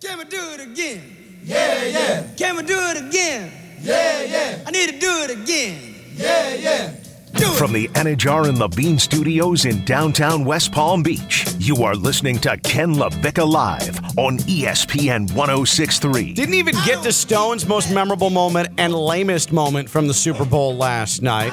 Can 0.00 0.16
we 0.16 0.24
do 0.24 0.40
it 0.52 0.60
again? 0.60 1.02
Yeah, 1.44 1.84
yeah. 1.84 2.26
Can 2.34 2.56
we 2.56 2.62
do 2.62 2.78
it 2.78 2.96
again? 2.96 3.52
Yeah, 3.82 4.22
yeah. 4.22 4.62
I 4.66 4.70
need 4.70 4.88
to 4.88 4.98
do 4.98 5.10
it 5.24 5.30
again. 5.30 5.94
Yeah, 6.14 6.54
yeah. 6.54 6.94
From 7.58 7.74
the 7.74 7.88
Anajar 7.88 8.48
and 8.48 8.58
Levine 8.58 8.98
Studios 8.98 9.66
in 9.66 9.84
downtown 9.84 10.46
West 10.46 10.72
Palm 10.72 11.02
Beach, 11.02 11.46
you 11.58 11.84
are 11.84 11.94
listening 11.94 12.38
to 12.38 12.56
Ken 12.56 12.94
LaVicka 12.94 13.46
Live 13.46 13.98
on 14.16 14.38
ESPN 14.38 15.30
1063. 15.34 16.32
Didn't 16.32 16.54
even 16.54 16.74
get 16.86 17.02
to 17.02 17.12
Stone's 17.12 17.66
most 17.66 17.92
memorable 17.92 18.30
moment 18.30 18.70
and 18.78 18.94
lamest 18.94 19.52
moment 19.52 19.90
from 19.90 20.08
the 20.08 20.14
Super 20.14 20.46
Bowl 20.46 20.74
last 20.74 21.20
night. 21.20 21.52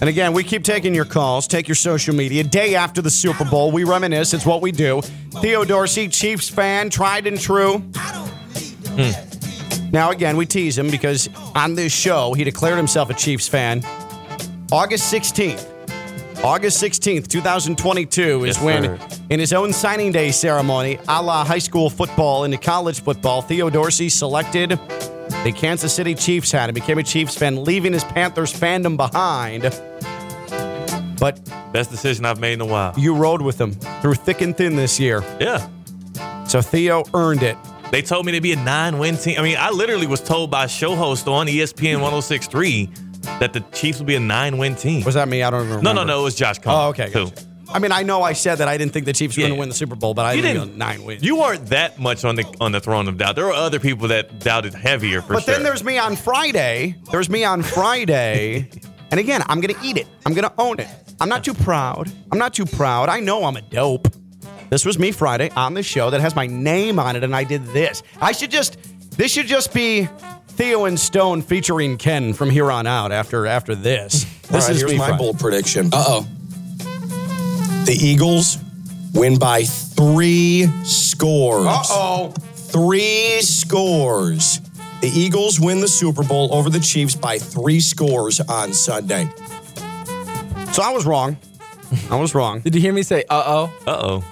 And 0.00 0.08
again, 0.08 0.32
we 0.32 0.44
keep 0.44 0.62
taking 0.62 0.94
your 0.94 1.04
calls. 1.04 1.48
Take 1.48 1.66
your 1.66 1.74
social 1.74 2.14
media. 2.14 2.44
Day 2.44 2.76
after 2.76 3.02
the 3.02 3.10
Super 3.10 3.44
Bowl, 3.44 3.72
we 3.72 3.82
reminisce. 3.84 4.32
It's 4.32 4.46
what 4.46 4.62
we 4.62 4.70
do. 4.70 5.02
Theo 5.40 5.64
Dorsey, 5.64 6.08
Chiefs 6.08 6.48
fan, 6.48 6.88
tried 6.88 7.26
and 7.26 7.38
true. 7.38 7.78
Hmm. 7.78 9.90
Now, 9.90 10.10
again, 10.10 10.36
we 10.36 10.46
tease 10.46 10.78
him 10.78 10.90
because 10.90 11.28
on 11.54 11.74
this 11.74 11.92
show, 11.92 12.32
he 12.34 12.44
declared 12.44 12.76
himself 12.76 13.10
a 13.10 13.14
Chiefs 13.14 13.48
fan 13.48 13.82
August 14.70 15.12
16th. 15.12 15.66
August 16.44 16.80
16th, 16.80 17.26
2022 17.26 18.44
is 18.44 18.56
Yes, 18.56 18.64
when, 18.64 18.82
sir. 18.84 18.98
in 19.30 19.40
his 19.40 19.52
own 19.52 19.72
signing 19.72 20.12
day 20.12 20.30
ceremony, 20.30 20.98
a 21.08 21.20
la 21.20 21.44
high 21.44 21.58
school 21.58 21.90
football 21.90 22.44
into 22.44 22.58
college 22.58 23.02
football, 23.02 23.42
Theo 23.42 23.68
Dorsey 23.70 24.08
selected 24.08 24.78
the 25.44 25.52
Kansas 25.54 25.94
City 25.94 26.14
Chiefs 26.14 26.50
hat 26.52 26.68
and 26.68 26.74
became 26.74 26.98
a 26.98 27.02
Chiefs 27.02 27.36
fan, 27.36 27.64
leaving 27.64 27.92
his 27.92 28.04
Panthers 28.04 28.52
fandom 28.52 28.96
behind. 28.96 29.62
But 31.18 31.40
Best 31.72 31.90
decision 31.90 32.24
I've 32.24 32.40
made 32.40 32.54
in 32.54 32.60
a 32.60 32.66
while. 32.66 32.94
you 32.96 33.14
rode 33.14 33.42
with 33.42 33.58
them 33.58 33.72
through 33.72 34.14
thick 34.14 34.40
and 34.40 34.56
thin 34.56 34.76
this 34.76 34.98
year. 35.00 35.22
Yeah. 35.40 35.68
So 36.46 36.62
Theo 36.62 37.04
earned 37.12 37.42
it. 37.42 37.56
They 37.90 38.02
told 38.02 38.24
me 38.26 38.32
to 38.32 38.40
be 38.40 38.52
a 38.52 38.56
nine 38.56 38.98
win 38.98 39.16
team. 39.16 39.38
I 39.38 39.42
mean, 39.42 39.56
I 39.58 39.70
literally 39.70 40.06
was 40.06 40.20
told 40.20 40.50
by 40.50 40.64
a 40.64 40.68
show 40.68 40.94
host 40.94 41.26
on 41.28 41.46
ESPN 41.46 42.00
1063 42.00 42.90
that 43.40 43.52
the 43.52 43.60
Chiefs 43.72 43.98
would 43.98 44.06
be 44.06 44.14
a 44.14 44.20
nine 44.20 44.58
win 44.58 44.74
team. 44.74 45.04
Was 45.04 45.14
that 45.14 45.28
me? 45.28 45.42
I 45.42 45.50
don't 45.50 45.62
remember. 45.62 45.82
no, 45.82 45.92
no, 45.92 46.04
no. 46.04 46.20
It 46.20 46.24
was 46.24 46.34
Josh 46.34 46.58
Cohen. 46.58 46.76
Oh, 46.76 46.88
okay. 46.88 47.10
too. 47.10 47.30
Gotcha. 47.68 47.76
I 47.76 47.80
mean, 47.80 47.92
I 47.92 48.02
know 48.02 48.22
I 48.22 48.32
said 48.32 48.56
that 48.56 48.68
I 48.68 48.76
didn't 48.76 48.92
think 48.92 49.06
the 49.06 49.12
Chiefs 49.12 49.36
were 49.36 49.42
going 49.42 49.52
to 49.52 49.58
win 49.58 49.68
the 49.68 49.74
Super 49.74 49.94
Bowl, 49.94 50.14
but 50.14 50.24
I 50.26 50.32
You 50.32 50.42
didn't 50.42 50.62
didn't 50.62 50.72
go 50.78 50.84
nine 50.86 51.04
wins. 51.04 51.22
You 51.22 51.36
weren't 51.36 51.66
that 51.66 51.98
much 51.98 52.24
on 52.24 52.34
the 52.36 52.44
on 52.60 52.72
the 52.72 52.80
throne 52.80 53.08
of 53.08 53.18
doubt. 53.18 53.36
There 53.36 53.46
were 53.46 53.52
other 53.52 53.78
people 53.78 54.08
that 54.08 54.38
doubted 54.40 54.74
heavier 54.74 55.22
for 55.22 55.34
But 55.34 55.44
sure. 55.44 55.54
then 55.54 55.62
there's 55.62 55.84
me 55.84 55.98
on 55.98 56.16
Friday. 56.16 56.96
There's 57.10 57.28
me 57.30 57.44
on 57.44 57.62
Friday. 57.62 58.68
and 59.10 59.20
again, 59.20 59.42
I'm 59.46 59.60
going 59.60 59.74
to 59.74 59.80
eat 59.86 59.96
it. 59.96 60.06
I'm 60.26 60.34
going 60.34 60.48
to 60.48 60.54
own 60.58 60.80
it. 60.80 60.88
I'm 61.20 61.28
not 61.28 61.44
too 61.44 61.54
proud. 61.54 62.10
I'm 62.32 62.38
not 62.38 62.54
too 62.54 62.66
proud. 62.66 63.08
I 63.08 63.20
know 63.20 63.44
I'm 63.44 63.56
a 63.56 63.62
dope. 63.62 64.08
This 64.70 64.84
was 64.84 64.98
me 64.98 65.12
Friday 65.12 65.50
on 65.56 65.74
the 65.74 65.82
show 65.82 66.10
that 66.10 66.20
has 66.20 66.36
my 66.36 66.46
name 66.46 66.98
on 66.98 67.16
it, 67.16 67.24
and 67.24 67.34
I 67.34 67.44
did 67.44 67.64
this. 67.68 68.02
I 68.20 68.32
should 68.32 68.50
just, 68.50 68.76
this 69.16 69.32
should 69.32 69.46
just 69.46 69.72
be 69.72 70.08
Theo 70.48 70.84
and 70.84 70.98
Stone 71.00 71.42
featuring 71.42 71.96
Ken 71.96 72.34
from 72.34 72.50
here 72.50 72.70
on 72.70 72.86
out 72.86 73.10
after 73.10 73.46
after 73.46 73.74
this. 73.74 74.24
This 74.42 74.50
right, 74.66 74.70
is 74.70 74.80
here's 74.80 74.94
my 74.96 75.08
Friday. 75.08 75.18
bold 75.18 75.38
prediction. 75.38 75.86
Uh 75.92 76.04
oh. 76.06 76.28
The 77.88 77.94
Eagles 77.94 78.58
win 79.14 79.38
by 79.38 79.64
three 79.64 80.66
scores. 80.84 81.66
Uh-oh. 81.66 82.34
Three 82.54 83.40
scores. 83.40 84.60
The 85.00 85.08
Eagles 85.08 85.58
win 85.58 85.80
the 85.80 85.88
Super 85.88 86.22
Bowl 86.22 86.52
over 86.52 86.68
the 86.68 86.80
Chiefs 86.80 87.14
by 87.14 87.38
three 87.38 87.80
scores 87.80 88.40
on 88.40 88.74
Sunday. 88.74 89.30
So 90.72 90.82
I 90.82 90.90
was 90.92 91.06
wrong. 91.06 91.38
I 92.10 92.16
was 92.16 92.34
wrong. 92.34 92.60
Did 92.60 92.74
you 92.74 92.80
hear 92.82 92.92
me 92.92 93.02
say, 93.02 93.24
uh 93.30 93.42
oh? 93.46 93.72
Uh 93.86 93.90
oh. 93.90 94.24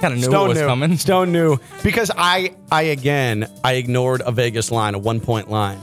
Kind 0.00 0.14
of 0.14 0.20
knew 0.20 0.24
Stone 0.24 0.40
what 0.40 0.48
was 0.48 0.58
knew. 0.60 0.66
coming. 0.66 0.96
Stone 0.96 1.32
knew 1.32 1.58
because 1.82 2.10
I, 2.16 2.54
I 2.72 2.84
again, 2.84 3.46
I 3.62 3.74
ignored 3.74 4.22
a 4.24 4.32
Vegas 4.32 4.70
line, 4.70 4.94
a 4.94 4.98
one 4.98 5.20
point 5.20 5.50
line. 5.50 5.78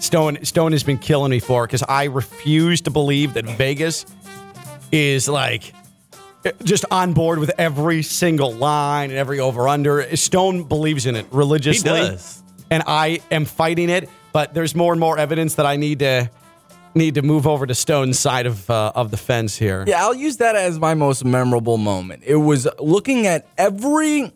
Stone, 0.00 0.44
Stone 0.44 0.72
has 0.72 0.82
been 0.82 0.98
killing 0.98 1.30
me 1.30 1.38
for 1.40 1.66
because 1.66 1.82
I 1.82 2.04
refuse 2.04 2.82
to 2.82 2.90
believe 2.90 3.32
that 3.32 3.46
Vegas 3.46 4.04
is 4.92 5.30
like 5.30 5.72
just 6.64 6.84
on 6.90 7.12
board 7.12 7.38
with 7.38 7.50
every 7.58 8.02
single 8.02 8.52
line 8.52 9.10
and 9.10 9.18
every 9.18 9.40
over 9.40 9.68
under. 9.68 10.16
Stone 10.16 10.64
believes 10.64 11.06
in 11.06 11.16
it 11.16 11.26
religiously. 11.30 11.90
He 11.90 12.08
does. 12.08 12.42
and 12.70 12.82
I 12.86 13.20
am 13.30 13.44
fighting 13.44 13.90
it. 13.90 14.08
But 14.32 14.54
there's 14.54 14.74
more 14.74 14.92
and 14.92 15.00
more 15.00 15.18
evidence 15.18 15.56
that 15.56 15.66
I 15.66 15.76
need 15.76 15.98
to 15.98 16.30
need 16.94 17.14
to 17.16 17.22
move 17.22 17.46
over 17.46 17.66
to 17.66 17.74
Stone's 17.74 18.18
side 18.18 18.46
of 18.46 18.68
uh, 18.70 18.92
of 18.94 19.10
the 19.10 19.16
fence 19.18 19.56
here. 19.58 19.84
Yeah, 19.86 20.02
I'll 20.02 20.14
use 20.14 20.38
that 20.38 20.56
as 20.56 20.78
my 20.78 20.94
most 20.94 21.24
memorable 21.24 21.76
moment. 21.76 22.22
It 22.24 22.36
was 22.36 22.66
looking 22.78 23.26
at 23.26 23.46
every 23.58 24.32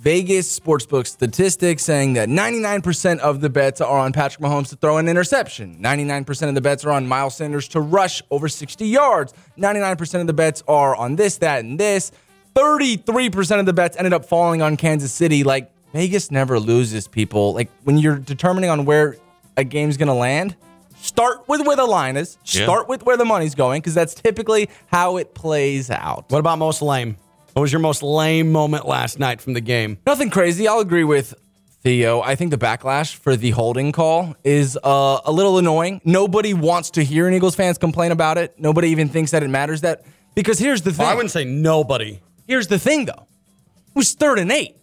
Vegas 0.00 0.58
sportsbook 0.58 1.06
statistics 1.06 1.84
saying 1.84 2.14
that 2.14 2.30
99% 2.30 3.18
of 3.18 3.42
the 3.42 3.50
bets 3.50 3.82
are 3.82 3.98
on 3.98 4.14
Patrick 4.14 4.42
Mahomes 4.42 4.70
to 4.70 4.76
throw 4.76 4.96
an 4.96 5.08
interception. 5.08 5.76
99% 5.78 6.48
of 6.48 6.54
the 6.54 6.62
bets 6.62 6.86
are 6.86 6.90
on 6.90 7.06
Miles 7.06 7.36
Sanders 7.36 7.68
to 7.68 7.80
rush 7.82 8.22
over 8.30 8.48
60 8.48 8.86
yards. 8.86 9.34
99% 9.58 10.22
of 10.22 10.26
the 10.26 10.32
bets 10.32 10.62
are 10.66 10.96
on 10.96 11.16
this, 11.16 11.36
that, 11.38 11.64
and 11.64 11.78
this. 11.78 12.12
33% 12.54 13.60
of 13.60 13.66
the 13.66 13.74
bets 13.74 13.94
ended 13.98 14.14
up 14.14 14.24
falling 14.24 14.62
on 14.62 14.78
Kansas 14.78 15.12
City. 15.12 15.44
Like, 15.44 15.70
Vegas 15.92 16.30
never 16.30 16.58
loses, 16.58 17.06
people. 17.06 17.52
Like, 17.52 17.68
when 17.84 17.98
you're 17.98 18.16
determining 18.16 18.70
on 18.70 18.86
where 18.86 19.16
a 19.58 19.64
game's 19.64 19.98
going 19.98 20.08
to 20.08 20.14
land, 20.14 20.56
start 20.96 21.46
with 21.46 21.66
where 21.66 21.76
the 21.76 21.84
line 21.84 22.16
is, 22.16 22.38
Yeah. 22.46 22.62
start 22.62 22.88
with 22.88 23.02
where 23.04 23.18
the 23.18 23.26
money's 23.26 23.54
going, 23.54 23.82
because 23.82 23.92
that's 23.94 24.14
typically 24.14 24.70
how 24.86 25.18
it 25.18 25.34
plays 25.34 25.90
out. 25.90 26.24
What 26.28 26.38
about 26.38 26.58
most 26.58 26.80
lame? 26.80 27.16
What 27.52 27.62
was 27.62 27.72
your 27.72 27.80
most 27.80 28.02
lame 28.02 28.52
moment 28.52 28.86
last 28.86 29.18
night 29.18 29.40
from 29.40 29.54
the 29.54 29.60
game? 29.60 29.98
Nothing 30.06 30.30
crazy. 30.30 30.68
I'll 30.68 30.80
agree 30.80 31.04
with 31.04 31.34
Theo. 31.82 32.20
I 32.20 32.34
think 32.36 32.50
the 32.50 32.58
backlash 32.58 33.14
for 33.14 33.36
the 33.36 33.50
holding 33.50 33.90
call 33.92 34.36
is 34.44 34.78
uh, 34.82 35.20
a 35.24 35.32
little 35.32 35.58
annoying. 35.58 36.00
Nobody 36.04 36.54
wants 36.54 36.90
to 36.92 37.02
hear 37.02 37.26
an 37.26 37.34
Eagles 37.34 37.54
fans 37.56 37.78
complain 37.78 38.12
about 38.12 38.38
it. 38.38 38.54
Nobody 38.58 38.88
even 38.90 39.08
thinks 39.08 39.30
that 39.32 39.42
it 39.42 39.48
matters 39.48 39.80
that 39.80 40.04
because 40.34 40.58
here's 40.58 40.82
the 40.82 40.92
thing. 40.92 41.06
I 41.06 41.14
wouldn't 41.14 41.32
say 41.32 41.44
nobody. 41.44 42.20
Here's 42.46 42.68
the 42.68 42.78
thing 42.78 43.06
though. 43.06 43.26
It 43.88 43.96
was 43.96 44.12
third 44.12 44.38
and 44.38 44.52
eight. 44.52 44.76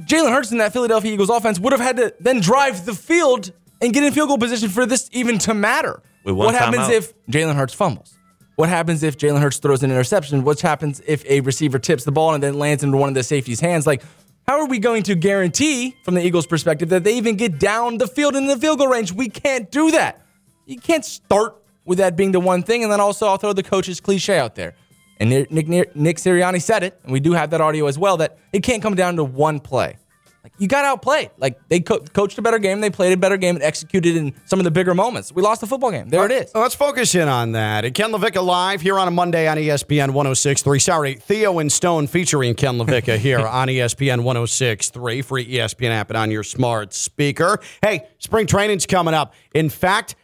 Jalen 0.00 0.30
Hurts 0.30 0.52
in 0.52 0.58
that 0.58 0.72
Philadelphia 0.72 1.12
Eagles 1.12 1.30
offense 1.30 1.58
would 1.58 1.72
have 1.72 1.80
had 1.80 1.96
to 1.96 2.14
then 2.20 2.40
drive 2.40 2.84
the 2.84 2.94
field 2.94 3.50
and 3.80 3.92
get 3.94 4.04
in 4.04 4.12
field 4.12 4.28
goal 4.28 4.38
position 4.38 4.68
for 4.68 4.84
this 4.86 5.08
even 5.12 5.38
to 5.38 5.54
matter. 5.54 6.02
What 6.22 6.54
happens 6.54 6.88
timeout. 6.88 6.92
if 6.92 7.26
Jalen 7.26 7.54
Hurts 7.54 7.72
fumbles? 7.72 8.14
What 8.56 8.70
happens 8.70 9.02
if 9.02 9.18
Jalen 9.18 9.40
Hurts 9.40 9.58
throws 9.58 9.82
an 9.82 9.90
interception? 9.90 10.42
What 10.42 10.60
happens 10.60 11.02
if 11.06 11.24
a 11.26 11.40
receiver 11.40 11.78
tips 11.78 12.04
the 12.04 12.12
ball 12.12 12.32
and 12.32 12.42
then 12.42 12.58
lands 12.58 12.82
into 12.82 12.96
one 12.96 13.10
of 13.10 13.14
the 13.14 13.22
safety's 13.22 13.60
hands? 13.60 13.86
Like, 13.86 14.02
how 14.48 14.58
are 14.58 14.66
we 14.66 14.78
going 14.78 15.02
to 15.04 15.14
guarantee, 15.14 15.94
from 16.04 16.14
the 16.14 16.24
Eagles' 16.24 16.46
perspective, 16.46 16.88
that 16.88 17.04
they 17.04 17.16
even 17.18 17.36
get 17.36 17.58
down 17.58 17.98
the 17.98 18.06
field 18.06 18.34
in 18.34 18.46
the 18.46 18.56
field 18.56 18.78
goal 18.78 18.88
range? 18.88 19.12
We 19.12 19.28
can't 19.28 19.70
do 19.70 19.90
that. 19.90 20.24
You 20.64 20.78
can't 20.78 21.04
start 21.04 21.56
with 21.84 21.98
that 21.98 22.16
being 22.16 22.32
the 22.32 22.40
one 22.40 22.62
thing, 22.62 22.82
and 22.82 22.90
then 22.90 23.00
also 23.00 23.26
I'll 23.26 23.36
throw 23.36 23.52
the 23.52 23.62
coach's 23.62 24.00
cliche 24.00 24.38
out 24.38 24.54
there. 24.54 24.74
And 25.20 25.30
Nick, 25.30 25.50
Nick, 25.68 25.94
Nick 25.94 26.16
Sirianni 26.16 26.62
said 26.62 26.82
it, 26.82 26.98
and 27.02 27.12
we 27.12 27.20
do 27.20 27.32
have 27.32 27.50
that 27.50 27.60
audio 27.60 27.86
as 27.86 27.98
well, 27.98 28.16
that 28.18 28.38
it 28.54 28.62
can't 28.62 28.82
come 28.82 28.94
down 28.94 29.16
to 29.16 29.24
one 29.24 29.60
play. 29.60 29.98
Like 30.46 30.52
you 30.58 30.68
got 30.68 30.84
outplayed. 30.84 31.30
Like 31.38 31.58
they 31.68 31.80
co- 31.80 31.98
coached 31.98 32.38
a 32.38 32.42
better 32.42 32.60
game, 32.60 32.80
they 32.80 32.88
played 32.88 33.12
a 33.12 33.16
better 33.16 33.36
game, 33.36 33.56
and 33.56 33.64
executed 33.64 34.14
in 34.14 34.32
some 34.44 34.60
of 34.60 34.64
the 34.64 34.70
bigger 34.70 34.94
moments. 34.94 35.32
We 35.32 35.42
lost 35.42 35.60
the 35.60 35.66
football 35.66 35.90
game. 35.90 36.08
There 36.08 36.24
it 36.24 36.30
is. 36.30 36.52
Let's 36.54 36.76
focus 36.76 37.16
in 37.16 37.26
on 37.26 37.50
that. 37.52 37.92
Ken 37.94 38.12
LaVicka 38.12 38.44
live 38.44 38.80
here 38.80 38.96
on 38.96 39.08
a 39.08 39.10
Monday 39.10 39.48
on 39.48 39.56
ESPN 39.56 40.12
1063. 40.12 40.78
Sorry, 40.78 41.14
Theo 41.14 41.58
and 41.58 41.72
Stone 41.72 42.06
featuring 42.06 42.54
Ken 42.54 42.78
LaVicka 42.78 43.18
here 43.18 43.40
on 43.44 43.66
ESPN 43.66 44.22
1063. 44.22 45.22
Free 45.22 45.52
ESPN 45.54 45.90
app 45.90 46.10
and 46.10 46.16
on 46.16 46.30
your 46.30 46.44
smart 46.44 46.94
speaker. 46.94 47.58
Hey, 47.82 48.06
spring 48.18 48.46
training's 48.46 48.86
coming 48.86 49.14
up. 49.14 49.34
In 49.52 49.68
fact, 49.68 50.14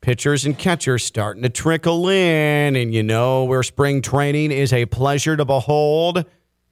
pitchers 0.00 0.46
and 0.46 0.56
catchers 0.56 1.04
starting 1.04 1.42
to 1.42 1.48
trickle 1.48 2.08
in. 2.08 2.76
And 2.76 2.94
you 2.94 3.02
know 3.02 3.42
where 3.42 3.64
spring 3.64 4.00
training 4.00 4.52
is 4.52 4.72
a 4.72 4.86
pleasure 4.86 5.36
to 5.36 5.44
behold? 5.44 6.24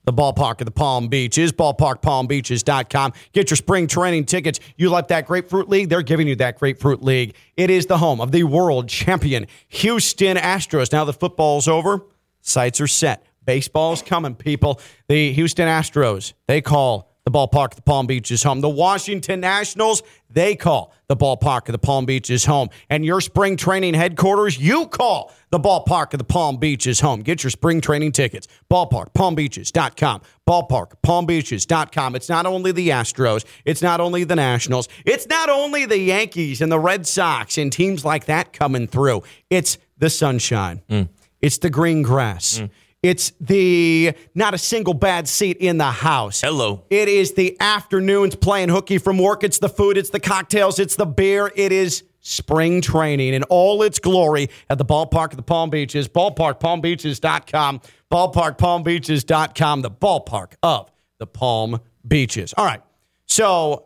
The 0.05 0.13
ballpark 0.13 0.61
of 0.61 0.67
the 0.67 0.71
Palm 0.71 1.09
Beaches, 1.09 1.53
ballparkpalmbeaches.com. 1.53 3.13
Get 3.33 3.51
your 3.51 3.57
spring 3.57 3.87
training 3.87 4.27
tickets. 4.27 4.61
You 4.77 4.91
like 4.91 5.09
that 5.09 5.27
Grapefruit 5.27 5.69
League? 5.69 5.89
They're 5.89 6.03
giving 6.03 6.29
you 6.29 6.37
that 6.37 6.59
Grapefruit 6.59 7.03
League. 7.03 7.35
It 7.57 7.71
is 7.71 7.87
the 7.87 7.99
home 7.99 8.21
of 8.21 8.31
the 8.33 8.45
world 8.45 8.89
champion 8.89 9.47
Houston 9.69 10.37
Astros. 10.37 10.93
Now 10.93 11.05
the 11.05 11.13
football's 11.13 11.69
over, 11.69 12.03
sights 12.41 12.81
are 12.81 12.87
set. 12.87 13.25
Baseball's 13.45 14.03
coming, 14.03 14.35
people. 14.35 14.81
The 15.09 15.33
Houston 15.33 15.69
Astros, 15.69 16.33
they 16.47 16.61
call 16.61 17.14
the 17.25 17.31
ballpark 17.31 17.71
of 17.71 17.77
the 17.77 17.83
Palm 17.83 18.07
Beaches 18.07 18.41
is 18.41 18.43
home. 18.43 18.61
The 18.61 18.69
Washington 18.69 19.41
Nationals, 19.41 20.03
they 20.29 20.55
call 20.55 20.93
the 21.09 21.17
ballpark 21.17 21.69
of 21.69 21.73
the 21.73 21.79
Palm 21.79 22.05
Beaches 22.05 22.45
home. 22.45 22.69
And 22.91 23.05
your 23.05 23.23
spring 23.23 23.57
training 23.57 23.95
headquarters, 23.95 24.59
you 24.59 24.87
call 24.87 25.33
the 25.51 25.59
ballpark 25.59 26.13
of 26.13 26.19
the 26.19 26.25
Palm 26.25 26.59
Beaches 26.59 27.01
home. 27.01 27.21
Get 27.21 27.43
your 27.43 27.51
spring 27.51 27.81
training 27.81 28.13
tickets. 28.13 28.47
Ballparkpalmbeaches.com. 28.71 30.21
Ballparkpalmbeaches.com. 30.47 32.15
It's 32.15 32.29
not 32.29 32.45
only 32.45 32.73
the 32.73 32.91
Astros, 32.91 33.47
it's 33.65 33.81
not 33.81 34.01
only 34.01 34.25
the 34.25 34.37
Nationals, 34.37 34.89
it's 35.07 35.27
not 35.27 35.49
only 35.49 35.87
the 35.87 35.99
Yankees 35.99 36.61
and 36.61 36.71
the 36.71 36.79
Red 36.79 37.07
Sox 37.07 37.57
and 37.57 37.73
teams 37.73 38.05
like 38.05 38.27
that 38.27 38.53
coming 38.53 38.87
through. 38.87 39.23
It's 39.49 39.79
the 39.97 40.11
sunshine. 40.11 40.83
Mm. 40.91 41.09
It's 41.41 41.59
the 41.59 41.71
green 41.71 42.03
grass. 42.03 42.59
Mm. 42.59 42.71
It's 43.05 43.33
the 43.39 44.15
not 44.35 44.55
a 44.55 44.59
single 44.59 44.95
bad 44.95 45.29
seat 45.29 45.59
in 45.59 45.77
the 45.77 45.91
house. 45.91 46.41
Hello. 46.41 46.85
It 46.89 47.07
is 47.07 47.35
the 47.35 47.55
afternoons 47.61 48.35
playing 48.35 48.71
hooky 48.71 48.97
from 48.97 49.19
work. 49.19 49.45
It's 49.45 49.59
the 49.59 49.69
food, 49.69 49.99
it's 49.99 50.09
the 50.09 50.21
cocktails, 50.21 50.79
it's 50.79 50.97
the 50.97 51.05
beer. 51.05 51.53
It 51.55 51.71
is 51.71 52.05
spring 52.21 52.81
training 52.81 53.35
in 53.35 53.43
all 53.45 53.83
its 53.83 53.99
glory 53.99 54.49
at 54.71 54.79
the 54.79 54.87
ballpark 54.87 55.33
of 55.33 55.37
the 55.37 55.43
Palm 55.43 55.69
Beaches, 55.69 56.09
ballparkpalmbeaches.com, 56.09 57.83
ballparkpalmbeaches.com, 58.11 59.83
the 59.83 59.91
ballpark 59.91 60.53
of 60.63 60.91
the 61.19 61.27
Palm 61.27 61.81
Beaches. 62.09 62.55
All 62.57 62.65
right. 62.65 62.81
So, 63.27 63.85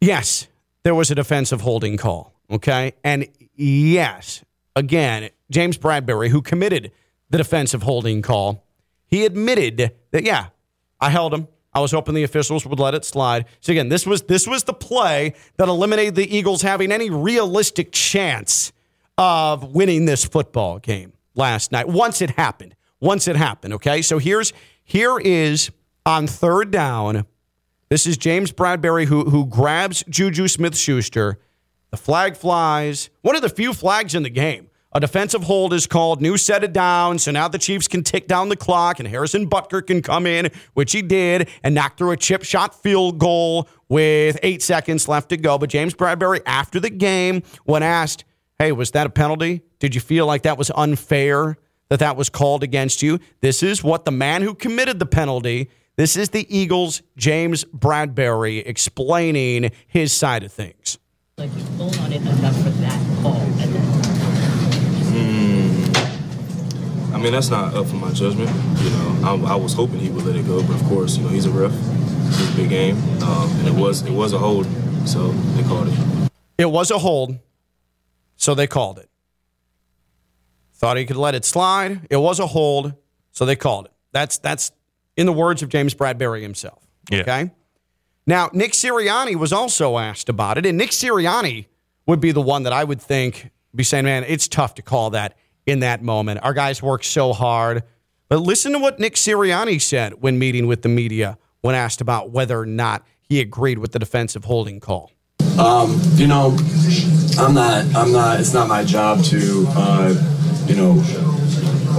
yes, 0.00 0.46
there 0.84 0.94
was 0.94 1.10
a 1.10 1.16
defensive 1.16 1.62
holding 1.62 1.96
call. 1.96 2.32
Okay. 2.48 2.92
And 3.02 3.26
yes, 3.56 4.44
again, 4.76 5.30
James 5.50 5.76
Bradberry 5.78 6.28
who 6.28 6.42
committed 6.42 6.92
the 7.30 7.38
defensive 7.38 7.82
holding 7.82 8.22
call, 8.22 8.66
he 9.06 9.24
admitted 9.24 9.92
that, 10.10 10.24
yeah, 10.24 10.48
I 11.00 11.10
held 11.10 11.32
him. 11.34 11.48
I 11.76 11.80
was 11.80 11.92
hoping 11.92 12.14
the 12.14 12.22
officials 12.22 12.64
would 12.64 12.80
let 12.80 12.94
it 12.94 13.04
slide. 13.04 13.44
So 13.60 13.70
again, 13.70 13.90
this 13.90 14.06
was 14.06 14.22
this 14.22 14.46
was 14.46 14.64
the 14.64 14.72
play 14.72 15.34
that 15.58 15.68
eliminated 15.68 16.14
the 16.14 16.34
Eagles 16.34 16.62
having 16.62 16.90
any 16.90 17.10
realistic 17.10 17.92
chance 17.92 18.72
of 19.18 19.74
winning 19.74 20.06
this 20.06 20.24
football 20.24 20.78
game 20.78 21.12
last 21.34 21.72
night. 21.72 21.86
Once 21.86 22.22
it 22.22 22.30
happened. 22.30 22.74
Once 22.98 23.28
it 23.28 23.36
happened. 23.36 23.74
Okay. 23.74 24.00
So 24.00 24.16
here's 24.16 24.54
here 24.84 25.18
is 25.18 25.70
on 26.06 26.26
third 26.26 26.70
down. 26.70 27.26
This 27.90 28.06
is 28.06 28.16
James 28.16 28.52
Bradberry 28.52 29.04
who 29.04 29.24
who 29.28 29.44
grabs 29.44 30.02
Juju 30.08 30.48
Smith 30.48 30.78
Schuster. 30.78 31.38
The 31.90 31.98
flag 31.98 32.38
flies. 32.38 33.10
One 33.20 33.36
of 33.36 33.42
the 33.42 33.50
few 33.50 33.74
flags 33.74 34.14
in 34.14 34.22
the 34.22 34.30
game. 34.30 34.70
A 34.96 35.00
defensive 35.00 35.42
hold 35.42 35.74
is 35.74 35.86
called. 35.86 36.22
New 36.22 36.38
set 36.38 36.64
it 36.64 36.72
down. 36.72 37.18
So 37.18 37.30
now 37.30 37.48
the 37.48 37.58
Chiefs 37.58 37.86
can 37.86 38.02
tick 38.02 38.26
down 38.26 38.48
the 38.48 38.56
clock 38.56 38.98
and 38.98 39.06
Harrison 39.06 39.46
Butker 39.46 39.86
can 39.86 40.00
come 40.00 40.24
in, 40.24 40.50
which 40.72 40.92
he 40.92 41.02
did, 41.02 41.50
and 41.62 41.74
knock 41.74 41.98
through 41.98 42.12
a 42.12 42.16
chip 42.16 42.42
shot 42.44 42.74
field 42.82 43.18
goal 43.18 43.68
with 43.90 44.38
eight 44.42 44.62
seconds 44.62 45.06
left 45.06 45.28
to 45.28 45.36
go. 45.36 45.58
But 45.58 45.68
James 45.68 45.92
Bradberry, 45.92 46.40
after 46.46 46.80
the 46.80 46.88
game, 46.88 47.42
when 47.64 47.82
asked, 47.82 48.24
hey, 48.58 48.72
was 48.72 48.92
that 48.92 49.06
a 49.06 49.10
penalty? 49.10 49.60
Did 49.80 49.94
you 49.94 50.00
feel 50.00 50.24
like 50.24 50.44
that 50.44 50.56
was 50.56 50.70
unfair 50.74 51.58
that 51.90 51.98
that 51.98 52.16
was 52.16 52.30
called 52.30 52.62
against 52.62 53.02
you? 53.02 53.20
This 53.42 53.62
is 53.62 53.84
what 53.84 54.06
the 54.06 54.12
man 54.12 54.40
who 54.40 54.54
committed 54.54 54.98
the 54.98 55.04
penalty, 55.04 55.68
this 55.96 56.16
is 56.16 56.30
the 56.30 56.46
Eagles' 56.48 57.02
James 57.18 57.66
Bradberry 57.66 58.62
explaining 58.64 59.72
his 59.86 60.14
side 60.14 60.42
of 60.42 60.52
things. 60.52 60.96
Like 61.36 61.54
you 61.54 61.64
pulled 61.76 61.98
on 61.98 62.14
it 62.14 62.22
enough 62.22 62.56
for 62.62 62.70
that 62.70 63.05
I 67.16 67.18
mean, 67.18 67.32
that's 67.32 67.48
not 67.48 67.72
up 67.72 67.86
for 67.86 67.96
my 67.96 68.12
judgment. 68.12 68.50
You 68.82 68.90
know, 68.90 69.20
I, 69.24 69.52
I 69.52 69.54
was 69.54 69.72
hoping 69.72 70.00
he 70.00 70.10
would 70.10 70.26
let 70.26 70.36
it 70.36 70.46
go, 70.46 70.62
but 70.62 70.76
of 70.76 70.84
course, 70.84 71.16
you 71.16 71.22
know, 71.22 71.30
he's 71.30 71.46
a 71.46 71.50
ref. 71.50 71.72
It's 72.28 72.52
a 72.52 72.56
big 72.56 72.68
game, 72.68 72.96
um, 73.22 73.50
and 73.58 73.68
it 73.68 73.74
was 73.74 74.02
it 74.02 74.12
was 74.12 74.34
a 74.34 74.38
hold, 74.38 74.66
so 75.06 75.28
they 75.28 75.62
called 75.62 75.88
it. 75.88 76.30
It 76.58 76.66
was 76.66 76.90
a 76.90 76.98
hold, 76.98 77.38
so 78.36 78.54
they 78.54 78.66
called 78.66 78.98
it. 78.98 79.08
Thought 80.74 80.98
he 80.98 81.06
could 81.06 81.16
let 81.16 81.34
it 81.34 81.46
slide. 81.46 82.06
It 82.10 82.18
was 82.18 82.38
a 82.38 82.48
hold, 82.48 82.92
so 83.32 83.46
they 83.46 83.56
called 83.56 83.86
it. 83.86 83.92
That's 84.12 84.36
that's 84.36 84.72
in 85.16 85.24
the 85.24 85.32
words 85.32 85.62
of 85.62 85.70
James 85.70 85.94
Bradberry 85.94 86.42
himself. 86.42 86.86
Yeah. 87.10 87.20
Okay. 87.20 87.50
Now, 88.26 88.50
Nick 88.52 88.72
Sirianni 88.72 89.36
was 89.36 89.54
also 89.54 89.96
asked 89.96 90.28
about 90.28 90.58
it, 90.58 90.66
and 90.66 90.76
Nick 90.76 90.90
Sirianni 90.90 91.64
would 92.04 92.20
be 92.20 92.32
the 92.32 92.42
one 92.42 92.64
that 92.64 92.74
I 92.74 92.84
would 92.84 93.00
think 93.00 93.52
be 93.74 93.84
saying, 93.84 94.04
"Man, 94.04 94.22
it's 94.24 94.48
tough 94.48 94.74
to 94.74 94.82
call 94.82 95.08
that 95.10 95.34
in 95.66 95.80
that 95.80 96.02
moment. 96.02 96.40
Our 96.42 96.54
guys 96.54 96.82
work 96.82 97.04
so 97.04 97.32
hard." 97.32 97.82
But 98.28 98.38
listen 98.38 98.72
to 98.72 98.78
what 98.78 98.98
Nick 98.98 99.14
Sirianni 99.14 99.80
said 99.80 100.20
when 100.20 100.38
meeting 100.38 100.66
with 100.66 100.82
the 100.82 100.88
media 100.88 101.38
when 101.60 101.74
asked 101.74 102.00
about 102.00 102.30
whether 102.30 102.58
or 102.60 102.66
not 102.66 103.04
he 103.22 103.40
agreed 103.40 103.78
with 103.78 103.92
the 103.92 103.98
defensive 103.98 104.44
holding 104.44 104.80
call. 104.80 105.12
Um, 105.58 106.00
you 106.14 106.26
know, 106.26 106.56
I'm 107.38 107.54
not. 107.54 107.84
I'm 107.94 108.12
not. 108.12 108.40
It's 108.40 108.52
not 108.52 108.68
my 108.68 108.84
job 108.84 109.22
to, 109.24 109.64
uh, 109.70 110.64
you 110.66 110.76
know. 110.76 111.02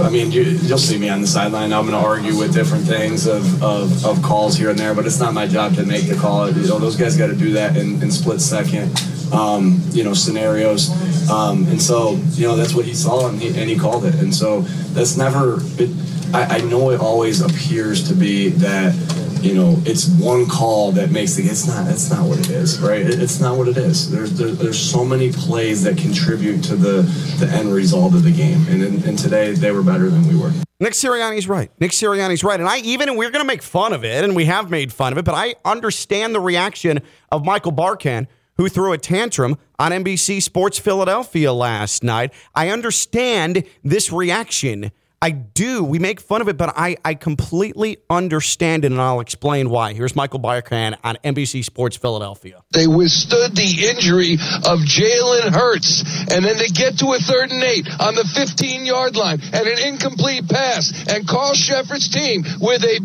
I 0.00 0.10
mean, 0.10 0.30
you, 0.30 0.42
you'll 0.42 0.78
see 0.78 0.96
me 0.96 1.08
on 1.08 1.20
the 1.20 1.26
sideline. 1.26 1.72
I'm 1.72 1.84
going 1.84 2.00
to 2.00 2.06
argue 2.06 2.38
with 2.38 2.54
different 2.54 2.84
things 2.84 3.26
of, 3.26 3.60
of, 3.60 4.06
of 4.06 4.22
calls 4.22 4.56
here 4.56 4.70
and 4.70 4.78
there, 4.78 4.94
but 4.94 5.06
it's 5.06 5.18
not 5.18 5.34
my 5.34 5.48
job 5.48 5.74
to 5.74 5.84
make 5.84 6.06
the 6.06 6.14
call. 6.14 6.48
You 6.48 6.68
know, 6.68 6.78
those 6.78 6.94
guys 6.94 7.16
got 7.16 7.26
to 7.26 7.34
do 7.34 7.52
that 7.54 7.76
in, 7.76 8.00
in 8.00 8.12
split 8.12 8.40
second, 8.40 8.96
um, 9.32 9.80
you 9.90 10.04
know, 10.04 10.14
scenarios. 10.14 10.90
Um, 11.30 11.66
and 11.68 11.80
so, 11.80 12.12
you 12.32 12.46
know, 12.46 12.56
that's 12.56 12.74
what 12.74 12.84
he 12.84 12.94
saw 12.94 13.28
and 13.28 13.40
he, 13.40 13.48
and 13.48 13.68
he 13.68 13.78
called 13.78 14.04
it. 14.04 14.14
And 14.16 14.34
so 14.34 14.62
that's 14.92 15.16
never. 15.16 15.58
It, 15.78 15.90
I, 16.34 16.58
I 16.58 16.60
know 16.60 16.90
it 16.90 17.00
always 17.00 17.40
appears 17.40 18.06
to 18.08 18.14
be 18.14 18.50
that 18.50 18.94
you 19.42 19.54
know, 19.54 19.76
it's 19.84 20.08
one 20.20 20.46
call 20.46 20.92
that 20.92 21.10
makes 21.10 21.34
the. 21.34 21.44
It's 21.44 21.66
not. 21.66 21.88
It's 21.88 22.10
not 22.10 22.26
what 22.26 22.38
it 22.38 22.50
is, 22.50 22.80
right? 22.80 23.00
It, 23.00 23.22
it's 23.22 23.40
not 23.40 23.56
what 23.56 23.68
it 23.68 23.76
is. 23.76 24.10
There's 24.10 24.36
there, 24.36 24.50
there's 24.50 24.78
so 24.78 25.04
many 25.04 25.32
plays 25.32 25.84
that 25.84 25.96
contribute 25.96 26.62
to 26.64 26.76
the 26.76 27.02
the 27.38 27.46
end 27.52 27.72
result 27.72 28.14
of 28.14 28.24
the 28.24 28.32
game, 28.32 28.66
and 28.68 28.82
and 29.04 29.18
today 29.18 29.52
they 29.52 29.70
were 29.70 29.82
better 29.82 30.10
than 30.10 30.26
we 30.26 30.36
were. 30.36 30.52
Nick 30.80 30.92
Sirianni's 30.92 31.48
right. 31.48 31.70
Nick 31.80 31.90
Sirianni's 31.90 32.44
right. 32.44 32.60
And 32.60 32.68
I 32.68 32.78
even, 32.78 33.08
and 33.08 33.18
we're 33.18 33.30
going 33.30 33.42
to 33.42 33.46
make 33.46 33.62
fun 33.62 33.92
of 33.92 34.04
it, 34.04 34.22
and 34.24 34.36
we 34.36 34.44
have 34.44 34.70
made 34.70 34.92
fun 34.92 35.12
of 35.12 35.18
it, 35.18 35.24
but 35.24 35.34
I 35.34 35.56
understand 35.64 36.34
the 36.34 36.40
reaction 36.40 37.00
of 37.32 37.44
Michael 37.44 37.72
Barkann, 37.72 38.28
who 38.58 38.68
threw 38.68 38.92
a 38.92 38.98
tantrum 38.98 39.56
on 39.78 39.92
NBC 39.92 40.42
Sports 40.42 40.78
Philadelphia 40.78 41.52
last 41.52 42.02
night. 42.02 42.32
I 42.54 42.70
understand 42.70 43.64
this 43.84 44.12
reaction. 44.12 44.90
I 45.20 45.30
do. 45.30 45.82
We 45.82 45.98
make 45.98 46.20
fun 46.20 46.40
of 46.40 46.48
it, 46.48 46.56
but 46.56 46.74
I, 46.76 46.96
I 47.04 47.14
completely 47.14 47.98
understand 48.08 48.84
it, 48.84 48.92
and 48.92 49.00
I'll 49.00 49.18
explain 49.20 49.68
why. 49.68 49.92
Here's 49.92 50.14
Michael 50.14 50.38
Barkann 50.38 50.96
on 51.02 51.16
NBC 51.24 51.64
Sports 51.64 51.96
Philadelphia. 51.96 52.62
They 52.72 52.86
withstood 52.86 53.54
the 53.56 53.88
injury 53.90 54.34
of 54.34 54.78
Jalen 54.78 55.52
Hurts. 55.52 56.02
And 56.30 56.44
then 56.44 56.56
they 56.58 56.68
get 56.68 56.98
to 56.98 57.12
a 57.14 57.18
third 57.18 57.50
and 57.50 57.62
eight 57.64 57.88
on 58.00 58.14
the 58.14 58.24
15 58.24 58.86
yard 58.86 59.16
line 59.16 59.40
and 59.42 59.66
an 59.66 59.78
incomplete 59.88 60.48
pass. 60.48 61.06
And 61.08 61.26
Carl 61.26 61.54
Cheffers' 61.54 62.08
team 62.08 62.44
with 62.60 62.84
a 62.84 63.00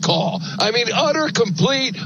call. 0.02 0.40
I 0.58 0.72
mean, 0.72 0.86
utter 0.92 1.30
complete 1.32 1.96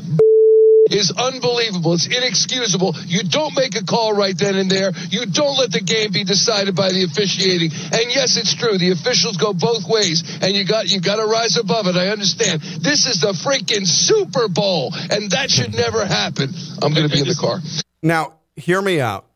is 0.91 1.11
unbelievable. 1.11 1.95
It's 1.95 2.07
inexcusable. 2.07 2.95
You 3.07 3.23
don't 3.23 3.57
make 3.57 3.77
a 3.77 3.85
call 3.85 4.13
right 4.13 4.37
then 4.37 4.57
and 4.57 4.71
there. 4.71 4.93
You 5.11 5.27
don't 5.27 5.57
let 5.59 5.73
the 5.73 5.81
game 5.81 6.13
be 6.13 6.25
decided 6.25 6.75
by 6.75 6.91
the 6.91 7.05
officiating. 7.05 7.71
And 7.73 8.11
yes, 8.11 8.37
it's 8.37 8.55
true. 8.55 8.77
The 8.77 8.91
officials 8.91 9.37
go 9.37 9.53
both 9.53 9.87
ways, 9.89 10.39
and 10.43 10.53
you 10.55 10.65
got 10.65 10.91
you 10.91 11.01
got 11.01 11.17
to 11.17 11.27
rise 11.27 11.57
above 11.57 11.87
it. 11.87 11.97
I 11.97 12.09
understand. 12.09 12.61
This 12.61 13.07
is 13.07 13.21
the 13.21 13.33
freaking 13.33 13.87
Super 13.87 14.49
Bowl, 14.49 14.93
and 15.11 15.31
that 15.31 15.51
should 15.51 15.75
never 15.75 16.05
happen. 16.05 16.51
I'm 16.83 16.93
going 16.93 17.09
to 17.09 17.13
be 17.13 17.21
in 17.21 17.29
the 17.29 17.39
car. 17.39 17.59
Now, 18.03 18.35
hear 18.57 18.81
me 18.81 19.01
out. 19.01 19.27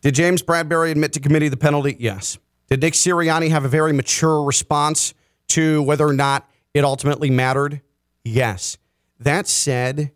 Did 0.00 0.14
James 0.14 0.42
Bradberry 0.42 0.90
admit 0.90 1.12
to 1.14 1.20
committee 1.20 1.48
the 1.48 1.56
penalty? 1.56 1.96
Yes. 1.98 2.38
Did 2.70 2.82
Nick 2.82 2.94
Sirianni 2.94 3.50
have 3.50 3.64
a 3.64 3.68
very 3.68 3.92
mature 3.92 4.42
response 4.42 5.12
to 5.48 5.82
whether 5.82 6.06
or 6.06 6.12
not 6.12 6.48
it 6.74 6.84
ultimately 6.84 7.30
mattered? 7.30 7.80
Yes. 8.28 8.78
That 9.20 9.48
said, 9.48 10.12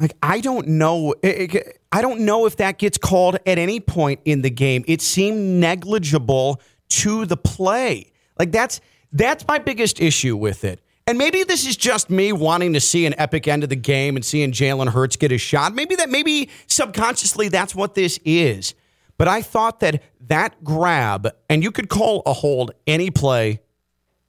like 0.00 0.16
I 0.22 0.40
don't 0.40 0.66
know, 0.66 1.14
I 1.22 2.02
don't 2.02 2.20
know 2.20 2.46
if 2.46 2.56
that 2.56 2.78
gets 2.78 2.98
called 2.98 3.36
at 3.46 3.58
any 3.58 3.80
point 3.80 4.20
in 4.24 4.42
the 4.42 4.50
game. 4.50 4.84
It 4.86 5.00
seemed 5.00 5.60
negligible 5.60 6.60
to 6.88 7.26
the 7.26 7.36
play. 7.36 8.12
Like 8.38 8.50
that's 8.50 8.80
that's 9.12 9.46
my 9.46 9.58
biggest 9.58 10.00
issue 10.00 10.36
with 10.36 10.64
it. 10.64 10.80
And 11.06 11.18
maybe 11.18 11.44
this 11.44 11.66
is 11.66 11.76
just 11.76 12.08
me 12.08 12.32
wanting 12.32 12.72
to 12.72 12.80
see 12.80 13.04
an 13.04 13.14
epic 13.18 13.46
end 13.46 13.62
of 13.62 13.68
the 13.68 13.76
game 13.76 14.16
and 14.16 14.24
seeing 14.24 14.52
Jalen 14.52 14.88
Hurts 14.88 15.16
get 15.16 15.32
a 15.32 15.38
shot. 15.38 15.74
Maybe 15.74 15.96
that 15.96 16.08
maybe 16.08 16.50
subconsciously 16.66 17.48
that's 17.48 17.74
what 17.74 17.94
this 17.94 18.18
is. 18.24 18.74
But 19.16 19.28
I 19.28 19.42
thought 19.42 19.80
that 19.80 20.02
that 20.22 20.64
grab, 20.64 21.28
and 21.48 21.62
you 21.62 21.70
could 21.70 21.88
call 21.88 22.22
a 22.26 22.32
hold 22.32 22.72
any 22.86 23.10
play, 23.10 23.60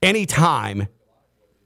any 0.03 0.25
time, 0.25 0.88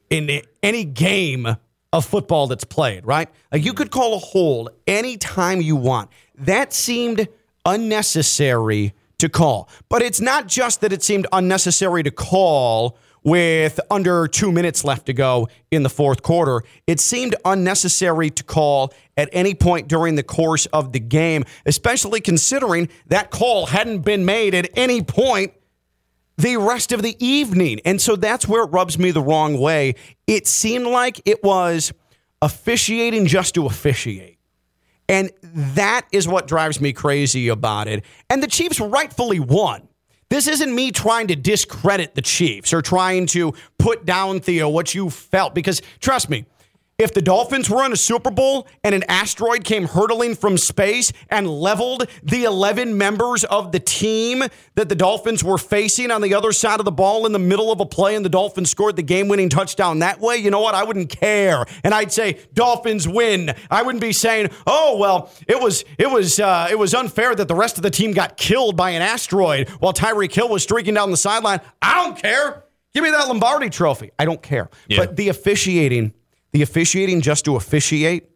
in 0.10 0.42
any 0.63 0.86
game 0.86 1.48
of 1.92 2.06
football 2.06 2.48
that's 2.48 2.63
played, 2.63 3.06
right? 3.06 3.30
Like 3.51 3.63
you 3.63 3.74
could 3.74 3.92
call 3.92 4.16
a 4.16 4.20
hold 4.20 4.70
anytime 4.88 5.62
you 5.62 5.75
want. 5.75 6.10
That 6.36 6.74
seemed 6.74 7.28
unnecessary 7.66 8.94
to 9.18 9.30
call. 9.30 9.70
But 9.89 10.01
it's 10.01 10.22
not 10.22 10.48
just 10.48 10.82
that 10.82 10.94
it 10.94 11.04
seemed 11.04 11.28
unnecessary 11.32 12.04
to 12.04 12.12
call 12.12 12.98
with 13.24 13.80
under 13.92 14.28
two 14.28 14.51
minutes 14.51 14.84
left 14.84 15.06
to 15.08 15.13
go 15.13 15.48
in 15.72 15.84
the 15.84 15.89
fourth 15.89 16.24
quarter. 16.24 16.63
It 16.88 17.00
seemed 17.00 17.36
unnecessary 17.44 18.30
to 18.30 18.44
call 18.44 18.94
at 19.18 19.30
any 19.34 19.54
point 19.54 19.88
during 19.89 20.16
the 20.16 20.24
course 20.24 20.68
of 20.68 20.94
the 20.94 21.00
game, 21.00 21.44
especially 21.66 22.22
considering 22.22 22.88
that 23.08 23.30
call 23.30 23.66
hadn't 23.66 24.00
been 24.00 24.24
made 24.25 24.56
at 24.56 24.70
any 24.75 25.01
point 25.01 25.54
the 26.39 26.58
rest 26.58 26.91
of 26.91 27.03
the 27.03 27.15
evening. 27.24 27.81
And 27.84 28.01
so 28.01 28.15
that's 28.15 28.48
where 28.48 28.63
it 28.63 28.67
rubs 28.67 28.98
me 28.98 29.12
the 29.12 29.22
wrong 29.22 29.60
way. 29.60 29.96
It 30.25 30.48
seemed 30.48 30.88
like 30.88 31.22
it 31.25 31.43
was 31.43 31.93
officiating 32.41 33.27
just 33.27 33.55
to 33.55 33.65
officiate. 33.65 34.38
And 35.10 35.31
that 35.43 36.08
is 36.12 36.27
what 36.27 36.48
drives 36.48 36.79
me 36.79 36.93
crazy 36.93 37.50
about 37.50 37.88
it. 37.88 38.05
And 38.29 38.41
the 38.41 38.48
Chiefs 38.48 38.79
rightfully 38.79 39.39
won. 39.39 39.88
This 40.29 40.48
isn't 40.48 40.74
me 40.74 40.91
trying 40.91 41.27
to 41.27 41.36
discredit 41.36 42.15
the 42.15 42.22
Chiefs 42.22 42.72
or 42.72 42.81
trying 42.81 43.25
to 43.27 43.53
put 43.77 44.05
down, 44.05 44.39
Theo, 44.39 44.69
what 44.69 44.93
you 44.93 45.10
felt. 45.10 45.55
Because 45.55 45.81
trust 46.00 46.29
me, 46.29 46.46
if 47.00 47.13
the 47.13 47.22
Dolphins 47.22 47.70
were 47.70 47.86
in 47.86 47.94
a 47.94 47.98
Super 47.98 48.29
Bowl 48.29 48.68
and 48.84 48.94
an 48.94 49.03
asteroid 49.08 49.63
came 49.63 49.86
hurtling 49.86 50.36
from 50.36 50.58
space 50.58 51.12
and 51.29 51.50
leveled 51.50 52.08
the 52.22 52.44
11 52.44 52.98
members 52.98 53.46
of 53.46 53.72
the 53.72 53.79
team 53.79 54.44
that 54.75 54.89
the 54.89 54.96
Dolphins 54.96 55.44
were 55.44 55.58
facing 55.58 56.12
on 56.12 56.22
the 56.22 56.34
other 56.34 56.51
side 56.51 56.79
of 56.79 56.86
the 56.86 56.91
ball 56.91 57.25
in 57.25 57.32
the 57.32 57.39
middle 57.39 57.72
of 57.72 57.79
a 57.79 57.86
play 57.86 58.15
and 58.15 58.25
the 58.25 58.29
Dolphins 58.29 58.70
scored 58.70 58.98
the 58.98 59.01
game 59.01 59.29
winning 59.29 59.50
touchdown 59.50 60.00
that 60.00 60.20
way, 60.20 60.36
you 60.36 60.51
know 60.51 60.60
what? 60.60 60.75
I 60.75 60.84
wouldn't 60.84 61.10
care. 61.10 61.65
And 61.84 61.94
I'd 61.94 62.12
say, 62.12 62.39
Dolphins 62.53 63.08
win. 63.08 63.53
I 63.72 63.82
wouldn't 63.82 64.01
be 64.01 64.12
saying, 64.12 64.50
oh, 64.68 64.98
well, 64.98 65.32
it 65.48 65.60
was, 65.62 65.86
it 65.98 66.12
was, 66.12 66.39
uh, 66.39 66.68
it 66.70 66.77
was 66.77 66.94
unfair 66.94 67.34
that 67.34 67.48
the 67.48 67.56
rest 67.56 67.77
of 67.77 67.84
the 67.84 67.89
team 67.89 68.12
got 68.12 68.36
killed 68.36 68.75
by 68.75 68.89
an 68.91 69.01
asteroid 69.01 69.70
while 69.79 69.94
Tyreek 69.94 70.34
Hill 70.34 70.50
was 70.50 70.63
streaking 70.63 70.96
down 70.96 71.12
the 71.12 71.18
sideline. 71.18 71.62
I 71.82 72.03
don't 72.03 72.18
care. 72.22 72.65
Give 72.94 73.03
me 73.03 73.12
that 73.12 73.27
Lombardi 73.27 73.70
trophy. 73.70 74.12
I 74.20 74.25
don't 74.25 74.41
care. 74.41 74.70
Yeah. 74.88 74.98
But 74.98 75.15
the 75.15 75.29
officiating 75.29 76.13
the 76.51 76.62
officiating 76.62 77.22
just 77.22 77.46
to 77.46 77.56
officiate 77.56 78.29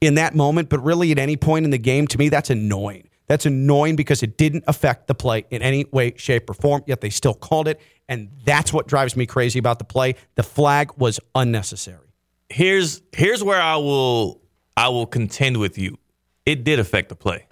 in 0.00 0.14
that 0.14 0.34
moment, 0.34 0.68
but 0.68 0.82
really 0.82 1.10
at 1.12 1.18
any 1.18 1.36
point 1.36 1.64
in 1.64 1.70
the 1.70 1.78
game, 1.78 2.06
to 2.08 2.18
me, 2.18 2.28
that's 2.28 2.50
annoying. 2.50 3.08
That's 3.26 3.46
annoying 3.46 3.96
because 3.96 4.22
it 4.22 4.38
didn't 4.38 4.64
affect 4.66 5.06
the 5.06 5.14
play 5.14 5.44
in 5.50 5.60
any 5.60 5.84
way, 5.92 6.14
shape, 6.16 6.48
or 6.48 6.54
form, 6.54 6.82
yet 6.86 7.00
they 7.00 7.10
still 7.10 7.34
called 7.34 7.68
it. 7.68 7.80
And 8.08 8.30
that's 8.44 8.72
what 8.72 8.88
drives 8.88 9.16
me 9.16 9.26
crazy 9.26 9.58
about 9.58 9.78
the 9.78 9.84
play. 9.84 10.14
The 10.34 10.42
flag 10.42 10.92
was 10.96 11.20
unnecessary. 11.34 12.14
Here's 12.48 13.02
here's 13.12 13.44
where 13.44 13.60
I 13.60 13.76
will 13.76 14.40
I 14.76 14.88
will 14.88 15.06
contend 15.06 15.58
with 15.58 15.76
you. 15.76 15.98
It 16.46 16.64
did 16.64 16.78
affect 16.78 17.10
the 17.10 17.16
play. 17.16 17.46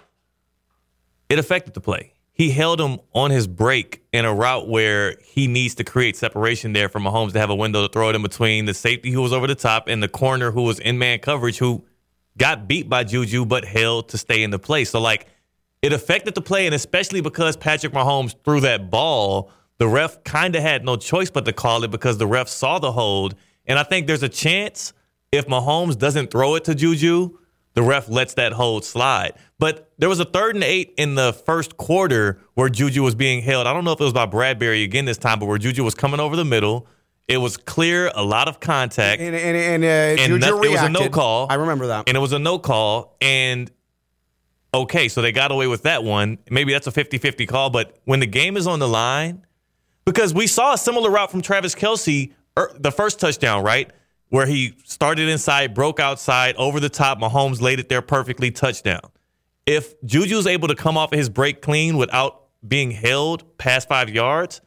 It 1.28 1.38
affected 1.38 1.74
the 1.74 1.82
play. 1.82 2.14
He 2.36 2.50
held 2.50 2.78
him 2.82 2.98
on 3.14 3.30
his 3.30 3.46
break 3.46 4.02
in 4.12 4.26
a 4.26 4.34
route 4.34 4.68
where 4.68 5.16
he 5.24 5.46
needs 5.46 5.74
to 5.76 5.84
create 5.84 6.16
separation 6.16 6.74
there 6.74 6.90
for 6.90 7.00
Mahomes 7.00 7.32
to 7.32 7.38
have 7.38 7.48
a 7.48 7.54
window 7.54 7.86
to 7.86 7.90
throw 7.90 8.10
it 8.10 8.14
in 8.14 8.20
between 8.20 8.66
the 8.66 8.74
safety 8.74 9.10
who 9.10 9.22
was 9.22 9.32
over 9.32 9.46
the 9.46 9.54
top 9.54 9.88
and 9.88 10.02
the 10.02 10.08
corner 10.08 10.50
who 10.50 10.62
was 10.64 10.78
in 10.78 10.98
man 10.98 11.18
coverage 11.18 11.56
who 11.56 11.82
got 12.36 12.68
beat 12.68 12.90
by 12.90 13.04
Juju 13.04 13.46
but 13.46 13.64
held 13.64 14.10
to 14.10 14.18
stay 14.18 14.42
in 14.42 14.50
the 14.50 14.58
play. 14.58 14.84
So 14.84 15.00
like 15.00 15.28
it 15.80 15.94
affected 15.94 16.34
the 16.34 16.42
play, 16.42 16.66
and 16.66 16.74
especially 16.74 17.22
because 17.22 17.56
Patrick 17.56 17.94
Mahomes 17.94 18.34
threw 18.44 18.60
that 18.60 18.90
ball, 18.90 19.50
the 19.78 19.88
ref 19.88 20.22
kind 20.22 20.54
of 20.56 20.60
had 20.60 20.84
no 20.84 20.96
choice 20.96 21.30
but 21.30 21.46
to 21.46 21.54
call 21.54 21.84
it 21.84 21.90
because 21.90 22.18
the 22.18 22.26
ref 22.26 22.48
saw 22.48 22.78
the 22.78 22.92
hold. 22.92 23.34
And 23.64 23.78
I 23.78 23.82
think 23.82 24.06
there's 24.06 24.22
a 24.22 24.28
chance 24.28 24.92
if 25.32 25.46
Mahomes 25.46 25.96
doesn't 25.96 26.30
throw 26.30 26.54
it 26.56 26.64
to 26.64 26.74
Juju, 26.74 27.38
the 27.76 27.82
ref 27.82 28.08
lets 28.08 28.34
that 28.34 28.54
hold 28.54 28.86
slide. 28.86 29.34
But 29.58 29.92
there 29.98 30.08
was 30.08 30.18
a 30.18 30.24
third 30.24 30.54
and 30.54 30.64
eight 30.64 30.94
in 30.96 31.14
the 31.14 31.34
first 31.34 31.76
quarter 31.76 32.40
where 32.54 32.70
Juju 32.70 33.02
was 33.02 33.14
being 33.14 33.42
held. 33.42 33.66
I 33.66 33.74
don't 33.74 33.84
know 33.84 33.92
if 33.92 34.00
it 34.00 34.04
was 34.04 34.14
by 34.14 34.24
Bradberry 34.24 34.82
again 34.82 35.04
this 35.04 35.18
time, 35.18 35.38
but 35.38 35.44
where 35.44 35.58
Juju 35.58 35.84
was 35.84 35.94
coming 35.94 36.18
over 36.18 36.36
the 36.36 36.44
middle. 36.44 36.88
It 37.28 37.36
was 37.36 37.58
clear, 37.58 38.10
a 38.14 38.24
lot 38.24 38.48
of 38.48 38.60
contact. 38.60 39.20
And, 39.20 39.36
and, 39.36 39.56
and, 39.56 39.84
uh, 39.84 39.86
And 39.86 40.18
Juju 40.20 40.38
that- 40.38 40.64
it 40.64 40.70
was 40.70 40.80
a 40.80 40.88
no 40.88 41.10
call. 41.10 41.48
I 41.50 41.56
remember 41.56 41.88
that. 41.88 42.08
And 42.08 42.16
it 42.16 42.20
was 42.20 42.32
a 42.32 42.38
no 42.38 42.58
call. 42.58 43.14
And 43.20 43.70
okay, 44.72 45.08
so 45.08 45.20
they 45.20 45.32
got 45.32 45.52
away 45.52 45.66
with 45.66 45.82
that 45.82 46.02
one. 46.02 46.38
Maybe 46.50 46.72
that's 46.72 46.86
a 46.86 46.92
50 46.92 47.18
50 47.18 47.44
call. 47.44 47.68
But 47.68 47.98
when 48.04 48.20
the 48.20 48.26
game 48.26 48.56
is 48.56 48.66
on 48.66 48.78
the 48.78 48.88
line, 48.88 49.44
because 50.06 50.32
we 50.32 50.46
saw 50.46 50.72
a 50.72 50.78
similar 50.78 51.10
route 51.10 51.30
from 51.30 51.42
Travis 51.42 51.74
Kelce, 51.74 52.32
er, 52.58 52.70
the 52.78 52.90
first 52.90 53.20
touchdown, 53.20 53.62
right? 53.62 53.90
Where 54.28 54.46
he 54.46 54.74
started 54.84 55.28
inside, 55.28 55.74
broke 55.74 56.00
outside, 56.00 56.56
over 56.56 56.80
the 56.80 56.88
top. 56.88 57.18
Mahomes 57.18 57.60
laid 57.60 57.78
it 57.78 57.88
there 57.88 58.02
perfectly, 58.02 58.50
touchdown. 58.50 59.00
If 59.66 60.00
Juju's 60.02 60.46
able 60.46 60.68
to 60.68 60.74
come 60.74 60.96
off 60.96 61.12
of 61.12 61.18
his 61.18 61.28
break 61.28 61.62
clean 61.62 61.96
without 61.96 62.42
being 62.66 62.90
held 62.90 63.56
past 63.58 63.88
five 63.88 64.10
yards, 64.10 64.60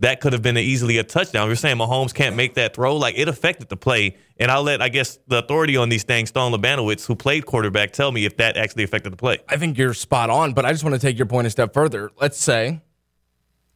that 0.00 0.20
could 0.20 0.32
have 0.32 0.42
been 0.42 0.56
easily 0.56 0.98
a 0.98 1.04
touchdown. 1.04 1.46
You're 1.46 1.56
saying 1.56 1.76
Mahomes 1.76 2.14
can't 2.14 2.34
make 2.34 2.54
that 2.54 2.74
throw. 2.74 2.96
Like 2.96 3.18
it 3.18 3.28
affected 3.28 3.68
the 3.68 3.76
play. 3.76 4.16
And 4.38 4.50
I'll 4.50 4.62
let, 4.62 4.80
I 4.80 4.88
guess, 4.88 5.18
the 5.28 5.38
authority 5.38 5.76
on 5.76 5.90
these 5.90 6.04
things, 6.04 6.30
Stone 6.30 6.52
Labanowitz, 6.52 7.06
who 7.06 7.14
played 7.14 7.44
quarterback, 7.44 7.92
tell 7.92 8.10
me 8.10 8.24
if 8.24 8.38
that 8.38 8.56
actually 8.56 8.84
affected 8.84 9.12
the 9.12 9.18
play. 9.18 9.38
I 9.48 9.58
think 9.58 9.76
you're 9.76 9.92
spot 9.92 10.30
on, 10.30 10.54
but 10.54 10.64
I 10.64 10.72
just 10.72 10.84
want 10.84 10.94
to 10.94 11.00
take 11.00 11.18
your 11.18 11.26
point 11.26 11.46
a 11.46 11.50
step 11.50 11.74
further. 11.74 12.10
Let's 12.18 12.38
say 12.38 12.80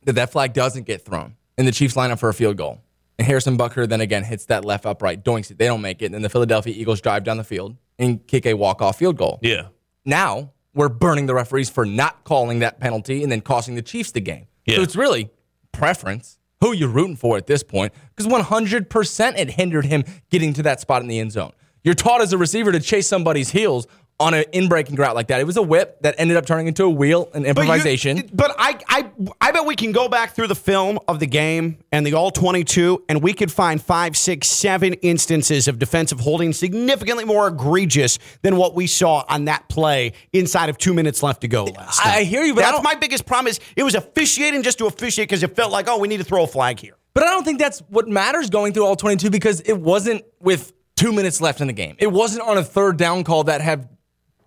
that 0.04 0.14
that 0.14 0.32
flag 0.32 0.54
doesn't 0.54 0.84
get 0.84 1.04
thrown 1.04 1.36
and 1.58 1.68
the 1.68 1.72
Chiefs 1.72 1.94
line 1.96 2.10
up 2.10 2.18
for 2.18 2.30
a 2.30 2.34
field 2.34 2.56
goal. 2.56 2.80
And 3.18 3.26
Harrison 3.26 3.56
Butker 3.56 3.88
then 3.88 4.00
again 4.00 4.25
hits 4.25 4.47
that 4.47 4.64
left 4.64 4.87
upright, 4.87 5.25
doinks 5.25 5.50
it. 5.50 5.59
They 5.59 5.66
don't 5.66 5.80
make 5.80 6.02
it. 6.02 6.06
And 6.06 6.14
then 6.14 6.23
the 6.23 6.28
Philadelphia 6.28 6.75
Eagles 6.76 7.00
drive 7.00 7.25
down 7.25 7.37
the 7.37 7.44
field 7.44 7.76
and 7.99 8.26
kick 8.26 8.44
a 8.47 8.54
walk-off 8.54 8.99
field 8.99 9.16
goal. 9.16 9.38
Yeah. 9.42 9.68
Now 10.04 10.52
we're 10.75 10.88
burning 10.88 11.26
the 11.26 11.35
referees 11.35 11.71
for 11.71 11.87
not 11.87 12.25
calling 12.25 12.59
that 12.59 12.80
penalty 12.80 13.23
and 13.23 13.30
then 13.30 13.40
costing 13.40 13.76
the 13.76 13.83
Chiefs 13.83 14.11
the 14.11 14.21
game. 14.21 14.47
Yeah. 14.66 14.76
So 14.76 14.83
it's 14.83 14.97
really 14.97 15.30
preference. 15.73 16.38
Who 16.61 16.73
you're 16.73 16.88
rooting 16.88 17.16
for 17.16 17.37
at 17.37 17.47
this 17.47 17.62
point? 17.62 17.92
Because 18.14 18.33
100% 18.33 19.38
it 19.38 19.50
hindered 19.50 19.85
him 19.85 20.04
getting 20.30 20.54
to 20.54 20.62
that 20.62 20.80
spot 20.80 21.02
in 21.02 21.09
the 21.09 21.18
end 21.18 21.33
zone. 21.33 21.52
You're 21.83 21.94
taught 21.94 22.23
as 22.23 22.33
a 22.33 22.38
receiver 22.38 22.73
to 22.73 22.80
chase 22.80 23.06
somebody's 23.06 23.50
heels 23.50 23.87
on 24.21 24.33
an 24.33 24.44
in-breaking 24.52 24.94
route 24.94 25.14
like 25.16 25.26
that. 25.26 25.40
It 25.40 25.44
was 25.44 25.56
a 25.56 25.62
whip 25.62 26.00
that 26.02 26.14
ended 26.18 26.37
up 26.37 26.47
turning 26.47 26.68
into 26.68 26.85
a 26.85 26.88
wheel 26.90 27.28
and 27.35 27.44
But 27.44 27.56
you- 27.56 27.62
improvisation. 27.73 28.30
But, 28.33 28.54
I, 28.56 28.78
I, 28.88 29.11
I 29.40 29.50
bet 29.50 29.66
we 29.66 29.75
can 29.75 29.90
go 29.90 30.09
back 30.09 30.35
through 30.37 30.47
the 30.47 30.54
film 30.54 31.00
of 31.09 31.18
the 31.18 31.26
game 31.26 31.78
and 31.90 32.06
the 32.06 32.14
all 32.14 32.30
22, 32.30 33.04
and 33.09 33.21
we 33.23 33.33
could 33.33 33.50
find 33.50 33.83
five, 33.83 34.16
six, 34.16 34.47
seven 34.49 34.92
instances 34.94 35.66
of 35.66 35.80
defensive 35.80 36.21
holding 36.21 36.52
significantly 36.52 37.25
more 37.25 37.49
egregious 37.49 38.21
than 38.42 38.56
what 38.56 38.75
we 38.76 38.87
saw 38.87 39.25
on 39.28 39.47
that 39.47 39.68
play 39.68 40.12
inside 40.33 40.68
of 40.68 40.78
two 40.78 40.94
minutes 40.94 41.23
left 41.23 41.40
to 41.40 41.49
go 41.49 41.64
last 41.64 42.00
I 42.06 42.16
night. 42.18 42.26
hear 42.28 42.42
you, 42.44 42.54
but 42.54 42.61
that's 42.61 42.83
my 42.85 42.94
biggest 42.94 43.26
problem 43.26 43.49
is 43.49 43.59
it 43.75 43.83
was 43.83 43.97
officiating 43.97 44.62
just 44.62 44.78
to 44.78 44.87
officiate 44.87 45.28
because 45.28 45.42
it 45.42 45.56
felt 45.56 45.73
like, 45.73 45.88
oh, 45.88 45.99
we 45.99 46.06
need 46.06 46.18
to 46.18 46.25
throw 46.25 46.44
a 46.44 46.47
flag 46.47 46.78
here. 46.78 46.94
But 47.14 47.25
I 47.25 47.30
don't 47.30 47.44
think 47.44 47.59
that's 47.59 47.80
what 47.88 48.06
matters 48.09 48.49
going 48.50 48.73
through 48.73 48.85
all 48.87 48.97
22 48.97 49.30
because 49.30 49.61
it 49.61 49.75
wasn't 49.78 50.23
with 50.40 50.73
two 50.97 51.12
minutes 51.12 51.40
left 51.40 51.61
in 51.61 51.66
the 51.66 51.73
game. 51.73 51.97
It 51.99 52.12
wasn't 52.12 52.47
on 52.47 52.59
a 52.59 52.62
third 52.64 52.97
down 52.97 53.25
call 53.25 53.44
that 53.44 53.61
have 53.61 53.88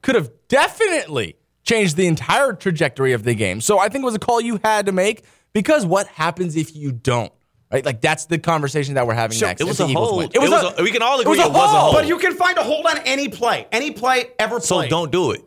could 0.07 0.15
have 0.15 0.31
definitely 0.47 1.35
changed 1.65 1.97
the 1.97 2.07
entire 2.07 2.53
trajectory 2.53 3.11
of 3.11 3.23
the 3.23 3.35
game. 3.35 3.59
So 3.59 3.77
I 3.77 3.89
think 3.89 4.03
it 4.03 4.05
was 4.05 4.15
a 4.15 4.19
call 4.19 4.39
you 4.39 4.57
had 4.63 4.85
to 4.85 4.93
make 4.93 5.25
because 5.51 5.85
what 5.85 6.07
happens 6.07 6.55
if 6.55 6.73
you 6.73 6.93
don't? 6.93 7.29
Right? 7.69 7.83
Like 7.83 7.99
that's 7.99 8.25
the 8.27 8.37
conversation 8.39 8.93
that 8.93 9.05
we're 9.05 9.15
having 9.15 9.37
next. 9.41 9.59
it 9.59 9.65
was 9.67 9.81
a 9.81 9.85
Eagles 9.85 10.09
hold. 10.11 10.17
win. 10.19 10.29
It 10.33 10.39
was 10.39 10.79
a- 10.79 10.81
we 10.81 10.91
can 10.91 11.01
all 11.01 11.19
agree 11.19 11.33
it 11.33 11.39
was 11.39 11.49
a 11.49 11.77
hold. 11.77 11.93
But 11.95 12.07
you 12.07 12.19
can 12.19 12.35
find 12.35 12.57
a 12.57 12.63
hold 12.63 12.85
on 12.85 12.99
any 12.99 13.27
play, 13.27 13.67
any 13.73 13.91
play 13.91 14.29
ever 14.39 14.61
played. 14.61 14.63
So 14.63 14.87
don't 14.87 15.11
do 15.11 15.31
it. 15.31 15.43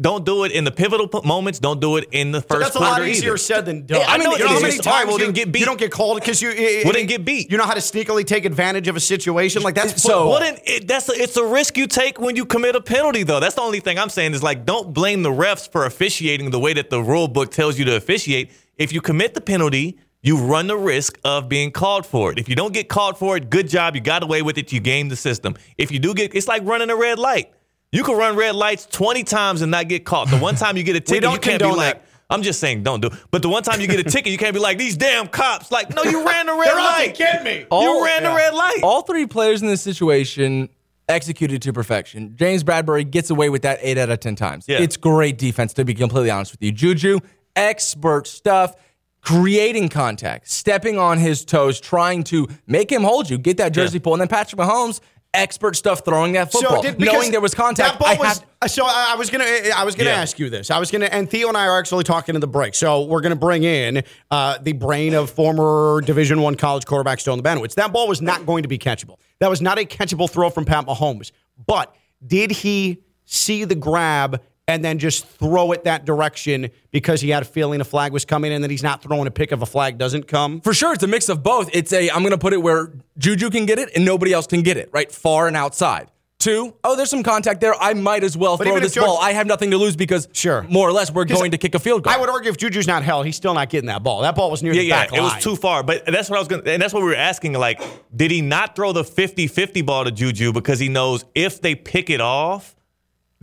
Don't 0.00 0.24
do 0.24 0.42
it 0.42 0.50
in 0.50 0.64
the 0.64 0.72
pivotal 0.72 1.08
moments. 1.22 1.60
Don't 1.60 1.80
do 1.80 1.96
it 1.98 2.08
in 2.10 2.32
the 2.32 2.40
first 2.40 2.60
That's 2.62 2.74
a 2.74 2.78
quarter 2.78 3.02
lot 3.02 3.08
easier 3.08 3.30
either. 3.30 3.36
said 3.36 3.64
than 3.64 3.86
done. 3.86 4.00
Yeah, 4.00 4.06
I 4.08 4.18
mean, 4.18 4.28
you 4.32 4.38
know 4.40 4.48
how 4.48 4.54
many 4.60 4.64
all 4.64 4.70
right, 4.70 4.80
times 4.82 5.08
well, 5.08 5.20
you, 5.20 5.30
get 5.32 5.52
beat. 5.52 5.60
you 5.60 5.66
don't 5.66 5.78
get 5.78 5.92
called 5.92 6.18
because 6.18 6.42
you 6.42 6.50
eh, 6.50 6.54
eh, 6.56 6.82
Well, 6.84 6.94
then 6.94 7.06
get 7.06 7.24
beat. 7.24 7.48
You 7.48 7.58
know 7.58 7.64
how 7.64 7.74
to 7.74 7.80
sneakily 7.80 8.26
take 8.26 8.44
advantage 8.44 8.88
of 8.88 8.96
a 8.96 9.00
situation 9.00 9.62
like 9.62 9.76
that's 9.76 10.02
So- 10.02 10.36
then 10.40 10.58
it, 10.64 10.88
that's 10.88 11.08
a, 11.08 11.12
it's 11.12 11.36
a 11.36 11.44
risk 11.46 11.76
you 11.76 11.86
take 11.86 12.18
when 12.18 12.34
you 12.34 12.44
commit 12.44 12.74
a 12.74 12.80
penalty, 12.80 13.22
though. 13.22 13.38
That's 13.38 13.54
the 13.54 13.60
only 13.62 13.78
thing 13.78 13.98
I'm 13.98 14.08
saying 14.08 14.34
is 14.34 14.42
like, 14.42 14.66
don't 14.66 14.92
blame 14.92 15.22
the 15.22 15.30
refs 15.30 15.70
for 15.70 15.86
officiating 15.86 16.50
the 16.50 16.58
way 16.58 16.72
that 16.72 16.90
the 16.90 17.00
rule 17.00 17.28
book 17.28 17.52
tells 17.52 17.78
you 17.78 17.84
to 17.84 17.94
officiate. 17.96 18.50
If 18.76 18.92
you 18.92 19.00
commit 19.00 19.34
the 19.34 19.40
penalty, 19.40 19.98
you 20.22 20.38
run 20.38 20.66
the 20.66 20.76
risk 20.76 21.18
of 21.24 21.48
being 21.48 21.70
called 21.70 22.04
for 22.04 22.32
it. 22.32 22.38
If 22.40 22.48
you 22.48 22.56
don't 22.56 22.72
get 22.74 22.88
called 22.88 23.16
for 23.16 23.36
it, 23.36 23.48
good 23.48 23.68
job. 23.68 23.94
You 23.94 24.00
got 24.00 24.24
away 24.24 24.42
with 24.42 24.58
it. 24.58 24.72
You 24.72 24.80
game 24.80 25.08
the 25.08 25.16
system. 25.16 25.54
If 25.78 25.92
you 25.92 26.00
do 26.00 26.14
get, 26.14 26.34
it's 26.34 26.48
like 26.48 26.64
running 26.64 26.90
a 26.90 26.96
red 26.96 27.18
light. 27.20 27.52
You 27.94 28.02
can 28.02 28.16
run 28.16 28.34
red 28.36 28.56
lights 28.56 28.86
20 28.86 29.22
times 29.22 29.62
and 29.62 29.70
not 29.70 29.88
get 29.88 30.04
caught. 30.04 30.28
The 30.28 30.38
one 30.38 30.56
time 30.56 30.76
you 30.76 30.82
get 30.82 30.96
a 30.96 31.00
ticket, 31.12 31.30
you 31.30 31.38
can't 31.38 31.62
be 31.62 31.68
like, 31.68 31.94
that. 31.94 32.04
I'm 32.28 32.42
just 32.42 32.58
saying, 32.58 32.82
don't 32.82 33.00
do. 33.00 33.06
it. 33.06 33.12
But 33.30 33.42
the 33.42 33.48
one 33.48 33.62
time 33.62 33.80
you 33.80 33.86
get 33.86 34.00
a 34.00 34.02
ticket, 34.04 34.32
you 34.32 34.38
can't 34.38 34.52
be 34.52 34.58
like 34.60 34.78
these 34.78 34.96
damn 34.96 35.28
cops. 35.28 35.70
Like, 35.70 35.94
no, 35.94 36.02
you 36.02 36.26
ran 36.26 36.46
the 36.46 36.54
red 36.56 36.66
They're 36.66 36.78
out 36.78 36.96
to 36.96 37.06
light. 37.06 37.16
get 37.16 37.44
me. 37.44 37.64
You 37.70 38.04
ran 38.04 38.24
the 38.24 38.30
red 38.34 38.52
light. 38.54 38.80
All 38.82 39.02
three 39.02 39.26
players 39.26 39.62
in 39.62 39.68
this 39.68 39.80
situation 39.82 40.70
executed 41.08 41.62
to 41.62 41.72
perfection. 41.72 42.34
James 42.36 42.64
Bradberry 42.64 43.08
gets 43.08 43.30
away 43.30 43.48
with 43.50 43.62
that 43.62 43.78
eight 43.82 43.96
out 43.98 44.10
of 44.10 44.18
10 44.20 44.34
times. 44.36 44.64
Yeah. 44.66 44.80
It's 44.80 44.96
great 44.96 45.38
defense, 45.38 45.72
to 45.74 45.84
be 45.84 45.94
completely 45.94 46.30
honest 46.30 46.50
with 46.52 46.62
you. 46.62 46.72
Juju, 46.72 47.20
expert 47.54 48.26
stuff, 48.26 48.74
creating 49.20 49.88
contact, 49.88 50.48
stepping 50.50 50.98
on 50.98 51.18
his 51.18 51.44
toes, 51.44 51.78
trying 51.80 52.24
to 52.24 52.48
make 52.66 52.90
him 52.90 53.02
hold 53.02 53.30
you, 53.30 53.38
get 53.38 53.58
that 53.58 53.72
jersey 53.72 53.98
pull. 53.98 54.14
And 54.14 54.20
then 54.20 54.28
Patrick 54.28 54.60
Mahomes, 54.60 55.00
expert 55.34 55.76
stuff 55.76 56.04
throwing 56.04 56.32
that 56.34 56.50
football. 56.52 56.80
did- 56.82 56.96
because 56.98 57.12
knowing 57.14 57.30
there 57.32 57.40
was 57.40 57.54
contact. 57.54 57.92
That 57.92 57.98
ball 57.98 58.08
I 58.08 58.14
was, 58.16 58.42
have- 58.62 58.70
so 58.70 58.84
I 58.86 59.14
was 59.18 59.28
gonna 59.30 59.44
I 59.76 59.84
was 59.84 59.94
gonna 59.94 60.10
Yeah. 60.10 60.16
ask 60.22 60.38
you 60.38 60.48
this. 60.50 60.70
I 60.70 60.78
was 60.78 60.90
gonna 60.90 61.06
and 61.06 61.28
Theo 61.30 61.48
and 61.48 61.56
I 61.56 61.66
are 61.66 61.78
actually 61.78 62.04
talking 62.04 62.34
in 62.34 62.40
the 62.40 62.46
break. 62.46 62.74
So 62.74 63.02
we're 63.04 63.20
gonna 63.20 63.36
bring 63.36 63.64
in 63.64 64.02
uh, 64.30 64.58
the 64.62 64.72
brain 64.72 65.14
of 65.14 65.30
former 65.30 66.00
Division 66.04 66.40
One 66.40 66.54
college 66.54 66.86
quarterback 66.86 67.20
Stone 67.20 67.42
Banowitz. 67.42 67.74
That 67.74 67.92
ball 67.92 68.08
was 68.08 68.22
not 68.22 68.46
going 68.46 68.62
to 68.62 68.68
be 68.68 68.78
catchable. 68.78 69.18
That 69.40 69.50
was 69.50 69.60
not 69.60 69.78
a 69.78 69.84
catchable 69.84 70.30
throw 70.30 70.48
from 70.50 70.64
Pat 70.64 70.86
Mahomes. 70.86 71.32
But 71.66 71.94
did 72.26 72.50
he 72.50 72.98
see 73.26 73.64
the 73.64 73.74
grab? 73.74 74.40
And 74.66 74.82
then 74.82 74.98
just 74.98 75.26
throw 75.26 75.72
it 75.72 75.84
that 75.84 76.06
direction 76.06 76.70
because 76.90 77.20
he 77.20 77.28
had 77.28 77.42
a 77.42 77.46
feeling 77.46 77.82
a 77.82 77.84
flag 77.84 78.12
was 78.12 78.24
coming, 78.24 78.50
and 78.50 78.64
that 78.64 78.70
he's 78.70 78.82
not 78.82 79.02
throwing 79.02 79.26
a 79.26 79.30
pick 79.30 79.52
if 79.52 79.60
a 79.60 79.66
flag 79.66 79.98
doesn't 79.98 80.26
come. 80.26 80.62
For 80.62 80.72
sure, 80.72 80.94
it's 80.94 81.02
a 81.02 81.06
mix 81.06 81.28
of 81.28 81.42
both. 81.42 81.68
It's 81.74 81.92
a 81.92 82.08
I'm 82.10 82.20
going 82.20 82.30
to 82.30 82.38
put 82.38 82.54
it 82.54 82.62
where 82.62 82.90
Juju 83.18 83.50
can 83.50 83.66
get 83.66 83.78
it 83.78 83.90
and 83.94 84.06
nobody 84.06 84.32
else 84.32 84.46
can 84.46 84.62
get 84.62 84.78
it, 84.78 84.88
right? 84.90 85.12
Far 85.12 85.48
and 85.48 85.56
outside. 85.56 86.08
Two, 86.38 86.74
oh, 86.82 86.96
there's 86.96 87.10
some 87.10 87.22
contact 87.22 87.60
there. 87.60 87.74
I 87.80 87.94
might 87.94 88.24
as 88.24 88.36
well 88.38 88.56
But 88.58 88.66
throw 88.66 88.78
this 88.80 88.92
George- 88.94 89.06
ball. 89.06 89.18
I 89.20 89.32
have 89.32 89.46
nothing 89.46 89.70
to 89.70 89.78
lose 89.78 89.96
because, 89.96 90.28
Sure. 90.32 90.62
more 90.68 90.86
or 90.88 90.92
less, 90.92 91.10
we're 91.10 91.24
going 91.26 91.52
to 91.52 91.58
kick 91.58 91.74
a 91.74 91.78
field 91.78 92.02
goal. 92.02 92.12
I 92.12 92.16
would 92.18 92.28
argue 92.28 92.50
if 92.50 92.56
Juju's 92.58 92.86
not 92.86 93.02
held, 93.02 93.24
he's 93.24 93.36
still 93.36 93.54
not 93.54 93.70
getting 93.70 93.86
that 93.88 94.02
ball. 94.02 94.22
That 94.22 94.34
ball 94.34 94.50
was 94.50 94.62
near 94.62 94.72
Yeah, 94.74 94.80
the 94.80 94.86
yeah, 94.86 95.06
back 95.06 95.12
it 95.16 95.20
was 95.22 95.42
too 95.42 95.56
far. 95.56 95.82
But 95.82 96.04
that's 96.06 96.28
what 96.28 96.36
I 96.36 96.40
was 96.40 96.48
going 96.48 96.62
to, 96.64 96.70
and 96.72 96.82
that's 96.82 96.92
what 96.92 97.02
we 97.02 97.08
were 97.08 97.14
asking. 97.16 97.52
Like, 97.54 97.80
did 98.14 98.30
he 98.30 98.40
not 98.42 98.76
throw 98.76 98.92
the 98.92 99.04
50 99.04 99.46
50 99.46 99.82
ball 99.82 100.04
to 100.04 100.10
Juju 100.10 100.52
because 100.52 100.78
he 100.78 100.88
knows 100.88 101.24
if 101.34 101.60
they 101.62 101.74
pick 101.74 102.10
it 102.10 102.20
off, 102.20 102.74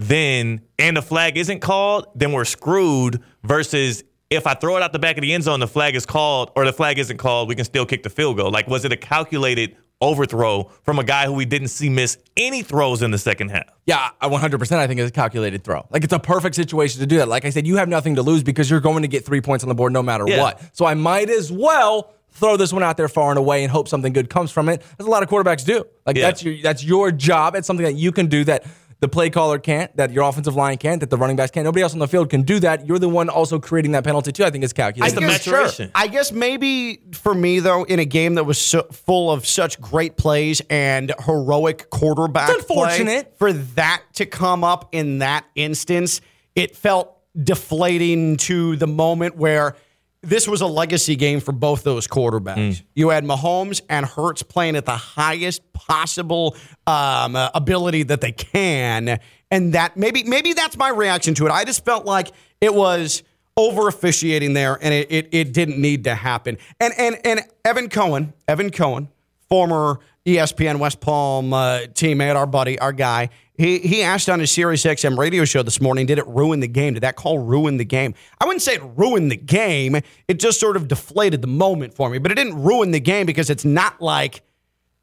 then, 0.01 0.61
and 0.79 0.97
the 0.97 1.01
flag 1.01 1.37
isn't 1.37 1.59
called, 1.59 2.07
then 2.15 2.31
we're 2.31 2.45
screwed 2.45 3.21
versus 3.43 4.03
if 4.29 4.47
I 4.47 4.53
throw 4.53 4.77
it 4.77 4.83
out 4.83 4.93
the 4.93 4.99
back 4.99 5.17
of 5.17 5.21
the 5.21 5.33
end 5.33 5.43
zone, 5.43 5.59
the 5.59 5.67
flag 5.67 5.95
is 5.95 6.05
called, 6.05 6.51
or 6.55 6.65
the 6.65 6.73
flag 6.73 6.97
isn't 6.99 7.17
called, 7.17 7.49
we 7.49 7.55
can 7.55 7.65
still 7.65 7.85
kick 7.85 8.03
the 8.03 8.09
field 8.09 8.37
goal. 8.37 8.49
Like, 8.49 8.67
was 8.67 8.85
it 8.85 8.91
a 8.93 8.97
calculated 8.97 9.75
overthrow 10.01 10.63
from 10.83 10.97
a 10.97 11.03
guy 11.03 11.25
who 11.25 11.33
we 11.33 11.45
didn't 11.45 11.67
see 11.67 11.89
miss 11.89 12.17
any 12.35 12.63
throws 12.63 13.01
in 13.03 13.11
the 13.11 13.17
second 13.17 13.49
half? 13.49 13.65
Yeah, 13.85 14.09
I 14.19 14.29
100% 14.29 14.71
I 14.77 14.87
think 14.87 14.99
it's 14.99 15.09
a 15.09 15.13
calculated 15.13 15.63
throw. 15.63 15.85
Like 15.91 16.03
it's 16.03 16.13
a 16.13 16.17
perfect 16.19 16.55
situation 16.55 17.01
to 17.01 17.05
do 17.05 17.17
that. 17.17 17.27
Like 17.27 17.45
I 17.45 17.51
said, 17.51 17.67
you 17.67 17.75
have 17.75 17.87
nothing 17.89 18.15
to 18.15 18.23
lose 18.23 18.41
because 18.41 18.69
you're 18.69 18.79
going 18.79 19.03
to 19.03 19.07
get 19.07 19.25
three 19.25 19.41
points 19.41 19.63
on 19.63 19.69
the 19.69 19.75
board 19.75 19.93
no 19.93 20.01
matter 20.01 20.23
Yeah. 20.27 20.41
what. 20.41 20.61
So 20.75 20.85
I 20.85 20.95
might 20.95 21.29
as 21.29 21.51
well 21.51 22.13
throw 22.31 22.55
this 22.57 22.71
one 22.73 22.81
out 22.81 22.95
there 22.97 23.09
far 23.09 23.29
and 23.29 23.37
away 23.37 23.61
and 23.63 23.71
hope 23.71 23.87
something 23.89 24.11
good 24.13 24.29
comes 24.29 24.49
from 24.51 24.69
it. 24.69 24.81
As 24.97 25.05
a 25.05 25.09
lot 25.09 25.21
of 25.21 25.29
quarterbacks 25.29 25.65
do. 25.65 25.83
Like 26.05 26.15
Yeah. 26.15 26.23
that's 26.27 26.41
your 26.43 26.55
that's 26.63 26.83
your 26.83 27.11
job. 27.11 27.55
It's 27.55 27.67
something 27.67 27.85
that 27.85 27.95
you 27.95 28.11
can 28.11 28.25
do 28.27 28.43
that 28.45 28.65
the 29.01 29.09
play 29.09 29.29
caller 29.31 29.57
can't, 29.59 29.95
that 29.97 30.11
your 30.11 30.23
offensive 30.23 30.55
line 30.55 30.77
can't, 30.77 30.99
that 30.99 31.09
the 31.09 31.17
running 31.17 31.35
backs 31.35 31.51
can't. 31.51 31.65
Nobody 31.65 31.81
else 31.81 31.93
on 31.93 31.99
the 31.99 32.07
field 32.07 32.29
can 32.29 32.43
do 32.43 32.59
that. 32.59 32.85
You're 32.87 32.99
the 32.99 33.09
one 33.09 33.29
also 33.29 33.59
creating 33.59 33.91
that 33.93 34.03
penalty 34.03 34.31
too. 34.31 34.43
I 34.45 34.51
think 34.51 34.63
it's 34.63 34.73
calculated. 34.73 35.15
the 35.17 35.21
maturation. 35.21 35.91
I 35.95 36.07
guess 36.07 36.31
maybe 36.31 37.01
for 37.13 37.33
me 37.33 37.59
though, 37.59 37.83
in 37.83 37.97
a 37.99 38.05
game 38.05 38.35
that 38.35 38.45
was 38.45 38.59
so, 38.61 38.83
full 38.91 39.31
of 39.31 39.45
such 39.45 39.81
great 39.81 40.17
plays 40.17 40.61
and 40.69 41.11
heroic 41.25 41.89
quarterback, 41.89 42.49
It's 42.51 42.59
unfortunate. 42.59 43.37
play, 43.39 43.51
for 43.51 43.53
that 43.53 44.03
to 44.13 44.27
come 44.27 44.63
up 44.63 44.89
in 44.91 45.17
that 45.19 45.45
instance, 45.55 46.21
it 46.55 46.75
felt 46.75 47.17
deflating 47.43 48.37
to 48.37 48.75
the 48.75 48.87
moment 48.87 49.35
where 49.35 49.75
this 50.23 50.47
was 50.47 50.61
a 50.61 50.67
legacy 50.67 51.15
game 51.15 51.39
for 51.39 51.51
both 51.51 51.83
those 51.83 52.07
quarterbacks. 52.07 52.83
You 52.93 53.09
had 53.09 53.23
Mahomes 53.23 53.81
and 53.89 54.05
Hurts 54.05 54.43
playing 54.43 54.75
at 54.75 54.85
the 54.85 54.95
highest 54.95 55.73
possible 55.73 56.55
um, 56.85 57.35
uh, 57.35 57.49
ability 57.55 58.03
that 58.03 58.21
they 58.21 58.31
can, 58.31 59.19
and 59.49 59.73
that 59.73 59.97
maybe 59.97 60.23
maybe 60.23 60.53
that's 60.53 60.77
my 60.77 60.89
reaction 60.89 61.33
to 61.35 61.47
it. 61.47 61.51
I 61.51 61.63
just 61.63 61.83
felt 61.83 62.05
like 62.05 62.31
it 62.59 62.73
was 62.73 63.23
over 63.57 63.87
officiating 63.87 64.53
there, 64.53 64.77
and 64.81 64.93
it, 64.93 65.11
it 65.11 65.29
it 65.31 65.53
didn't 65.53 65.79
need 65.79 66.03
to 66.03 66.13
happen. 66.13 66.57
And 66.79 66.93
and 66.97 67.17
and 67.25 67.41
Evan 67.65 67.89
Cohen, 67.89 68.33
Evan 68.47 68.69
Cohen, 68.69 69.09
former 69.49 69.99
ESPN 70.25 70.77
West 70.79 70.99
Palm 71.01 71.51
uh, 71.53 71.79
teammate, 71.93 72.35
our 72.35 72.45
buddy, 72.45 72.77
our 72.79 72.93
guy. 72.93 73.29
He 73.57 73.79
he 73.79 74.01
asked 74.03 74.29
on 74.29 74.39
his 74.39 74.51
Sirius 74.51 74.83
XM 74.83 75.17
radio 75.17 75.45
show 75.45 75.61
this 75.63 75.81
morning, 75.81 76.05
did 76.05 76.17
it 76.19 76.27
ruin 76.27 76.59
the 76.59 76.67
game? 76.67 76.93
Did 76.93 77.01
that 77.03 77.15
call 77.15 77.39
ruin 77.39 77.77
the 77.77 77.85
game? 77.85 78.13
I 78.39 78.45
wouldn't 78.45 78.61
say 78.61 78.75
it 78.75 78.81
ruined 78.95 79.31
the 79.31 79.35
game. 79.37 79.95
It 80.27 80.39
just 80.39 80.59
sort 80.59 80.75
of 80.77 80.87
deflated 80.87 81.41
the 81.41 81.47
moment 81.47 81.93
for 81.93 82.09
me, 82.09 82.17
but 82.17 82.31
it 82.31 82.35
didn't 82.35 82.61
ruin 82.61 82.91
the 82.91 82.99
game 82.99 83.25
because 83.25 83.49
it's 83.49 83.65
not 83.65 84.01
like 84.01 84.41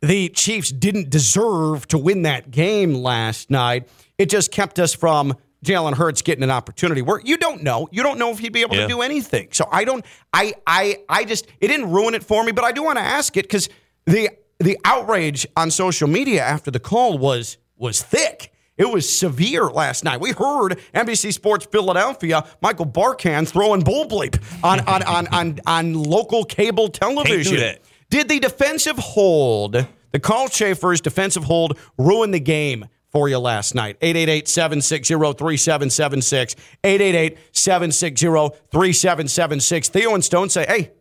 the 0.01 0.29
Chiefs 0.31 0.71
didn't 0.71 1.11
deserve 1.11 1.87
to 1.89 1.99
win 1.99 2.23
that 2.23 2.51
game 2.51 2.95
last 2.95 3.51
night. 3.51 3.89
It 4.19 4.31
just 4.31 4.51
kept 4.53 4.79
us 4.79 4.95
from 4.95 5.37
Jalen 5.65 5.95
Hurts 5.95 6.23
getting 6.23 6.45
an 6.45 6.51
opportunity 6.51 7.03
where 7.03 7.21
you 7.21 7.37
don't 7.37 7.63
know. 7.65 7.89
You 7.91 8.05
don't 8.05 8.19
know 8.19 8.31
if 8.31 8.39
he'd 8.39 8.53
be 8.53 8.63
able 8.63 8.77
Yeah. 8.77 8.83
to 8.83 8.89
do 8.89 9.03
anything. 9.03 9.49
So 9.53 9.69
I 9.71 9.83
don't 9.85 10.05
I 10.33 10.55
I 10.67 10.99
I 11.09 11.25
just 11.25 11.47
it 11.61 11.69
didn't 11.69 11.91
ruin 11.91 12.15
it 12.15 12.23
for 12.23 12.43
me, 12.45 12.53
but 12.53 12.65
I 12.65 12.71
do 12.73 12.85
want 12.85 12.99
to 12.99 13.05
ask 13.05 13.37
it 13.37 13.43
because 13.43 13.69
the 14.07 14.31
the 14.59 14.79
outrage 14.85 15.47
on 15.57 15.71
social 15.71 16.09
media 16.09 16.43
after 16.43 16.71
the 16.71 16.81
call 16.81 17.19
was 17.19 17.59
was 17.77 18.03
thick. 18.03 18.53
It 18.77 18.89
was 18.89 19.09
severe 19.13 19.65
last 19.65 20.05
night. 20.05 20.21
We 20.21 20.31
heard 20.31 20.79
NBC 20.95 21.33
Sports 21.33 21.67
Philadelphia, 21.67 22.45
Michael 22.61 22.87
Barkann 22.87 23.47
throwing 23.49 23.83
bull 23.83 24.07
bleep 24.07 24.41
on 24.63 24.81
on 24.81 25.03
on 25.03 25.27
on, 25.29 25.61
on 25.67 25.95
local 25.95 26.45
cable 26.45 26.89
television. 26.89 27.77
Did 28.11 28.29
the 28.29 28.41
defensive 28.41 28.97
hold, 28.97 29.87
the 30.13 30.21
Carl 30.21 30.49
Cheffers' 30.49 31.01
defensive 31.01 31.45
hold, 31.45 31.79
ruin 31.99 32.31
the 32.31 32.41
game 32.41 32.87
for 33.11 33.29
you 33.29 33.39
last 33.39 33.75
night? 33.75 33.97
888 34.01 34.49
760 34.49 35.15
3776. 35.15 36.57
888 36.85 37.39
760 37.53 38.27
3776. 38.71 39.89
Theo 39.91 40.15
and 40.15 40.25
Stone 40.25 40.49
say, 40.49 40.65
hey, 40.67 40.93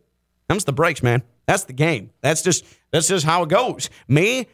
them's 0.48 0.64
the 0.64 0.72
breaks, 0.72 1.02
man. 1.02 1.22
That's 1.46 1.64
the 1.64 1.72
game. 1.72 2.10
That's 2.20 2.42
just 2.42 2.64
that's 2.90 3.08
just 3.08 3.24
how 3.24 3.42
it 3.42 3.48
goes. 3.48 3.90
Me, 4.08 4.46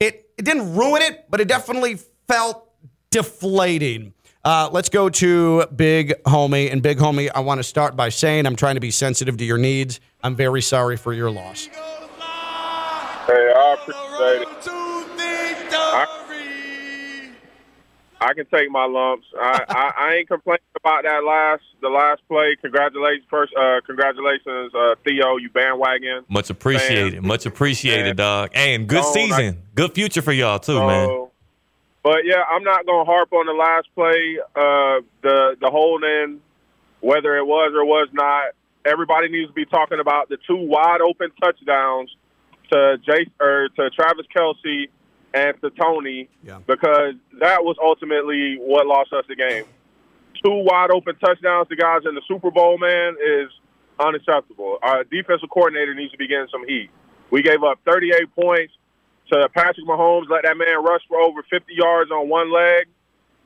it, 0.00 0.30
it 0.36 0.44
didn't 0.44 0.74
ruin 0.74 1.02
it, 1.02 1.26
but 1.30 1.40
it 1.40 1.48
definitely 1.48 1.98
felt 2.26 2.68
deflating. 3.10 4.12
Uh, 4.44 4.68
let's 4.72 4.88
go 4.88 5.08
to 5.08 5.66
Big 5.74 6.14
Homie. 6.24 6.70
And 6.72 6.82
Big 6.82 6.98
Homie, 6.98 7.30
I 7.34 7.40
want 7.40 7.58
to 7.58 7.64
start 7.64 7.96
by 7.96 8.08
saying 8.08 8.46
I'm 8.46 8.56
trying 8.56 8.76
to 8.76 8.80
be 8.80 8.90
sensitive 8.90 9.36
to 9.38 9.44
your 9.44 9.58
needs. 9.58 10.00
I'm 10.22 10.36
very 10.36 10.62
sorry 10.62 10.96
for 10.96 11.12
your 11.12 11.30
loss. 11.30 11.66
Hey, 11.66 11.74
I 13.34 13.76
appreciate 13.78 14.42
it. 14.42 14.48
I, 15.70 16.17
I 18.20 18.34
can 18.34 18.46
take 18.46 18.70
my 18.70 18.84
lumps. 18.84 19.26
I, 19.40 19.64
I, 19.68 19.92
I 19.96 20.14
ain't 20.14 20.28
complaining 20.28 20.60
about 20.74 21.04
that 21.04 21.22
last 21.24 21.62
the 21.80 21.88
last 21.88 22.22
play. 22.28 22.56
Congratulations, 22.60 23.24
first. 23.30 23.54
Uh, 23.54 23.80
congratulations, 23.86 24.74
uh, 24.74 24.96
Theo. 25.04 25.36
You 25.36 25.50
bandwagon. 25.50 26.24
Much 26.28 26.50
appreciated. 26.50 27.22
Much 27.22 27.46
appreciated, 27.46 28.16
dog. 28.16 28.50
And 28.54 28.88
good 28.88 29.04
season. 29.04 29.62
good 29.74 29.92
future 29.94 30.22
for 30.22 30.32
y'all, 30.32 30.58
too, 30.58 30.78
man. 30.78 31.28
But 32.02 32.24
yeah, 32.24 32.42
I'm 32.50 32.64
not 32.64 32.86
gonna 32.86 33.04
harp 33.04 33.32
on 33.32 33.46
the 33.46 33.52
last 33.52 33.88
play. 33.94 34.38
Uh, 34.54 35.02
the 35.22 35.56
the 35.60 35.70
holding, 35.70 36.40
whether 37.00 37.36
it 37.36 37.44
was 37.44 37.72
or 37.74 37.84
was 37.84 38.08
not. 38.12 38.54
Everybody 38.84 39.28
needs 39.28 39.48
to 39.48 39.54
be 39.54 39.66
talking 39.66 40.00
about 40.00 40.28
the 40.28 40.38
two 40.46 40.56
wide 40.56 41.00
open 41.02 41.30
touchdowns 41.42 42.14
to 42.72 42.96
Jay 43.04 43.26
or 43.40 43.68
to 43.76 43.90
Travis 43.90 44.26
Kelce 44.34 44.88
and 45.34 45.60
to 45.60 45.70
Toney 45.70 46.28
Yeah. 46.42 46.58
because 46.66 47.14
that 47.40 47.64
was 47.64 47.76
ultimately 47.82 48.56
what 48.58 48.86
lost 48.86 49.12
us 49.12 49.24
the 49.28 49.36
game. 49.36 49.64
Two 50.42 50.62
wide 50.64 50.90
open 50.90 51.16
touchdowns 51.16 51.68
to 51.68 51.76
guys 51.76 52.02
in 52.08 52.14
the 52.14 52.22
Super 52.28 52.50
Bowl, 52.50 52.78
man, 52.78 53.16
is 53.22 53.50
unacceptable. 53.98 54.78
Our 54.82 55.04
defensive 55.04 55.50
coordinator 55.50 55.94
needs 55.94 56.12
to 56.12 56.18
be 56.18 56.28
getting 56.28 56.48
some 56.50 56.66
heat. 56.66 56.90
We 57.30 57.42
gave 57.42 57.62
up 57.62 57.78
38 57.84 58.34
points 58.34 58.72
to 59.32 59.48
Patrick 59.54 59.86
Mahomes, 59.86 60.28
let 60.30 60.44
that 60.44 60.56
man 60.56 60.82
rush 60.82 61.02
for 61.08 61.18
over 61.18 61.42
50 61.50 61.74
yards 61.74 62.10
on 62.10 62.28
one 62.28 62.50
leg. 62.52 62.86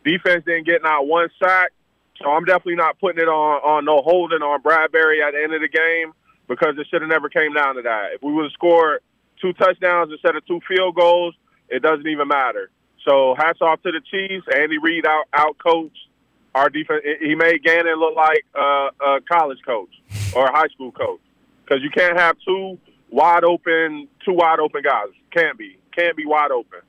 Defense 0.05 0.45
didn't 0.45 0.66
get 0.66 0.83
not 0.83 1.07
one 1.07 1.29
sack. 1.42 1.73
So 2.23 2.31
I'm 2.31 2.45
definitely 2.45 2.77
not 2.77 3.01
putting 3.01 3.21
it 3.21 3.29
on, 3.29 3.61
on 3.62 3.85
no 3.85 4.01
holding 4.03 4.42
on 4.42 4.62
Bradberry 4.62 5.27
at 5.27 5.33
the 5.33 5.40
end 5.42 5.55
of 5.55 5.61
the 5.61 5.68
game 5.68 6.12
because 6.47 6.75
it 6.79 6.87
should 6.90 7.03
have 7.03 7.09
never 7.11 7.29
came 7.29 7.53
down 7.55 7.77
to 7.77 7.83
that. 7.83 8.12
If 8.14 8.23
we 8.23 8.33
would 8.33 8.45
have 8.45 8.53
scored 8.53 9.01
two 9.40 9.53
touchdowns 9.55 10.12
instead 10.12 10.37
of 10.37 10.47
two 10.47 10.61
field 10.68 10.95
goals, 10.95 11.35
it 11.73 11.83
doesn't 11.83 12.07
even 12.07 12.29
matter. 12.29 12.71
So 13.09 13.35
hats 13.37 13.59
off 13.61 13.83
to 13.83 13.91
the 13.91 14.01
Chiefs. 14.11 14.47
Andy 14.55 14.79
Reid 14.79 15.07
out 15.07 15.25
out 15.35 15.57
coach 15.59 15.97
our 16.55 16.69
defense. 16.69 17.03
He 17.21 17.35
made 17.35 17.63
Gannon 17.65 17.99
look 17.99 18.15
like 18.15 18.45
uh, 18.55 18.91
a 19.05 19.21
college 19.23 19.59
coach 19.67 19.91
or 20.37 20.47
a 20.47 20.53
high 20.53 20.69
school 20.69 20.93
coach 20.93 21.21
because 21.65 21.83
you 21.83 21.91
can't 21.91 22.19
have 22.19 22.37
two 22.47 22.79
wide 23.11 23.43
open, 23.45 24.07
two 24.25 24.35
wide 24.35 24.61
open 24.61 24.83
guys. 24.83 25.09
Can't 25.33 25.59
be, 25.59 25.79
can't 25.97 26.17
be 26.17 26.25
wide 26.27 26.51
open. 26.51 26.81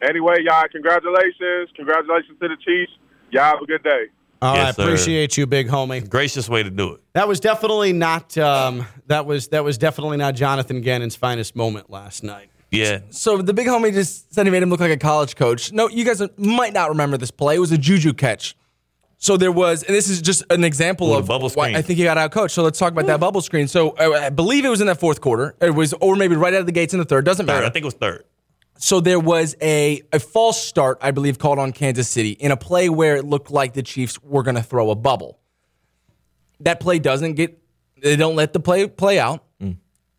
Anyway, 0.00 0.36
y'all, 0.42 0.64
congratulations, 0.70 1.68
congratulations 1.74 2.38
to 2.40 2.48
the 2.48 2.56
Chiefs. 2.64 2.92
Y'all 3.30 3.42
have 3.42 3.60
a 3.62 3.66
good 3.66 3.82
day. 3.82 4.04
All 4.40 4.54
Yes, 4.54 4.66
right, 4.66 4.74
sir. 4.76 4.82
appreciate 4.84 5.36
you, 5.36 5.46
Big 5.48 5.66
Homie. 5.68 6.08
Gracious 6.08 6.48
way 6.48 6.62
to 6.62 6.70
do 6.70 6.92
it. 6.94 7.00
That 7.14 7.26
was 7.26 7.40
definitely 7.40 7.92
not 7.92 8.38
um, 8.38 8.86
that 9.08 9.26
was 9.26 9.48
that 9.48 9.64
was 9.64 9.76
definitely 9.78 10.16
not 10.16 10.36
Jonathan 10.36 10.80
Gannon's 10.80 11.16
finest 11.16 11.56
moment 11.56 11.90
last 11.90 12.22
night. 12.22 12.48
Yeah. 12.70 13.00
So 13.10 13.38
the 13.38 13.54
big 13.54 13.66
homie 13.66 13.92
just 13.92 14.34
said 14.34 14.46
he 14.46 14.50
made 14.50 14.62
him 14.62 14.70
look 14.70 14.80
like 14.80 14.90
a 14.90 14.96
college 14.96 15.36
coach. 15.36 15.72
No, 15.72 15.88
you 15.88 16.04
guys 16.04 16.22
might 16.36 16.72
not 16.72 16.90
remember 16.90 17.16
this 17.16 17.30
play. 17.30 17.56
It 17.56 17.60
was 17.60 17.72
a 17.72 17.78
juju 17.78 18.12
catch. 18.12 18.56
So 19.20 19.36
there 19.36 19.50
was, 19.50 19.82
and 19.82 19.96
this 19.96 20.08
is 20.08 20.22
just 20.22 20.44
an 20.50 20.62
example 20.62 21.12
Ooh, 21.12 21.16
of 21.18 21.26
bubble 21.26 21.48
why 21.50 21.68
screen. 21.68 21.76
I 21.76 21.82
think 21.82 21.98
he 21.98 22.04
got 22.04 22.18
out 22.18 22.30
coached. 22.30 22.54
So 22.54 22.62
let's 22.62 22.78
talk 22.78 22.92
about 22.92 23.06
that 23.06 23.18
bubble 23.18 23.40
screen. 23.40 23.66
So 23.66 23.90
uh, 23.90 24.20
I 24.26 24.30
believe 24.30 24.64
it 24.64 24.68
was 24.68 24.80
in 24.80 24.86
that 24.86 25.00
fourth 25.00 25.20
quarter. 25.20 25.56
It 25.60 25.70
was, 25.74 25.92
or 25.94 26.14
maybe 26.14 26.36
right 26.36 26.54
out 26.54 26.60
of 26.60 26.66
the 26.66 26.72
gates 26.72 26.92
in 26.92 27.00
the 27.00 27.04
third. 27.04 27.24
Doesn't 27.24 27.46
Third. 27.46 27.52
matter. 27.54 27.66
I 27.66 27.70
think 27.70 27.82
it 27.82 27.86
was 27.86 27.94
third. 27.94 28.24
So 28.78 29.00
there 29.00 29.18
was 29.18 29.56
a, 29.60 30.02
a 30.12 30.20
false 30.20 30.62
start, 30.62 30.98
I 31.00 31.10
believe, 31.10 31.36
called 31.36 31.58
on 31.58 31.72
Kansas 31.72 32.08
City 32.08 32.30
in 32.30 32.52
a 32.52 32.56
play 32.56 32.88
where 32.88 33.16
it 33.16 33.24
looked 33.24 33.50
like 33.50 33.72
the 33.72 33.82
Chiefs 33.82 34.22
were 34.22 34.44
going 34.44 34.54
to 34.54 34.62
throw 34.62 34.90
a 34.90 34.94
bubble. 34.94 35.40
That 36.60 36.78
play 36.78 37.00
doesn't 37.00 37.34
get, 37.34 37.60
they 38.00 38.14
don't 38.14 38.36
let 38.36 38.52
the 38.52 38.60
play 38.60 38.86
play 38.86 39.18
out. 39.18 39.42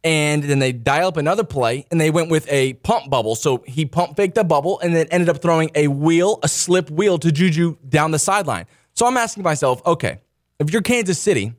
And 0.04 0.44
then 0.44 0.60
they 0.60 0.72
dial 0.72 1.10
up 1.10 1.18
another 1.18 1.44
play 1.44 1.86
and 1.92 2.00
they 2.00 2.10
went 2.10 2.30
with 2.30 2.50
a 2.50 2.74
pump 2.74 3.10
bubble. 3.10 3.36
So 3.36 3.64
he 3.68 3.86
pump 3.86 4.16
faked 4.16 4.36
the 4.36 4.46
bubble 4.46 4.80
and 4.80 4.96
then 4.96 5.08
ended 5.12 5.28
up 5.28 5.42
throwing 5.42 5.72
a 5.76 5.88
wheel, 5.88 6.40
a 6.42 6.48
slip 6.48 6.90
wheel 6.90 7.20
to 7.20 7.32
Juju 7.32 7.78
down 7.88 8.12
the 8.12 8.20
sideline. 8.20 8.66
So 8.94 9.06
I'm 9.06 9.18
asking 9.18 9.44
myself, 9.44 9.86
okay, 9.86 10.20
if 10.60 10.72
you're 10.72 10.82
Kansas 10.82 11.20
City, 11.20 11.54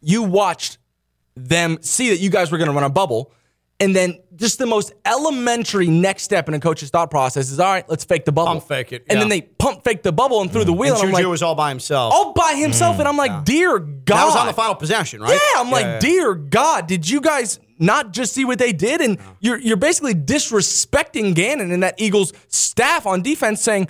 you 0.00 0.22
watched 0.22 0.78
them 1.34 1.78
see 1.80 2.10
that 2.10 2.18
you 2.18 2.30
guys 2.30 2.50
were 2.50 2.58
going 2.58 2.70
to 2.70 2.74
run 2.74 2.84
a 2.84 2.90
bubble, 2.90 3.32
And 3.78 3.94
then 3.94 4.18
just 4.36 4.58
the 4.58 4.66
most 4.66 4.92
elementary 5.04 5.88
next 5.88 6.22
step 6.22 6.48
in 6.48 6.54
a 6.54 6.60
coach's 6.60 6.88
thought 6.90 7.10
process 7.10 7.50
is 7.50 7.60
all 7.60 7.70
right, 7.70 7.88
let's 7.88 8.04
fake 8.04 8.24
the 8.24 8.32
bubble. 8.32 8.52
Pump 8.52 8.68
fake 8.68 8.92
it, 8.92 9.04
And 9.08 9.20
then 9.20 9.28
they 9.28 9.42
pump 9.42 9.84
fake 9.84 10.02
the 10.02 10.12
bubble 10.12 10.40
and 10.40 10.50
threw 10.50 10.64
the 10.64 10.72
mm. 10.72 10.78
wheel. 10.78 10.94
And 10.94 11.02
And, 11.02 11.08
I'm 11.08 11.14
Juju 11.14 11.24
like, 11.24 11.30
was 11.30 11.42
all 11.42 11.54
by 11.54 11.68
himself. 11.68 12.14
all 12.14 12.32
by 12.32 12.54
himself. 12.54 12.98
And 12.98 13.06
I'm 13.06 13.14
mm. 13.14 13.18
like, 13.18 13.44
dear 13.44 13.78
God. 13.78 14.16
that 14.16 14.24
was 14.24 14.36
on 14.36 14.46
the 14.46 14.54
final 14.54 14.74
possession, 14.74 15.20
right? 15.20 15.32
Yeah, 15.32 15.60
I'm 15.60 15.70
like, 15.70 16.00
dear 16.00 16.34
God, 16.34 16.86
did 16.86 17.08
you 17.08 17.20
guys 17.20 17.60
not 17.78 18.12
just 18.12 18.32
see 18.32 18.46
what 18.46 18.58
they 18.58 18.72
did? 18.72 19.02
And 19.02 19.18
you're 19.40 19.58
you're 19.58 19.76
basically 19.76 20.14
disrespecting 20.14 21.34
Gannon 21.34 21.70
and 21.70 21.82
that 21.82 21.96
Eagles 21.98 22.32
staff 22.48 23.04
on 23.06 23.20
defense, 23.22 23.60
saying, 23.60 23.88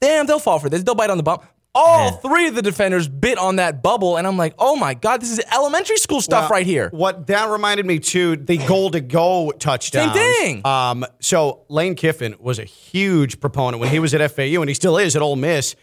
"Damn, 0.00 0.26
they'll 0.26 0.38
fall 0.38 0.58
for 0.58 0.68
this. 0.68 0.82
They'll 0.82 0.94
bite 0.94 1.10
on 1.10 1.16
the 1.16 1.22
bump." 1.22 1.44
All 1.74 2.12
three 2.12 2.46
of 2.46 2.54
the 2.54 2.62
defenders 2.62 3.08
bit 3.08 3.36
on 3.36 3.56
that 3.56 3.82
bubble, 3.82 4.16
and 4.16 4.26
I'm 4.26 4.36
like, 4.36 4.54
"Oh 4.58 4.76
my 4.76 4.94
God, 4.94 5.20
this 5.20 5.32
is 5.32 5.40
elementary 5.52 5.96
school 5.96 6.20
stuff 6.20 6.42
Well, 6.42 6.50
right 6.50 6.66
here." 6.66 6.88
What 6.90 7.26
that 7.26 7.50
reminded 7.50 7.84
me 7.84 7.98
too, 7.98 8.36
the 8.36 8.58
goal 8.58 8.90
to 8.92 9.00
go 9.00 9.52
touchdown. 9.58 10.14
Same 10.14 10.34
thing. 10.62 10.66
Um, 10.66 11.04
so 11.20 11.64
Lane 11.68 11.94
Kiffin 11.96 12.36
was 12.38 12.58
a 12.58 12.64
huge 12.64 13.40
proponent 13.40 13.80
when 13.80 13.90
he 13.90 13.98
was 13.98 14.14
at 14.14 14.30
FAU, 14.30 14.60
and 14.60 14.68
he 14.68 14.74
still 14.74 14.98
is 14.98 15.16
at 15.16 15.22
Ole 15.22 15.36
Miss. 15.36 15.74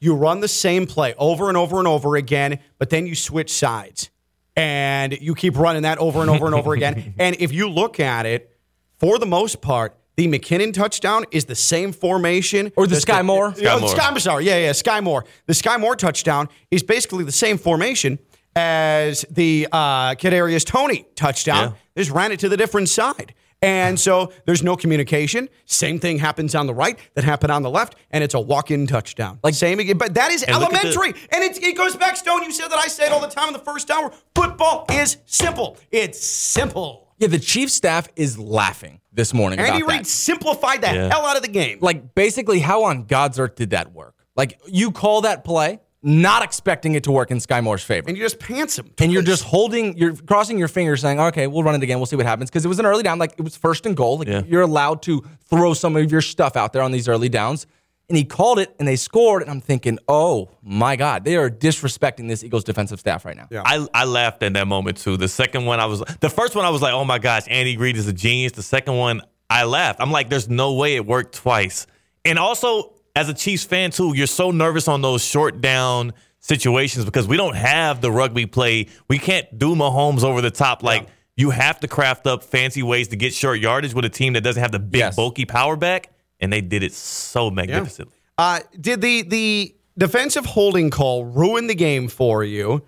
You 0.00 0.14
run 0.14 0.40
the 0.40 0.48
same 0.48 0.86
play 0.86 1.14
over 1.18 1.48
and 1.48 1.56
over 1.56 1.78
and 1.78 1.88
over 1.88 2.16
again, 2.16 2.58
but 2.78 2.90
then 2.90 3.06
you 3.06 3.14
switch 3.14 3.52
sides, 3.52 4.10
and 4.56 5.12
you 5.20 5.34
keep 5.34 5.56
running 5.58 5.82
that 5.82 5.98
over 5.98 6.20
and 6.20 6.30
over 6.30 6.46
and 6.46 6.54
over 6.54 6.72
again. 6.72 7.14
And 7.18 7.36
if 7.38 7.52
you 7.52 7.68
look 7.68 8.00
at 8.00 8.24
it, 8.26 8.50
for 8.98 9.18
the 9.18 9.26
most 9.26 9.60
part. 9.60 9.96
The 10.16 10.28
McKinnon 10.28 10.72
touchdown 10.72 11.24
is 11.32 11.46
the 11.46 11.54
same 11.56 11.92
formation, 11.92 12.70
Or 12.76 12.86
the 12.86 12.94
That's 12.94 13.04
Skyy 13.04 13.24
Moore? 13.24 13.52
Yeah, 13.56 13.74
Skyy 13.76 13.80
Moore. 13.80 13.88
Sky- 13.90 14.06
I'm 14.08 14.18
sorry. 14.20 14.44
Yeah, 14.46 14.58
yeah. 14.58 14.70
Skyy 14.70 15.02
Moore. 15.02 15.24
The 15.46 15.52
Skyy 15.54 15.80
Moore 15.80 15.96
touchdown 15.96 16.48
is 16.70 16.82
basically 16.84 17.24
the 17.24 17.32
same 17.32 17.58
formation 17.58 18.18
as 18.54 19.24
the 19.30 19.66
uh, 19.72 20.14
Kadarius 20.14 20.64
Toney 20.64 21.06
touchdown. 21.16 21.70
Yeah. 21.70 21.76
They 21.94 22.02
just 22.02 22.12
ran 22.14 22.30
it 22.32 22.38
to 22.40 22.48
the 22.48 22.56
different 22.56 22.88
side. 22.88 23.34
And 23.62 23.98
so 23.98 24.30
there's 24.44 24.62
no 24.62 24.76
communication. 24.76 25.48
Same 25.64 25.98
thing 25.98 26.18
happens 26.18 26.54
on 26.54 26.66
the 26.66 26.74
right 26.74 26.98
that 27.14 27.24
happened 27.24 27.50
on 27.50 27.62
the 27.62 27.70
left, 27.70 27.96
and 28.10 28.22
it's 28.22 28.34
a 28.34 28.40
walk-in 28.40 28.86
touchdown. 28.86 29.38
Like 29.42 29.54
same 29.54 29.80
again, 29.80 29.96
but 29.96 30.12
that 30.14 30.30
is 30.30 30.42
And 30.42 30.58
look 30.58 30.74
at 30.74 30.82
the- 30.82 30.88
elementary. 30.88 31.20
and 31.32 31.42
it, 31.42 31.62
it 31.62 31.74
goes 31.76 31.96
back, 31.96 32.16
Stone. 32.18 32.42
You 32.42 32.52
said 32.52 32.68
that 32.68 32.78
I 32.78 32.88
say 32.88 33.06
it 33.06 33.12
all 33.12 33.20
the 33.20 33.26
time 33.26 33.48
in 33.48 33.54
the 33.54 33.58
first 33.60 33.90
hour. 33.90 34.12
Football 34.34 34.84
is 34.92 35.16
simple. 35.24 35.78
It's 35.90 36.24
simple. 36.24 37.03
Yeah, 37.18 37.28
the 37.28 37.38
chief 37.38 37.70
staff 37.70 38.08
is 38.16 38.38
laughing 38.38 39.00
this 39.12 39.32
morning 39.32 39.58
Andy 39.60 39.78
about 39.82 39.88
Reid 39.90 40.00
that. 40.00 40.06
simplified 40.06 40.80
the 40.82 40.88
Yeah. 40.88 41.08
hell 41.08 41.24
out 41.26 41.36
of 41.36 41.42
the 41.42 41.48
game. 41.48 41.78
Like, 41.80 42.14
basically, 42.14 42.58
how 42.60 42.84
on 42.84 43.04
God's 43.04 43.38
earth 43.38 43.54
did 43.54 43.70
that 43.70 43.92
work? 43.92 44.14
Like, 44.36 44.58
you 44.66 44.90
call 44.90 45.20
that 45.20 45.44
play, 45.44 45.78
not 46.02 46.42
expecting 46.42 46.94
it 46.94 47.04
to 47.04 47.12
work 47.12 47.30
in 47.30 47.38
Skyy 47.38 47.62
Moore's 47.62 47.84
favor. 47.84 48.08
and 48.08 48.16
you 48.16 48.22
just 48.22 48.38
pants 48.38 48.78
him. 48.78 48.90
and 48.98 49.12
you're 49.12 49.22
just 49.22 49.44
holding, 49.44 49.96
you're 49.96 50.14
crossing 50.14 50.58
your 50.58 50.68
fingers, 50.68 51.00
saying, 51.00 51.18
"Okay, 51.20 51.46
we'll 51.46 51.62
run 51.62 51.74
it 51.76 51.82
again. 51.82 51.98
We'll 51.98 52.06
see 52.06 52.16
what 52.16 52.26
happens." 52.26 52.50
Because 52.50 52.64
it 52.64 52.68
was 52.68 52.78
an 52.78 52.84
early 52.84 53.02
down, 53.02 53.18
like 53.18 53.32
it 53.38 53.42
was 53.42 53.56
first 53.56 53.86
and 53.86 53.96
goal. 53.96 54.18
Like 54.18 54.28
Yeah. 54.28 54.42
you're 54.46 54.60
allowed 54.62 55.00
to 55.02 55.22
throw 55.48 55.72
some 55.72 55.96
of 55.96 56.10
your 56.12 56.20
stuff 56.20 56.56
out 56.56 56.72
there 56.74 56.82
on 56.82 56.92
these 56.92 57.08
early 57.08 57.28
downs. 57.30 57.66
And 58.08 58.18
he 58.18 58.24
called 58.24 58.58
it, 58.58 58.74
and 58.78 58.86
they 58.86 58.96
scored. 58.96 59.40
And 59.42 59.50
I'm 59.50 59.60
thinking, 59.62 59.98
"Oh 60.08 60.50
my 60.62 60.94
God, 60.96 61.24
they 61.24 61.36
are 61.36 61.48
disrespecting 61.48 62.28
this 62.28 62.44
Eagles 62.44 62.62
defensive 62.64 63.00
staff 63.00 63.24
right 63.24 63.36
now." 63.36 63.48
Yeah. 63.50 63.62
I, 63.64 63.86
I 63.94 64.04
laughed 64.04 64.42
in 64.42 64.52
that 64.54 64.66
moment 64.66 64.98
too. 64.98 65.16
The 65.16 65.28
second 65.28 65.64
one, 65.64 65.80
I 65.80 65.86
was 65.86 66.02
the 66.20 66.28
first 66.30 66.54
one, 66.54 66.64
I 66.66 66.70
was 66.70 66.82
like, 66.82 66.92
"Oh 66.92 67.04
my 67.04 67.18
gosh, 67.18 67.44
Andy 67.48 67.76
Reid 67.78 67.96
is 67.96 68.06
a 68.06 68.12
genius." 68.12 68.52
The 68.52 68.62
second 68.62 68.96
one, 68.96 69.22
I 69.48 69.64
laughed. 69.64 70.00
I'm 70.02 70.10
like, 70.10 70.28
"There's 70.28 70.48
no 70.50 70.74
way 70.74 70.96
it 70.96 71.06
worked 71.06 71.34
twice." 71.34 71.86
And 72.26 72.38
also, 72.38 72.92
as 73.16 73.28
a 73.30 73.34
Chiefs 73.34 73.64
fan 73.64 73.90
too, 73.90 74.14
you're 74.14 74.26
so 74.26 74.50
nervous 74.50 74.86
on 74.86 75.00
those 75.00 75.24
short 75.24 75.60
down 75.62 76.12
situations 76.40 77.06
because 77.06 77.26
we 77.26 77.36
don't 77.38 77.56
have 77.56 78.02
the 78.02 78.12
rugby 78.12 78.44
play. 78.44 78.88
We 79.08 79.18
can't 79.18 79.58
do 79.58 79.74
Mahomes 79.74 80.22
over 80.24 80.42
the 80.42 80.50
top. 80.50 80.82
Like 80.82 81.08
you 81.36 81.50
have 81.50 81.80
to 81.80 81.88
craft 81.88 82.26
up 82.26 82.44
fancy 82.44 82.82
ways 82.82 83.08
to 83.08 83.16
get 83.16 83.32
short 83.32 83.60
yardage 83.60 83.94
with 83.94 84.04
a 84.04 84.10
team 84.10 84.34
that 84.34 84.42
doesn't 84.42 84.60
have 84.62 84.72
the 84.72 84.78
big 84.78 84.98
Yes. 85.00 85.16
bulky 85.16 85.46
power 85.46 85.74
back, 85.76 86.10
and 86.40 86.52
they 86.52 86.60
did 86.60 86.82
it 86.82 86.92
so 86.92 87.50
magnificently. 87.50 88.16
Uh, 88.38 88.60
did 88.80 89.00
the 89.00 89.22
the 89.22 89.74
defensive 89.96 90.44
holding 90.44 90.90
call 90.90 91.24
ruin 91.24 91.66
the 91.68 91.74
game 91.74 92.08
for 92.08 92.44
you? 92.44 92.82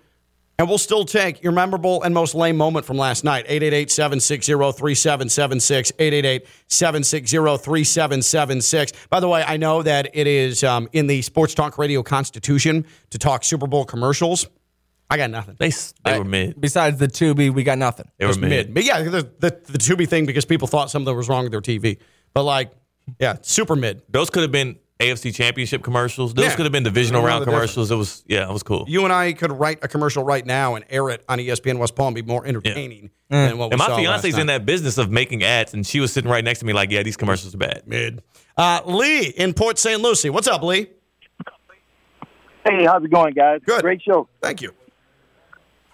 And 0.59 0.67
we'll 0.67 0.79
still 0.79 1.05
take 1.05 1.43
your 1.43 1.51
memorable 1.51 2.01
and 2.01 2.15
most 2.15 2.33
lame 2.33 2.57
moment 2.57 2.83
from 2.83 2.97
last 2.97 3.23
night. 3.23 3.47
888-760-3776. 3.47 5.91
888-760-3776. 6.69 8.93
By 9.09 9.19
the 9.19 9.27
way, 9.27 9.43
I 9.45 9.57
know 9.57 9.81
that 9.83 10.09
it 10.13 10.27
is 10.27 10.63
um, 10.63 10.87
in 10.93 11.07
the 11.07 11.21
Sports 11.21 11.53
Talk 11.53 11.77
Radio 11.77 12.03
Constitution 12.03 12.85
to 13.11 13.17
talk 13.17 13.43
Super 13.43 13.67
Bowl 13.67 13.85
commercials. 13.85 14.47
I 15.09 15.17
got 15.17 15.29
nothing. 15.29 15.55
They 15.57 15.67
s- 15.67 15.93
they 16.03 16.17
were 16.19 16.25
mid. 16.25 16.59
Besides 16.59 16.97
the 16.97 17.07
Tubi, 17.07 17.49
we 17.53 17.63
got 17.63 17.77
nothing. 17.77 18.09
They 18.17 18.25
were 18.25 18.33
mid. 18.35 18.49
mid. 18.49 18.73
But 18.73 18.83
yeah, 18.83 19.01
the, 19.03 19.21
the, 19.39 19.57
the 19.65 19.77
Tubi 19.77 20.07
thing 20.07 20.25
because 20.25 20.45
people 20.45 20.67
thought 20.67 20.91
something 20.91 21.15
was 21.15 21.29
wrong 21.29 21.43
with 21.43 21.51
their 21.51 21.61
TV. 21.61 21.97
But 22.33 22.43
like, 22.43 22.71
yeah, 23.19 23.37
super 23.41 23.75
mid. 23.75 24.01
Those 24.09 24.29
could 24.29 24.41
have 24.43 24.51
been 24.51 24.77
AFC 24.99 25.33
Championship 25.33 25.83
commercials. 25.83 26.33
Those 26.33 26.45
Yeah. 26.45 26.55
could 26.55 26.65
have 26.65 26.71
been 26.71 26.83
divisional 26.83 27.21
round 27.21 27.41
the 27.41 27.45
difference. 27.45 27.71
commercials. 27.73 27.91
It 27.91 27.95
was 27.95 28.23
yeah, 28.27 28.49
it 28.49 28.53
was 28.53 28.63
cool. 28.63 28.85
You 28.87 29.03
and 29.03 29.13
I 29.13 29.33
could 29.33 29.51
write 29.51 29.79
a 29.83 29.87
commercial 29.87 30.23
right 30.23 30.45
now 30.45 30.75
and 30.75 30.83
air 30.89 31.09
it 31.09 31.23
on 31.29 31.39
ESPN 31.39 31.77
West 31.77 31.95
Palm 31.95 32.13
be 32.13 32.21
more 32.23 32.45
entertaining 32.45 33.11
than 33.29 33.57
what 33.57 33.69
we 33.69 33.73
and 33.73 33.79
my 33.79 33.85
saw 33.87 33.91
last 33.95 34.01
fiance's 34.01 34.33
night. 34.35 34.41
in 34.41 34.47
that 34.47 34.65
business 34.65 34.97
of 34.97 35.11
making 35.11 35.43
ads, 35.43 35.73
and 35.73 35.85
she 35.85 35.99
was 35.99 36.11
sitting 36.11 36.31
right 36.31 36.43
next 36.43 36.59
to 36.59 36.65
me, 36.65 36.73
like, 36.73 36.89
"Yeah, 36.91 37.03
these 37.03 37.17
commercials 37.17 37.53
are 37.53 37.59
bad." 37.59 37.83
mid. 37.85 38.23
Uh, 38.57 38.81
Lee 38.85 39.27
in 39.27 39.53
Port 39.53 39.77
St. 39.77 40.01
Lucie. 40.01 40.29
What's 40.31 40.47
up, 40.47 40.63
Lee? 40.63 40.87
Hey, 42.65 42.83
how's 42.85 43.03
it 43.03 43.11
going, 43.11 43.33
guys? 43.33 43.61
Good. 43.65 43.81
Great 43.81 44.01
show. 44.01 44.27
Thank 44.41 44.61
you. 44.61 44.71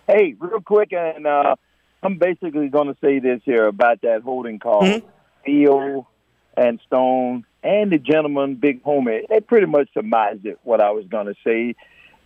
Hey, 0.07 0.35
real 0.39 0.59
quick, 0.61 0.91
and 0.91 1.27
uh, 1.27 1.55
I'm 2.01 2.17
basically 2.17 2.67
going 2.69 2.87
to 2.87 2.95
say 2.99 3.19
this 3.19 3.41
here 3.45 3.67
about 3.67 4.01
that 4.01 4.21
holding 4.23 4.59
call. 4.59 4.81
Mm-hmm. 4.81 5.07
And 6.55 6.79
Stone 6.85 7.45
and 7.63 7.91
the 7.91 7.97
gentleman, 7.97 8.55
Big 8.55 8.83
Homie, 8.83 9.27
they 9.27 9.39
pretty 9.39 9.65
much 9.67 9.89
surmised 9.93 10.45
it, 10.45 10.59
what 10.63 10.81
I 10.81 10.91
was 10.91 11.05
going 11.07 11.27
to 11.27 11.35
say. 11.45 11.75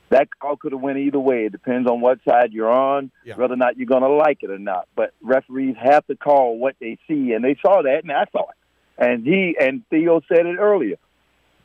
That 0.10 0.30
call 0.40 0.56
could 0.56 0.72
have 0.72 0.82
went 0.82 0.98
either 1.00 1.20
way. 1.20 1.46
It 1.46 1.52
depends 1.52 1.90
on 1.90 2.00
what 2.02 2.20
side 2.28 2.54
you're 2.54 2.72
on, 2.72 3.12
Yeah. 3.26 3.36
whether 3.36 3.54
or 3.54 3.58
not 3.58 3.78
you're 3.78 3.88
going 3.88 4.04
to 4.04 4.10
like 4.10 4.42
it 4.42 4.50
or 4.50 4.58
not. 4.60 4.88
But 4.96 5.14
referees 5.22 5.76
have 5.78 6.06
to 6.08 6.16
call 6.16 6.58
what 6.58 6.76
they 6.80 6.98
see, 7.08 7.34
and 7.34 7.44
they 7.44 7.56
saw 7.62 7.82
that, 7.82 8.04
and 8.04 8.12
I 8.12 8.26
saw 8.32 8.44
it. 8.50 8.56
And 8.98 9.26
he 9.26 9.56
and 9.60 9.84
Theo 9.90 10.22
said 10.28 10.46
it 10.46 10.58
earlier. 10.60 10.96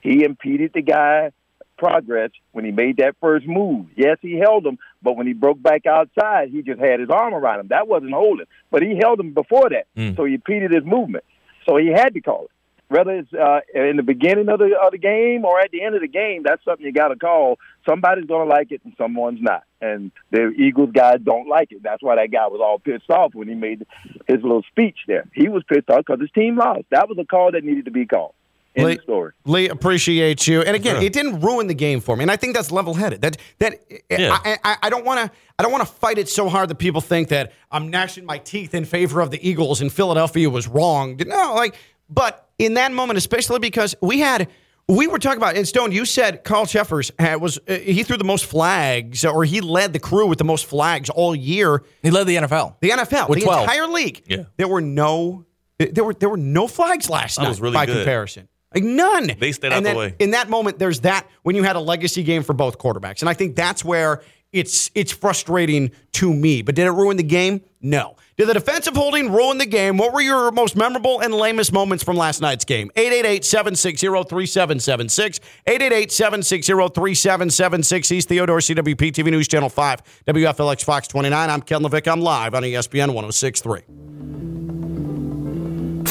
He 0.00 0.24
impeded 0.24 0.72
the 0.74 0.82
guy 0.82 1.30
progress 1.78 2.30
when 2.52 2.64
he 2.64 2.70
made 2.72 2.98
that 2.98 3.16
first 3.20 3.46
move. 3.46 3.86
Yes, 3.96 4.18
he 4.20 4.34
held 4.38 4.66
him, 4.66 4.78
but 5.02 5.16
when 5.16 5.26
he 5.26 5.32
broke 5.32 5.60
back 5.62 5.86
outside, 5.86 6.50
he 6.50 6.62
just 6.62 6.80
had 6.80 7.00
his 7.00 7.10
arm 7.10 7.34
around 7.34 7.60
him. 7.60 7.68
That 7.68 7.88
wasn't 7.88 8.12
holding, 8.12 8.46
but 8.70 8.82
he 8.82 8.96
held 8.96 9.18
him 9.20 9.32
before 9.34 9.68
that, 9.70 9.86
Mm. 9.96 10.16
so 10.16 10.24
he 10.24 10.34
impeded 10.34 10.72
his 10.72 10.84
movement. 10.84 11.24
So 11.66 11.76
he 11.76 11.88
had 11.88 12.14
to 12.14 12.20
call 12.20 12.44
it. 12.44 12.50
Whether 12.88 13.12
it's 13.12 13.32
uh, 13.32 13.60
in 13.74 13.96
the 13.96 14.02
beginning 14.02 14.50
of 14.50 14.58
the 14.58 14.76
of 14.78 14.92
the 14.92 14.98
game 14.98 15.46
or 15.46 15.58
at 15.58 15.70
the 15.70 15.82
end 15.82 15.94
of 15.94 16.02
the 16.02 16.08
game, 16.08 16.42
that's 16.44 16.62
something 16.62 16.84
you 16.84 16.92
got 16.92 17.08
to 17.08 17.16
call. 17.16 17.58
Somebody's 17.88 18.26
going 18.26 18.46
to 18.46 18.54
like 18.54 18.70
it 18.70 18.82
and 18.84 18.92
someone's 18.98 19.40
not. 19.40 19.64
And 19.80 20.12
the 20.30 20.48
Eagles 20.50 20.90
guys 20.92 21.20
don't 21.24 21.48
like 21.48 21.72
it. 21.72 21.82
That's 21.82 22.02
why 22.02 22.16
that 22.16 22.30
guy 22.30 22.46
was 22.48 22.60
all 22.62 22.78
pissed 22.78 23.08
off 23.08 23.34
when 23.34 23.48
he 23.48 23.54
made 23.54 23.86
his 24.28 24.42
little 24.42 24.62
speech 24.64 24.98
there. 25.06 25.24
He 25.32 25.48
was 25.48 25.62
pissed 25.66 25.88
off 25.88 26.04
because 26.04 26.20
his 26.20 26.30
team 26.32 26.58
lost. 26.58 26.84
That 26.90 27.08
was 27.08 27.16
a 27.18 27.24
call 27.24 27.52
that 27.52 27.64
needed 27.64 27.86
to 27.86 27.90
be 27.90 28.04
called. 28.04 28.34
End 28.74 28.86
Lee, 28.86 28.96
of 28.96 29.02
story. 29.02 29.32
Lee, 29.44 29.68
appreciate 29.68 30.46
you. 30.46 30.62
And 30.62 30.74
again, 30.74 31.02
it 31.02 31.12
didn't 31.12 31.40
ruin 31.40 31.66
the 31.66 31.74
game 31.74 32.00
for 32.00 32.16
me, 32.16 32.22
and 32.24 32.30
I 32.30 32.36
think 32.36 32.54
that's 32.54 32.70
level-headed. 32.70 33.20
That 33.20 33.36
that 33.58 33.74
Yeah. 34.10 34.38
I, 34.44 34.58
I, 34.64 34.76
I 34.84 34.90
don't 34.90 35.04
want 35.04 35.20
to 35.20 35.30
I 35.58 35.62
don't 35.62 35.72
want 35.72 35.86
to 35.86 35.92
fight 35.92 36.16
it 36.18 36.28
so 36.28 36.48
hard 36.48 36.70
that 36.70 36.76
people 36.76 37.00
think 37.00 37.28
that 37.28 37.52
I'm 37.70 37.90
gnashing 37.90 38.24
my 38.24 38.38
teeth 38.38 38.74
in 38.74 38.84
favor 38.84 39.20
of 39.20 39.30
the 39.30 39.46
Eagles 39.46 39.80
and 39.82 39.92
Philadelphia 39.92 40.48
was 40.48 40.66
wrong. 40.68 41.16
No, 41.26 41.54
like, 41.54 41.74
but 42.08 42.48
in 42.58 42.74
that 42.74 42.92
moment, 42.92 43.18
especially 43.18 43.58
because 43.58 43.94
we 44.00 44.20
had. 44.20 44.48
We 44.88 45.06
were 45.06 45.20
talking 45.20 45.36
about, 45.38 45.54
and 45.56 45.66
Stone, 45.66 45.92
you 45.92 46.04
said 46.04 46.42
Carl 46.42 46.66
Cheffers 46.66 47.12
had, 47.16 47.40
was 47.40 47.56
uh, 47.68 47.74
he 47.74 48.02
threw 48.02 48.16
the 48.16 48.24
most 48.24 48.46
flags, 48.46 49.24
or 49.24 49.44
he 49.44 49.60
led 49.60 49.92
the 49.92 50.00
crew 50.00 50.26
with 50.26 50.38
the 50.38 50.44
most 50.44 50.66
flags 50.66 51.08
all 51.08 51.36
year. 51.36 51.84
He 52.02 52.10
led 52.10 52.26
the 52.26 52.34
NFL. 52.34 52.80
The 52.80 52.90
NFL, 52.90 53.28
With 53.28 53.38
the 53.38 53.44
12. 53.44 53.60
entire 53.62 53.86
league. 53.86 54.22
Yeah. 54.26 54.44
There 54.56 54.66
were 54.66 54.80
no 54.80 55.46
there 55.78 56.02
were 56.04 56.14
there 56.14 56.28
were 56.28 56.36
no 56.36 56.66
flags 56.66 57.08
last 57.08 57.36
That 57.36 57.42
night 57.44 57.48
was 57.50 57.60
really 57.60 57.74
by 57.74 57.86
good. 57.86 57.98
comparison. 57.98 58.48
Like 58.74 58.84
none. 58.84 59.32
They 59.38 59.52
stayed 59.52 59.72
And 59.72 59.86
out 59.86 59.92
the 59.92 59.98
way. 59.98 60.14
In 60.18 60.32
that 60.32 60.48
moment, 60.48 60.78
there's 60.78 61.00
that 61.00 61.26
when 61.42 61.56
you 61.56 61.62
had 61.62 61.76
a 61.76 61.80
legacy 61.80 62.22
game 62.22 62.42
for 62.42 62.52
both 62.52 62.78
quarterbacks. 62.78 63.20
And 63.20 63.28
I 63.28 63.34
think 63.34 63.56
that's 63.56 63.84
where 63.84 64.22
it's 64.52 64.90
it's 64.94 65.12
frustrating 65.12 65.90
to 66.12 66.32
me. 66.32 66.62
But 66.62 66.74
did 66.74 66.86
it 66.86 66.90
ruin 66.90 67.16
the 67.16 67.22
game? 67.22 67.62
No. 67.80 68.16
Did 68.38 68.48
the 68.48 68.54
defensive 68.54 68.96
holding 68.96 69.30
ruin 69.30 69.58
the 69.58 69.66
game? 69.66 69.98
What 69.98 70.14
were 70.14 70.22
your 70.22 70.50
most 70.52 70.74
memorable 70.74 71.20
and 71.20 71.34
lamest 71.34 71.70
moments 71.72 72.02
from 72.02 72.16
last 72.16 72.40
night's 72.40 72.64
game? 72.64 72.90
888-760-3776. 72.96 75.40
888-760-3776. 75.66 78.08
He's 78.08 78.24
Theodore 78.24 78.58
CWP 78.58 79.12
TV 79.12 79.30
News 79.30 79.48
Channel 79.48 79.68
5. 79.68 80.02
WFLX 80.26 80.82
Fox 80.82 81.06
29. 81.08 81.50
I'm 81.50 81.60
Ken 81.60 81.82
Levick. 81.82 82.10
I'm 82.10 82.20
live 82.20 82.54
on 82.54 82.62
ESPN 82.62 83.12
1063. 83.12 84.11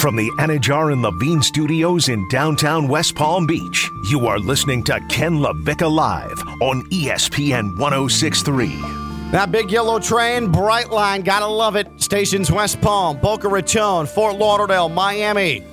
From 0.01 0.15
the 0.15 0.31
Anajar 0.39 0.91
and 0.91 1.03
Levine 1.03 1.43
studios 1.43 2.09
in 2.09 2.27
downtown 2.27 2.87
West 2.87 3.13
Palm 3.13 3.45
Beach, 3.45 3.87
you 4.09 4.25
are 4.25 4.39
listening 4.39 4.83
to 4.85 4.99
Ken 5.09 5.33
LaVicka 5.33 5.87
Live 5.91 6.39
on 6.59 6.81
ESPN 6.89 7.77
1063. 7.77 8.69
That 9.29 9.51
big 9.51 9.69
yellow 9.69 9.99
train, 9.99 10.51
Brightline, 10.51 11.23
gotta 11.23 11.45
love 11.45 11.75
it. 11.75 11.87
Stations 12.01 12.51
West 12.51 12.81
Palm, 12.81 13.19
Boca 13.19 13.47
Raton, 13.47 14.07
Fort 14.07 14.37
Lauderdale, 14.37 14.89
Miami. 14.89 15.63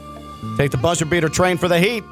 Take 0.59 0.73
the 0.73 0.77
buzzer 0.77 1.07
beater 1.07 1.31
train 1.31 1.57
for 1.57 1.69
the 1.69 1.81
heat. 1.81 2.05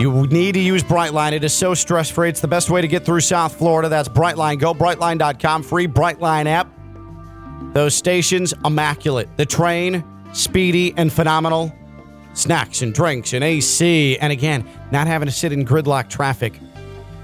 You 0.00 0.28
need 0.28 0.52
to 0.52 0.60
use 0.60 0.84
Brightline. 0.84 1.32
It 1.32 1.42
is 1.42 1.52
so 1.52 1.74
stress 1.74 2.08
free. 2.08 2.28
It's 2.28 2.40
the 2.40 2.46
best 2.46 2.70
way 2.70 2.80
to 2.80 2.86
get 2.86 3.04
through 3.04 3.22
South 3.22 3.58
Florida. 3.58 3.88
That's 3.88 4.08
Brightline. 4.08 4.60
Go 4.60 4.72
Brightline.com. 4.72 5.64
Free 5.64 5.88
Brightline 5.88 6.46
app. 6.46 6.75
Those 7.72 7.94
stations, 7.94 8.54
immaculate. 8.64 9.28
The 9.36 9.46
train, 9.46 10.04
speedy 10.32 10.94
and 10.96 11.12
phenomenal. 11.12 11.72
Snacks 12.34 12.82
and 12.82 12.92
drinks 12.92 13.32
and 13.32 13.42
AC. 13.42 14.18
And 14.18 14.32
again, 14.32 14.68
not 14.90 15.06
having 15.06 15.26
to 15.26 15.32
sit 15.32 15.52
in 15.52 15.64
gridlock 15.64 16.08
traffic. 16.08 16.60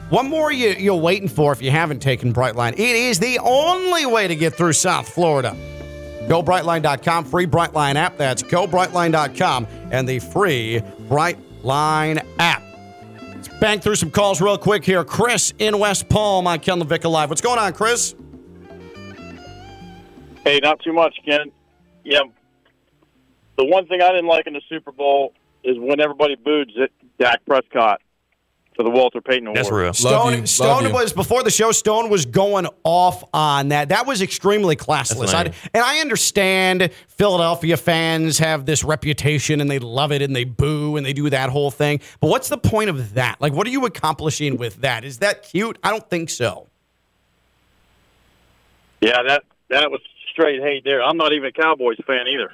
What 0.08 0.24
more 0.24 0.48
are 0.48 0.52
you, 0.52 0.74
you're 0.78 0.94
waiting 0.94 1.28
for 1.28 1.52
if 1.52 1.62
you 1.62 1.70
haven't 1.70 2.00
taken 2.00 2.34
Brightline? 2.34 2.72
It 2.74 2.80
is 2.80 3.18
the 3.18 3.38
only 3.38 4.04
way 4.04 4.28
to 4.28 4.36
get 4.36 4.54
through 4.54 4.74
South 4.74 5.08
Florida. 5.08 5.56
GoBrightline.com, 6.28 7.24
free 7.24 7.46
Brightline 7.46 7.94
app. 7.94 8.16
That's 8.18 8.42
GoBrightline.com 8.42 9.66
and 9.90 10.08
the 10.08 10.18
free 10.18 10.82
Brightline 11.08 12.24
app. 12.38 12.62
Let's 13.22 13.48
bang 13.58 13.80
through 13.80 13.96
some 13.96 14.10
calls 14.10 14.40
real 14.40 14.58
quick 14.58 14.84
here. 14.84 15.02
Chris 15.04 15.52
in 15.58 15.78
West 15.78 16.08
Palm 16.08 16.46
on 16.46 16.58
Ken 16.60 16.80
LaVicka 16.80 17.10
Live. 17.10 17.28
What's 17.30 17.40
going 17.40 17.58
on, 17.58 17.72
Chris? 17.72 18.14
Hey, 20.44 20.58
not 20.62 20.80
too 20.80 20.92
much, 20.92 21.16
Ken. 21.24 21.50
Yeah. 22.04 22.20
The 23.56 23.64
one 23.64 23.86
thing 23.86 24.02
I 24.02 24.08
didn't 24.08 24.26
like 24.26 24.46
in 24.46 24.54
the 24.54 24.62
Super 24.68 24.92
Bowl 24.92 25.34
is 25.62 25.78
when 25.78 26.00
everybody 26.00 26.34
booed 26.36 26.70
Z- 26.74 26.88
Dak 27.18 27.44
Prescott 27.46 28.00
for 28.74 28.82
the 28.82 28.90
Walter 28.90 29.20
Payton 29.20 29.48
Award. 29.48 29.56
That's 29.56 29.70
real. 29.70 29.92
Stone, 29.92 30.46
Stone 30.46 30.92
was 30.92 31.12
before 31.12 31.42
the 31.42 31.50
show. 31.50 31.72
Stone 31.72 32.08
was 32.08 32.24
going 32.24 32.66
off 32.84 33.22
on 33.34 33.68
that. 33.68 33.90
That 33.90 34.06
was 34.06 34.22
extremely 34.22 34.76
classless. 34.76 35.34
I, 35.34 35.52
and 35.74 35.84
I 35.84 36.00
understand 36.00 36.90
Philadelphia 37.08 37.76
fans 37.76 38.38
have 38.38 38.64
this 38.64 38.82
reputation 38.82 39.60
and 39.60 39.70
they 39.70 39.78
love 39.78 40.10
it 40.10 40.22
and 40.22 40.34
they 40.34 40.44
boo 40.44 40.96
and 40.96 41.04
they 41.04 41.12
do 41.12 41.28
that 41.30 41.50
whole 41.50 41.70
thing. 41.70 42.00
But 42.20 42.28
what's 42.28 42.48
the 42.48 42.58
point 42.58 42.88
of 42.88 43.14
that? 43.14 43.40
Like, 43.40 43.52
what 43.52 43.66
are 43.66 43.70
you 43.70 43.84
accomplishing 43.84 44.56
with 44.56 44.80
that? 44.80 45.04
Is 45.04 45.18
that 45.18 45.42
cute? 45.42 45.78
I 45.84 45.90
don't 45.90 46.08
think 46.08 46.30
so. 46.30 46.68
Yeah, 49.02 49.22
that 49.26 49.44
that 49.68 49.90
was 49.90 50.00
straight 50.32 50.60
hate 50.60 50.84
there. 50.84 51.02
I'm 51.02 51.16
not 51.16 51.32
even 51.32 51.46
a 51.48 51.52
Cowboys 51.52 51.98
fan 52.06 52.26
either. 52.26 52.52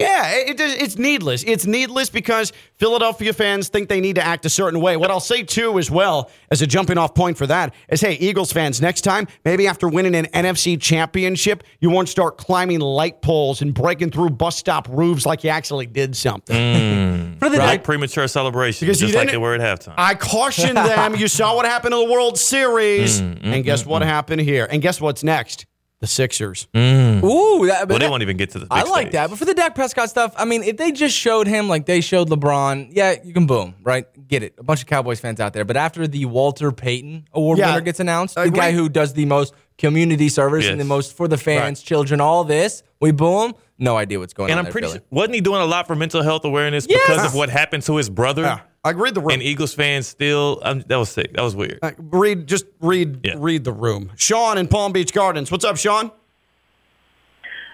Yeah, 0.00 0.30
it, 0.46 0.60
it- 0.60 0.80
it's 0.80 0.96
needless. 0.96 1.42
It's 1.42 1.66
needless 1.66 2.08
because 2.08 2.52
Philadelphia 2.76 3.32
fans 3.32 3.68
think 3.68 3.88
they 3.88 4.00
need 4.00 4.14
to 4.14 4.24
act 4.24 4.46
a 4.46 4.48
certain 4.48 4.80
way. 4.80 4.96
What 4.96 5.10
I'll 5.10 5.18
say 5.18 5.42
too, 5.42 5.76
as 5.76 5.90
well 5.90 6.30
as 6.52 6.62
a 6.62 6.68
jumping 6.68 6.98
off 6.98 7.16
point 7.16 7.36
for 7.36 7.48
that, 7.48 7.74
is 7.88 8.00
hey, 8.00 8.12
Eagles 8.12 8.52
fans, 8.52 8.80
next 8.80 9.00
time, 9.00 9.26
maybe 9.44 9.66
after 9.66 9.88
winning 9.88 10.14
an 10.14 10.26
NFC 10.26 10.80
championship, 10.80 11.64
you 11.80 11.90
won't 11.90 12.08
start 12.08 12.38
climbing 12.38 12.78
light 12.78 13.22
poles 13.22 13.60
and 13.60 13.74
breaking 13.74 14.12
through 14.12 14.30
bus 14.30 14.56
stop 14.56 14.86
roofs 14.88 15.26
like 15.26 15.42
you 15.42 15.50
actually 15.50 15.86
did 15.86 16.14
something. 16.16 16.54
Mm. 16.54 17.40
the- 17.40 17.58
right? 17.58 17.82
Premature 17.82 18.28
celebration, 18.28 18.86
Because 18.86 19.00
just 19.00 19.16
like 19.16 19.32
they 19.32 19.36
were 19.36 19.54
at 19.56 19.60
halftime. 19.60 19.94
I 19.98 20.14
cautioned 20.14 20.76
them. 20.76 21.16
You 21.16 21.26
saw 21.26 21.56
what 21.56 21.66
happened 21.66 21.94
in 21.94 22.06
the 22.06 22.12
World 22.12 22.38
Series, 22.38 23.20
Mm, 23.28 23.38
and 23.42 23.64
guess 23.64 23.84
what 23.84 24.02
happened 24.02 24.42
here? 24.42 24.68
And 24.70 24.80
guess 24.80 25.00
what's 25.00 25.24
next? 25.24 25.66
The 26.00 26.06
Sixers. 26.06 26.68
Mm. 26.74 27.24
Ooh, 27.24 27.66
that, 27.66 27.80
but 27.80 27.88
well, 27.88 27.98
they 27.98 28.04
that- 28.04 28.10
won't 28.10 28.22
even 28.22 28.36
get 28.36 28.50
to 28.50 28.60
the. 28.60 28.66
Big 28.66 28.72
I 28.72 28.82
like 28.84 29.06
stage. 29.08 29.12
that. 29.14 29.30
But 29.30 29.38
for 29.40 29.44
the 29.44 29.54
Dak 29.54 29.74
Prescott 29.74 30.08
stuff, 30.10 30.32
I 30.36 30.44
mean, 30.44 30.62
if 30.62 30.76
they 30.76 30.92
just 30.92 31.16
showed 31.16 31.48
him 31.48 31.68
like 31.68 31.86
they 31.86 32.00
showed 32.00 32.28
LeBron, 32.28 32.90
yeah, 32.92 33.16
you 33.24 33.32
can 33.32 33.46
boom, 33.46 33.74
right? 33.82 34.06
Get 34.28 34.44
it. 34.44 34.54
A 34.58 34.62
bunch 34.62 34.80
of 34.80 34.86
Cowboys 34.86 35.18
fans 35.18 35.40
out 35.40 35.54
there. 35.54 35.64
But 35.64 35.76
after 35.76 36.06
the 36.06 36.24
Walter 36.26 36.70
Payton 36.70 37.26
Award 37.32 37.58
Yeah, 37.58 37.70
winner 37.70 37.80
gets 37.80 37.98
announced, 37.98 38.36
the 38.36 38.48
guy 38.50 38.70
who 38.70 38.88
does 38.88 39.14
the 39.14 39.24
most 39.24 39.54
community 39.76 40.28
service 40.28 40.66
and 40.66 40.80
the 40.80 40.84
most 40.84 41.16
for 41.16 41.26
the 41.26 41.36
fans, 41.38 41.82
children, 41.82 42.20
all 42.20 42.44
this, 42.44 42.82
we 43.00 43.10
boom. 43.10 43.54
No 43.80 43.96
idea 43.96 44.18
what's 44.18 44.34
going 44.34 44.50
And 44.50 44.54
on. 44.54 44.58
And 44.58 44.58
I'm 44.60 44.64
there, 44.66 44.72
pretty 44.72 44.86
Philly. 44.88 44.98
sure, 44.98 45.06
wasn't 45.10 45.34
he 45.36 45.40
doing 45.40 45.60
a 45.62 45.64
lot 45.66 45.86
for 45.86 45.94
mental 45.96 46.22
health 46.22 46.44
awareness 46.44 46.86
Yes. 46.88 47.00
because 47.08 47.24
of 47.26 47.34
what 47.34 47.48
happened 47.48 47.82
to 47.84 47.96
his 47.96 48.08
brother? 48.10 48.42
Yeah, 48.42 48.60
I 48.88 48.92
read 48.92 49.14
The 49.14 49.20
room. 49.20 49.30
And 49.30 49.42
Eagles 49.42 49.74
fans 49.74 50.06
still, 50.06 50.60
um, 50.62 50.80
that 50.86 50.96
was 50.96 51.10
sick. 51.10 51.34
That 51.34 51.42
was 51.42 51.54
weird. 51.54 51.78
Uh, 51.82 51.92
read, 51.98 52.46
just 52.46 52.64
read, 52.80 53.20
Yeah. 53.22 53.34
read 53.36 53.64
the 53.64 53.72
room. 53.72 54.10
Sean 54.16 54.56
in 54.56 54.66
Palm 54.66 54.92
Beach 54.92 55.12
Gardens. 55.12 55.50
What's 55.50 55.64
up, 55.64 55.76
Sean? 55.76 56.10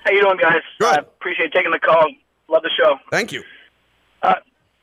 How 0.05 0.11
you 0.13 0.21
doing, 0.23 0.37
guys? 0.39 0.63
I 0.83 0.97
appreciate 0.97 1.53
taking 1.53 1.71
the 1.71 1.79
call. 1.79 2.09
Love 2.49 2.63
the 2.63 2.71
show. 2.77 2.99
Thank 3.11 3.33
you. 3.33 3.43
Uh, 4.23 4.35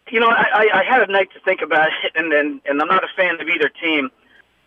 you 0.09 0.19
know, 0.19 0.27
I, 0.29 0.45
I 0.73 0.79
I 0.79 0.83
had 0.83 1.07
a 1.07 1.11
night 1.11 1.29
to 1.33 1.39
think 1.41 1.61
about 1.61 1.89
it, 2.03 2.11
and 2.15 2.33
and, 2.33 2.61
and 2.65 2.81
I'm 2.81 2.87
not 2.87 3.03
a 3.03 3.07
fan 3.15 3.39
of 3.39 3.47
either 3.47 3.69
team. 3.69 4.09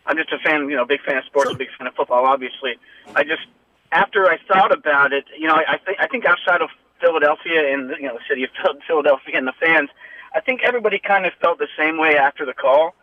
I'm 0.06 0.16
just 0.16 0.32
a 0.32 0.38
fan, 0.38 0.68
you 0.68 0.76
know, 0.76 0.84
big 0.84 1.00
fan 1.02 1.16
of 1.16 1.24
sports, 1.24 1.50
a 1.50 1.54
big 1.56 1.68
fan 1.78 1.86
of 1.86 1.94
football, 1.94 2.24
obviously. 2.26 2.78
I 3.16 3.24
just 3.24 3.42
after 3.90 4.26
I 4.30 4.38
thought 4.46 4.70
about 4.72 5.12
it, 5.12 5.24
you 5.36 5.48
know, 5.48 5.54
I, 5.54 5.74
I 5.74 5.78
think 5.78 5.98
I 6.00 6.06
think 6.06 6.24
outside 6.24 6.62
of 6.62 6.70
Philadelphia 7.00 7.72
and 7.74 7.90
you 8.00 8.06
know 8.06 8.14
the 8.14 8.24
city 8.28 8.44
of 8.44 8.50
Philadelphia 8.86 9.36
and 9.36 9.46
the 9.48 9.54
fans, 9.60 9.90
I 10.34 10.40
think 10.40 10.62
everybody 10.64 10.98
kind 10.98 11.26
of 11.26 11.32
felt 11.40 11.58
the 11.58 11.68
same 11.78 11.98
way 11.98 12.16
after 12.16 12.44
the 12.44 12.52
call. 12.52 12.94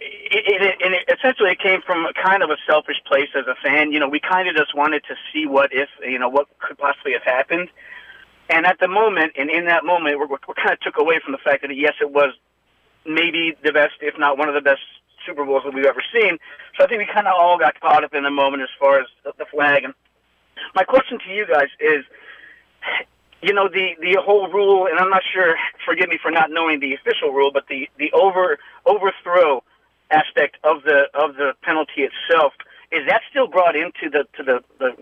It, 0.00 0.62
it, 0.62 0.76
and 0.84 0.94
it, 0.94 1.08
essentially, 1.08 1.50
it 1.50 1.58
came 1.58 1.80
from 1.82 2.06
a 2.06 2.12
kind 2.12 2.42
of 2.42 2.50
a 2.50 2.56
selfish 2.66 2.96
place 3.06 3.28
as 3.36 3.46
a 3.46 3.54
fan. 3.62 3.92
You 3.92 4.00
know, 4.00 4.08
we 4.08 4.20
kind 4.20 4.48
of 4.48 4.56
just 4.56 4.74
wanted 4.74 5.02
to 5.08 5.14
see 5.32 5.46
what 5.46 5.70
if, 5.72 5.88
you 6.00 6.18
know, 6.18 6.28
what 6.28 6.46
could 6.58 6.78
possibly 6.78 7.12
have 7.12 7.22
happened. 7.22 7.68
And 8.48 8.66
at 8.66 8.78
the 8.80 8.88
moment, 8.88 9.32
and 9.38 9.50
in 9.50 9.66
that 9.66 9.84
moment, 9.84 10.18
we're, 10.18 10.26
we're 10.26 10.54
kind 10.54 10.72
of 10.72 10.80
took 10.80 10.98
away 10.98 11.20
from 11.22 11.32
the 11.32 11.38
fact 11.38 11.62
that 11.62 11.74
yes, 11.74 11.94
it 12.00 12.10
was 12.10 12.34
maybe 13.06 13.54
the 13.64 13.72
best, 13.72 13.94
if 14.00 14.18
not 14.18 14.38
one 14.38 14.48
of 14.48 14.54
the 14.54 14.60
best 14.60 14.82
Super 15.26 15.44
Bowls 15.44 15.62
that 15.64 15.74
we've 15.74 15.86
ever 15.86 16.02
seen. 16.12 16.38
So 16.76 16.84
I 16.84 16.88
think 16.88 16.98
we 16.98 17.06
kind 17.06 17.26
of 17.26 17.34
all 17.38 17.58
got 17.58 17.80
caught 17.80 18.04
up 18.04 18.14
in 18.14 18.24
the 18.24 18.30
moment 18.30 18.62
as 18.62 18.68
far 18.78 19.00
as 19.00 19.06
the, 19.24 19.32
the 19.38 19.46
flag. 19.46 19.84
And 19.84 19.94
my 20.74 20.84
question 20.84 21.18
to 21.26 21.32
you 21.32 21.46
guys 21.46 21.68
is, 21.80 22.04
you 23.42 23.52
know, 23.52 23.68
the 23.68 23.96
the 24.00 24.16
whole 24.24 24.48
rule, 24.48 24.86
and 24.86 24.98
I'm 24.98 25.10
not 25.10 25.22
sure. 25.32 25.56
Forgive 25.84 26.08
me 26.08 26.18
for 26.22 26.30
not 26.30 26.50
knowing 26.50 26.80
the 26.80 26.94
official 26.94 27.30
rule, 27.32 27.50
but 27.52 27.64
the 27.68 27.88
the 27.98 28.10
over 28.12 28.58
overthrow 28.86 29.62
aspect 30.10 30.56
of 30.64 30.82
the 30.84 31.04
of 31.14 31.36
the 31.36 31.52
penalty 31.62 32.02
itself 32.02 32.52
is 32.90 33.00
that 33.08 33.22
still 33.30 33.46
brought 33.48 33.74
into 33.76 34.08
the 34.10 34.24
to 34.36 34.42
the, 34.42 34.60
the 34.78 34.96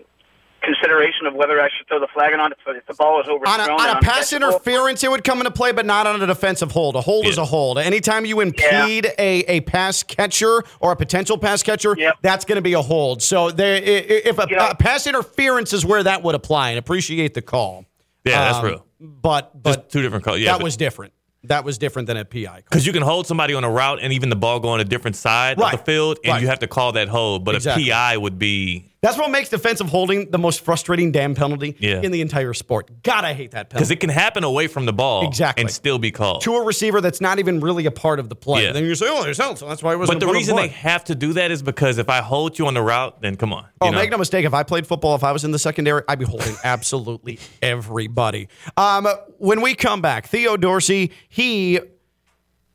consideration 0.63 1.25
of 1.25 1.33
whether 1.33 1.59
I 1.59 1.69
should 1.75 1.87
throw 1.87 1.99
the 1.99 2.07
flag 2.13 2.31
or 2.33 2.37
not 2.37 2.51
if, 2.51 2.57
if 2.67 2.85
the 2.85 2.93
ball 2.93 3.19
is 3.19 3.27
On 3.27 3.33
overthrown? 3.35 3.69
a, 3.69 3.81
on 3.81 3.97
a 3.97 3.99
pass 4.01 4.31
uncatchable? 4.31 4.35
interference, 4.35 5.03
it 5.03 5.09
would 5.09 5.23
come 5.23 5.39
into 5.39 5.49
play, 5.49 5.71
but 5.71 5.87
not 5.87 6.05
on 6.05 6.21
a 6.21 6.27
defensive 6.27 6.71
hold. 6.71 6.95
A 6.95 7.01
hold 7.01 7.25
is 7.25 7.39
a 7.39 7.45
hold. 7.45 7.79
Anytime 7.79 8.25
you 8.25 8.41
impede 8.41 9.07
a, 9.17 9.39
a 9.47 9.61
pass 9.61 10.03
catcher 10.03 10.61
or 10.79 10.91
a 10.91 10.95
potential 10.95 11.37
pass 11.39 11.63
catcher, 11.63 11.97
that's 12.21 12.45
going 12.45 12.57
to 12.57 12.61
be 12.61 12.73
a 12.73 12.81
hold. 12.81 13.23
So 13.23 13.49
there, 13.49 13.75
i- 13.75 13.79
i- 13.79 14.21
if 14.29 14.37
a, 14.37 14.43
a 14.59 14.75
pass 14.75 15.07
interference 15.07 15.73
is 15.73 15.83
where 15.83 16.03
that 16.03 16.21
would 16.21 16.35
apply, 16.35 16.69
and 16.69 16.77
appreciate 16.79 17.33
the 17.33 17.41
call. 17.41 17.85
Yeah, 18.25 18.39
that's 18.45 18.57
Um, 18.59 18.65
real. 18.65 18.85
But 18.99 19.61
but 19.63 19.75
Just 19.75 19.89
two 19.89 20.01
different 20.01 20.23
calls. 20.23 20.39
Yeah, 20.39 20.55
that 20.57 20.63
was 20.63 20.77
different. 20.77 21.13
That 21.45 21.63
was 21.65 21.79
different 21.79 22.07
than 22.07 22.17
a 22.17 22.25
PI. 22.25 22.61
Because 22.69 22.85
you 22.85 22.93
can 22.93 23.01
hold 23.01 23.25
somebody 23.25 23.55
on 23.55 23.63
a 23.63 23.69
route 23.69 23.97
and 24.01 24.13
even 24.13 24.29
the 24.29 24.35
ball 24.35 24.59
go 24.59 24.69
on 24.69 24.79
a 24.79 24.83
different 24.83 25.15
side 25.15 25.57
Right. 25.59 25.73
of 25.73 25.79
the 25.79 25.85
field, 25.91 26.19
and 26.23 26.33
Right. 26.33 26.41
you 26.41 26.47
have 26.47 26.59
to 26.59 26.67
call 26.67 26.91
that 26.91 27.07
hold. 27.07 27.43
But 27.43 27.55
Exactly. 27.55 27.89
a 27.89 27.93
PI 27.93 28.17
would 28.17 28.37
be 28.37 28.90
That's 29.01 29.17
what 29.17 29.31
makes 29.31 29.49
defensive 29.49 29.89
holding 29.89 30.29
the 30.29 30.37
most 30.37 30.61
frustrating 30.63 31.11
damn 31.11 31.33
penalty 31.33 31.75
Yeah. 31.79 32.01
in 32.03 32.11
the 32.11 32.21
entire 32.21 32.53
sport. 32.53 33.01
God, 33.01 33.25
I 33.25 33.33
hate 33.33 33.51
that 33.51 33.69
penalty. 33.71 33.75
because 33.77 33.89
it 33.91 33.95
can 33.99 34.11
happen 34.11 34.43
away 34.43 34.67
from 34.67 34.85
the 34.85 34.93
ball 34.93 35.25
Exactly. 35.27 35.61
and 35.63 35.71
still 35.71 35.97
be 35.97 36.11
called. 36.11 36.41
to 36.43 36.53
a 36.55 36.63
receiver 36.63 37.01
that's 37.01 37.19
not 37.19 37.39
even 37.39 37.61
really 37.61 37.87
a 37.87 37.91
part 37.91 38.19
of 38.19 38.29
the 38.29 38.35
play. 38.35 38.63
Yeah. 38.65 38.73
Then 38.73 38.83
you 38.85 38.93
say, 38.93 39.07
oh, 39.09 39.23
there's 39.23 39.39
held, 39.39 39.57
so 39.57 39.67
that's 39.67 39.81
why 39.81 39.93
it 39.93 39.97
wasn't 39.97 40.19
But 40.19 40.25
the 40.25 40.25
a 40.25 40.29
put 40.29 40.35
on 40.35 40.39
reason 40.39 40.55
they 40.55 40.67
have 40.67 41.03
to 41.05 41.15
do 41.15 41.33
that 41.33 41.49
is 41.49 41.63
because 41.63 41.97
if 41.97 42.09
I 42.09 42.21
hold 42.21 42.59
you 42.59 42.67
on 42.67 42.75
the 42.75 42.81
route, 42.83 43.19
then 43.23 43.37
come 43.37 43.53
on. 43.53 43.65
Oh, 43.81 43.87
you 43.87 43.91
know? 43.91 43.97
make 43.97 44.11
no 44.11 44.19
mistake. 44.19 44.45
If 44.45 44.53
I 44.53 44.61
played 44.61 44.85
football, 44.85 45.15
if 45.15 45.23
I 45.23 45.31
was 45.31 45.43
in 45.45 45.49
the 45.51 45.57
secondary, 45.59 46.03
I'd 46.07 46.19
be 46.19 46.25
holding 46.25 46.55
absolutely 46.63 47.39
everybody. 47.59 48.49
Um, 48.77 49.07
when 49.39 49.61
we 49.61 49.73
come 49.73 50.01
back, 50.03 50.27
Theo 50.27 50.57
Dorsey, 50.57 51.11
he 51.27 51.79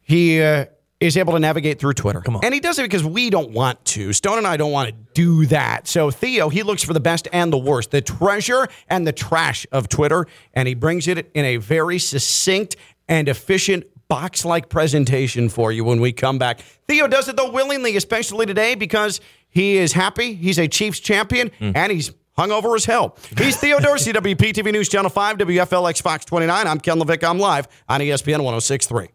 he 0.01 0.43
uh, 0.43 0.65
is 1.07 1.17
able 1.17 1.33
to 1.33 1.39
navigate 1.39 1.79
through 1.79 1.95
Twitter. 1.95 2.21
Come 2.21 2.37
on. 2.37 2.45
And 2.45 2.53
he 2.53 2.61
does 2.61 2.79
it 2.79 2.83
because 2.83 3.05
we 3.05 3.31
don't 3.31 3.51
want 3.51 3.85
to. 3.87 4.13
Stone 4.13 4.39
and 4.39 4.47
I 4.47 4.57
don't 4.57 4.73
want 4.73 4.89
to 4.89 4.95
do 5.15 5.47
that. 5.47 5.87
So 5.89 6.11
Theo, 6.11 6.49
he 6.49 6.63
looks 6.63 6.83
for 6.83 6.93
the 6.93 7.01
best 7.01 7.29
and 7.33 7.53
the 7.53 7.59
worst, 7.59 7.91
the 7.91 8.01
treasure 8.01 8.69
and 8.89 9.07
the 9.07 9.13
trash 9.13 9.67
of 9.73 9.89
Twitter, 9.89 10.27
and 10.55 10.69
he 10.69 10.75
brings 10.75 11.09
it 11.09 11.31
in 11.35 11.45
a 11.45 11.57
very 11.57 11.99
succinct 11.99 12.77
and 13.09 13.29
efficient 13.29 13.85
box 14.09 14.45
like 14.45 14.69
presentation 14.69 15.49
for 15.49 15.73
you 15.73 15.85
when 15.85 16.01
we 16.01 16.13
come 16.13 16.39
back. 16.39 16.61
Theo 16.87 17.09
does 17.09 17.29
it 17.29 17.37
though 17.37 17.51
willingly, 17.51 17.97
especially 17.97 18.47
today 18.47 18.75
because 18.75 19.21
he 19.49 19.77
is 19.77 19.93
happy. 19.93 20.35
He's 20.35 20.59
a 20.59 20.69
Chiefs 20.69 21.01
champion 21.01 21.51
hmm. 21.59 21.73
and 21.75 21.91
he's 21.91 22.13
hungover 22.37 22.77
as 22.77 22.85
hell. 22.85 23.17
He's 23.39 23.57
Theo 23.57 23.81
Dorsey, 23.81 24.13
WPTV 24.15 24.73
News 24.73 24.89
Channel 24.89 25.11
5, 25.11 25.39
WFLX 25.39 26.03
Fox 26.03 26.25
29. 26.25 26.67
I'm 26.67 26.81
Ken 26.81 26.99
Levick. 26.99 27.25
I'm 27.25 27.39
live 27.39 27.67
on 27.89 28.01
ESPN 28.01 28.43
1063. 28.45 29.09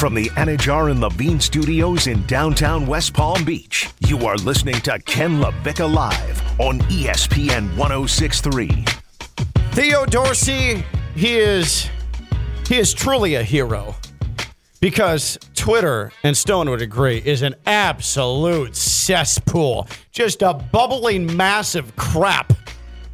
From 0.00 0.14
the 0.14 0.30
Anajar 0.30 0.90
and 0.90 0.98
Levine 0.98 1.38
Studios 1.38 2.06
in 2.06 2.24
downtown 2.24 2.86
West 2.86 3.12
Palm 3.12 3.44
Beach, 3.44 3.90
you 4.06 4.26
are 4.26 4.36
listening 4.36 4.80
to 4.80 4.98
Ken 5.00 5.42
LaVicka 5.42 5.92
Live 5.92 6.58
on 6.58 6.78
ESPN 6.88 7.76
1063. 7.76 8.86
Theo 9.72 10.06
Dorsey, 10.06 10.82
he 11.14 11.36
is 11.36 11.90
he 12.66 12.78
is 12.78 12.94
truly 12.94 13.34
a 13.34 13.42
hero 13.42 13.94
because 14.80 15.38
Twitter, 15.54 16.10
and 16.24 16.34
Stone 16.34 16.70
would 16.70 16.80
agree, 16.80 17.20
is 17.22 17.42
an 17.42 17.54
absolute 17.66 18.74
cesspool. 18.74 19.86
Just 20.12 20.40
a 20.40 20.54
bubbling 20.54 21.36
mass 21.36 21.74
of 21.74 21.94
crap. 21.96 22.54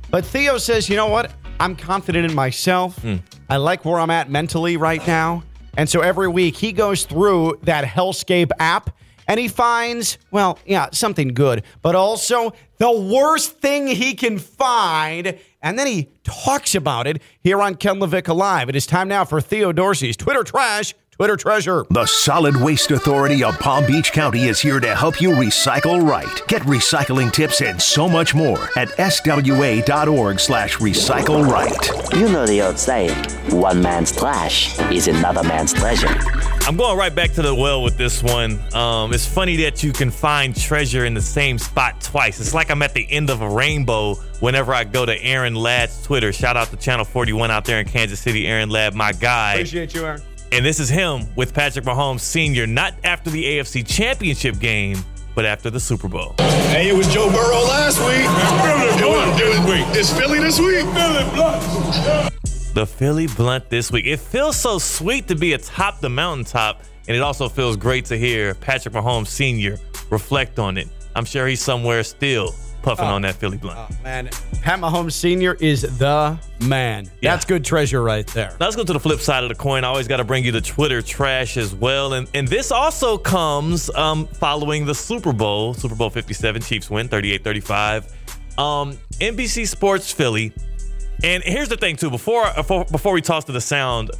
But 0.08 0.24
Theo 0.24 0.56
says, 0.56 0.88
you 0.88 0.94
know 0.94 1.08
what? 1.08 1.32
I'm 1.58 1.74
confident 1.74 2.30
in 2.30 2.36
myself. 2.36 2.96
Hmm. 3.00 3.16
I 3.50 3.56
like 3.56 3.84
where 3.84 3.98
I'm 3.98 4.10
at 4.10 4.30
mentally 4.30 4.76
right 4.76 5.04
now. 5.04 5.42
And 5.76 5.88
so 5.88 6.00
every 6.00 6.28
week 6.28 6.56
he 6.56 6.72
goes 6.72 7.04
through 7.04 7.58
that 7.62 7.84
Hellscape 7.84 8.50
app 8.58 8.90
and 9.28 9.40
he 9.40 9.48
finds, 9.48 10.18
well, 10.30 10.58
yeah, 10.64 10.88
something 10.92 11.28
good, 11.28 11.64
but 11.82 11.94
also 11.94 12.52
the 12.78 12.90
worst 12.90 13.58
thing 13.58 13.86
he 13.86 14.14
can 14.14 14.38
find. 14.38 15.38
And 15.62 15.78
then 15.78 15.86
he 15.86 16.10
talks 16.22 16.74
about 16.74 17.06
it 17.06 17.20
here 17.40 17.60
on 17.60 17.74
Ken 17.74 17.96
LaVicka 17.96 18.34
Live. 18.34 18.68
It 18.68 18.76
is 18.76 18.86
time 18.86 19.08
now 19.08 19.24
for 19.24 19.40
Theo 19.40 19.72
Dorsey's 19.72 20.16
Twitter 20.16 20.44
Trash, 20.44 20.94
Twitter 21.16 21.36
Treasure. 21.38 21.86
The 21.88 22.04
Solid 22.04 22.58
Waste 22.58 22.90
Authority 22.90 23.42
of 23.42 23.58
Palm 23.58 23.86
Beach 23.86 24.12
County 24.12 24.48
is 24.48 24.60
here 24.60 24.78
to 24.80 24.94
help 24.94 25.18
you 25.18 25.30
recycle 25.30 26.06
right. 26.06 26.46
Get 26.46 26.60
recycling 26.62 27.32
tips 27.32 27.62
and 27.62 27.80
so 27.80 28.06
much 28.06 28.34
more 28.34 28.68
at 28.76 28.88
swa.org 28.98 30.38
slash 30.38 30.76
recycle 30.76 31.48
right. 31.48 32.12
You 32.14 32.28
know 32.28 32.44
the 32.44 32.60
old 32.60 32.78
saying, 32.78 33.16
one 33.50 33.80
man's 33.80 34.12
trash 34.12 34.78
is 34.92 35.08
another 35.08 35.42
man's 35.42 35.72
treasure. 35.72 36.14
I'm 36.66 36.76
going 36.76 36.98
right 36.98 37.14
back 37.14 37.32
to 37.32 37.42
the 37.42 37.54
well 37.54 37.82
with 37.82 37.96
this 37.96 38.22
one. 38.22 38.60
Um, 38.74 39.14
it's 39.14 39.26
funny 39.26 39.56
that 39.56 39.82
you 39.82 39.94
can 39.94 40.10
find 40.10 40.54
treasure 40.54 41.06
in 41.06 41.14
the 41.14 41.22
same 41.22 41.56
spot 41.56 41.98
twice. 42.02 42.40
It's 42.40 42.52
like 42.52 42.70
I'm 42.70 42.82
at 42.82 42.92
the 42.92 43.10
end 43.10 43.30
of 43.30 43.40
a 43.40 43.48
rainbow 43.48 44.16
whenever 44.40 44.74
I 44.74 44.84
go 44.84 45.06
to 45.06 45.18
Aaron 45.22 45.54
Ladd's 45.54 46.02
Twitter. 46.02 46.30
Shout 46.30 46.58
out 46.58 46.68
to 46.68 46.76
Channel 46.76 47.06
41 47.06 47.50
out 47.50 47.64
there 47.64 47.80
in 47.80 47.86
Kansas 47.86 48.20
City. 48.20 48.46
Aaron 48.46 48.68
Ladd, 48.68 48.94
my 48.94 49.12
guy. 49.12 49.54
Appreciate 49.54 49.94
you, 49.94 50.04
Aaron. 50.04 50.20
And 50.52 50.64
this 50.64 50.78
is 50.78 50.88
him 50.88 51.26
with 51.34 51.52
Patrick 51.52 51.84
Mahomes 51.84 52.20
Sr., 52.20 52.66
not 52.66 52.94
after 53.02 53.30
the 53.30 53.44
AFC 53.44 53.86
Championship 53.86 54.58
game, 54.58 54.96
but 55.34 55.44
after 55.44 55.70
the 55.70 55.80
Super 55.80 56.08
Bowl. 56.08 56.34
Hey, 56.38 56.88
it 56.88 56.96
was 56.96 57.12
Joe 57.12 57.28
Burrow 57.30 57.62
last 57.64 57.98
week. 58.00 58.24
It 59.00 59.06
was, 59.06 59.40
it 59.40 59.88
was, 59.88 59.96
it's 59.96 60.12
Philly 60.12 60.38
this 60.38 60.58
week. 60.60 60.84
The 62.74 62.86
Philly 62.86 63.26
Blunt 63.26 63.68
this 63.70 63.90
week. 63.90 64.06
It 64.06 64.20
feels 64.20 64.56
so 64.56 64.78
sweet 64.78 65.26
to 65.28 65.34
be 65.34 65.54
atop 65.54 66.00
the 66.00 66.10
mountaintop, 66.10 66.82
and 67.08 67.16
it 67.16 67.20
also 67.20 67.48
feels 67.48 67.76
great 67.76 68.04
to 68.06 68.16
hear 68.16 68.54
Patrick 68.54 68.94
Mahomes 68.94 69.28
Sr. 69.28 69.78
reflect 70.10 70.58
on 70.58 70.78
it. 70.78 70.88
I'm 71.14 71.24
sure 71.24 71.46
he's 71.46 71.62
somewhere 71.62 72.02
still 72.04 72.54
puffing 72.86 73.04
Oh. 73.06 73.14
on 73.16 73.22
that 73.22 73.34
Philly 73.34 73.56
Blunt. 73.56 73.78
Man, 74.04 74.30
Pat 74.62 74.78
Mahomes 74.78 75.12
Sr. 75.12 75.54
is 75.54 75.82
the 75.98 76.38
man. 76.60 77.10
That's 77.20 77.44
good 77.44 77.64
treasure 77.64 78.00
right 78.02 78.24
there. 78.28 78.54
Let's 78.60 78.76
go 78.76 78.84
to 78.84 78.92
the 78.92 79.00
flip 79.00 79.18
side 79.20 79.42
of 79.42 79.48
the 79.48 79.56
coin. 79.56 79.82
I 79.84 79.88
always 79.88 80.06
got 80.06 80.18
to 80.18 80.24
bring 80.24 80.44
you 80.44 80.52
the 80.52 80.60
Twitter 80.60 81.02
trash 81.02 81.56
as 81.56 81.74
well. 81.74 82.12
And 82.12 82.28
and 82.32 82.46
this 82.46 82.70
also 82.70 83.18
comes 83.18 83.90
um, 83.90 84.26
following 84.28 84.86
the 84.86 84.94
Super 84.94 85.32
Bowl, 85.32 85.74
Super 85.74 85.96
Bowl 85.96 86.10
57. 86.10 86.62
Chiefs 86.62 86.88
win 86.88 87.08
38 87.08 87.42
35. 87.42 88.04
Um, 88.56 88.96
NBC 89.20 89.66
Sports 89.66 90.12
Philly. 90.12 90.52
And 91.24 91.42
here's 91.42 91.68
the 91.68 91.76
thing, 91.76 91.96
too. 91.96 92.10
Before, 92.10 92.52
before, 92.54 92.84
before 92.84 93.12
we 93.14 93.20
toss 93.22 93.44
to 93.46 93.52
the 93.52 93.60
sound, 93.60 94.10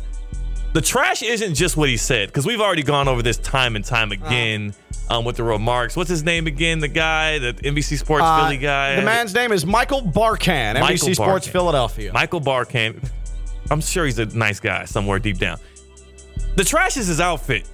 the 0.73 0.81
trash 0.81 1.23
isn't 1.23 1.55
just 1.55 1.77
what 1.77 1.89
he 1.89 1.97
said, 1.97 2.29
because 2.31 2.47
we've 2.47 2.61
already 2.61 2.83
gone 2.83 3.07
over 3.07 3.23
this 3.23 3.37
time 3.39 3.77
and 3.77 3.85
time 3.85 4.13
again 4.13 4.75
um, 5.09 5.25
with 5.25 5.37
the 5.37 5.45
remarks. 5.45 5.97
What's 5.97 6.11
his 6.11 6.23
name 6.23 6.47
again? 6.47 6.79
The 6.79 6.88
guy, 6.88 7.38
the 7.38 7.53
NBC 7.55 7.99
Sports 7.99 8.25
Uh, 8.25 8.45
Philly 8.45 8.59
guy? 8.59 8.97
The 8.97 9.03
man's 9.03 9.35
name 9.35 9.53
is 9.53 9.64
Michael 9.66 10.03
Barkann, 10.03 10.75
NBC 10.77 10.81
Michael 10.81 11.14
Sports 11.14 11.49
Philadelphia. 11.49 12.12
Michael 12.12 12.40
Barkann. 12.40 13.09
I'm 13.71 13.81
sure 13.81 14.05
he's 14.05 14.19
a 14.19 14.27
nice 14.27 14.61
guy 14.61 14.85
somewhere 14.85 15.19
deep 15.19 15.38
down. 15.38 15.59
The 16.57 16.64
trash 16.64 16.97
is 16.97 17.07
his 17.09 17.21
outfit. 17.21 17.69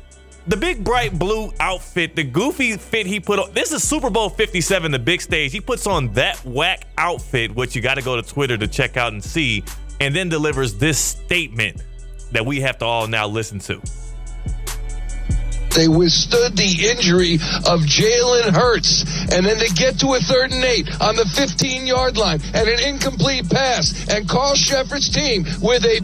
The 0.48 0.56
big 0.56 0.82
bright 0.82 1.16
blue 1.16 1.52
outfit, 1.60 2.16
the 2.16 2.24
goofy 2.24 2.76
fit 2.76 3.06
he 3.06 3.20
put 3.20 3.38
on. 3.38 3.52
This 3.52 3.70
is 3.70 3.86
Super 3.86 4.10
Bowl 4.10 4.28
57, 4.28 4.90
the 4.90 4.98
big 4.98 5.20
stage. 5.20 5.52
He 5.52 5.60
puts 5.60 5.86
on 5.86 6.12
that 6.14 6.44
whack 6.44 6.86
outfit, 6.98 7.54
which 7.54 7.76
you 7.76 7.82
got 7.82 7.94
to 7.94 8.02
go 8.02 8.20
to 8.20 8.22
Twitter 8.28 8.56
to 8.56 8.66
check 8.66 8.96
out 8.96 9.12
and 9.12 9.22
see, 9.22 9.62
and 10.00 10.16
then 10.16 10.28
delivers 10.28 10.74
this 10.74 10.98
statement 10.98 11.80
that 12.32 12.44
we 12.44 12.60
have 12.60 12.76
to 12.78 12.84
all 12.84 13.06
now 13.06 13.26
listen 13.28 13.60
to. 13.60 13.80
They 15.74 15.88
withstood 15.88 16.56
the 16.56 16.88
injury 16.90 17.34
of 17.66 17.80
Jalen 17.88 18.52
Hurts. 18.52 19.02
And 19.32 19.46
then 19.46 19.58
they 19.58 19.68
get 19.68 19.98
to 20.00 20.14
a 20.14 20.20
third 20.20 20.52
and 20.52 20.64
eight 20.64 20.88
on 21.00 21.16
the 21.16 21.24
15 21.24 21.86
yard 21.86 22.16
line 22.16 22.40
and 22.54 22.68
an 22.68 22.80
incomplete 22.80 23.48
pass. 23.48 24.08
And 24.08 24.28
Carl 24.28 24.54
Cheffers' 24.54 25.08
team 25.08 25.44
with 25.60 25.84
a 25.84 26.00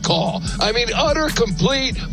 call. 0.02 0.42
I 0.60 0.72
mean, 0.72 0.88
utter 0.94 1.28
complete 1.28 1.96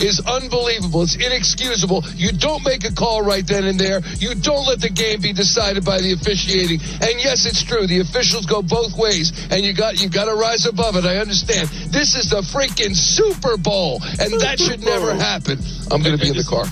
is 0.00 0.20
unbelievable. 0.26 1.02
It's 1.02 1.14
inexcusable. 1.14 2.04
You 2.16 2.32
don't 2.32 2.64
make 2.64 2.84
a 2.84 2.92
call 2.92 3.22
right 3.22 3.46
then 3.46 3.64
and 3.64 3.78
there. 3.78 4.00
You 4.18 4.34
don't 4.34 4.66
let 4.66 4.80
the 4.80 4.90
game 4.90 5.20
be 5.20 5.32
decided 5.32 5.84
by 5.84 6.00
the 6.00 6.12
officiating. 6.12 6.80
And 7.00 7.22
yes, 7.22 7.46
it's 7.46 7.62
true. 7.62 7.86
The 7.86 8.00
officials 8.00 8.46
go 8.46 8.62
both 8.62 8.96
ways, 8.96 9.32
and 9.50 9.62
you 9.62 9.72
got 9.72 10.02
you 10.02 10.08
got 10.08 10.26
to 10.26 10.34
rise 10.34 10.66
above 10.66 10.96
it. 10.96 11.04
I 11.04 11.18
understand. 11.18 11.68
This 11.92 12.14
is 12.16 12.30
the 12.30 12.40
freaking 12.40 12.96
Super 12.96 13.56
Bowl, 13.56 14.02
and 14.18 14.40
that 14.40 14.58
should 14.58 14.84
never 14.84 15.14
happen. 15.14 15.58
I'm 15.92 16.02
going 16.02 16.16
to 16.16 16.22
be 16.22 16.28
in 16.30 16.36
the 16.36 16.44
car. 16.44 16.64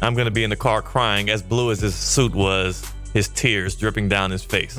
I'm 0.00 0.14
going 0.14 0.26
to 0.26 0.30
be 0.30 0.44
in 0.44 0.50
the 0.50 0.56
car 0.56 0.80
crying, 0.82 1.28
as 1.30 1.42
blue 1.42 1.70
as 1.70 1.80
his 1.80 1.94
suit 1.94 2.34
was, 2.34 2.84
his 3.12 3.28
tears 3.28 3.74
dripping 3.76 4.08
down 4.08 4.30
his 4.30 4.44
face. 4.44 4.78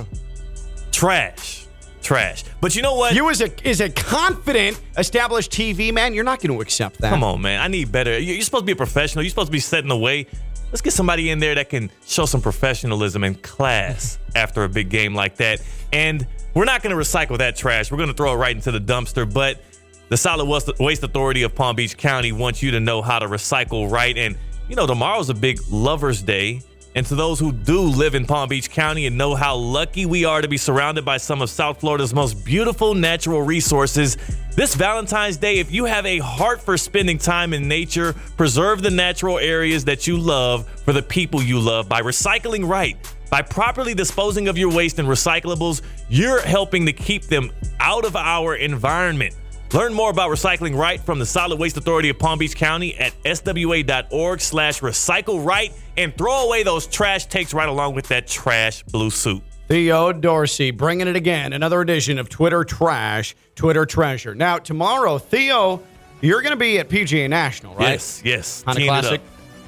Trash. 0.91 1.65
Trash. 2.01 2.43
But 2.61 2.75
you 2.75 2.81
know 2.81 2.95
what? 2.95 3.13
You 3.13 3.29
as 3.29 3.41
a 3.41 3.67
is 3.67 3.81
a 3.81 3.89
confident, 3.89 4.79
established 4.97 5.51
TV 5.51 5.93
man, 5.93 6.13
you're 6.13 6.23
not 6.23 6.39
going 6.41 6.55
to 6.55 6.61
accept 6.61 7.01
that. 7.01 7.09
Come 7.09 7.23
on, 7.23 7.41
man. 7.41 7.61
I 7.61 7.67
need 7.67 7.91
better. 7.91 8.17
You- 8.17 8.33
You're 8.33 8.41
supposed 8.41 8.63
to 8.63 8.65
be 8.65 8.71
a 8.71 8.75
professional. 8.77 9.23
You're 9.23 9.29
supposed 9.29 9.47
to 9.49 9.51
be 9.51 9.59
setting 9.59 9.89
the 9.89 9.97
way. 9.97 10.25
Let's 10.71 10.81
get 10.81 10.93
somebody 10.93 11.29
in 11.31 11.39
there 11.39 11.55
that 11.55 11.69
can 11.69 11.91
show 12.05 12.25
some 12.25 12.41
professionalism 12.41 13.23
and 13.23 13.41
class 13.41 14.17
after 14.35 14.63
a 14.63 14.69
big 14.69 14.89
game 14.89 15.13
like 15.15 15.35
that. 15.37 15.61
And 15.91 16.25
we're 16.53 16.65
not 16.65 16.81
going 16.83 16.95
to 16.95 17.01
recycle 17.01 17.37
that 17.39 17.55
trash. 17.55 17.91
We're 17.91 17.97
going 17.97 18.09
to 18.09 18.15
throw 18.15 18.33
it 18.33 18.37
right 18.37 18.55
into 18.55 18.71
the 18.71 18.79
dumpster. 18.79 19.31
But 19.31 19.61
the 20.09 20.17
Solid 20.17 20.45
Waste 20.79 21.03
Authority 21.03 21.43
of 21.43 21.53
Palm 21.53 21.75
Beach 21.75 21.95
County 21.95 22.31
wants 22.31 22.63
you 22.63 22.71
to 22.71 22.79
know 22.79 23.01
how 23.01 23.19
to 23.19 23.27
recycle 23.27 23.89
right. 23.89 24.17
And, 24.17 24.35
you 24.67 24.75
know, 24.75 24.87
tomorrow's 24.87 25.29
a 25.29 25.35
big 25.35 25.59
Lover's 25.69 26.23
Day. 26.23 26.61
And 26.95 27.05
to 27.05 27.13
those 27.13 27.39
who 27.39 27.51
do 27.51 27.81
live 27.81 28.15
in 28.15 28.25
Palm 28.25 28.49
Beach 28.49 28.71
County 28.71 29.05
and 29.05 29.15
know 29.15 29.35
how 29.35 29.55
lucky 29.55 30.07
we 30.07 30.25
are 30.25 30.41
to 30.41 30.47
be 30.47 30.57
surrounded 30.57 31.05
by 31.05 31.17
some 31.17 31.43
of 31.43 31.51
South 31.51 31.79
Florida's 31.79 32.15
most 32.15 32.43
beautiful 32.43 32.95
natural 32.95 33.43
resources, 33.43 34.17
this 34.55 34.73
Valentine's 34.73 35.37
Day, 35.37 35.59
if 35.59 35.71
you 35.71 35.85
have 35.85 36.07
a 36.07 36.17
heart 36.17 36.59
for 36.59 36.75
spending 36.75 37.19
time 37.19 37.53
in 37.53 37.67
nature, 37.67 38.13
preserve 38.35 38.81
the 38.81 38.89
natural 38.89 39.37
areas 39.37 39.85
that 39.85 40.07
you 40.07 40.17
love 40.17 40.67
for 40.67 40.91
the 40.91 41.03
people 41.03 41.43
you 41.43 41.59
love 41.59 41.87
by 41.87 42.01
recycling 42.01 42.67
right. 42.67 42.97
By 43.29 43.43
properly 43.43 43.93
disposing 43.93 44.47
of 44.47 44.57
your 44.57 44.73
waste 44.73 44.97
and 44.97 45.07
recyclables, 45.07 45.83
you're 46.09 46.41
helping 46.41 46.87
to 46.87 46.93
keep 46.93 47.25
them 47.25 47.51
out 47.79 48.03
of 48.03 48.15
our 48.15 48.55
environment. 48.55 49.35
Learn 49.73 49.93
more 49.93 50.09
about 50.09 50.31
recycling 50.31 50.75
right 50.75 50.99
from 50.99 51.19
the 51.19 51.25
Solid 51.27 51.59
Waste 51.59 51.77
Authority 51.77 52.09
of 52.09 52.17
Palm 52.17 52.39
Beach 52.39 52.55
County 52.55 52.97
at 52.97 53.13
swa.org 53.23 54.41
slash 54.41 54.81
recycle 54.81 55.45
right 55.45 55.71
and 55.95 56.15
throw 56.17 56.45
away 56.45 56.63
those 56.63 56.87
trash 56.87 57.27
takes 57.27 57.53
right 57.53 57.69
along 57.69 57.93
with 57.93 58.07
that 58.07 58.25
trash 58.25 58.81
blue 58.83 59.11
suit. 59.11 59.43
Theo 59.67 60.11
Dorsey 60.11 60.71
bringing 60.71 61.07
it 61.07 61.15
again. 61.15 61.53
Another 61.53 61.81
edition 61.81 62.17
of 62.17 62.29
Twitter 62.29 62.63
Trash, 62.63 63.35
Twitter 63.53 63.85
Treasure. 63.85 64.33
Now, 64.33 64.57
tomorrow, 64.57 65.19
Theo, 65.19 65.83
you're 66.21 66.41
going 66.41 66.53
to 66.53 66.57
be 66.57 66.79
at 66.79 66.89
PGA 66.89 67.29
National, 67.29 67.75
right? 67.75 67.91
Yes, 67.91 68.23
yes. 68.25 68.63
Honda 68.63 68.85
Classic. 68.85 69.21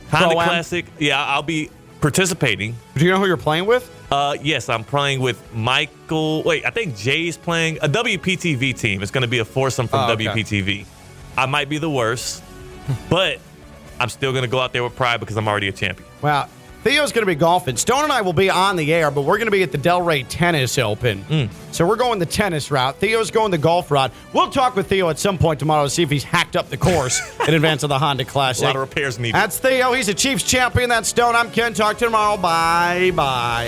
Honda 0.09 0.33
Classic. 0.33 0.85
Yeah, 0.97 1.23
I'll 1.23 1.43
be 1.43 1.69
participating. 2.01 2.75
Do 2.95 3.05
you 3.05 3.11
know 3.11 3.19
who 3.19 3.27
you're 3.27 3.37
playing 3.37 3.67
with? 3.67 3.87
Uh, 4.12 4.36
yes, 4.41 4.67
I'm 4.67 4.84
playing 4.84 5.21
with 5.21 5.41
Michael. 5.54 6.43
Wait, 6.43 6.65
I 6.65 6.69
think 6.69 6.97
Jay's 6.97 7.38
playing 7.38 7.78
a 7.82 7.88
WPTV 7.88 8.78
team. 8.78 9.02
It's 9.02 9.12
going 9.12 9.21
to 9.21 9.28
be 9.28 9.39
a 9.39 9.45
foursome 9.45 9.88
from 9.88 10.02
Oh, 10.10 10.12
okay. 10.13 10.26
WPTV. 10.26 10.86
I 11.38 11.45
might 11.45 11.69
be 11.69 11.78
the 11.78 11.89
worst, 11.89 12.43
but 13.10 13.39
I'm 14.02 14.10
still 14.10 14.32
going 14.34 14.43
to 14.43 14.50
go 14.50 14.60
out 14.60 14.74
there 14.74 14.84
with 14.84 14.95
pride 14.97 15.21
because 15.21 15.38
I'm 15.38 15.47
already 15.47 15.69
a 15.69 15.71
champion. 15.71 16.08
Well, 16.21 16.50
Theo's 16.83 17.11
going 17.11 17.21
to 17.21 17.27
be 17.27 17.35
golfing. 17.35 17.77
Stone 17.77 18.05
and 18.05 18.11
I 18.11 18.21
will 18.21 18.33
be 18.33 18.49
on 18.49 18.75
the 18.75 18.91
air, 18.91 19.11
but 19.11 19.21
we're 19.21 19.37
going 19.37 19.45
to 19.47 19.51
be 19.51 19.61
at 19.61 19.71
the 19.71 19.77
Delray 19.77 20.25
Tennis 20.27 20.79
Open. 20.79 21.23
Mm. 21.25 21.49
So 21.71 21.87
we're 21.87 21.95
going 21.95 22.17
the 22.17 22.25
tennis 22.25 22.71
route. 22.71 22.95
Theo's 22.95 23.29
going 23.29 23.51
the 23.51 23.59
golf 23.59 23.91
route. 23.91 24.11
We'll 24.33 24.49
talk 24.49 24.75
with 24.75 24.87
Theo 24.87 25.09
at 25.09 25.19
some 25.19 25.37
point 25.37 25.59
tomorrow 25.59 25.83
to 25.83 25.89
see 25.91 26.01
if 26.01 26.09
he's 26.09 26.23
hacked 26.23 26.55
up 26.55 26.69
the 26.69 26.77
course 26.77 27.21
in 27.47 27.53
advance 27.53 27.83
of 27.83 27.89
the 27.89 27.99
Honda 27.99 28.25
Classic. 28.25 28.63
A 28.63 28.67
lot 28.67 28.75
of 28.75 28.81
repairs 28.81 29.19
needed. 29.19 29.35
That's 29.35 29.59
Theo. 29.59 29.93
He's 29.93 30.09
a 30.09 30.13
Chiefs 30.15 30.43
champion. 30.43 30.89
That's 30.89 31.07
Stone. 31.07 31.35
I'm 31.35 31.51
Ken. 31.51 31.73
Talk 31.75 31.97
to 31.99 32.05
you 32.05 32.07
tomorrow. 32.07 32.38
Bye 32.38 33.11
bye. 33.15 33.67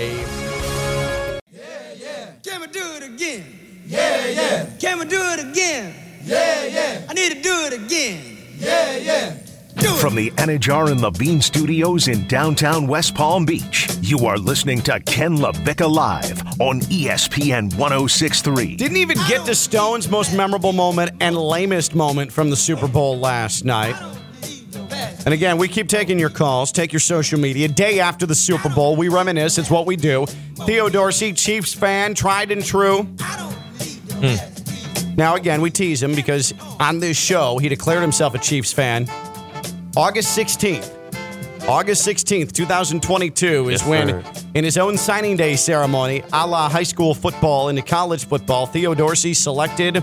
Yeah, 1.51 1.93
yeah. 1.95 2.32
Can 2.43 2.61
we 2.61 2.68
do 2.68 2.93
it 2.95 3.03
again? 3.03 3.45
Yeah, 3.86 4.28
yeah. 4.28 4.70
Can 4.80 4.97
we 4.97 5.05
do 5.05 5.22
it 5.22 5.51
again? 5.51 5.93
Yeah, 6.24 6.66
yeah. 6.66 7.05
I 7.07 7.14
need 7.14 7.32
to 7.34 7.41
do 7.41 7.53
it 7.66 7.74
again. 7.74 8.38
Yeah, 8.57 8.97
yeah. 8.97 9.38
From 9.84 10.16
the 10.16 10.32
Anajar 10.38 10.90
and 10.90 11.02
Levine 11.02 11.42
Studios 11.42 12.08
in 12.08 12.26
downtown 12.30 12.88
West 12.88 13.16
Palm 13.16 13.46
Beach, 13.46 13.90
you 14.00 14.26
are 14.26 14.38
listening 14.38 14.82
to 14.84 14.98
Ken 15.02 15.38
LaVicka 15.38 15.94
Live 15.94 16.42
on 16.62 16.80
ESPN 16.84 17.64
1063. 17.76 18.78
Didn't 18.78 18.96
even 18.96 19.18
get 19.28 19.46
to 19.46 19.54
Stone's 19.54 20.08
most 20.08 20.34
memorable 20.34 20.72
moment 20.72 21.12
and 21.20 21.36
lamest 21.36 21.96
moment 21.96 22.32
from 22.32 22.50
the 22.50 22.56
Super 22.56 22.88
Bowl 22.88 23.20
last 23.20 23.66
night. 23.66 23.94
And 25.26 25.34
again, 25.34 25.58
we 25.58 25.68
keep 25.68 25.90
taking 25.90 26.18
your 26.18 26.30
calls, 26.30 26.72
take 26.72 26.94
your 26.94 27.02
social 27.02 27.38
media. 27.38 27.68
Day 27.68 28.00
after 28.00 28.26
the 28.26 28.36
Super 28.36 28.70
Bowl, 28.70 28.96
we 28.96 29.10
reminisce. 29.10 29.58
It's 29.58 29.70
what 29.70 29.86
we 29.86 29.98
do. 29.98 30.26
Theo 30.66 30.88
Dorsey, 30.88 31.34
Chiefs 31.34 31.74
fan, 31.74 32.16
tried 32.16 32.52
and 32.52 32.64
true. 32.64 33.04
Hmm. 33.04 35.16
Now, 35.18 35.36
again, 35.36 35.62
we 35.62 35.72
tease 35.72 36.02
him 36.02 36.16
because 36.16 36.54
on 36.80 37.00
this 37.00 37.18
show, 37.18 37.58
he 37.58 37.68
declared 37.68 38.02
himself 38.02 38.34
a 38.34 38.40
Chiefs 38.40 38.72
fan. 38.72 39.10
August 39.96 40.38
16th. 40.38 41.00
August 41.68 42.06
16th, 42.06 42.52
2022 42.52 43.70
is 43.70 43.82
Yes, 43.82 43.88
when, 43.88 44.08
sir. 44.10 44.24
in 44.54 44.64
his 44.66 44.78
own 44.78 44.98
signing 44.98 45.38
day 45.38 45.56
ceremony, 45.56 46.22
a 46.34 46.46
la 46.46 46.68
high 46.68 46.84
school 46.84 47.14
football 47.14 47.70
into 47.70 47.82
college 47.82 48.26
football, 48.26 48.66
Theo 48.66 48.94
Dorsey 48.94 49.34
selected 49.34 49.96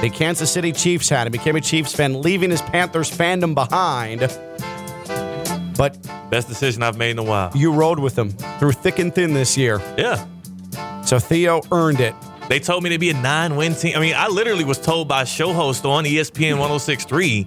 the 0.00 0.10
Kansas 0.12 0.50
City 0.50 0.72
Chiefs 0.72 1.08
hat 1.08 1.26
and 1.26 1.32
became 1.32 1.54
a 1.56 1.60
Chiefs 1.60 1.92
fan, 1.94 2.22
leaving 2.22 2.50
his 2.50 2.62
Panthers 2.62 3.10
fandom 3.10 3.54
behind. 3.54 4.20
But 5.76 5.98
Best 6.30 6.48
decision 6.48 6.82
I've 6.82 6.96
made 6.96 7.10
in 7.10 7.18
a 7.18 7.22
while. 7.22 7.50
you 7.54 7.72
rode 7.72 7.98
with 7.98 8.18
him 8.18 8.30
through 8.58 8.72
thick 8.72 8.98
and 8.98 9.14
thin 9.14 9.34
this 9.34 9.56
year. 9.58 9.80
Yeah. 9.98 10.24
So 11.04 11.18
Theo 11.18 11.60
earned 11.72 12.00
it. 12.00 12.14
They 12.48 12.58
told 12.58 12.82
me 12.84 12.90
to 12.90 12.98
be 12.98 13.10
a 13.10 13.14
nine 13.14 13.56
win 13.56 13.74
team. 13.74 13.96
I 13.96 14.00
mean, 14.00 14.14
I 14.16 14.28
literally 14.28 14.64
was 14.64 14.78
told 14.78 15.08
by 15.08 15.24
show 15.24 15.52
host 15.52 15.84
on 15.84 16.04
ESPN 16.04 16.58
1063 16.58 17.46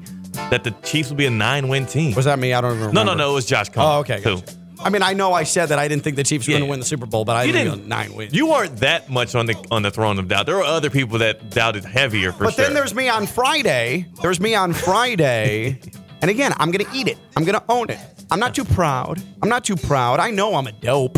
that 0.49 0.63
the 0.63 0.71
Chiefs 0.83 1.09
would 1.09 1.17
be 1.17 1.25
a 1.25 1.29
nine 1.29 1.67
win 1.67 1.85
team. 1.85 2.15
Was 2.15 2.25
that 2.25 2.39
me? 2.39 2.53
I 2.53 2.61
don't 2.61 2.71
remember. 2.73 2.93
No, 2.93 3.03
no, 3.03 3.13
no. 3.13 3.31
It 3.31 3.35
was 3.35 3.45
Josh 3.45 3.69
Cohen. 3.69 3.87
Oh, 3.87 3.99
okay. 3.99 4.21
Gotcha. 4.21 4.43
I 4.81 4.89
mean, 4.89 5.03
I 5.03 5.11
know 5.13 5.33
I 5.33 5.43
said 5.43 5.67
that 5.67 5.79
I 5.79 5.89
didn't 5.89 6.03
think 6.05 6.15
the 6.15 6.23
Chiefs 6.23 6.47
were 6.47 6.51
going 6.53 6.63
to 6.63 6.69
win 6.69 6.79
the 6.79 6.85
Super 6.85 7.05
Bowl, 7.05 7.25
but 7.25 7.35
I 7.35 7.43
You 7.43 7.51
didn't 7.51 7.73
didn't- 7.73 7.87
nine 7.89 8.13
wins. 8.15 8.33
You 8.33 8.47
weren't 8.47 8.77
that 8.77 9.09
much 9.09 9.35
on 9.35 9.45
the 9.45 9.55
on 9.71 9.81
the 9.81 9.91
throne 9.91 10.17
of 10.19 10.27
doubt. 10.29 10.45
There 10.45 10.55
were 10.55 10.63
other 10.63 10.89
people 10.89 11.17
that 11.19 11.49
doubted 11.49 11.83
heavier 11.83 12.31
for 12.31 12.45
but 12.45 12.53
sure. 12.53 12.63
But 12.63 12.67
then 12.67 12.73
there's 12.75 12.95
me 12.95 13.09
on 13.09 13.27
Friday. 13.27 14.05
There's 14.21 14.39
me 14.39 14.55
on 14.55 14.73
Friday. 14.73 15.79
and 16.21 16.31
again, 16.31 16.53
I'm 16.57 16.71
going 16.71 16.85
to 16.85 16.91
eat 16.97 17.07
it. 17.09 17.17
I'm 17.35 17.43
going 17.43 17.59
to 17.59 17.63
own 17.67 17.89
it. 17.89 17.99
I'm 18.31 18.39
not 18.39 18.55
too 18.55 18.63
proud. 18.63 19.21
I'm 19.41 19.49
not 19.49 19.65
too 19.65 19.75
proud. 19.75 20.19
I 20.21 20.31
know 20.31 20.55
I'm 20.55 20.67
a 20.67 20.71
dope. 20.71 21.17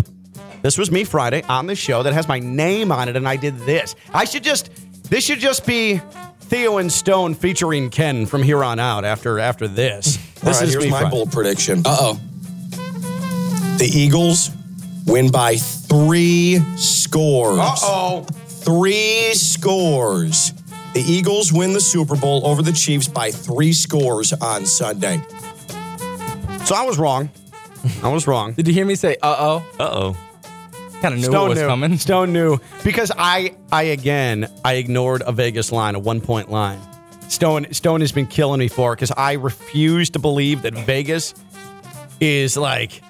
This 0.63 0.77
was 0.77 0.89
me 0.91 1.03
Friday 1.03 1.43
on 1.49 1.67
the 1.67 1.75
show 1.75 2.01
that 2.03 2.13
has 2.13 2.27
my 2.27 2.39
name 2.39 2.91
on 2.91 3.09
it, 3.09 3.15
and 3.15 3.27
I 3.27 3.35
did 3.35 3.57
this. 3.59 3.95
I 4.13 4.25
should 4.25 4.43
just, 4.43 4.69
this 5.09 5.23
should 5.25 5.39
just 5.39 5.65
be 5.65 5.99
Theo 6.51 6.79
and 6.79 6.91
Stone 6.91 7.35
featuring 7.35 7.89
Ken 7.89 8.25
from 8.25 8.43
here 8.43 8.61
on 8.61 8.77
out 8.77 9.05
after 9.05 9.39
after 9.39 9.69
this. 9.69 10.19
This 10.41 10.57
right, 10.57 10.67
is 10.67 10.73
here's 10.73 10.89
my 10.89 11.01
Friday. 11.01 11.15
bold 11.15 11.31
prediction. 11.31 11.83
Uh 11.85 11.97
oh. 11.99 12.13
The 13.77 13.87
Eagles 13.93 14.49
win 15.05 15.29
by 15.29 15.55
three 15.55 16.59
scores. 16.77 17.59
Uh 17.59 17.75
oh. 17.83 18.25
Three 18.47 19.35
scores. 19.35 20.51
The 20.95 21.01
Eagles 21.01 21.53
win 21.53 21.73
the 21.73 21.79
Super 21.79 22.15
Bowl 22.15 22.45
over 22.45 22.63
the 22.63 22.71
Chiefs 22.71 23.07
by 23.07 23.29
three 23.29 23.71
scores 23.71 24.33
on 24.33 24.65
Sunday. 24.65 25.21
So 26.65 26.73
I 26.73 26.83
was 26.85 26.97
wrong. 26.97 27.29
I 28.01 28.09
was 28.09 28.25
wrong. 28.25 28.53
Did 28.53 28.67
you 28.67 28.73
hear 28.73 28.85
me 28.87 28.95
say 28.95 29.15
uh 29.21 29.35
oh? 29.37 29.65
Uh 29.79 29.89
oh. 29.93 30.17
Kind 31.01 31.15
of 31.15 31.19
knew 31.19 31.25
Stone 31.25 31.33
what 31.41 31.49
was 31.49 31.59
knew. 31.59 31.67
coming. 31.67 31.97
Stone 31.97 32.31
knew 32.33 32.59
because 32.83 33.11
I, 33.17 33.55
I 33.71 33.83
again, 33.83 34.47
I 34.63 34.73
ignored 34.73 35.23
a 35.25 35.31
Vegas 35.31 35.71
line, 35.71 35.95
a 35.95 35.99
one 35.99 36.21
point 36.21 36.51
line. 36.51 36.79
Stone, 37.27 37.73
Stone 37.73 38.01
has 38.01 38.11
been 38.11 38.27
killing 38.27 38.59
me 38.59 38.67
for 38.67 38.93
because 38.95 39.11
I 39.11 39.33
refuse 39.33 40.09
to 40.11 40.19
believe 40.19 40.61
that 40.63 40.73
Vegas 40.73 41.33
is 42.19 42.55
like 42.55 43.01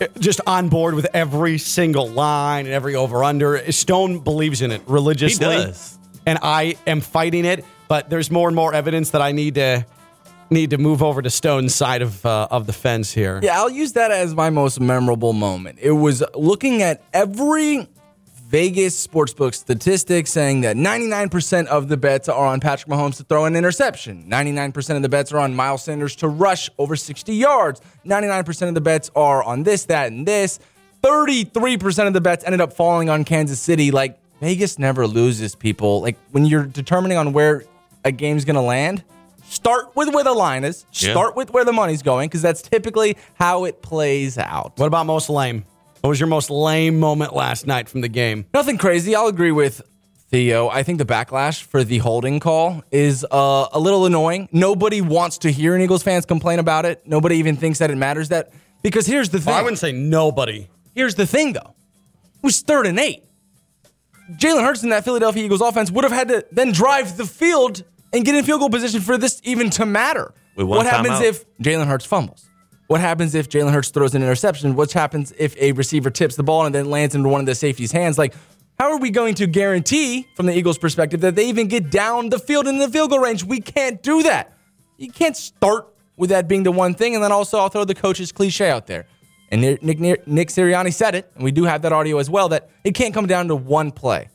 eh, 0.00 0.06
just 0.18 0.40
on 0.46 0.68
board 0.68 0.94
with 0.94 1.06
every 1.12 1.58
single 1.58 2.08
line 2.08 2.64
and 2.66 2.74
every 2.74 2.94
over 2.94 3.22
under. 3.24 3.70
Stone 3.72 4.20
believes 4.20 4.62
in 4.62 4.70
it 4.70 4.80
religiously. 4.86 5.46
He 5.46 5.64
does. 5.64 5.98
and 6.24 6.38
I 6.42 6.76
am 6.86 7.00
fighting 7.00 7.44
it. 7.44 7.64
But 7.88 8.10
there's 8.10 8.30
more 8.30 8.48
and 8.48 8.54
more 8.54 8.72
evidence 8.74 9.10
that 9.10 9.22
I 9.22 9.32
need 9.32 9.54
to 9.56 9.84
need 10.50 10.70
to 10.70 10.78
move 10.78 11.02
over 11.02 11.22
to 11.22 11.30
Stone's 11.30 11.74
side 11.74 12.02
of 12.02 12.24
uh, 12.24 12.48
of 12.50 12.66
the 12.66 12.72
fence 12.72 13.12
here. 13.12 13.40
Yeah, 13.42 13.58
I'll 13.58 13.70
use 13.70 13.92
that 13.92 14.10
as 14.10 14.34
my 14.34 14.50
most 14.50 14.80
memorable 14.80 15.32
moment. 15.32 15.78
It 15.80 15.92
was 15.92 16.22
looking 16.34 16.82
at 16.82 17.02
every 17.12 17.88
Vegas 18.48 19.06
sportsbook 19.06 19.54
statistic 19.54 20.26
saying 20.26 20.62
that 20.62 20.74
99% 20.74 21.66
of 21.66 21.88
the 21.88 21.98
bets 21.98 22.30
are 22.30 22.46
on 22.46 22.60
Patrick 22.60 22.90
Mahomes 22.90 23.18
to 23.18 23.24
throw 23.24 23.44
an 23.44 23.54
interception. 23.54 24.24
99% 24.26 24.96
of 24.96 25.02
the 25.02 25.08
bets 25.10 25.32
are 25.32 25.38
on 25.38 25.54
Miles 25.54 25.84
Sanders 25.84 26.16
to 26.16 26.28
rush 26.28 26.70
over 26.78 26.96
60 26.96 27.34
yards. 27.34 27.82
99% 28.06 28.68
of 28.68 28.74
the 28.74 28.80
bets 28.80 29.10
are 29.14 29.42
on 29.42 29.64
this, 29.64 29.84
that, 29.86 30.10
and 30.10 30.26
this. 30.26 30.60
33% 31.02 32.06
of 32.06 32.14
the 32.14 32.22
bets 32.22 32.42
ended 32.42 32.62
up 32.62 32.72
falling 32.72 33.10
on 33.10 33.22
Kansas 33.22 33.60
City. 33.60 33.90
Like, 33.90 34.18
Vegas 34.40 34.78
never 34.78 35.06
loses, 35.06 35.54
people. 35.54 36.00
Like, 36.00 36.16
when 36.30 36.46
you're 36.46 36.64
determining 36.64 37.18
on 37.18 37.34
where 37.34 37.64
a 38.02 38.12
game's 38.12 38.46
going 38.46 38.56
to 38.56 38.62
land, 38.62 39.04
start 39.48 39.94
with 39.96 40.12
where 40.14 40.24
the 40.24 40.32
line 40.32 40.64
is, 40.64 40.84
Yeah. 40.92 41.12
start 41.12 41.36
with 41.36 41.50
where 41.50 41.64
the 41.64 41.72
money's 41.72 42.02
going, 42.02 42.28
because 42.28 42.42
that's 42.42 42.62
typically 42.62 43.16
how 43.34 43.64
it 43.64 43.82
plays 43.82 44.38
out. 44.38 44.72
What 44.76 44.86
about 44.86 45.06
most 45.06 45.28
lame? 45.30 45.64
What 46.00 46.10
was 46.10 46.20
your 46.20 46.28
most 46.28 46.50
lame 46.50 47.00
moment 47.00 47.34
last 47.34 47.66
night 47.66 47.88
from 47.88 48.00
the 48.02 48.08
game? 48.08 48.46
Nothing 48.54 48.78
crazy. 48.78 49.14
I'll 49.16 49.26
agree 49.26 49.50
with 49.52 49.82
Theo. 50.30 50.68
I 50.68 50.82
think 50.82 50.98
the 50.98 51.04
backlash 51.04 51.62
for 51.62 51.82
the 51.82 51.98
holding 51.98 52.38
call 52.38 52.82
is 52.92 53.26
uh, 53.30 53.66
a 53.72 53.80
little 53.80 54.06
annoying. 54.06 54.48
Nobody 54.52 55.00
wants 55.00 55.38
to 55.38 55.50
hear 55.50 55.74
an 55.74 55.80
Eagles 55.80 56.02
fans 56.02 56.24
complain 56.26 56.58
about 56.58 56.84
it. 56.84 57.02
Nobody 57.06 57.36
even 57.38 57.56
thinks 57.56 57.78
that 57.80 57.90
it 57.90 57.96
matters 57.96 58.28
that 58.28 58.52
because 58.82 59.06
here's 59.06 59.30
the 59.30 59.40
thing. 59.40 59.54
I 59.54 59.62
wouldn't 59.62 59.78
say 59.80 59.90
nobody. 59.90 60.68
Here's 60.94 61.14
the 61.16 61.26
thing 61.26 61.54
though. 61.54 61.74
It 62.36 62.42
was 62.44 62.60
third 62.60 62.86
and 62.86 62.98
eight. 63.00 63.24
Jalen 64.32 64.62
Hurts 64.62 64.82
in 64.82 64.90
that 64.90 65.04
Philadelphia 65.04 65.44
Eagles 65.44 65.62
offense 65.62 65.90
would 65.90 66.04
have 66.04 66.12
had 66.12 66.28
to 66.28 66.44
then 66.52 66.70
drive 66.72 67.16
the 67.16 67.24
field 67.24 67.82
and 68.12 68.24
get 68.24 68.34
in 68.34 68.44
field 68.44 68.60
goal 68.60 68.70
position 68.70 69.00
for 69.00 69.18
this 69.18 69.40
even 69.44 69.70
to 69.70 69.86
matter. 69.86 70.32
What 70.54 70.86
happens 70.86 71.18
timeout. 71.18 71.24
if 71.24 71.58
Jalen 71.58 71.86
Hurts 71.86 72.04
fumbles? 72.04 72.48
What 72.88 73.00
happens 73.00 73.34
if 73.34 73.48
Jalen 73.48 73.72
Hurts 73.72 73.90
throws 73.90 74.14
an 74.14 74.22
interception? 74.22 74.74
What 74.74 74.90
happens 74.92 75.32
if 75.38 75.56
a 75.58 75.72
receiver 75.72 76.10
tips 76.10 76.36
the 76.36 76.42
ball 76.42 76.64
and 76.64 76.74
then 76.74 76.90
lands 76.90 77.14
into 77.14 77.28
one 77.28 77.40
of 77.40 77.46
the 77.46 77.54
safety's 77.54 77.92
hands? 77.92 78.16
Like, 78.16 78.34
how 78.78 78.90
are 78.90 78.98
we 78.98 79.10
going 79.10 79.34
to 79.36 79.46
guarantee, 79.46 80.26
from 80.36 80.46
the 80.46 80.56
Eagles' 80.56 80.78
perspective, 80.78 81.20
that 81.20 81.36
they 81.36 81.48
even 81.48 81.68
get 81.68 81.90
down 81.90 82.30
the 82.30 82.38
field 82.38 82.66
in 82.66 82.78
the 82.78 82.88
field 82.88 83.10
goal 83.10 83.18
range? 83.18 83.44
We 83.44 83.60
can't 83.60 84.02
do 84.02 84.22
that. 84.22 84.56
You 84.96 85.10
can't 85.10 85.36
start 85.36 85.88
with 86.16 86.30
that 86.30 86.48
being 86.48 86.62
the 86.62 86.72
one 86.72 86.94
thing, 86.94 87.14
and 87.14 87.22
then 87.22 87.30
also 87.30 87.58
I'll 87.58 87.68
throw 87.68 87.84
the 87.84 87.94
coach's 87.94 88.32
cliche 88.32 88.70
out 88.70 88.86
there. 88.86 89.06
And 89.50 89.60
Nick, 89.60 89.82
Nick, 89.82 90.26
Nick 90.26 90.48
Sirianni 90.48 90.92
said 90.92 91.14
it, 91.14 91.30
and 91.34 91.44
we 91.44 91.50
do 91.50 91.64
have 91.64 91.82
that 91.82 91.92
audio 91.92 92.18
as 92.18 92.30
well, 92.30 92.48
that 92.50 92.70
it 92.84 92.94
can't 92.94 93.12
come 93.12 93.26
down 93.26 93.48
to 93.48 93.56
one 93.56 93.90
play. 93.90 94.28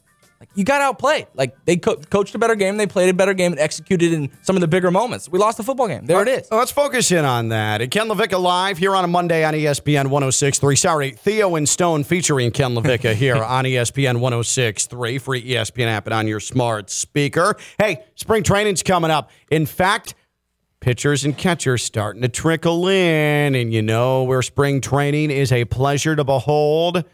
Like 0.44 0.58
you 0.58 0.66
got 0.66 0.82
outplayed. 0.82 1.28
Like 1.36 1.56
they 1.64 1.78
co- 1.78 1.96
coached 1.96 2.36
a 2.36 2.38
better 2.38 2.56
game, 2.56 2.76
they 2.76 2.86
played 2.86 3.10
a 3.10 3.14
better 3.14 3.34
game, 3.34 3.54
and 3.54 3.60
executed 3.62 4.12
in 4.12 4.30
some 4.42 4.58
of 4.58 4.62
the 4.62 4.68
bigger 4.68 4.92
moments. 4.92 5.30
We 5.30 5.40
lost 5.40 5.56
the 5.58 5.64
football 5.64 5.88
game. 5.88 6.06
There 6.06 6.22
it 6.22 6.28
is. 6.28 6.48
Let's 6.52 6.72
focus 6.72 7.12
in 7.12 7.24
on 7.24 7.50
that. 7.50 7.90
Ken 7.92 8.10
LaVicka 8.10 8.42
live 8.42 8.78
here 8.78 8.94
on 8.94 9.06
a 9.06 9.08
Monday 9.08 9.46
on 9.46 9.54
ESPN 9.54 10.08
1063. 10.08 10.76
Sorry, 10.76 11.12
Theo 11.12 11.56
and 11.56 11.68
Stone 11.68 12.04
featuring 12.04 12.52
Ken 12.52 12.76
LaVicka 12.76 13.14
here 13.14 13.42
on 13.44 13.64
ESPN 13.64 14.20
1063. 14.20 15.18
Free 15.20 15.52
ESPN 15.52 15.88
app 15.88 16.08
and 16.08 16.14
on 16.14 16.28
your 16.28 16.42
smart 16.42 16.90
speaker. 16.90 17.56
Hey, 17.80 18.04
spring 18.16 18.44
training's 18.44 18.84
coming 18.84 19.12
up. 19.12 19.32
In 19.50 19.66
fact, 19.66 20.16
pitchers 20.82 21.24
and 21.24 21.38
catchers 21.38 21.82
starting 21.82 22.22
to 22.22 22.28
trickle 22.28 22.90
in. 22.90 23.56
And 23.56 23.74
you 23.74 23.82
know 23.82 24.24
where 24.24 24.42
spring 24.42 24.82
training 24.82 25.32
is 25.32 25.52
a 25.54 25.64
pleasure 25.64 26.16
to 26.16 26.26
behold? 26.26 27.06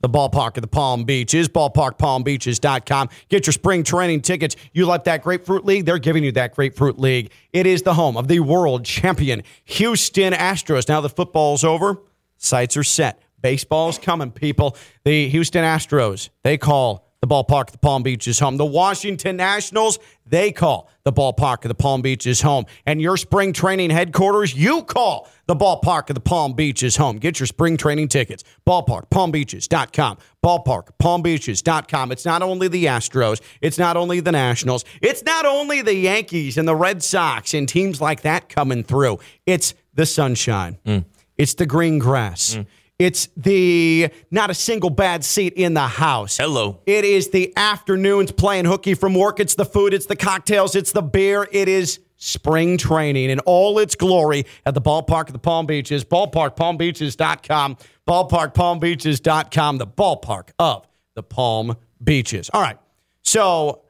The 0.00 0.08
ballpark 0.08 0.56
of 0.56 0.62
the 0.62 0.68
Palm 0.68 1.04
Beaches, 1.04 1.48
ballparkpalmbeaches.com. 1.48 3.08
Get 3.28 3.46
your 3.46 3.52
spring 3.52 3.82
training 3.82 4.20
tickets. 4.22 4.54
You 4.72 4.86
like 4.86 5.04
that 5.04 5.22
Grapefruit 5.22 5.64
League? 5.64 5.86
They're 5.86 5.98
giving 5.98 6.22
you 6.22 6.32
that 6.32 6.54
Grapefruit 6.54 6.98
League. 6.98 7.32
It 7.52 7.66
is 7.66 7.82
the 7.82 7.94
home 7.94 8.16
of 8.16 8.28
the 8.28 8.40
world 8.40 8.84
champion 8.84 9.42
Houston 9.64 10.32
Astros. 10.32 10.88
Now 10.88 11.00
the 11.00 11.08
football's 11.08 11.64
over, 11.64 11.98
sights 12.36 12.76
are 12.76 12.84
set. 12.84 13.22
Baseball's 13.40 13.98
coming, 13.98 14.30
people. 14.30 14.76
The 15.04 15.28
Houston 15.28 15.64
Astros, 15.64 16.28
they 16.42 16.58
call 16.58 17.07
the 17.20 17.26
ballpark 17.26 17.68
of 17.68 17.72
the 17.72 17.78
Palm 17.78 18.02
Beach 18.02 18.28
is 18.28 18.38
home. 18.38 18.56
The 18.56 18.64
Washington 18.64 19.36
Nationals, 19.36 19.98
they 20.24 20.52
call 20.52 20.88
the 21.02 21.12
ballpark 21.12 21.64
of 21.64 21.68
the 21.68 21.74
Palm 21.74 22.00
Beach 22.00 22.26
is 22.26 22.42
home. 22.42 22.64
And 22.86 23.02
your 23.02 23.16
spring 23.16 23.52
training 23.52 23.90
headquarters, 23.90 24.54
you 24.54 24.82
call 24.82 25.28
the 25.46 25.56
ballpark 25.56 26.10
of 26.10 26.14
the 26.14 26.20
Palm 26.20 26.52
Beach 26.52 26.82
is 26.82 26.96
home. 26.96 27.18
Get 27.18 27.40
your 27.40 27.46
spring 27.48 27.76
training 27.76 28.08
tickets. 28.08 28.44
Ballparkpalmbeaches.com. 28.66 30.18
Ballparkpalmbeaches.com. 30.44 32.12
It's 32.12 32.24
not 32.24 32.42
only 32.42 32.68
the 32.68 32.84
Astros, 32.84 33.40
it's 33.60 33.78
not 33.78 33.96
only 33.96 34.20
the 34.20 34.32
Nationals, 34.32 34.84
it's 35.02 35.24
not 35.24 35.44
only 35.44 35.82
the 35.82 35.94
Yankees 35.94 36.56
and 36.56 36.68
the 36.68 36.76
Red 36.76 37.02
Sox 37.02 37.52
and 37.52 37.68
teams 37.68 38.00
like 38.00 38.22
that 38.22 38.48
coming 38.48 38.84
through. 38.84 39.18
It's 39.44 39.74
the 39.94 40.06
sunshine. 40.06 40.78
Mm. 40.86 41.04
It's 41.36 41.54
the 41.54 41.66
green 41.66 41.98
grass. 41.98 42.56
Mm. 42.56 42.66
It's 42.98 43.28
the 43.36 44.10
not 44.30 44.50
a 44.50 44.54
single 44.54 44.90
bad 44.90 45.24
seat 45.24 45.52
in 45.54 45.74
the 45.74 45.86
house. 45.86 46.36
Hello. 46.36 46.80
It 46.84 47.04
is 47.04 47.30
the 47.30 47.52
afternoons 47.56 48.32
playing 48.32 48.64
hooky 48.64 48.94
from 48.94 49.14
work. 49.14 49.38
It's 49.38 49.54
the 49.54 49.64
food, 49.64 49.94
it's 49.94 50.06
the 50.06 50.16
cocktails, 50.16 50.74
it's 50.74 50.90
the 50.90 51.02
beer. 51.02 51.48
It 51.52 51.68
is 51.68 52.00
spring 52.16 52.76
training 52.76 53.30
in 53.30 53.38
all 53.40 53.78
its 53.78 53.94
glory 53.94 54.46
at 54.66 54.74
the 54.74 54.80
ballpark 54.80 55.28
of 55.28 55.32
the 55.32 55.38
Palm 55.38 55.66
Beaches. 55.66 56.04
Ballparkpalmbeaches.com. 56.04 57.76
Ballparkpalmbeaches.com. 58.08 59.78
The 59.78 59.86
ballpark 59.86 60.48
of 60.58 60.88
the 61.14 61.22
Palm 61.22 61.76
Beaches. 62.02 62.50
All 62.52 62.60
right. 62.60 62.78
So, 63.22 63.82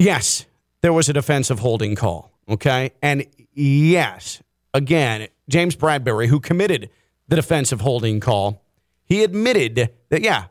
yes, 0.00 0.46
there 0.80 0.92
was 0.92 1.08
a 1.08 1.12
defensive 1.12 1.60
holding 1.60 1.94
call. 1.94 2.32
Okay. 2.48 2.90
And 3.02 3.24
yes, 3.52 4.42
again, 4.74 5.28
James 5.48 5.76
Bradberry, 5.76 6.26
who 6.26 6.40
committed 6.40 6.90
the 7.32 7.36
defensive 7.36 7.80
holding 7.80 8.20
call, 8.20 8.62
he 9.06 9.24
admitted 9.24 9.90
that, 10.10 10.20
yeah, 10.20 10.48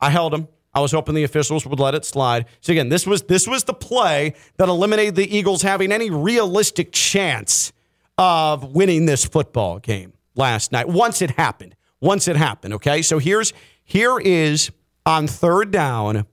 I 0.00 0.10
held 0.10 0.34
him. 0.34 0.48
I 0.74 0.80
was 0.80 0.90
hoping 0.90 1.14
the 1.14 1.22
officials 1.22 1.64
would 1.64 1.78
let 1.78 1.94
it 1.94 2.04
slide. 2.04 2.46
So 2.60 2.72
again, 2.72 2.88
this 2.88 3.06
was 3.06 3.22
this 3.22 3.46
was 3.46 3.62
the 3.62 3.72
play 3.72 4.34
that 4.56 4.68
eliminated 4.68 5.14
the 5.14 5.32
Eagles 5.32 5.62
having 5.62 5.92
any 5.92 6.10
realistic 6.10 6.90
chance 6.90 7.72
of 8.18 8.74
winning 8.74 9.06
this 9.06 9.24
football 9.24 9.78
game 9.78 10.12
last 10.34 10.72
night. 10.72 10.88
Once 10.88 11.22
it 11.22 11.30
happened. 11.30 11.76
Once 12.00 12.26
it 12.26 12.34
happened. 12.34 12.74
Okay. 12.74 13.00
So 13.00 13.20
here's 13.20 13.52
here 13.84 14.18
is 14.18 14.72
on 15.06 15.28
third 15.28 15.70
down. 15.70 16.26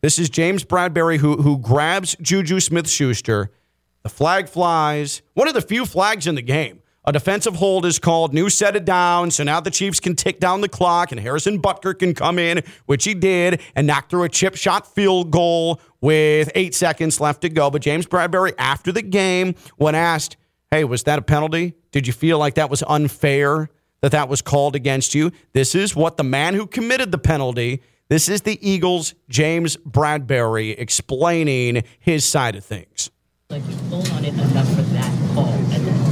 This 0.00 0.18
is 0.18 0.28
James 0.28 0.64
Bradberry 0.64 1.18
who 1.18 1.36
who 1.36 1.58
grabs 1.58 2.16
Juju 2.20 2.58
Smith 2.58 2.90
Schuster. 2.90 3.52
The 4.02 4.08
flag 4.08 4.48
flies. 4.48 5.22
One 5.34 5.46
of 5.46 5.54
the 5.54 5.62
few 5.62 5.86
flags 5.86 6.26
in 6.26 6.34
the 6.34 6.42
game. 6.42 6.82
A 7.08 7.12
defensive 7.12 7.54
hold 7.54 7.86
is 7.86 8.00
called. 8.00 8.34
New 8.34 8.50
set 8.50 8.74
it 8.74 8.84
down. 8.84 9.30
So 9.30 9.44
now 9.44 9.60
the 9.60 9.70
Chiefs 9.70 10.00
can 10.00 10.16
tick 10.16 10.40
down 10.40 10.60
the 10.60 10.68
clock 10.68 11.12
and 11.12 11.20
Harrison 11.20 11.62
Butker 11.62 11.96
can 11.96 12.14
come 12.14 12.36
in, 12.36 12.64
which 12.86 13.04
he 13.04 13.14
did, 13.14 13.60
and 13.76 13.86
knock 13.86 14.10
through 14.10 14.24
a 14.24 14.28
chip 14.28 14.56
shot 14.56 14.92
field 14.92 15.30
goal 15.30 15.80
with 16.00 16.50
eight 16.56 16.74
seconds 16.74 17.20
left 17.20 17.42
to 17.42 17.48
go. 17.48 17.70
But 17.70 17.82
James 17.82 18.06
Bradberry, 18.06 18.54
after 18.58 18.90
the 18.90 19.02
game, 19.02 19.54
when 19.76 19.94
asked, 19.94 20.36
hey, 20.72 20.82
was 20.82 21.04
that 21.04 21.20
a 21.20 21.22
penalty? 21.22 21.74
Did 21.92 22.08
you 22.08 22.12
feel 22.12 22.38
like 22.38 22.54
that 22.54 22.70
was 22.70 22.82
unfair 22.88 23.70
that 24.00 24.10
that 24.10 24.28
was 24.28 24.42
called 24.42 24.74
against 24.74 25.14
you? 25.14 25.30
This 25.52 25.76
is 25.76 25.94
what 25.94 26.16
the 26.16 26.24
man 26.24 26.54
who 26.54 26.66
committed 26.66 27.12
the 27.12 27.18
penalty, 27.18 27.82
this 28.08 28.28
is 28.28 28.42
the 28.42 28.58
Eagles' 28.68 29.14
James 29.28 29.76
Bradberry 29.78 30.76
explaining 30.76 31.84
his 31.98 32.24
side 32.24 32.54
of 32.56 32.64
things. 32.64 33.10
Like 33.50 33.62
you 33.68 33.76
pulled 33.88 34.08
on 34.10 34.24
it 34.24 34.34
enough 34.34 34.68
for 34.74 34.82
that 34.82 35.34
call, 35.34 36.05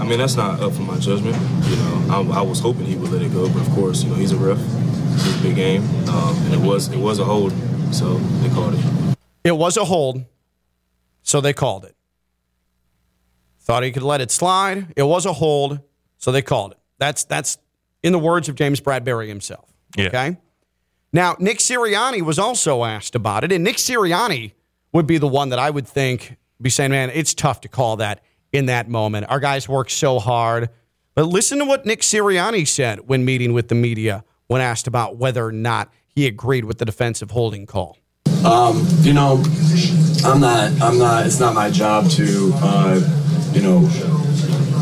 I 0.00 0.04
mean, 0.04 0.18
that's 0.18 0.34
not 0.34 0.60
up 0.60 0.72
for 0.72 0.82
my 0.82 0.98
judgment. 0.98 1.36
You 1.68 1.76
know, 1.76 2.06
I, 2.10 2.38
I 2.38 2.42
was 2.42 2.58
hoping 2.58 2.86
he 2.86 2.96
would 2.96 3.10
let 3.10 3.20
it 3.20 3.32
go, 3.32 3.48
but 3.52 3.60
of 3.60 3.70
course, 3.74 4.02
you 4.02 4.08
know, 4.08 4.16
he's 4.16 4.32
a 4.32 4.36
ref. 4.36 4.58
It's 5.14 5.38
a 5.38 5.42
big 5.42 5.56
game, 5.56 5.82
um, 6.08 6.34
and 6.44 6.54
it 6.54 6.60
was 6.60 6.88
it 6.88 6.98
was 6.98 7.18
a 7.18 7.24
hold, 7.24 7.52
so 7.92 8.14
they 8.14 8.48
called 8.48 8.74
it. 8.74 9.16
It 9.44 9.52
was 9.52 9.76
a 9.76 9.84
hold, 9.84 10.24
so 11.22 11.42
they 11.42 11.52
called 11.52 11.84
it. 11.84 11.94
Thought 13.60 13.82
he 13.82 13.92
could 13.92 14.02
let 14.02 14.22
it 14.22 14.30
slide. 14.30 14.92
It 14.96 15.02
was 15.02 15.26
a 15.26 15.34
hold, 15.34 15.80
so 16.16 16.32
they 16.32 16.42
called 16.42 16.72
it. 16.72 16.78
That's 16.98 17.24
that's 17.24 17.58
in 18.02 18.12
the 18.12 18.18
words 18.18 18.48
of 18.48 18.54
James 18.54 18.80
Bradberry 18.80 19.28
himself. 19.28 19.70
Yeah. 19.96 20.06
Okay. 20.06 20.38
Now, 21.12 21.36
Nick 21.38 21.58
Sirianni 21.58 22.22
was 22.22 22.38
also 22.38 22.84
asked 22.84 23.14
about 23.14 23.44
it, 23.44 23.52
and 23.52 23.62
Nick 23.64 23.76
Sirianni 23.76 24.52
would 24.92 25.06
be 25.06 25.18
the 25.18 25.28
one 25.28 25.50
that 25.50 25.58
I 25.58 25.68
would 25.68 25.86
think 25.86 26.36
be 26.62 26.70
saying, 26.70 26.90
"Man, 26.90 27.10
it's 27.10 27.34
tough 27.34 27.60
to 27.62 27.68
call 27.68 27.96
that 27.96 28.22
in 28.52 28.66
that 28.66 28.88
moment. 28.88 29.26
Our 29.28 29.40
guys 29.40 29.68
work 29.68 29.90
so 29.90 30.18
hard." 30.18 30.70
But 31.14 31.24
listen 31.24 31.58
to 31.58 31.64
what 31.64 31.84
Nick 31.84 32.00
Sirianni 32.00 32.66
said 32.66 33.08
when 33.08 33.24
meeting 33.24 33.52
with 33.52 33.68
the 33.68 33.74
media 33.74 34.24
when 34.46 34.60
asked 34.60 34.86
about 34.86 35.16
whether 35.16 35.46
or 35.46 35.52
not 35.52 35.92
he 36.08 36.26
agreed 36.26 36.64
with 36.64 36.78
the 36.78 36.84
defensive 36.84 37.30
holding 37.30 37.66
call. 37.66 37.98
Um, 38.44 38.86
you 39.00 39.12
know, 39.12 39.42
I'm 40.24 40.40
not. 40.40 40.72
I'm 40.80 40.98
not. 40.98 41.26
It's 41.26 41.40
not 41.40 41.54
my 41.54 41.70
job 41.70 42.08
to, 42.10 42.50
uh, 42.54 43.52
you 43.52 43.62
know. 43.62 44.19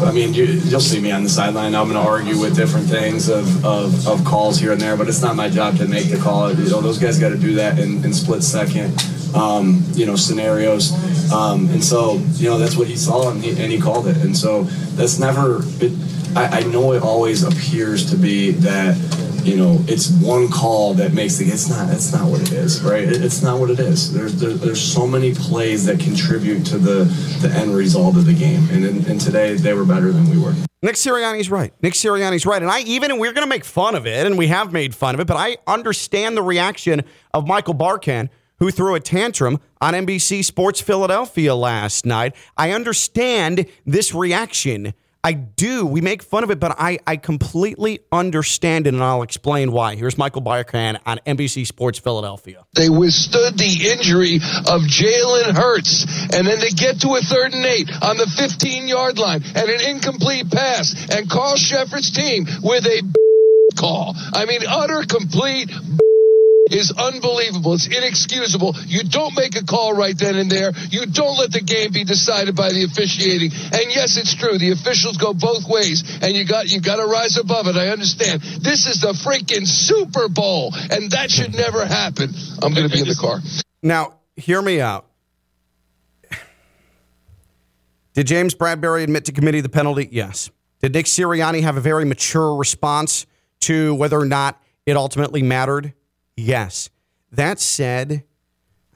I 0.04 0.12
mean, 0.12 0.32
you, 0.32 0.44
you'll 0.44 0.80
see 0.80 1.00
me 1.00 1.10
on 1.10 1.22
the 1.22 1.28
sideline. 1.28 1.74
I'm 1.74 1.88
going 1.88 2.02
to 2.02 2.08
argue 2.08 2.38
with 2.38 2.56
different 2.56 2.86
things 2.86 3.28
of, 3.28 3.64
of, 3.64 4.06
of 4.06 4.24
calls 4.24 4.58
here 4.58 4.72
and 4.72 4.80
there, 4.80 4.96
but 4.96 5.08
it's 5.08 5.22
not 5.22 5.36
my 5.36 5.48
job 5.48 5.76
to 5.78 5.88
make 5.88 6.10
the 6.10 6.18
call. 6.18 6.52
You 6.52 6.70
know, 6.70 6.80
those 6.80 6.98
guys 6.98 7.18
got 7.18 7.30
to 7.30 7.38
do 7.38 7.54
that 7.56 7.78
in, 7.78 8.04
in 8.04 8.12
split 8.12 8.42
second, 8.42 8.94
um, 9.34 9.82
you 9.92 10.06
know, 10.06 10.16
scenarios. 10.16 10.92
Um, 11.32 11.68
and 11.70 11.82
so, 11.82 12.14
you 12.34 12.48
know, 12.48 12.58
that's 12.58 12.76
what 12.76 12.86
he 12.86 12.96
saw 12.96 13.30
and 13.30 13.42
he, 13.42 13.50
and 13.50 13.72
he 13.72 13.80
called 13.80 14.06
it. 14.06 14.16
And 14.18 14.36
so 14.36 14.62
that's 14.94 15.18
never. 15.18 15.62
It, 15.80 15.92
I, 16.36 16.60
I 16.60 16.62
know 16.64 16.92
it 16.92 17.02
always 17.02 17.42
appears 17.42 18.10
to 18.10 18.16
be 18.16 18.52
that 18.52 18.96
you 19.44 19.56
know, 19.56 19.78
it's 19.86 20.10
one 20.10 20.48
call 20.48 20.94
that 20.94 21.12
makes 21.12 21.36
the. 21.36 21.46
It's 21.46 21.68
not. 21.68 21.92
It's 21.92 22.12
not 22.12 22.30
what 22.30 22.40
it 22.40 22.52
is, 22.52 22.82
right? 22.82 23.04
It, 23.04 23.24
it's 23.24 23.42
not 23.42 23.60
what 23.60 23.70
it 23.70 23.80
is. 23.80 24.12
There's 24.12 24.34
there, 24.40 24.52
there's 24.52 24.80
so 24.80 25.06
many 25.06 25.34
plays 25.34 25.86
that 25.86 26.00
contribute 26.00 26.64
to 26.66 26.78
the 26.78 27.04
the 27.40 27.50
end 27.54 27.74
result 27.74 28.16
of 28.16 28.26
the 28.26 28.34
game, 28.34 28.68
and 28.70 28.84
in, 28.84 29.10
and 29.10 29.20
today 29.20 29.54
they 29.54 29.74
were 29.74 29.84
better 29.84 30.12
than 30.12 30.28
we 30.30 30.38
were. 30.38 30.54
Nick 30.80 30.94
Sirianni's 30.94 31.50
right. 31.50 31.72
Nick 31.82 31.94
Sirianni's 31.94 32.46
right. 32.46 32.62
And 32.62 32.70
I 32.70 32.80
even, 32.80 33.10
and 33.10 33.18
we're 33.18 33.32
going 33.32 33.44
to 33.44 33.48
make 33.48 33.64
fun 33.64 33.96
of 33.96 34.06
it, 34.06 34.26
and 34.26 34.38
we 34.38 34.46
have 34.46 34.72
made 34.72 34.94
fun 34.94 35.14
of 35.14 35.20
it, 35.20 35.26
but 35.26 35.36
I 35.36 35.56
understand 35.66 36.36
the 36.36 36.42
reaction 36.42 37.02
of 37.34 37.48
Michael 37.48 37.74
Barkann, 37.74 38.28
who 38.60 38.70
threw 38.70 38.94
a 38.94 39.00
tantrum 39.00 39.58
on 39.80 39.94
NBC 39.94 40.44
Sports 40.44 40.80
Philadelphia 40.80 41.54
last 41.54 42.06
night. 42.06 42.34
I 42.56 42.72
understand 42.72 43.66
this 43.86 44.14
reaction. 44.14 44.94
I 45.28 45.32
do. 45.32 45.84
We 45.84 46.00
make 46.00 46.22
fun 46.22 46.42
of 46.42 46.50
it, 46.50 46.58
but 46.58 46.76
I, 46.78 47.00
I 47.06 47.18
completely 47.18 48.00
understand 48.10 48.86
it, 48.86 48.94
and 48.94 49.04
I'll 49.04 49.20
explain 49.20 49.72
why. 49.72 49.94
Here's 49.94 50.16
Michael 50.16 50.40
Barkann 50.40 50.98
on 51.04 51.18
NBC 51.26 51.66
Sports 51.66 51.98
Philadelphia. 51.98 52.64
They 52.74 52.88
withstood 52.88 53.58
the 53.58 53.92
injury 53.92 54.36
of 54.36 54.80
Jalen 54.88 55.54
Hurts, 55.54 56.06
and 56.32 56.46
then 56.46 56.60
they 56.60 56.70
get 56.70 57.02
to 57.02 57.08
a 57.12 57.20
third 57.20 57.52
and 57.52 57.66
eight 57.66 57.90
on 58.00 58.16
the 58.16 58.26
15 58.26 58.88
yard 58.88 59.18
line 59.18 59.42
and 59.44 59.68
an 59.68 59.82
incomplete 59.82 60.50
pass, 60.50 60.96
and 61.14 61.28
Carl 61.28 61.56
Cheffers' 61.56 62.10
team 62.10 62.46
with 62.62 62.86
a 62.86 63.04
call. 63.76 64.14
I 64.32 64.46
mean, 64.46 64.62
utter 64.66 65.04
complete 65.04 65.68
is 66.72 66.92
unbelievable. 66.92 67.74
It's 67.74 67.86
inexcusable. 67.86 68.74
You 68.86 69.04
don't 69.04 69.34
make 69.34 69.56
a 69.56 69.64
call 69.64 69.94
right 69.94 70.16
then 70.16 70.36
and 70.36 70.50
there. 70.50 70.72
You 70.90 71.06
don't 71.06 71.38
let 71.38 71.52
the 71.52 71.60
game 71.60 71.92
be 71.92 72.04
decided 72.04 72.56
by 72.56 72.72
the 72.72 72.84
officiating. 72.84 73.52
And 73.52 73.90
yes, 73.90 74.16
it's 74.16 74.34
true. 74.34 74.58
The 74.58 74.72
officials 74.72 75.16
go 75.16 75.34
both 75.34 75.68
ways, 75.68 76.02
and 76.22 76.34
you 76.34 76.44
got 76.44 76.70
you 76.70 76.80
got 76.80 76.96
to 76.96 77.06
rise 77.06 77.36
above 77.36 77.66
it. 77.66 77.76
I 77.76 77.88
understand. 77.88 78.40
This 78.40 78.86
is 78.86 79.00
the 79.00 79.12
freaking 79.12 79.66
Super 79.66 80.28
Bowl, 80.28 80.72
and 80.90 81.10
that 81.12 81.30
should 81.30 81.54
never 81.54 81.84
happen. 81.84 82.30
I'm 82.62 82.74
going 82.74 82.88
to 82.88 82.92
be 82.92 83.00
in 83.00 83.08
the 83.08 83.18
car. 83.18 83.40
Now, 83.82 84.14
hear 84.36 84.60
me 84.60 84.80
out. 84.80 85.06
Did 88.14 88.26
James 88.26 88.54
Bradberry 88.54 89.02
admit 89.02 89.26
to 89.26 89.32
committee 89.32 89.60
the 89.60 89.68
penalty? 89.68 90.08
Yes. 90.10 90.50
Did 90.80 90.94
Nick 90.94 91.06
Sirianni 91.06 91.62
have 91.62 91.76
a 91.76 91.80
very 91.80 92.04
mature 92.04 92.54
response 92.54 93.26
to 93.60 93.94
whether 93.96 94.18
or 94.18 94.26
not 94.26 94.62
it 94.86 94.96
ultimately 94.96 95.42
mattered? 95.42 95.92
Yes. 96.38 96.88
That 97.32 97.58
said, 97.58 98.22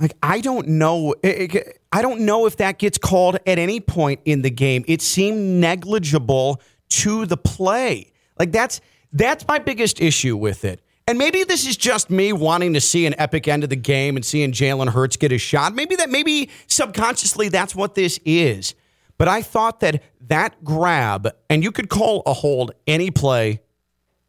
like 0.00 0.12
I 0.22 0.40
don't 0.40 0.68
know 0.68 1.14
I 1.24 2.00
don't 2.00 2.20
know 2.20 2.46
if 2.46 2.56
that 2.58 2.78
gets 2.78 2.98
called 2.98 3.36
at 3.46 3.58
any 3.58 3.80
point 3.80 4.20
in 4.24 4.42
the 4.42 4.50
game. 4.50 4.84
It 4.86 5.02
seemed 5.02 5.60
negligible 5.60 6.62
to 6.90 7.26
the 7.26 7.36
play. 7.36 8.12
Like 8.38 8.52
that's 8.52 8.80
that's 9.12 9.46
my 9.48 9.58
biggest 9.58 10.00
issue 10.00 10.36
with 10.36 10.64
it. 10.64 10.80
And 11.08 11.18
maybe 11.18 11.42
this 11.42 11.66
is 11.66 11.76
just 11.76 12.10
me 12.10 12.32
wanting 12.32 12.74
to 12.74 12.80
see 12.80 13.06
an 13.06 13.14
epic 13.18 13.48
end 13.48 13.64
of 13.64 13.70
the 13.70 13.76
game 13.76 14.14
and 14.14 14.24
seeing 14.24 14.52
Jalen 14.52 14.90
Hurts 14.90 15.16
get 15.16 15.32
a 15.32 15.38
shot. 15.38 15.74
Maybe 15.74 15.96
that 15.96 16.10
maybe 16.10 16.48
subconsciously 16.68 17.48
that's 17.48 17.74
what 17.74 17.96
this 17.96 18.20
is. 18.24 18.76
But 19.18 19.26
I 19.26 19.42
thought 19.42 19.80
that 19.80 20.02
that 20.28 20.62
grab, 20.62 21.28
and 21.50 21.62
you 21.62 21.72
could 21.72 21.88
call 21.88 22.22
a 22.24 22.32
hold 22.32 22.72
any 22.86 23.10
play, 23.10 23.60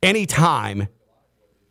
any 0.01 0.25
time, 0.25 0.87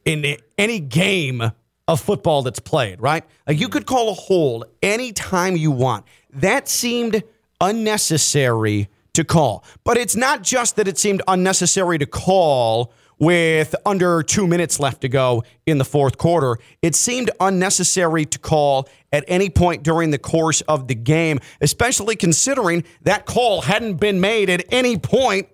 in 0.05 0.36
any 0.59 0.80
game 0.80 1.53
of 1.88 2.00
football 2.00 2.42
that's 2.42 2.61
played, 2.61 3.00
right? 3.00 3.24
Like 3.46 3.59
you 3.59 3.68
could 3.68 3.86
call 3.86 4.11
a 4.11 4.14
hold 4.14 4.64
any 4.82 5.12
time 5.12 5.57
you 5.57 5.70
want. 5.70 6.07
That 6.30 6.68
seemed 6.68 7.22
unnecessary 7.61 8.88
to 9.14 9.24
call. 9.24 9.64
But 9.84 9.98
it's 9.98 10.16
not 10.16 10.42
just 10.42 10.76
that 10.76 10.88
it 10.88 10.98
seemed 10.98 11.22
unnecessary 11.28 11.98
to 11.98 12.07
call 12.07 12.92
with 13.18 13.74
under 13.86 14.22
two 14.22 14.48
minutes 14.48 14.80
left 14.80 15.03
to 15.03 15.09
go 15.09 15.44
in 15.66 15.78
the 15.78 15.84
fourth 15.84 16.18
quarter. 16.18 16.59
It 16.80 16.96
seemed 16.96 17.30
unnecessary 17.38 18.24
to 18.24 18.38
call 18.38 18.88
at 19.12 19.24
any 19.28 19.48
point 19.48 19.84
during 19.84 20.11
the 20.11 20.18
course 20.18 20.61
of 20.62 20.88
the 20.88 20.96
game, 20.96 21.38
especially 21.61 22.16
considering 22.16 22.82
that 23.03 23.26
call 23.26 23.62
hadn't 23.62 23.94
been 23.94 24.20
made 24.20 24.50
at 24.50 24.64
any 24.72 24.96
point 24.96 25.48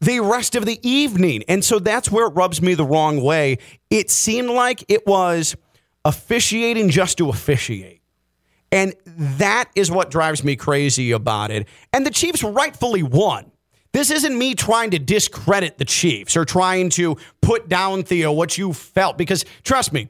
the 0.00 0.20
rest 0.20 0.54
of 0.54 0.66
the 0.66 0.78
evening. 0.88 1.44
And 1.48 1.64
so 1.64 1.78
that's 1.78 2.10
where 2.10 2.26
it 2.26 2.30
rubs 2.30 2.62
me 2.62 2.74
the 2.74 2.84
wrong 2.84 3.22
way. 3.22 3.58
It 3.90 4.10
seemed 4.10 4.50
like 4.50 4.84
it 4.88 5.06
was 5.06 5.56
officiating 6.04 6.88
just 6.90 7.18
to 7.18 7.28
officiate. 7.28 8.00
And 8.72 8.94
that 9.04 9.68
is 9.74 9.90
what 9.90 10.10
drives 10.10 10.44
me 10.44 10.56
crazy 10.56 11.10
about 11.10 11.50
it. 11.50 11.66
And 11.92 12.06
the 12.06 12.10
Chiefs 12.10 12.42
rightfully 12.42 13.02
won. 13.02 13.50
This 13.92 14.10
isn't 14.10 14.38
me 14.38 14.54
trying 14.54 14.92
to 14.92 15.00
discredit 15.00 15.78
the 15.78 15.84
Chiefs 15.84 16.36
or 16.36 16.44
trying 16.44 16.90
to 16.90 17.16
put 17.42 17.68
down, 17.68 18.04
Theo, 18.04 18.32
what 18.32 18.56
you 18.56 18.72
felt, 18.72 19.18
because 19.18 19.44
trust 19.64 19.92
me, 19.92 20.08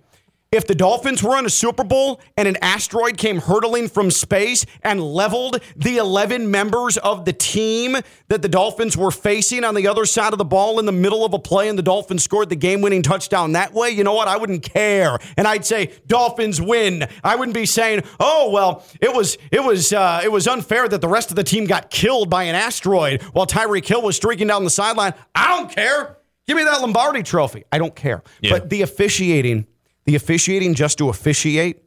if 0.52 0.66
the 0.66 0.74
Dolphins 0.74 1.22
were 1.22 1.38
in 1.38 1.46
a 1.46 1.50
Super 1.50 1.84
Bowl 1.84 2.20
and 2.36 2.48
an 2.48 2.56
asteroid 2.60 3.16
came 3.16 3.38
hurtling 3.38 3.88
from 3.88 4.10
space 4.10 4.66
and 4.82 5.00
leveled 5.00 5.62
the 5.76 5.98
11 5.98 6.50
members 6.50 6.96
of 6.98 7.24
the 7.24 7.32
team 7.32 7.96
that 8.26 8.42
the 8.42 8.48
Dolphins 8.48 8.96
were 8.96 9.12
facing 9.12 9.62
on 9.62 9.76
the 9.76 9.86
other 9.86 10.04
side 10.04 10.32
of 10.32 10.38
the 10.38 10.44
ball 10.44 10.80
in 10.80 10.86
the 10.86 10.92
middle 10.92 11.24
of 11.24 11.34
a 11.34 11.38
play 11.38 11.68
and 11.68 11.78
the 11.78 11.82
Dolphins 11.82 12.24
scored 12.24 12.48
the 12.48 12.56
game 12.56 12.80
winning 12.80 13.02
touchdown 13.02 13.52
that 13.52 13.72
way, 13.72 13.90
you 13.90 14.02
know 14.02 14.14
what? 14.14 14.26
I 14.26 14.36
wouldn't 14.38 14.64
care. 14.64 15.18
And 15.36 15.46
I'd 15.46 15.64
say 15.64 15.92
Dolphins 16.08 16.60
win. 16.60 17.06
I 17.22 17.36
wouldn't 17.36 17.54
be 17.54 17.66
saying, 17.66 18.02
"Oh, 18.18 18.50
well, 18.50 18.84
it 19.00 19.14
was 19.14 19.38
it 19.52 19.62
was 19.62 19.92
uh, 19.92 20.20
it 20.24 20.32
was 20.32 20.48
unfair 20.48 20.88
that 20.88 21.00
the 21.00 21.08
rest 21.08 21.30
of 21.30 21.36
the 21.36 21.44
team 21.44 21.66
got 21.66 21.90
killed 21.90 22.28
by 22.28 22.44
an 22.44 22.54
asteroid 22.54 23.22
while 23.32 23.46
Tyreek 23.46 23.86
Hill 23.86 24.02
was 24.02 24.16
streaking 24.16 24.48
down 24.48 24.64
the 24.64 24.70
sideline." 24.70 25.14
I 25.34 25.48
don't 25.56 25.70
care. 25.70 26.16
Give 26.46 26.56
me 26.56 26.64
that 26.64 26.80
Lombardi 26.80 27.22
trophy. 27.22 27.64
I 27.70 27.78
don't 27.78 27.94
care. 27.94 28.22
Yeah. 28.40 28.52
But 28.52 28.70
the 28.70 28.82
officiating 28.82 29.66
the 30.04 30.14
officiating 30.14 30.74
just 30.74 30.98
to 30.98 31.08
officiate 31.08 31.82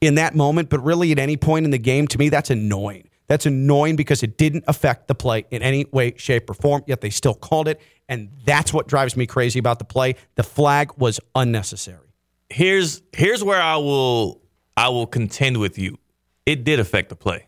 in 0.00 0.16
that 0.16 0.34
moment, 0.34 0.68
but 0.68 0.82
really 0.82 1.12
at 1.12 1.18
any 1.18 1.36
point 1.36 1.64
in 1.64 1.70
the 1.70 1.78
game, 1.78 2.06
to 2.08 2.18
me, 2.18 2.28
that's 2.28 2.50
annoying. 2.50 3.08
That's 3.28 3.46
annoying 3.46 3.96
because 3.96 4.22
it 4.22 4.38
didn't 4.38 4.64
affect 4.68 5.08
the 5.08 5.14
play 5.14 5.46
in 5.50 5.62
any 5.62 5.84
way, 5.90 6.14
shape, 6.16 6.48
or 6.48 6.54
form, 6.54 6.84
yet 6.86 7.00
they 7.00 7.10
still 7.10 7.34
called 7.34 7.66
it. 7.66 7.80
And 8.08 8.30
that's 8.44 8.72
what 8.72 8.86
drives 8.86 9.16
me 9.16 9.26
crazy 9.26 9.58
about 9.58 9.78
the 9.78 9.84
play. 9.84 10.14
The 10.36 10.44
flag 10.44 10.92
was 10.96 11.18
unnecessary. 11.34 12.14
Here's 12.48 13.02
here's 13.12 13.42
where 13.42 13.60
I 13.60 13.76
will 13.76 14.40
I 14.76 14.90
will 14.90 15.08
contend 15.08 15.58
with 15.58 15.78
you. 15.78 15.98
It 16.44 16.62
did 16.62 16.78
affect 16.78 17.08
the 17.08 17.16
play. 17.16 17.46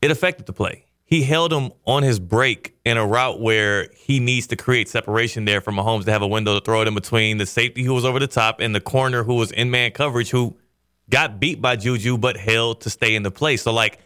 It 0.00 0.12
affected 0.12 0.46
the 0.46 0.52
play. 0.52 0.85
He 1.08 1.22
held 1.22 1.52
him 1.52 1.70
on 1.86 2.02
his 2.02 2.18
break 2.18 2.74
in 2.84 2.96
a 2.96 3.06
route 3.06 3.40
where 3.40 3.88
he 3.94 4.18
needs 4.18 4.48
to 4.48 4.56
create 4.56 4.88
separation 4.88 5.44
there 5.44 5.60
for 5.60 5.70
Mahomes 5.70 6.04
to 6.04 6.10
have 6.10 6.20
a 6.22 6.26
window 6.26 6.58
to 6.58 6.64
throw 6.64 6.82
it 6.82 6.88
in 6.88 6.94
between 6.94 7.38
the 7.38 7.46
safety 7.46 7.84
who 7.84 7.94
was 7.94 8.04
over 8.04 8.18
the 8.18 8.26
top 8.26 8.58
and 8.58 8.74
the 8.74 8.80
corner 8.80 9.22
who 9.22 9.34
was 9.34 9.52
in 9.52 9.70
man 9.70 9.92
coverage 9.92 10.30
who 10.30 10.56
got 11.08 11.38
beat 11.38 11.62
by 11.62 11.76
Juju 11.76 12.18
but 12.18 12.36
held 12.36 12.80
to 12.80 12.90
stay 12.90 13.14
in 13.14 13.22
the 13.22 13.30
play. 13.30 13.56
So 13.56 13.72
like 13.72 14.00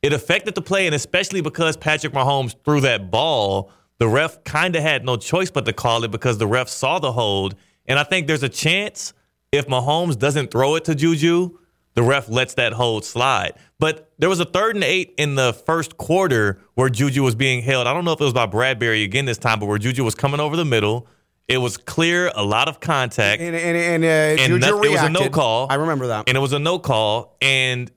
it 0.00 0.12
affected 0.12 0.54
the 0.54 0.62
play, 0.62 0.86
and 0.86 0.94
especially 0.94 1.40
because 1.40 1.76
Patrick 1.76 2.12
Mahomes 2.12 2.54
threw 2.64 2.82
that 2.82 3.10
ball, 3.10 3.72
the 3.98 4.06
ref 4.06 4.44
kind 4.44 4.76
of 4.76 4.82
had 4.82 5.04
no 5.04 5.16
choice 5.16 5.50
but 5.50 5.64
to 5.64 5.72
call 5.72 6.04
it 6.04 6.10
because 6.10 6.38
the 6.38 6.46
ref 6.46 6.68
saw 6.68 6.98
the 6.98 7.10
hold. 7.10 7.56
And 7.86 7.98
I 7.98 8.04
think 8.04 8.26
there's 8.26 8.42
a 8.42 8.48
chance 8.48 9.12
if 9.50 9.66
Mahomes 9.66 10.18
doesn't 10.18 10.50
throw 10.50 10.74
it 10.76 10.84
to 10.84 10.94
Juju, 10.94 11.58
the 11.94 12.02
ref 12.02 12.28
lets 12.28 12.54
that 12.54 12.72
hold 12.72 13.04
slide. 13.04 13.54
But 13.78 14.12
there 14.18 14.28
was 14.28 14.40
a 14.40 14.44
third 14.44 14.74
and 14.74 14.84
eight 14.84 15.14
in 15.16 15.34
the 15.36 15.52
first 15.52 15.96
quarter 15.96 16.60
where 16.74 16.88
Juju 16.88 17.22
was 17.22 17.34
being 17.34 17.62
held. 17.62 17.86
I 17.86 17.94
don't 17.94 18.04
know 18.04 18.12
if 18.12 18.20
it 18.20 18.24
was 18.24 18.32
by 18.32 18.46
Bradberry 18.46 19.04
again 19.04 19.24
this 19.24 19.38
time, 19.38 19.60
but 19.60 19.66
where 19.66 19.78
Juju 19.78 20.04
was 20.04 20.14
coming 20.14 20.40
over 20.40 20.56
the 20.56 20.64
middle. 20.64 21.06
It 21.46 21.58
was 21.58 21.76
clear, 21.76 22.32
a 22.34 22.42
lot 22.42 22.68
of 22.68 22.80
contact. 22.80 23.42
And, 23.42 23.54
and, 23.54 23.76
and, 23.76 24.04
uh, 24.04 24.42
And 24.42 24.62
that- 24.62 24.70
it 24.70 24.90
was 24.90 25.02
a 25.02 25.10
no 25.10 25.28
call. 25.28 25.66
I 25.70 25.74
remember 25.74 26.08
that. 26.08 26.28
And 26.28 26.36
it 26.36 26.40
was 26.40 26.52
a 26.52 26.58
no 26.58 26.78
call. 26.78 27.36
And 27.42 27.90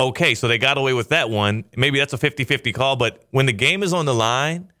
okay, 0.00 0.34
so 0.34 0.48
they 0.48 0.58
got 0.58 0.76
away 0.76 0.92
with 0.92 1.10
that 1.10 1.30
one. 1.30 1.64
Maybe 1.76 1.98
that's 1.98 2.12
a 2.12 2.18
50 2.18 2.44
50 2.44 2.72
call. 2.72 2.96
But 2.96 3.24
when 3.30 3.46
the 3.46 3.52
game 3.52 3.82
is 3.82 3.92
on 3.92 4.04
the 4.04 4.14
line, 4.14 4.72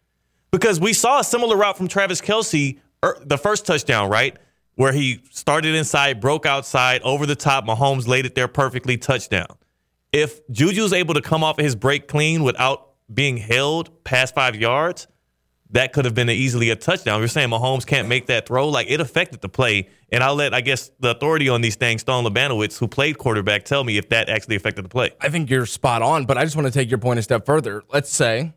because 0.50 0.80
we 0.80 0.92
saw 0.92 1.20
a 1.20 1.24
similar 1.24 1.56
route 1.56 1.76
from 1.76 1.86
Travis 1.86 2.20
Kelce, 2.20 2.78
er, 3.04 3.16
the 3.24 3.38
first 3.38 3.66
touchdown, 3.66 4.10
right? 4.10 4.36
Where 4.74 4.92
he 4.92 5.20
started 5.30 5.74
inside, 5.74 6.20
broke 6.20 6.46
outside, 6.46 7.02
over 7.02 7.26
the 7.26 7.36
top. 7.36 7.66
Mahomes 7.66 8.06
laid 8.06 8.24
it 8.24 8.34
there 8.34 8.48
perfectly, 8.48 8.96
touchdown. 8.96 9.56
If 10.12 10.46
Juju's 10.48 10.92
able 10.92 11.14
to 11.14 11.20
come 11.20 11.44
off 11.44 11.58
of 11.58 11.64
his 11.64 11.76
break 11.76 12.08
clean 12.08 12.42
without 12.42 12.88
being 13.12 13.36
held 13.36 14.04
past 14.04 14.34
five 14.34 14.56
yards, 14.56 15.06
that 15.72 15.92
could 15.92 16.04
have 16.04 16.14
been 16.14 16.28
easily 16.28 16.70
a 16.70 16.76
touchdown. 16.76 17.20
You're 17.20 17.28
saying 17.28 17.48
Mahomes 17.48 17.86
can't 17.86 18.08
make 18.08 18.26
that 18.26 18.46
throw. 18.46 18.68
Like 18.68 18.90
it 18.90 19.00
affected 19.00 19.40
the 19.40 19.48
play. 19.48 19.88
And 20.10 20.22
I'll 20.24 20.34
let, 20.34 20.52
I 20.52 20.60
guess, 20.60 20.90
the 20.98 21.10
authority 21.10 21.48
on 21.48 21.60
these 21.60 21.76
things, 21.76 22.00
Stone 22.00 22.24
Labanowitz, 22.24 22.78
who 22.78 22.88
played 22.88 23.18
quarterback, 23.18 23.64
tell 23.64 23.84
me 23.84 23.96
if 23.96 24.08
that 24.08 24.28
actually 24.28 24.56
affected 24.56 24.84
the 24.84 24.88
play. 24.88 25.10
I 25.20 25.28
think 25.28 25.48
you're 25.48 25.66
spot 25.66 26.02
on, 26.02 26.26
but 26.26 26.36
I 26.36 26.44
just 26.44 26.56
want 26.56 26.66
to 26.66 26.72
take 26.72 26.90
your 26.90 26.98
point 26.98 27.20
a 27.20 27.22
step 27.22 27.46
further. 27.46 27.84
Let's 27.92 28.10
say 28.10 28.52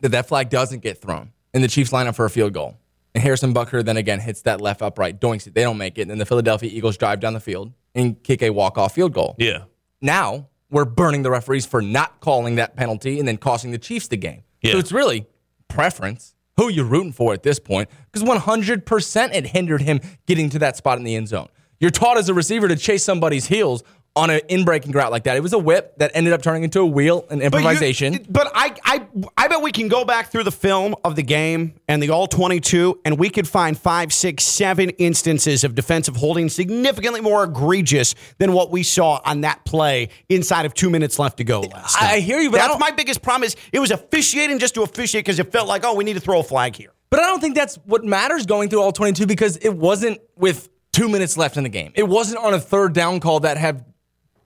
that 0.00 0.08
that 0.08 0.26
flag 0.26 0.50
doesn't 0.50 0.80
get 0.80 1.00
thrown 1.00 1.32
and 1.54 1.62
the 1.62 1.68
Chiefs 1.68 1.92
line 1.92 2.08
up 2.08 2.16
for 2.16 2.24
a 2.24 2.30
field 2.30 2.52
goal. 2.52 2.76
And 3.18 3.24
Harrison 3.24 3.52
Butker 3.52 3.84
then 3.84 3.96
again 3.96 4.20
hits 4.20 4.42
that 4.42 4.60
left 4.60 4.80
upright, 4.80 5.20
doinks 5.20 5.48
it. 5.48 5.54
They 5.54 5.64
don't 5.64 5.76
make 5.76 5.98
it. 5.98 6.02
And 6.02 6.10
then 6.12 6.18
the 6.18 6.24
Philadelphia 6.24 6.70
Eagles 6.72 6.96
drive 6.96 7.18
down 7.18 7.32
the 7.32 7.40
field 7.40 7.72
and 7.92 8.22
kick 8.22 8.42
a 8.42 8.50
walk-off 8.50 8.94
field 8.94 9.12
goal. 9.12 9.34
Yeah. 9.38 9.64
Now 10.00 10.46
we're 10.70 10.84
burning 10.84 11.22
the 11.22 11.30
referees 11.32 11.66
for 11.66 11.82
not 11.82 12.20
calling 12.20 12.54
that 12.54 12.76
penalty 12.76 13.18
and 13.18 13.26
then 13.26 13.36
costing 13.36 13.72
the 13.72 13.78
Chiefs 13.78 14.06
the 14.06 14.16
game. 14.16 14.44
Yeah. 14.62 14.70
So 14.70 14.78
it's 14.78 14.92
really 14.92 15.26
preference. 15.66 16.36
Who 16.58 16.68
you're 16.68 16.84
rooting 16.84 17.10
for 17.10 17.34
at 17.34 17.42
this 17.42 17.58
point? 17.58 17.88
Because 18.12 18.22
100% 18.22 19.34
it 19.34 19.46
hindered 19.46 19.82
him 19.82 19.98
getting 20.26 20.48
to 20.50 20.60
that 20.60 20.76
spot 20.76 20.98
in 20.98 21.02
the 21.02 21.16
end 21.16 21.26
zone. 21.26 21.48
You're 21.80 21.90
taught 21.90 22.18
as 22.18 22.28
a 22.28 22.34
receiver 22.34 22.68
to 22.68 22.76
chase 22.76 23.02
somebody's 23.02 23.46
heels 23.46 23.82
on 24.16 24.30
an 24.30 24.40
in-breaking 24.48 24.90
route 24.90 25.12
like 25.12 25.24
that. 25.24 25.36
It 25.36 25.42
was 25.44 25.52
a 25.52 25.58
whip 25.58 25.96
that 25.98 26.10
ended 26.14 26.32
up 26.32 26.42
turning 26.42 26.64
into 26.64 26.80
a 26.80 26.86
wheel 26.86 27.24
and 27.30 27.40
But 27.40 27.52
you- 27.52 27.58
improvisation. 27.68 28.26
But, 28.28 28.50
I, 28.52 28.74
I, 28.84 29.06
I 29.36 29.46
bet 29.46 29.62
we 29.62 29.70
can 29.70 29.86
go 29.86 30.04
back 30.04 30.32
through 30.32 30.42
the 30.42 30.50
film 30.50 30.96
of 31.04 31.14
the 31.14 31.22
game 31.22 31.74
and 31.86 32.02
the 32.02 32.10
all 32.10 32.26
22, 32.26 32.98
and 33.04 33.16
we 33.16 33.30
could 33.30 33.46
find 33.46 33.78
five, 33.78 34.12
six, 34.12 34.42
seven 34.44 34.90
instances 34.90 35.62
of 35.62 35.76
defensive 35.76 36.16
holding 36.16 36.48
significantly 36.48 37.20
more 37.20 37.44
egregious 37.44 38.16
than 38.38 38.52
what 38.52 38.72
we 38.72 38.82
saw 38.82 39.20
on 39.24 39.42
that 39.42 39.64
play 39.64 40.08
inside 40.28 40.66
of 40.66 40.74
two 40.74 40.90
minutes 40.90 41.18
left 41.20 41.36
to 41.36 41.44
go 41.44 41.60
last. 41.60 41.96
I 42.02 42.14
night. 42.14 42.22
hear 42.24 42.38
you, 42.40 42.50
but 42.50 42.56
that's 42.58 42.78
my 42.80 42.90
biggest 42.90 43.22
problem. 43.22 43.44
Is 43.46 43.54
it 43.72 43.78
was 43.78 43.92
officiating 43.92 44.58
just 44.58 44.74
to 44.74 44.82
officiate 44.82 45.24
because 45.24 45.38
it 45.38 45.52
felt 45.52 45.68
like, 45.68 45.84
oh, 45.84 45.94
we 45.94 46.02
need 46.02 46.14
to 46.14 46.20
throw 46.20 46.40
a 46.40 46.42
flag 46.42 46.74
here. 46.74 46.90
But 47.10 47.20
I 47.20 47.26
don't 47.26 47.40
think 47.40 47.54
that's 47.54 47.76
what 47.86 48.04
matters 48.04 48.46
going 48.46 48.68
through 48.68 48.82
all 48.82 48.90
22 48.92 49.26
because 49.26 49.56
it 49.58 49.70
wasn't 49.74 50.18
with 50.36 50.68
two 50.92 51.08
minutes 51.08 51.36
left 51.36 51.56
in 51.56 51.62
the 51.62 51.68
game. 51.68 51.92
It 51.94 52.02
wasn't 52.08 52.42
on 52.44 52.52
a 52.54 52.58
third 52.60 52.92
down 52.92 53.20
call 53.20 53.40
that 53.40 53.56
have 53.56 53.84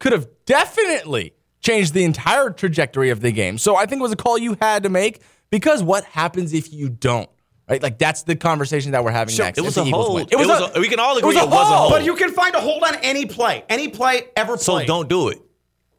could 0.02 0.12
have 0.12 0.26
definitely 0.46 1.32
changed 1.60 1.94
the 1.94 2.02
entire 2.04 2.50
trajectory 2.50 3.10
of 3.10 3.20
the 3.20 3.30
game. 3.30 3.56
So 3.56 3.76
I 3.76 3.86
think 3.86 4.00
it 4.00 4.02
was 4.02 4.12
a 4.12 4.16
call 4.16 4.36
you 4.36 4.56
had 4.60 4.82
to 4.82 4.88
make 4.88 5.22
because 5.48 5.82
what 5.82 6.04
happens 6.04 6.52
if 6.52 6.72
you 6.72 6.88
don't? 6.88 7.30
Right? 7.68 7.80
Like 7.82 7.98
that's 7.98 8.24
the 8.24 8.34
conversation 8.34 8.92
that 8.92 9.04
we're 9.04 9.12
having 9.12 9.32
So 9.34 9.44
next. 9.44 9.58
it 9.58 9.60
was 9.60 9.76
a 9.78 9.84
Eagles 9.84 10.06
hold. 10.08 10.16
win. 10.16 10.26
It 10.30 10.36
was 10.44 10.48
a- 10.76 10.80
we 10.80 10.88
can 10.88 10.98
all 10.98 11.16
agree 11.16 11.30
it 11.30 11.48
was 11.48 11.70
a 11.70 11.76
hold. 11.76 11.92
But 11.92 12.04
you 12.04 12.16
can 12.16 12.32
find 12.32 12.54
a 12.56 12.60
hold 12.60 12.82
on 12.82 12.96
any 12.96 13.26
play, 13.26 13.64
any 13.68 13.88
play 13.88 14.24
ever 14.36 14.54
played. 14.56 14.60
So 14.60 14.84
don't 14.84 15.08
do 15.08 15.28
it. 15.28 15.40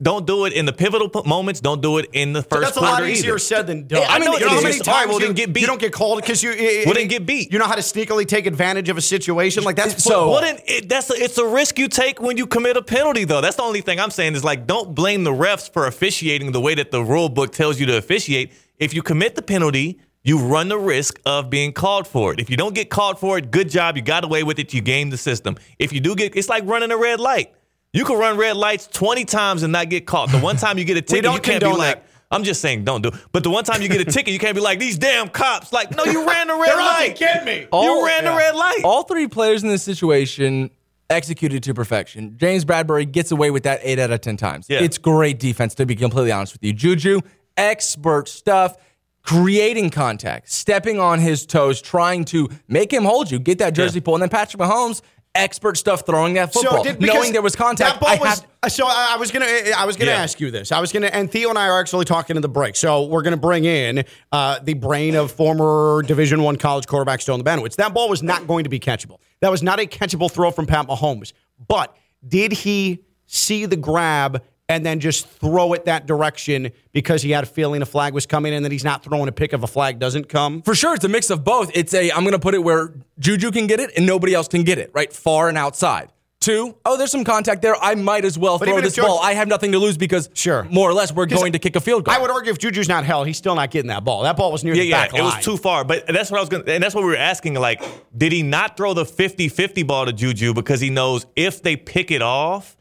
Don't 0.02 0.26
do 0.28 0.44
it 0.46 0.54
in 0.54 0.66
the 0.66 0.74
pivotal 0.74 1.10
moments. 1.24 1.62
Don't 1.62 1.82
do 1.82 1.98
it 1.98 2.10
in 2.12 2.34
the 2.34 2.42
So 2.42 2.48
first 2.50 2.62
that's 2.64 2.78
a 2.78 2.82
lot 2.82 3.08
easier 3.08 3.32
either. 3.32 3.40
said 3.40 3.68
than 3.68 3.88
done. 3.88 4.02
Yeah, 4.02 4.08
I 4.10 4.20
know 4.20 4.34
you 4.34 4.40
know 4.42 4.50
how 4.50 4.62
many 4.62 4.80
times 4.80 5.18
you, 5.20 5.32
get 5.34 5.54
beat. 5.54 5.62
you 5.62 5.68
don't 5.68 5.80
get 5.80 5.94
called 5.94 6.20
because 6.20 6.44
you 6.44 6.54
then 6.94 7.08
get 7.08 7.26
beat. 7.26 7.54
You 7.54 7.60
know 7.60 7.68
how 7.68 7.76
to 7.76 7.82
sneakily 7.82 8.28
take 8.28 8.46
advantage 8.46 8.90
of 8.90 8.98
a 8.98 9.02
situation 9.02 9.64
like 9.64 9.76
that's 9.78 10.04
So- 10.04 10.40
then 10.42 10.60
it, 10.66 10.90
that's 10.90 11.10
a, 11.10 11.14
it's 11.14 11.38
a 11.38 11.46
risk 11.48 11.80
you 11.80 11.88
take 11.88 12.22
when 12.22 12.36
you 12.38 12.48
commit 12.48 12.76
a 12.76 12.82
penalty, 12.82 13.24
though. 13.24 13.40
That's 13.40 13.56
the 13.56 13.64
only 13.64 13.80
thing 13.82 14.00
I'm 14.00 14.12
saying 14.12 14.36
is 14.36 14.44
like, 14.44 14.68
don't 14.68 14.94
blame 14.94 15.24
the 15.24 15.32
refs 15.32 15.72
for 15.72 15.88
officiating 15.88 16.52
the 16.52 16.60
way 16.60 16.76
that 16.76 16.92
the 16.92 17.02
rule 17.04 17.30
book 17.30 17.54
tells 17.54 17.80
you 17.80 17.86
to 17.86 17.96
officiate. 17.98 18.52
If 18.80 18.94
you 18.94 19.04
commit 19.04 19.36
the 19.36 19.42
penalty, 19.42 20.00
you 20.24 20.38
run 20.40 20.68
the 20.68 20.78
risk 20.80 21.20
of 21.26 21.50
being 21.50 21.72
called 21.72 22.08
for 22.08 22.34
it. 22.34 22.40
If 22.42 22.50
you 22.50 22.58
don't 22.58 22.76
get 22.76 22.90
called 22.90 23.20
for 23.20 23.38
it, 23.38 23.52
good 23.52 23.70
job. 23.70 23.96
You 23.96 24.02
got 24.04 24.26
away 24.26 24.44
with 24.44 24.60
it. 24.60 24.74
You 24.74 24.82
game 24.82 25.12
the 25.12 25.18
system. 25.18 25.56
If 25.80 25.94
you 25.94 26.02
do 26.02 26.16
get, 26.16 26.36
it's 26.36 26.50
like 26.50 26.66
running 26.66 26.92
a 26.92 26.98
red 26.98 27.20
light. 27.22 27.54
You 27.94 28.06
can 28.06 28.18
run 28.18 28.38
red 28.38 28.58
lights 28.58 28.88
20 28.88 29.24
times 29.26 29.62
and 29.62 29.72
not 29.72 29.90
get 29.90 30.08
caught. 30.08 30.32
The 30.32 30.40
one 30.40 30.58
time 30.58 30.80
you 30.80 30.84
get 30.84 30.98
a 30.98 31.02
ticket, 31.02 31.32
you 31.32 31.40
can't 31.40 31.62
be 31.62 31.68
like, 31.68 31.98
that. 31.98 32.06
I'm 32.32 32.44
just 32.44 32.60
saying, 32.60 32.84
don't 32.84 33.04
do 33.04 33.10
it. 33.10 33.16
But 33.32 33.44
the 33.44 33.52
one 33.52 33.64
time 33.64 33.84
you 33.84 33.88
get 33.88 34.02
a 34.02 34.06
ticket, 34.12 34.34
you 34.34 34.40
can't 34.40 34.56
be 34.56 34.62
like, 34.62 34.80
these 34.80 34.98
damn 34.98 35.30
cops. 35.30 35.72
Like, 35.72 35.96
no, 35.96 36.04
you 36.04 36.28
ran 36.28 36.48
the 36.48 36.56
red 36.60 36.70
They're 36.70 36.78
light. 36.78 37.16
get 37.16 37.46
me. 37.46 37.68
you 37.72 38.06
ran 38.06 38.26
the 38.26 38.32
red 38.32 38.56
light. 38.56 38.82
All 38.84 39.04
three 39.04 39.28
players 39.28 39.62
in 39.62 39.70
this 39.70 39.84
situation 39.84 40.72
executed 41.12 41.62
to 41.64 41.76
perfection. 41.76 42.36
James 42.38 42.66
Bradberry 42.66 43.10
gets 43.10 43.32
away 43.32 43.52
with 43.52 43.64
that 43.64 43.80
eight 43.84 44.00
out 44.00 44.10
of 44.10 44.22
10 44.22 44.38
times. 44.38 44.66
Yeah. 44.68 44.82
It's 44.82 44.98
great 44.98 45.40
defense, 45.40 45.76
to 45.76 45.86
be 45.86 45.96
completely 45.96 46.32
honest 46.32 46.54
with 46.54 46.64
you. 46.64 46.74
Juju, 46.74 47.22
expert 47.56 48.28
stuff, 48.28 48.76
creating 49.22 49.92
contact, 49.92 50.50
stepping 50.50 51.00
on 51.00 51.20
his 51.20 51.46
toes, 51.46 51.80
trying 51.82 52.26
to 52.26 52.50
make 52.68 52.92
him 52.92 53.04
hold 53.04 53.30
you, 53.30 53.38
get 53.38 53.60
that 53.60 53.76
jersey 53.76 54.02
pull. 54.02 54.16
And 54.16 54.24
then 54.24 54.30
Patrick 54.30 54.62
Mahomes, 54.62 55.04
expert 55.36 55.78
stuff 55.78 56.06
throwing 56.06 56.36
that 56.36 56.54
football, 56.54 56.84
did- 56.84 57.02
knowing 57.02 57.34
there 57.34 57.42
was 57.42 57.56
contact. 57.56 57.94
That 57.94 58.00
ball 58.00 58.10
I 58.10 58.18
was, 58.30 58.44
uh, 58.62 58.70
so 58.70 58.86
I, 58.88 59.16
was 59.18 59.32
gonna 59.32 59.48
I 59.76 59.86
was 59.86 59.96
gonna 59.98 60.12
Yeah. 60.12 60.18
ask 60.22 60.40
you 60.40 60.52
this. 60.52 60.72
I 60.72 60.80
was 60.80 60.92
gonna 60.92 61.08
and 61.08 61.32
Theo 61.32 61.50
and 61.50 61.58
I 61.58 61.68
are 61.70 61.80
actually 61.80 62.06
talking 62.06 62.36
in 62.36 62.42
the 62.42 62.50
break. 62.50 62.76
So 62.76 63.04
we're 63.06 63.24
gonna 63.24 63.38
bring 63.38 63.66
in 63.66 64.06
uh, 64.32 64.60
the 64.64 64.76
brain 64.76 65.16
of 65.16 65.32
former 65.32 66.04
Division 66.06 66.44
One 66.44 66.56
college 66.58 66.86
quarterback 66.88 67.22
Stone 67.22 67.40
the 67.44 67.46
Banowitz. 67.50 67.76
That 67.78 67.94
ball 67.94 68.10
was 68.10 68.22
not 68.22 68.46
going 68.48 68.64
to 68.66 68.70
be 68.70 68.80
catchable. 68.80 69.18
That 69.42 69.50
was 69.50 69.64
not 69.64 69.80
a 69.80 69.86
catchable 69.88 70.32
throw 70.32 70.52
from 70.52 70.68
Pat 70.68 70.88
Mahomes. 70.88 71.34
But 71.68 71.96
did 72.28 72.52
he 72.52 73.00
see 73.26 73.66
the 73.66 73.76
grab? 73.76 74.44
And 74.70 74.86
then 74.86 75.02
just 75.02 75.28
throw 75.28 75.74
it 75.74 75.86
that 75.86 76.06
direction 76.08 76.72
because 76.94 77.22
he 77.22 77.32
had 77.32 77.44
a 77.44 77.48
feeling 77.48 77.82
a 77.82 77.86
flag 77.86 78.14
was 78.14 78.26
coming, 78.26 78.54
and 78.54 78.64
that 78.64 78.72
he's 78.72 78.86
not 78.86 79.04
throwing 79.04 79.28
a 79.28 79.32
pick 79.34 79.52
if 79.52 79.62
a 79.62 79.68
flag 79.68 80.00
doesn't 80.00 80.30
come. 80.30 80.62
For 80.62 80.74
sure, 80.74 80.96
it's 80.96 81.04
a 81.04 81.10
mix 81.10 81.30
of 81.30 81.44
both. 81.44 81.70
It's 81.76 81.94
a 81.94 82.12
I'm 82.12 82.22
going 82.22 82.32
to 82.32 82.40
put 82.40 82.54
it 82.54 82.64
where 82.64 82.94
Juju 83.20 83.52
can 83.52 83.68
get 83.68 83.82
it 83.82 83.92
and 83.98 84.06
nobody 84.06 84.34
else 84.34 84.48
can 84.48 84.64
get 84.64 84.78
it, 84.78 84.90
right? 84.94 85.12
Far 85.12 85.50
and 85.50 85.58
outside. 85.58 86.10
Two, 86.40 86.76
oh, 86.84 86.98
there's 86.98 87.12
some 87.12 87.24
contact 87.24 87.62
there. 87.62 87.76
I 87.82 87.96
might 87.96 88.26
as 88.26 88.38
well 88.38 88.60
But 88.60 88.66
throw 88.66 88.74
even 88.76 88.86
if 88.86 88.96
this 88.96 89.06
ball. 89.06 89.20
I 89.22 89.34
have 89.34 89.48
nothing 89.48 89.72
to 89.74 89.80
lose 89.80 89.98
because, 89.98 90.30
Sure. 90.34 90.64
more 90.70 90.90
or 90.90 90.94
less, 90.94 91.14
we're 91.14 91.26
going 91.26 91.54
to 91.54 91.60
kick 91.60 91.78
a 91.78 91.80
field 91.80 92.04
goal. 92.04 92.14
I 92.14 92.20
would 92.20 92.30
argue 92.32 92.52
if 92.52 92.58
Juju's 92.58 92.90
not 92.90 93.06
held, 93.06 93.28
he's 93.28 93.38
still 93.38 93.56
not 93.56 93.72
getting 93.72 93.88
that 93.88 94.04
ball. 94.04 94.24
That 94.24 94.36
ball 94.36 94.52
was 94.52 94.62
near 94.62 94.74
Yeah, 94.74 94.82
the 94.82 94.88
yeah, 94.88 95.08
back 95.08 95.18
it 95.18 95.22
was 95.22 95.42
too 95.44 95.56
far. 95.56 95.86
But 95.86 96.06
that's 96.08 96.30
what 96.32 96.40
I 96.40 96.42
was 96.42 96.50
going 96.50 96.66
to, 96.66 96.74
and 96.74 96.84
that's 96.84 96.94
what 96.94 97.06
we 97.06 97.12
were 97.12 97.16
asking. 97.18 97.54
Like, 97.54 97.82
did 98.18 98.34
he 98.34 98.44
not 98.44 98.76
throw 98.76 98.94
the 98.94 99.06
50 99.06 99.48
50 99.48 99.84
ball 99.84 100.06
to 100.06 100.12
Juju 100.12 100.54
because 100.54 100.82
he 100.82 100.90
knows 100.90 101.26
if 101.38 101.62
they 101.62 101.78
pick 101.78 102.12
it 102.12 102.22
off, 102.22 102.76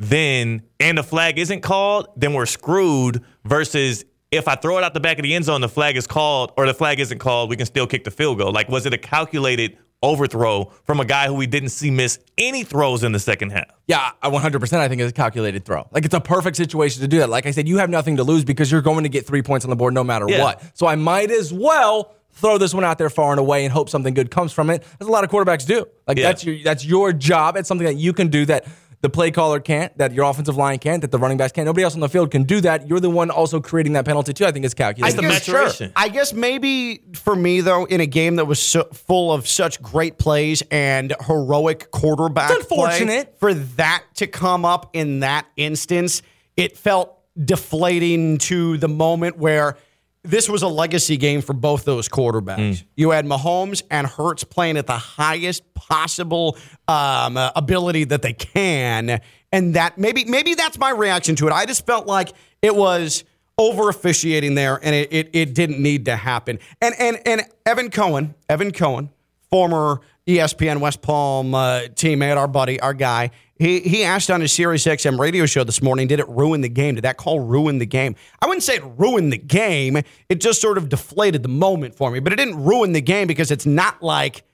then, 0.00 0.62
and 0.80 0.98
the 0.98 1.02
flag 1.02 1.38
isn't 1.38 1.60
called, 1.60 2.08
then 2.16 2.32
we're 2.34 2.46
screwed 2.46 3.22
versus 3.44 4.04
if 4.32 4.48
I 4.48 4.54
throw 4.54 4.78
it 4.78 4.84
out 4.84 4.94
the 4.94 5.00
back 5.00 5.18
of 5.18 5.22
the 5.24 5.34
end 5.34 5.44
zone, 5.44 5.60
the 5.60 5.68
flag 5.68 5.96
is 5.96 6.06
called, 6.06 6.52
or 6.56 6.66
the 6.66 6.74
flag 6.74 6.98
isn't 7.00 7.18
called, 7.18 7.50
we 7.50 7.56
can 7.56 7.66
still 7.66 7.86
kick 7.86 8.04
the 8.04 8.10
field 8.10 8.38
goal. 8.38 8.50
Like, 8.50 8.68
was 8.68 8.86
it 8.86 8.94
a 8.94 8.98
calculated 8.98 9.76
overthrow 10.02 10.72
from 10.84 10.98
a 11.00 11.04
guy 11.04 11.26
who 11.26 11.34
we 11.34 11.46
didn't 11.46 11.68
see 11.68 11.90
miss 11.90 12.18
any 12.38 12.64
throws 12.64 13.02
in 13.04 13.12
the 13.12 13.18
second 13.18 13.50
half? 13.50 13.66
Yeah, 13.86 14.12
I 14.22 14.30
100% 14.30 14.72
I 14.78 14.88
think 14.88 15.02
it's 15.02 15.10
a 15.10 15.12
calculated 15.14 15.66
throw. 15.66 15.86
Like 15.92 16.06
it's 16.06 16.14
a 16.14 16.20
perfect 16.20 16.56
situation 16.56 17.02
to 17.02 17.08
do 17.08 17.18
that. 17.18 17.28
Like 17.28 17.44
I 17.44 17.50
said, 17.50 17.68
you 17.68 17.76
have 17.76 17.90
nothing 17.90 18.16
to 18.16 18.24
lose 18.24 18.42
because 18.44 18.72
you're 18.72 18.80
going 18.80 19.02
to 19.02 19.10
get 19.10 19.26
three 19.26 19.42
points 19.42 19.66
on 19.66 19.70
the 19.70 19.76
board 19.76 19.92
no 19.92 20.02
matter 20.02 20.24
Yeah. 20.28 20.42
what. 20.42 20.62
So 20.72 20.86
I 20.86 20.94
might 20.94 21.30
as 21.30 21.52
well 21.52 22.14
throw 22.32 22.56
this 22.56 22.72
one 22.72 22.84
out 22.84 22.96
there 22.96 23.10
far 23.10 23.32
and 23.32 23.40
away 23.40 23.64
and 23.64 23.72
hope 23.72 23.90
something 23.90 24.14
good 24.14 24.30
comes 24.30 24.52
from 24.54 24.70
it. 24.70 24.82
As 25.00 25.06
a 25.06 25.10
lot 25.10 25.24
of 25.24 25.28
quarterbacks 25.30 25.66
do. 25.66 25.84
Like 26.06 26.16
Yeah. 26.16 26.28
that's 26.28 26.44
your 26.44 26.56
that's 26.64 26.84
your 26.86 27.12
job. 27.12 27.56
It's 27.58 27.68
something 27.68 27.86
that 27.86 27.96
you 27.96 28.14
can 28.14 28.28
do 28.28 28.46
that 28.46 28.64
the 29.02 29.08
play 29.08 29.30
caller 29.30 29.60
can't, 29.60 29.96
that 29.96 30.12
your 30.12 30.24
offensive 30.28 30.56
line 30.56 30.78
can't, 30.78 31.00
that 31.00 31.10
the 31.10 31.18
running 31.18 31.38
backs 31.38 31.52
can't. 31.52 31.64
Nobody 31.64 31.84
else 31.84 31.94
on 31.94 32.00
the 32.00 32.08
field 32.08 32.30
can 32.30 32.42
do 32.44 32.60
that. 32.60 32.86
You're 32.86 33.00
the 33.00 33.08
one 33.08 33.30
also 33.30 33.60
creating 33.60 33.94
that 33.94 34.04
penalty 34.04 34.32
too. 34.34 34.44
I 34.44 34.52
think 34.52 34.64
it's 34.64 34.74
calculated. 34.74 35.16
the 35.16 35.22
guess- 35.22 35.48
maturation. 35.48 35.92
I 35.96 36.08
guess 36.08 36.32
maybe 36.34 37.02
for 37.14 37.34
me 37.34 37.62
though, 37.62 37.84
in 37.86 38.00
a 38.00 38.06
game 38.06 38.36
that 38.36 38.44
was 38.44 38.60
so 38.60 38.84
full 38.92 39.32
of 39.32 39.48
such 39.48 39.80
great 39.80 40.18
plays 40.18 40.62
and 40.70 41.14
heroic 41.26 41.90
quarterback 41.90 42.50
It's 42.50 42.60
unfortunate. 42.60 43.38
play, 43.40 43.54
for 43.54 43.54
that 43.54 44.04
to 44.16 44.26
come 44.26 44.64
up 44.66 44.90
in 44.92 45.20
that 45.20 45.46
instance, 45.56 46.20
it 46.56 46.76
felt 46.76 47.16
deflating 47.42 48.36
to 48.38 48.76
the 48.78 48.88
moment 48.88 49.38
where 49.38 49.76
this 50.22 50.48
was 50.48 50.62
a 50.62 50.68
legacy 50.68 51.16
game 51.16 51.40
for 51.40 51.52
both 51.54 51.84
those 51.84 52.08
quarterbacks. 52.08 52.84
You 52.94 53.10
had 53.10 53.24
Mahomes 53.24 53.82
and 53.90 54.06
Hurts 54.06 54.44
playing 54.44 54.76
at 54.76 54.86
the 54.86 54.98
highest 54.98 55.72
possible 55.74 56.56
um, 56.88 57.36
uh, 57.36 57.50
ability 57.56 58.04
that 58.04 58.22
they 58.22 58.34
can, 58.34 59.20
and 59.52 59.74
that 59.74 59.96
maybe 59.98 60.24
maybe 60.26 60.54
that's 60.54 60.78
my 60.78 60.90
reaction 60.90 61.36
to 61.36 61.46
it. 61.46 61.52
I 61.52 61.64
just 61.64 61.86
felt 61.86 62.06
like 62.06 62.32
it 62.60 62.76
was 62.76 63.24
over 63.56 63.88
officiating 63.88 64.54
there, 64.54 64.78
and 64.82 64.94
it, 64.94 65.08
it 65.12 65.30
it 65.32 65.54
didn't 65.54 65.80
need 65.80 66.04
to 66.04 66.16
happen. 66.16 66.58
And 66.82 66.94
and 66.98 67.18
and 67.26 67.42
Evan 67.64 67.90
Cohen, 67.90 68.34
Evan 68.48 68.72
Cohen, 68.72 69.10
former 69.48 70.00
ESPN 70.26 70.80
West 70.80 71.02
Palm 71.02 71.54
uh, 71.54 71.80
teammate, 71.94 72.36
our 72.36 72.48
buddy, 72.48 72.78
our 72.80 72.94
guy. 72.94 73.30
He 73.60 73.80
he 73.80 74.02
asked 74.04 74.30
on 74.30 74.40
his 74.40 74.52
Sirius 74.52 74.86
XM 74.86 75.18
radio 75.20 75.44
show 75.44 75.64
this 75.64 75.82
morning, 75.82 76.08
did 76.08 76.18
it 76.18 76.28
ruin 76.28 76.62
the 76.62 76.68
game? 76.70 76.94
Did 76.94 77.04
that 77.04 77.18
call 77.18 77.40
ruin 77.40 77.78
the 77.78 77.84
game? 77.86 78.16
I 78.40 78.46
wouldn't 78.46 78.62
say 78.64 78.76
it 78.76 78.82
ruined 78.96 79.32
the 79.32 79.38
game. 79.38 79.98
It 80.30 80.40
just 80.40 80.62
sort 80.62 80.78
of 80.78 80.88
deflated 80.88 81.42
the 81.42 81.48
moment 81.50 81.94
for 81.94 82.10
me. 82.10 82.20
But 82.20 82.32
it 82.32 82.36
didn't 82.36 82.64
ruin 82.64 82.92
the 82.92 83.02
game 83.02 83.26
because 83.28 83.50
it's 83.50 83.66
not 83.66 84.02
like 84.02 84.44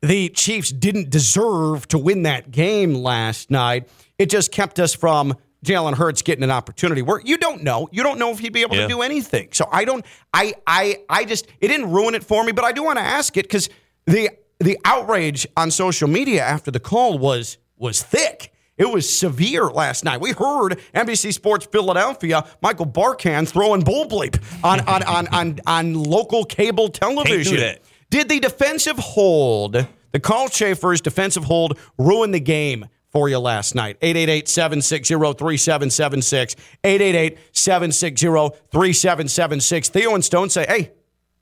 the 0.00 0.30
Chiefs 0.30 0.70
didn't 0.72 1.10
deserve 1.10 1.86
to 1.88 1.98
win 1.98 2.22
that 2.22 2.50
game 2.50 2.94
last 2.94 3.50
night. 3.50 3.88
It 4.18 4.30
just 4.30 4.52
kept 4.52 4.80
us 4.80 4.94
from 4.94 5.36
Jalen 5.62 5.94
Hurts 5.94 6.22
getting 6.22 6.42
an 6.44 6.50
opportunity 6.50 7.02
where 7.02 7.20
you 7.24 7.36
don't 7.36 7.62
know. 7.62 7.88
You 7.92 8.02
don't 8.02 8.18
know 8.18 8.30
if 8.30 8.38
he'd 8.38 8.54
be 8.54 8.62
able 8.62 8.76
Yeah. 8.76 8.82
to 8.82 8.88
do 8.88 9.02
anything. 9.02 9.48
So 9.52 9.68
I 9.70 9.84
don't 9.84 10.02
I 10.32 10.54
I 10.66 10.96
I 11.10 11.26
just 11.26 11.46
it 11.60 11.68
didn't 11.68 11.90
ruin 11.92 12.14
it 12.14 12.24
for 12.24 12.42
me, 12.42 12.52
but 12.52 12.64
I 12.64 12.72
do 12.72 12.82
want 12.84 12.98
to 12.98 13.04
ask 13.04 13.36
it 13.36 13.42
because 13.42 13.68
the 14.06 14.30
the 14.60 14.78
outrage 14.86 15.46
on 15.58 15.70
social 15.70 16.08
media 16.08 16.42
after 16.42 16.70
the 16.70 16.80
call 16.80 17.18
was 17.18 17.58
was 17.76 18.02
thick. 18.02 18.52
It 18.76 18.90
was 18.90 19.08
severe 19.08 19.64
last 19.64 20.04
night. 20.04 20.20
We 20.20 20.32
heard 20.32 20.78
NBC 20.94 21.32
Sports 21.32 21.66
Philadelphia, 21.66 22.44
Michael 22.60 22.86
Barkann 22.86 23.48
throwing 23.48 23.80
bull 23.82 24.06
bleep 24.06 24.38
on 24.62 24.80
on 24.80 25.02
on 25.04 25.26
on, 25.28 25.60
on 25.66 25.94
local 25.94 26.44
cable 26.44 26.88
television. 26.88 27.76
Did 28.10 28.28
the 28.28 28.38
defensive 28.38 28.98
hold, 28.98 29.86
the 30.12 30.20
Carl 30.20 30.48
Cheffers' 30.48 31.00
defensive 31.00 31.44
hold, 31.44 31.78
ruin 31.98 32.30
the 32.30 32.40
game 32.40 32.86
for 33.10 33.28
you 33.28 33.38
last 33.38 33.74
night? 33.74 33.96
888 34.02 34.46
760 34.48 35.14
3776. 35.14 36.56
888 36.84 37.38
760 37.52 38.26
3776. 38.70 39.88
Theo 39.88 40.14
and 40.14 40.24
Stone 40.24 40.50
say, 40.50 40.66
hey, 40.68 40.92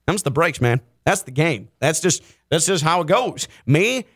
them's 0.07 0.23
the 0.23 0.31
breaks, 0.31 0.61
man. 0.61 0.81
That's 1.05 1.23
the 1.23 1.33
game. 1.33 1.69
That's 1.81 2.01
just 2.01 2.23
that's 2.49 2.67
just 2.67 2.85
how 2.85 3.01
it 3.03 3.09
goes. 3.09 3.49
Me, 3.67 4.07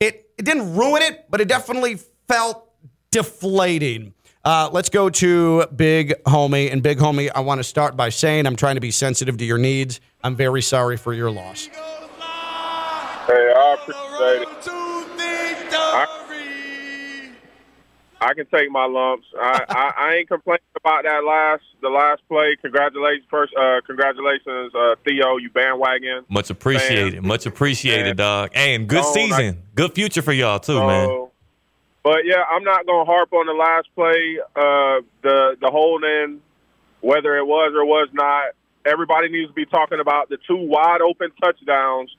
it, 0.00 0.30
it 0.38 0.44
didn't 0.44 0.76
ruin 0.76 1.02
it, 1.02 1.26
but 1.30 1.40
it 1.40 1.48
definitely 1.48 1.98
felt 2.28 2.70
deflating. 3.10 4.14
Uh, 4.44 4.70
let's 4.72 4.88
go 4.88 5.10
to 5.10 5.66
Big 5.74 6.14
Homie. 6.24 6.70
And 6.72 6.82
Big 6.82 6.98
Homie, 6.98 7.30
I 7.34 7.40
want 7.40 7.58
to 7.58 7.64
start 7.64 7.96
by 7.96 8.10
saying 8.10 8.46
I'm 8.46 8.56
trying 8.56 8.76
to 8.76 8.80
be 8.80 8.92
sensitive 8.92 9.36
to 9.38 9.44
your 9.44 9.58
needs. 9.58 10.00
I'm 10.22 10.36
very 10.36 10.62
sorry 10.62 10.96
for 10.96 11.12
your 11.12 11.30
loss. 11.30 11.66
Hey, 11.66 13.52
I 13.56 13.76
appreciate 13.80 14.42
it. 14.42 14.85
I 18.26 18.34
can 18.34 18.46
take 18.46 18.72
my 18.72 18.86
lumps. 18.86 19.28
I, 19.40 19.64
I, 19.68 19.92
I 19.96 20.14
ain't 20.14 20.28
complaining 20.28 20.64
about 20.74 21.04
that 21.04 21.22
last 21.22 21.62
the 21.80 21.88
last 21.88 22.22
play. 22.28 22.56
Congratulations, 22.60 23.24
first. 23.30 23.54
Uh, 23.54 23.80
congratulations, 23.86 24.74
uh, 24.74 24.96
Theo. 25.04 25.36
You 25.36 25.48
bandwagon. 25.50 26.24
Much 26.28 26.50
appreciated. 26.50 27.22
Much 27.22 27.46
appreciated, 27.46 28.16
dog. 28.16 28.50
And 28.54 28.88
good 28.88 29.04
season. 29.04 29.62
good 29.76 29.94
future 29.94 30.22
for 30.22 30.32
y'all, 30.32 30.58
too, 30.58 30.84
man. 30.84 31.28
But 32.02 32.24
yeah, 32.24 32.42
I'm 32.50 32.64
not 32.64 32.84
gonna 32.84 33.04
harp 33.04 33.32
on 33.32 33.46
the 33.46 33.52
last 33.52 33.88
play. 33.94 34.38
Uh, 34.56 35.06
the 35.22 35.56
the 35.60 35.70
holding, 35.70 36.40
whether 37.02 37.36
it 37.36 37.46
was 37.46 37.74
or 37.76 37.84
was 37.84 38.08
not. 38.12 38.54
Everybody 38.84 39.28
needs 39.28 39.50
to 39.50 39.54
be 39.54 39.66
talking 39.66 40.00
about 40.00 40.28
the 40.28 40.38
two 40.48 40.56
wide 40.56 41.00
open 41.00 41.30
touchdowns 41.40 42.14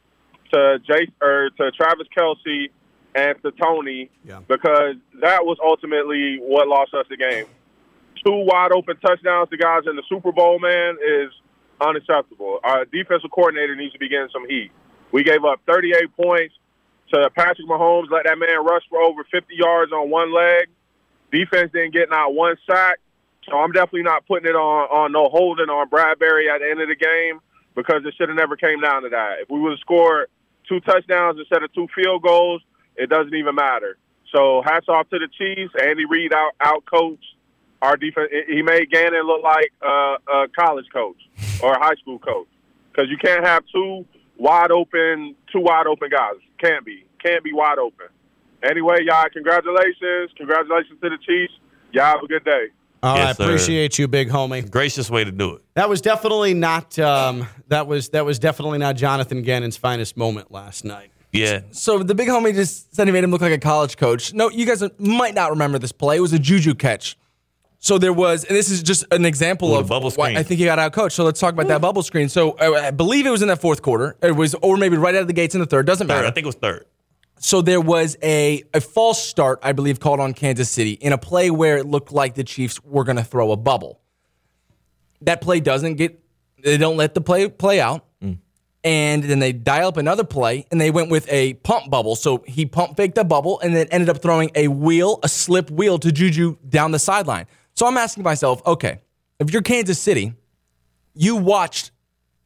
to 0.54 0.80
Jay 0.88 1.12
or 1.22 1.50
to 1.58 1.72
Travis 1.72 2.08
Kelce 2.18 2.70
and 3.18 3.42
to 3.42 3.52
Toney 3.52 4.10
because 4.48 4.96
that 5.22 5.44
was 5.44 5.58
ultimately 5.64 6.38
what 6.40 6.68
lost 6.68 6.94
us 6.94 7.06
the 7.10 7.18
game. 7.18 7.46
Two 8.24 8.46
wide 8.46 8.72
open 8.72 8.98
touchdowns 8.98 9.50
to 9.50 9.58
guys 9.58 9.84
in 9.90 9.96
the 9.96 10.04
Super 10.08 10.32
Bowl, 10.32 10.60
man, 10.60 10.98
is 11.04 11.32
unacceptable. 11.82 12.60
Our 12.64 12.86
defensive 12.86 13.32
coordinator 13.32 13.76
needs 13.76 13.94
to 13.94 14.00
be 14.00 14.10
getting 14.10 14.30
some 14.32 14.48
heat. 14.48 14.72
We 15.12 15.24
gave 15.24 15.44
up 15.46 15.62
38 15.68 16.16
points 16.16 16.54
to 17.14 17.30
Patrick 17.36 17.68
Mahomes, 17.68 18.12
let 18.12 18.26
that 18.26 18.38
man 18.38 18.64
rush 18.64 18.84
for 18.90 19.02
over 19.02 19.24
50 19.24 19.56
yards 19.56 19.92
on 19.92 20.10
one 20.10 20.34
leg. 20.34 20.68
Defense 21.32 21.72
didn't 21.74 21.94
get 21.94 22.10
not 22.10 22.34
one 22.34 22.56
sack. 22.70 23.00
So 23.50 23.58
I'm 23.58 23.72
definitely 23.72 24.04
not 24.04 24.28
putting 24.28 24.50
it 24.50 24.56
on, 24.56 24.90
on 24.90 25.12
no 25.14 25.30
holding 25.30 25.70
on 25.70 25.90
Bradberry 25.90 26.54
at 26.54 26.60
the 26.60 26.68
end 26.70 26.82
of 26.82 26.90
the 26.90 26.96
game 26.96 27.40
because 27.76 28.02
it 28.06 28.14
should 28.18 28.28
have 28.28 28.36
never 28.36 28.58
came 28.58 28.82
down 28.82 29.04
to 29.04 29.10
that. 29.10 29.40
If 29.40 29.50
we 29.50 29.60
would 29.60 29.72
have 29.72 29.80
scored 29.80 30.28
two 30.68 30.82
touchdowns 30.82 31.40
instead 31.40 31.64
of 31.64 31.72
two 31.74 31.88
field 31.96 32.24
goals, 32.24 32.62
it 32.98 33.10
doesn't 33.10 33.34
even 33.36 33.56
matter. 33.56 33.98
So 34.34 34.62
hats 34.66 34.88
off 34.90 35.10
to 35.10 35.20
the 35.20 35.28
Chiefs. 35.38 35.74
Andy 35.82 36.06
Reid 36.06 36.34
out 36.34 36.52
out 36.62 36.84
coach 36.86 37.24
our 37.82 37.96
defense. 37.96 38.30
He 38.48 38.62
made 38.62 38.90
Gannon 38.92 39.26
look 39.26 39.44
like 39.44 39.72
uh, 39.82 40.18
a 40.32 40.48
college 40.58 40.86
coach 40.92 41.18
or 41.62 41.74
a 41.74 41.80
high 41.80 41.96
school 42.02 42.20
coach 42.20 42.48
because 42.92 43.10
you 43.10 43.18
can't 43.18 43.46
have 43.46 43.64
two 43.74 44.06
wide 44.38 44.72
open, 44.72 45.36
two 45.52 45.62
wide 45.62 45.88
open 45.88 46.10
guys. 46.10 46.36
Can't 46.60 46.84
be, 46.86 47.06
can't 47.24 47.44
be 47.44 47.54
wide 47.54 47.78
open. 47.78 48.08
Anyway, 48.64 48.98
y'all, 49.04 49.26
congratulations, 49.32 50.32
congratulations 50.36 51.00
to 51.02 51.10
the 51.10 51.18
Chiefs. 51.26 51.54
Y'all 51.92 52.06
have 52.06 52.24
a 52.24 52.28
good 52.28 52.44
day. 52.44 52.66
All 53.04 53.16
right, 53.16 53.26
Yes, 53.28 53.38
sir. 53.38 53.44
appreciate 53.44 54.00
you, 54.00 54.08
big 54.08 54.30
homie. 54.30 54.70
Gracious 54.70 55.10
way 55.12 55.24
to 55.24 55.32
do 55.32 55.54
it. 55.54 55.62
That 55.76 55.88
was 55.88 56.02
definitely 56.02 56.56
not. 56.56 56.98
Um, 56.98 57.48
that 57.68 57.86
was 57.86 58.10
that 58.10 58.26
was 58.26 58.40
definitely 58.40 58.80
not 58.80 58.96
Jonathan 58.96 59.44
Gannon's 59.44 59.78
finest 59.78 60.18
moment 60.18 60.52
last 60.52 60.84
night. 60.84 61.12
Yeah. 61.32 61.62
So 61.72 62.04
the 62.04 62.16
big 62.16 62.28
homie 62.30 62.54
just 62.54 62.96
said 62.96 63.08
he 63.08 63.12
made 63.12 63.24
him 63.24 63.32
look 63.32 63.42
like 63.42 63.52
a 63.52 63.58
college 63.60 63.98
coach. 63.98 64.34
No, 64.34 64.50
you 64.50 64.66
guys 64.66 64.84
might 64.98 65.36
not 65.36 65.52
remember 65.52 65.78
this 65.78 65.92
play. 65.92 66.18
It 66.18 66.22
was 66.22 66.34
a 66.34 66.40
juju 66.40 66.74
catch. 66.74 67.18
So 67.80 67.98
there 67.98 68.14
was, 68.14 68.44
and 68.44 68.58
this 68.58 68.72
is 68.72 68.82
just 68.82 69.06
an 69.12 69.24
example 69.24 69.74
Ooh, 69.74 69.80
of 69.80 69.88
bubble 69.88 70.10
why 70.12 70.30
screen. 70.30 70.38
I 70.38 70.44
think 70.44 70.60
he 70.60 70.66
got 70.66 70.80
out 70.80 70.94
coached. 70.94 71.16
So 71.16 71.24
let's 71.24 71.40
talk 71.40 71.54
about 71.54 71.68
that 71.68 71.80
bubble 71.80 72.02
screen. 72.02 72.28
So 72.28 72.52
uh, 72.54 72.82
I 72.86 72.92
believe 72.92 73.26
it 73.26 73.30
was 73.30 73.44
in 73.44 73.50
that 73.50 73.62
fourth 73.62 73.82
quarter. 73.84 74.18
It 74.22 74.32
was, 74.32 74.56
or 74.56 74.78
maybe 74.78 74.98
right 74.98 75.14
out 75.14 75.22
of 75.22 75.28
the 75.28 75.34
gates 75.34 75.54
in 75.54 75.62
the 75.62 75.68
third. 75.68 75.86
Doesn't 75.86 76.08
Third. 76.08 76.16
matter. 76.16 76.28
I 76.28 76.32
think 76.32 76.46
it 76.46 76.48
was 76.48 76.56
third. 76.56 76.86
So 77.40 77.62
there 77.62 77.80
was 77.80 78.18
a, 78.24 78.64
a 78.74 78.82
false 78.82 79.24
start, 79.24 79.60
I 79.62 79.74
believe, 79.74 80.00
called 80.00 80.20
on 80.20 80.34
Kansas 80.34 80.72
City 80.72 80.94
in 80.94 81.14
a 81.14 81.20
play 81.20 81.52
where 81.52 81.78
it 81.78 81.86
looked 81.86 82.12
like 82.12 82.34
the 82.34 82.44
Chiefs 82.44 82.84
were 82.84 83.04
going 83.04 83.18
to 83.18 83.24
throw 83.24 83.52
a 83.52 83.58
bubble. 83.58 84.02
That 85.22 85.42
play 85.42 85.60
doesn't 85.60 85.96
get, 85.96 86.20
they 86.64 86.78
don't 86.78 86.98
let 86.98 87.14
the 87.14 87.22
play 87.22 87.48
play 87.48 87.80
out. 87.80 88.07
And 88.88 89.22
then 89.22 89.40
they 89.40 89.52
dial 89.52 89.90
up 89.90 89.98
another 89.98 90.24
play 90.24 90.66
and 90.72 90.80
they 90.80 90.92
went 90.92 91.10
with 91.10 91.30
a 91.30 91.56
pump 91.56 91.90
bubble. 91.90 92.16
So 92.16 92.46
he 92.48 92.66
pump 92.66 92.96
faked 92.96 93.18
a 93.18 93.26
bubble 93.26 93.60
and 93.60 93.76
then 93.76 93.88
ended 93.88 94.08
up 94.08 94.22
throwing 94.22 94.50
a 94.56 94.70
wheel, 94.70 95.20
a 95.24 95.28
slip 95.28 95.70
wheel 95.70 96.00
to 96.00 96.10
Juju 96.10 96.56
down 96.70 96.92
the 96.92 97.00
sideline. 97.00 97.48
So 97.74 97.86
I'm 97.86 97.98
asking 97.98 98.24
myself, 98.24 98.66
okay, 98.66 99.00
if 99.40 99.52
you're 99.52 99.62
Kansas 99.62 100.00
City, 100.00 100.36
you 101.14 101.36
watched 101.36 101.92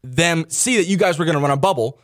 them 0.01 0.45
see 0.49 0.77
that 0.77 0.85
you 0.85 0.97
guys 0.97 1.19
were 1.19 1.25
going 1.25 1.37
to 1.37 1.41
run 1.43 1.51
a 1.51 1.57
bubble, 1.57 1.99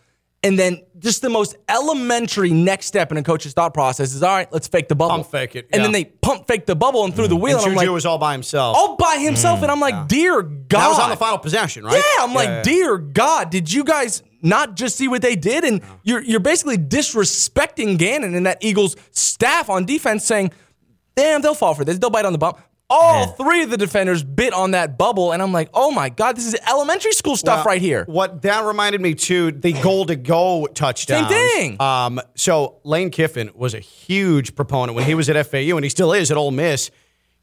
And 0.47 0.57
then 0.57 0.81
just 0.99 1.21
the 1.21 1.29
most 1.29 1.57
elementary 1.67 2.51
next 2.51 2.85
step 2.85 3.11
in 3.11 3.17
a 3.17 3.23
coach's 3.23 3.53
thought 3.53 3.73
process 3.73 4.13
is 4.13 4.23
all 4.23 4.33
right, 4.33 4.51
let's 4.51 4.67
fake 4.67 4.87
the 4.87 4.95
bubble. 4.95 5.15
Pump 5.15 5.27
fake 5.27 5.55
it, 5.55 5.67
And 5.71 5.79
yeah. 5.79 5.83
then 5.83 5.91
they 5.91 6.05
pump 6.05 6.47
fake 6.47 6.65
the 6.65 6.75
bubble 6.75 7.03
and 7.03 7.13
threw 7.13 7.27
the 7.27 7.35
mm. 7.35 7.41
wheel. 7.41 7.57
And 7.57 7.65
And, 7.65 7.73
I'm 7.73 7.77
Juju 7.77 7.89
like, 7.89 7.93
was 7.93 8.05
all 8.05 8.17
by 8.17 8.31
himself. 8.31 8.77
all 8.77 8.95
by 8.95 9.17
himself. 9.17 9.61
And 9.61 9.69
I'm 9.69 9.79
like, 9.79 10.07
dear 10.07 10.41
God. 10.41 10.81
That 10.81 10.87
was 10.87 10.99
on 10.99 11.09
the 11.09 11.17
final 11.17 11.37
possession, 11.37 11.83
right? 11.83 11.95
Yeah, 11.95 12.23
I'm 12.23 12.33
like, 12.33 12.47
yeah. 12.47 12.61
dear 12.63 12.97
God, 12.97 13.49
did 13.49 13.71
you 13.71 13.83
guys 13.83 14.23
not 14.41 14.75
just 14.75 14.95
see 14.95 15.07
what 15.07 15.21
they 15.21 15.35
did? 15.35 15.63
And 15.63 15.81
you're 16.03 16.23
you're 16.23 16.39
basically 16.39 16.77
disrespecting 16.77 17.97
Gannon 17.97 18.33
and 18.33 18.45
that 18.45 18.59
Eagles 18.61 18.95
staff 19.11 19.69
on 19.69 19.85
defense, 19.85 20.25
saying, 20.25 20.51
"Damn, 21.15 21.41
they'll 21.41 21.55
fall 21.55 21.73
for 21.73 21.83
this. 21.83 21.97
They'll 21.97 22.09
bite 22.09 22.25
on 22.25 22.33
the 22.33 22.39
bump." 22.39 22.59
All 22.89 23.27
three 23.27 23.63
of 23.63 23.69
the 23.69 23.75
defenders 23.75 24.23
bit 24.23 24.53
on 24.53 24.71
that 24.71 24.97
bubble, 24.97 25.33
and 25.33 25.41
I'm 25.41 25.51
like, 25.51 25.69
"Oh 25.73 25.91
my 25.91 26.07
God, 26.07 26.37
this 26.37 26.47
is 26.47 26.55
elementary 26.69 27.11
school 27.11 27.35
stuff 27.35 27.57
Well, 27.57 27.65
right 27.65 27.81
here." 27.81 28.05
What 28.05 28.43
that 28.43 28.63
reminded 28.63 29.01
me 29.01 29.13
too, 29.13 29.51
the 29.51 29.73
goal 29.73 30.05
to 30.05 30.15
go 30.15 30.67
touchdown. 30.67 31.29
Same 31.29 31.49
thing. 31.49 31.81
Um, 31.81 32.21
so 32.35 32.79
Lane 32.85 33.09
Kiffin 33.09 33.51
was 33.55 33.73
a 33.73 33.79
huge 33.79 34.55
proponent 34.55 34.95
when 34.95 35.03
he 35.03 35.15
was 35.15 35.29
at 35.29 35.35
FAU, 35.47 35.75
and 35.75 35.83
he 35.83 35.89
still 35.89 36.13
is 36.13 36.31
at 36.31 36.37
Ole 36.37 36.51
Miss. 36.51 36.89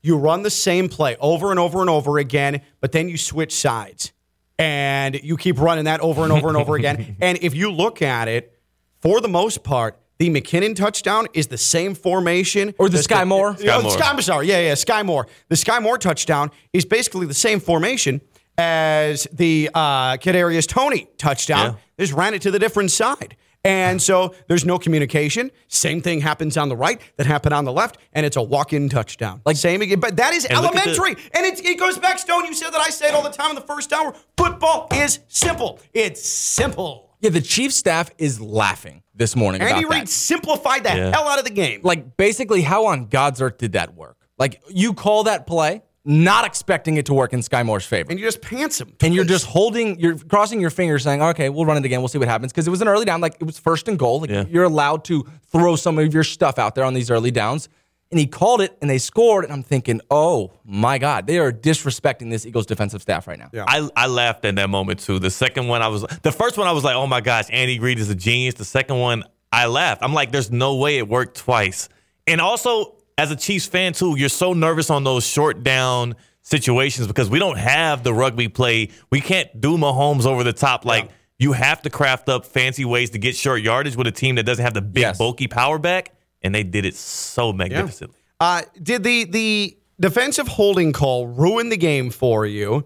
You 0.00 0.16
run 0.16 0.42
the 0.42 0.50
same 0.50 0.88
play 0.88 1.16
over 1.20 1.50
and 1.50 1.60
over 1.60 1.80
and 1.82 1.90
over 1.90 2.18
again, 2.18 2.62
but 2.80 2.92
then 2.92 3.10
you 3.10 3.18
switch 3.18 3.54
sides, 3.54 4.12
and 4.58 5.14
you 5.22 5.36
keep 5.36 5.60
running 5.60 5.84
that 5.84 6.00
over 6.00 6.22
and 6.22 6.32
over 6.32 6.48
and 6.48 6.56
over 6.56 6.74
again. 6.74 7.16
And 7.20 7.38
if 7.42 7.54
you 7.54 7.70
look 7.70 8.00
at 8.00 8.28
it, 8.28 8.58
for 9.00 9.20
the 9.20 9.28
most 9.28 9.62
part. 9.62 9.98
The 10.18 10.30
McKinnon 10.30 10.76
touchdown 10.76 11.26
is 11.34 11.48
the 11.48 11.58
same 11.58 11.94
formation, 11.94 12.74
Or 12.78 12.88
the 12.88 12.98
that 12.98 13.06
Skyy 13.06 13.26
Moore? 13.26 13.54
Sky 13.56 13.64
Sky 13.66 13.74
oh, 13.76 13.82
Moore. 13.82 13.90
Sky, 13.90 14.10
I'm 14.10 14.22
sorry, 14.22 14.46
yeah, 14.46 14.60
yeah, 14.60 14.72
Skyy 14.74 15.04
Moore. 15.04 15.26
The 15.48 15.56
Skyy 15.56 15.82
Moore 15.82 15.98
touchdown 15.98 16.50
is 16.72 16.84
basically 16.84 17.26
the 17.26 17.34
same 17.34 17.58
formation 17.58 18.20
as 18.56 19.26
the 19.32 19.70
uh, 19.74 20.16
Kadarius 20.18 20.68
Toney 20.68 21.08
touchdown. 21.18 21.72
Yeah. 21.72 21.76
They 21.96 22.04
just 22.04 22.16
ran 22.16 22.34
it 22.34 22.42
to 22.42 22.50
the 22.50 22.58
different 22.60 22.92
side. 22.92 23.36
And 23.66 24.00
so 24.00 24.34
there's 24.46 24.66
no 24.66 24.78
communication. 24.78 25.50
Same 25.68 26.02
thing 26.02 26.20
happens 26.20 26.58
on 26.58 26.68
the 26.68 26.76
right 26.76 27.00
that 27.16 27.26
happened 27.26 27.54
on 27.54 27.64
the 27.64 27.72
left, 27.72 27.96
and 28.12 28.26
it's 28.26 28.36
a 28.36 28.42
walk-in 28.42 28.90
touchdown. 28.90 29.40
Like 29.46 29.56
same 29.56 29.80
again, 29.80 30.00
but 30.00 30.16
that 30.18 30.34
is 30.34 30.44
And 30.44 30.60
look 30.60 30.76
at 30.76 30.84
the- 30.84 30.90
elementary. 30.90 31.22
and 31.32 31.46
it, 31.46 31.64
it 31.64 31.78
goes 31.78 31.98
back, 31.98 32.18
Stone. 32.18 32.44
You 32.44 32.52
said 32.52 32.70
that 32.70 32.80
I 32.80 32.90
say 32.90 33.08
it 33.08 33.14
all 33.14 33.22
the 33.22 33.30
time 33.30 33.48
in 33.50 33.54
the 33.56 33.62
first 33.62 33.90
hour. 33.92 34.14
Football 34.36 34.88
is 34.92 35.20
simple. 35.28 35.80
It's 35.94 36.22
simple. 36.28 37.08
Yeah, 37.24 37.30
the 37.30 37.40
chief 37.40 37.72
staff 37.72 38.10
is 38.18 38.38
laughing 38.38 39.02
this 39.14 39.34
morning 39.34 39.62
Andy 39.62 39.80
about 39.84 39.90
that. 39.92 39.98
Reid 40.00 40.08
simplified 40.10 40.84
the 40.84 40.90
Yeah. 40.90 41.10
hell 41.10 41.26
out 41.26 41.38
of 41.38 41.46
the 41.46 41.50
game. 41.50 41.80
Like 41.82 42.18
basically, 42.18 42.60
how 42.60 42.84
on 42.86 43.06
God's 43.06 43.40
earth 43.40 43.56
did 43.56 43.72
that 43.72 43.94
work? 43.94 44.18
Like 44.38 44.60
you 44.68 44.92
call 44.92 45.24
that 45.24 45.46
play, 45.46 45.80
not 46.04 46.44
expecting 46.44 46.98
it 46.98 47.06
to 47.06 47.14
work 47.14 47.32
in 47.32 47.40
Skyy 47.40 47.64
Moore's 47.64 47.86
favor. 47.86 48.10
and 48.10 48.20
you 48.20 48.26
just 48.26 48.42
pants 48.42 48.78
him. 48.78 48.92
and 49.00 49.14
you're 49.14 49.24
just 49.24 49.46
holding, 49.46 49.98
you're 49.98 50.18
crossing 50.18 50.60
your 50.60 50.68
fingers, 50.68 51.02
saying, 51.04 51.22
"Okay, 51.22 51.48
we'll 51.48 51.64
run 51.64 51.78
it 51.78 51.84
again. 51.86 52.00
We'll 52.02 52.08
see 52.08 52.18
what 52.18 52.28
happens." 52.28 52.52
Because 52.52 52.66
it 52.66 52.70
was 52.70 52.82
an 52.82 52.88
early 52.88 53.06
down, 53.06 53.22
like 53.22 53.36
it 53.40 53.44
was 53.44 53.58
first 53.58 53.88
and 53.88 53.98
goal. 53.98 54.20
Like 54.20 54.28
Yeah. 54.28 54.44
you're 54.50 54.64
allowed 54.64 55.04
to 55.06 55.24
throw 55.50 55.76
some 55.76 55.98
of 55.98 56.12
your 56.12 56.24
stuff 56.24 56.58
out 56.58 56.74
there 56.74 56.84
on 56.84 56.92
these 56.92 57.10
early 57.10 57.30
downs. 57.30 57.70
And 58.14 58.20
he 58.20 58.28
called 58.28 58.60
it, 58.60 58.78
and 58.80 58.88
they 58.88 58.98
scored. 58.98 59.42
And 59.42 59.52
I'm 59.52 59.64
thinking, 59.64 60.00
"Oh 60.08 60.52
my 60.64 60.98
God, 60.98 61.26
they 61.26 61.38
are 61.40 61.50
disrespecting 61.50 62.30
this 62.30 62.46
Eagles 62.46 62.64
defensive 62.64 63.02
staff 63.02 63.26
right 63.26 63.36
now." 63.38 63.50
Yeah. 63.52 63.64
I, 63.66 63.88
I 63.96 64.06
laughed 64.06 64.44
in 64.44 64.54
that 64.54 64.70
moment 64.70 65.00
too. 65.00 65.18
The 65.18 65.32
second 65.32 65.66
one, 65.66 65.82
I 65.82 65.88
was 65.88 66.02
the 66.22 66.30
first 66.30 66.56
one. 66.56 66.68
I 66.68 66.72
was 66.72 66.84
like, 66.84 66.94
"Oh 66.94 67.08
my 67.08 67.20
gosh, 67.20 67.46
Andy 67.50 67.80
Reid 67.80 67.98
is 67.98 68.08
a 68.10 68.14
genius." 68.14 68.54
The 68.54 68.64
second 68.64 69.00
one, 69.00 69.24
I 69.50 69.66
laughed. 69.66 70.04
I'm 70.04 70.14
like, 70.14 70.30
"There's 70.30 70.52
no 70.52 70.76
way 70.76 70.98
it 70.98 71.08
worked 71.08 71.36
twice." 71.38 71.88
And 72.28 72.40
also, 72.40 72.94
as 73.18 73.32
a 73.32 73.36
Chiefs 73.36 73.66
fan 73.66 73.92
too, 73.94 74.16
you're 74.16 74.28
so 74.28 74.52
nervous 74.52 74.90
on 74.90 75.02
those 75.02 75.26
short 75.26 75.64
down 75.64 76.14
situations 76.42 77.08
because 77.08 77.28
we 77.28 77.40
don't 77.40 77.58
have 77.58 78.04
the 78.04 78.14
rugby 78.14 78.46
play. 78.46 78.90
We 79.10 79.20
can't 79.20 79.60
do 79.60 79.76
Mahomes 79.76 80.24
over 80.24 80.44
the 80.44 80.52
top. 80.52 80.84
Like 80.84 81.10
you 81.38 81.52
have 81.52 81.82
to 81.82 81.90
craft 81.90 82.28
up 82.28 82.46
fancy 82.46 82.84
ways 82.84 83.10
to 83.10 83.18
get 83.18 83.34
short 83.34 83.60
yardage 83.60 83.96
with 83.96 84.06
a 84.06 84.12
team 84.12 84.36
that 84.36 84.44
doesn't 84.44 84.64
have 84.64 84.74
the 84.74 84.80
big 84.82 85.00
Yes. 85.00 85.18
bulky 85.18 85.48
power 85.48 85.80
back, 85.80 86.13
and 86.44 86.54
they 86.54 86.62
did 86.62 86.84
it 86.84 86.94
so 86.94 87.52
magnificently. 87.52 88.16
Uh, 88.38 88.62
did 88.80 89.02
the 89.02 89.24
the 89.24 89.76
defensive 89.98 90.46
holding 90.46 90.92
call 90.92 91.26
ruin 91.26 91.70
the 91.70 91.76
game 91.76 92.10
for 92.10 92.46
you? 92.46 92.84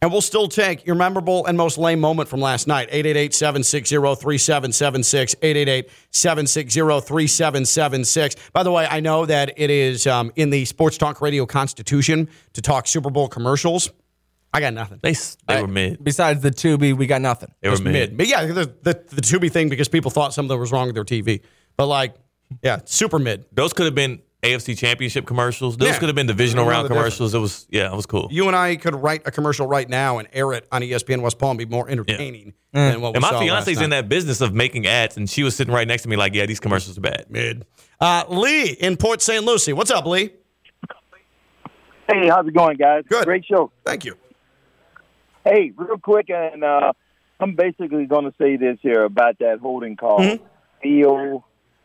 And 0.00 0.12
we'll 0.12 0.20
still 0.20 0.46
take 0.46 0.86
your 0.86 0.94
memorable 0.94 1.44
and 1.46 1.58
most 1.58 1.76
lame 1.76 1.98
moment 1.98 2.28
from 2.28 2.40
last 2.40 2.68
night. 2.68 2.88
888-760-3776. 2.92 5.88
888-760-3776. 6.12 8.36
By 8.52 8.62
the 8.62 8.70
way, 8.70 8.86
I 8.88 9.00
know 9.00 9.26
that 9.26 9.52
it 9.56 9.70
is 9.70 10.06
um, 10.06 10.30
in 10.36 10.50
the 10.50 10.64
Sports 10.66 10.98
Talk 10.98 11.20
Radio 11.20 11.46
Constitution 11.46 12.28
to 12.52 12.62
talk 12.62 12.86
Super 12.86 13.10
Bowl 13.10 13.26
commercials. 13.28 13.90
I 14.52 14.60
got 14.60 14.72
nothing. 14.72 15.00
They 15.02 15.10
s- 15.10 15.36
they 15.46 15.60
were 15.60 15.68
mid. 15.68 16.02
Besides 16.02 16.40
the 16.42 16.50
Tubi, 16.50 16.96
we 16.96 17.06
got 17.06 17.20
nothing. 17.20 17.52
They 17.60 17.68
were 17.68 17.74
Just 17.74 17.84
mid. 17.84 18.16
But 18.16 18.28
yeah, 18.28 18.46
the, 18.46 18.64
the, 18.82 18.94
the 19.08 19.20
Tubi 19.20 19.52
thing 19.52 19.68
because 19.68 19.88
people 19.88 20.10
thought 20.10 20.32
something 20.32 20.58
was 20.58 20.72
wrong 20.72 20.86
with 20.86 20.94
their 20.94 21.04
TV. 21.04 21.42
But 21.76 21.86
like, 21.86 22.14
yeah, 22.62 22.80
super 22.84 23.18
mid. 23.18 23.44
Those 23.52 23.72
could 23.72 23.86
have 23.86 23.94
been 23.94 24.20
AFC 24.42 24.76
Championship 24.78 25.26
commercials. 25.26 25.76
Those 25.76 25.88
Yeah. 25.88 25.98
could 25.98 26.08
have 26.08 26.14
been 26.16 26.26
divisional 26.28 26.64
round 26.64 26.84
the 26.84 26.90
difference. 26.90 27.16
commercials. 27.16 27.34
It 27.34 27.38
was 27.38 27.66
yeah, 27.70 27.92
it 27.92 27.96
was 27.96 28.06
cool. 28.06 28.28
You 28.30 28.46
and 28.46 28.54
I 28.56 28.76
could 28.76 28.94
write 28.94 29.22
a 29.26 29.30
commercial 29.30 29.66
right 29.66 29.88
now 29.88 30.18
and 30.18 30.28
air 30.32 30.52
it 30.52 30.66
on 30.70 30.82
ESPN 30.82 31.22
West 31.22 31.38
Palm, 31.38 31.56
be 31.56 31.66
more 31.66 31.88
entertaining 31.88 32.54
than 32.72 33.00
what 33.00 33.12
we 33.12 33.16
And 33.16 33.22
my 33.22 33.30
saw 33.30 33.40
fiance's 33.40 33.76
last 33.78 33.84
in 33.84 33.90
that 33.90 34.08
business 34.08 34.40
of 34.40 34.54
making 34.54 34.86
ads, 34.86 35.16
and 35.16 35.28
she 35.28 35.42
was 35.42 35.56
sitting 35.56 35.74
right 35.74 35.88
next 35.88 36.04
to 36.04 36.08
me, 36.08 36.16
like, 36.16 36.34
"Yeah, 36.34 36.46
these 36.46 36.60
commercials 36.60 36.96
are 36.98 37.00
bad." 37.00 37.26
Mid. 37.28 37.66
Uh, 38.00 38.24
Lee 38.28 38.70
in 38.70 38.96
Port 38.96 39.20
St. 39.22 39.44
Lucie. 39.44 39.72
What's 39.72 39.90
up, 39.90 40.06
Lee? 40.06 40.30
Hey, 42.10 42.28
how's 42.28 42.46
it 42.46 42.54
going, 42.54 42.76
guys? 42.76 43.04
Good. 43.08 43.24
Great 43.24 43.44
show. 43.44 43.70
Thank 43.84 44.04
you. 44.04 44.14
Hey, 45.44 45.72
real 45.76 45.98
quick, 45.98 46.30
and 46.30 46.64
uh, 46.64 46.92
I'm 47.40 47.54
basically 47.54 48.06
going 48.06 48.24
to 48.24 48.32
say 48.38 48.56
this 48.56 48.78
here 48.82 49.04
about 49.04 49.38
that 49.40 49.58
holding 49.60 49.96
call. 49.96 50.20
Mm-hmm. 50.20 50.44
Theo 50.82 51.44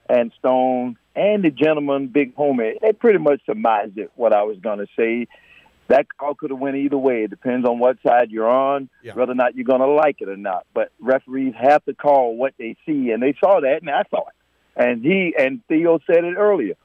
and 0.10 0.32
Stone 0.39 0.97
and 1.16 1.43
the 1.43 1.51
gentleman, 1.51 2.08
Big 2.08 2.36
Homie, 2.36 2.80
they 2.82 2.91
pretty 2.93 3.20
much 3.20 3.41
surmised 3.45 3.97
it, 3.97 4.12
what 4.16 4.34
I 4.34 4.43
was 4.43 4.58
going 4.60 4.80
to 4.80 4.88
say. 4.97 5.28
That 5.89 6.08
call 6.18 6.34
could 6.34 6.49
have 6.49 6.60
went 6.60 6.78
either 6.78 6.97
way. 6.97 7.24
It 7.24 7.30
depends 7.30 7.68
on 7.68 7.78
what 7.78 7.97
side 8.08 8.32
you're 8.32 8.49
on, 8.49 8.89
Yeah. 9.04 9.14
whether 9.16 9.34
or 9.34 9.36
not 9.36 9.56
you're 9.56 9.66
going 9.66 9.82
to 9.82 9.88
like 9.88 10.22
it 10.22 10.30
or 10.30 10.38
not. 10.38 10.66
But 10.74 10.91
referees 10.99 11.54
have 11.60 11.84
to 11.86 11.93
call 11.93 12.36
what 12.38 12.54
they 12.58 12.76
see, 12.86 13.12
and 13.12 13.22
they 13.22 13.36
saw 13.39 13.60
that, 13.60 13.82
and 13.82 13.89
I 13.89 14.04
saw 14.10 14.20
it. 14.22 14.34
And 14.76 15.04
he 15.04 15.36
and 15.38 15.62
Theo 15.68 15.99
said 16.08 16.24
it 16.24 16.36
earlier. 16.36 16.76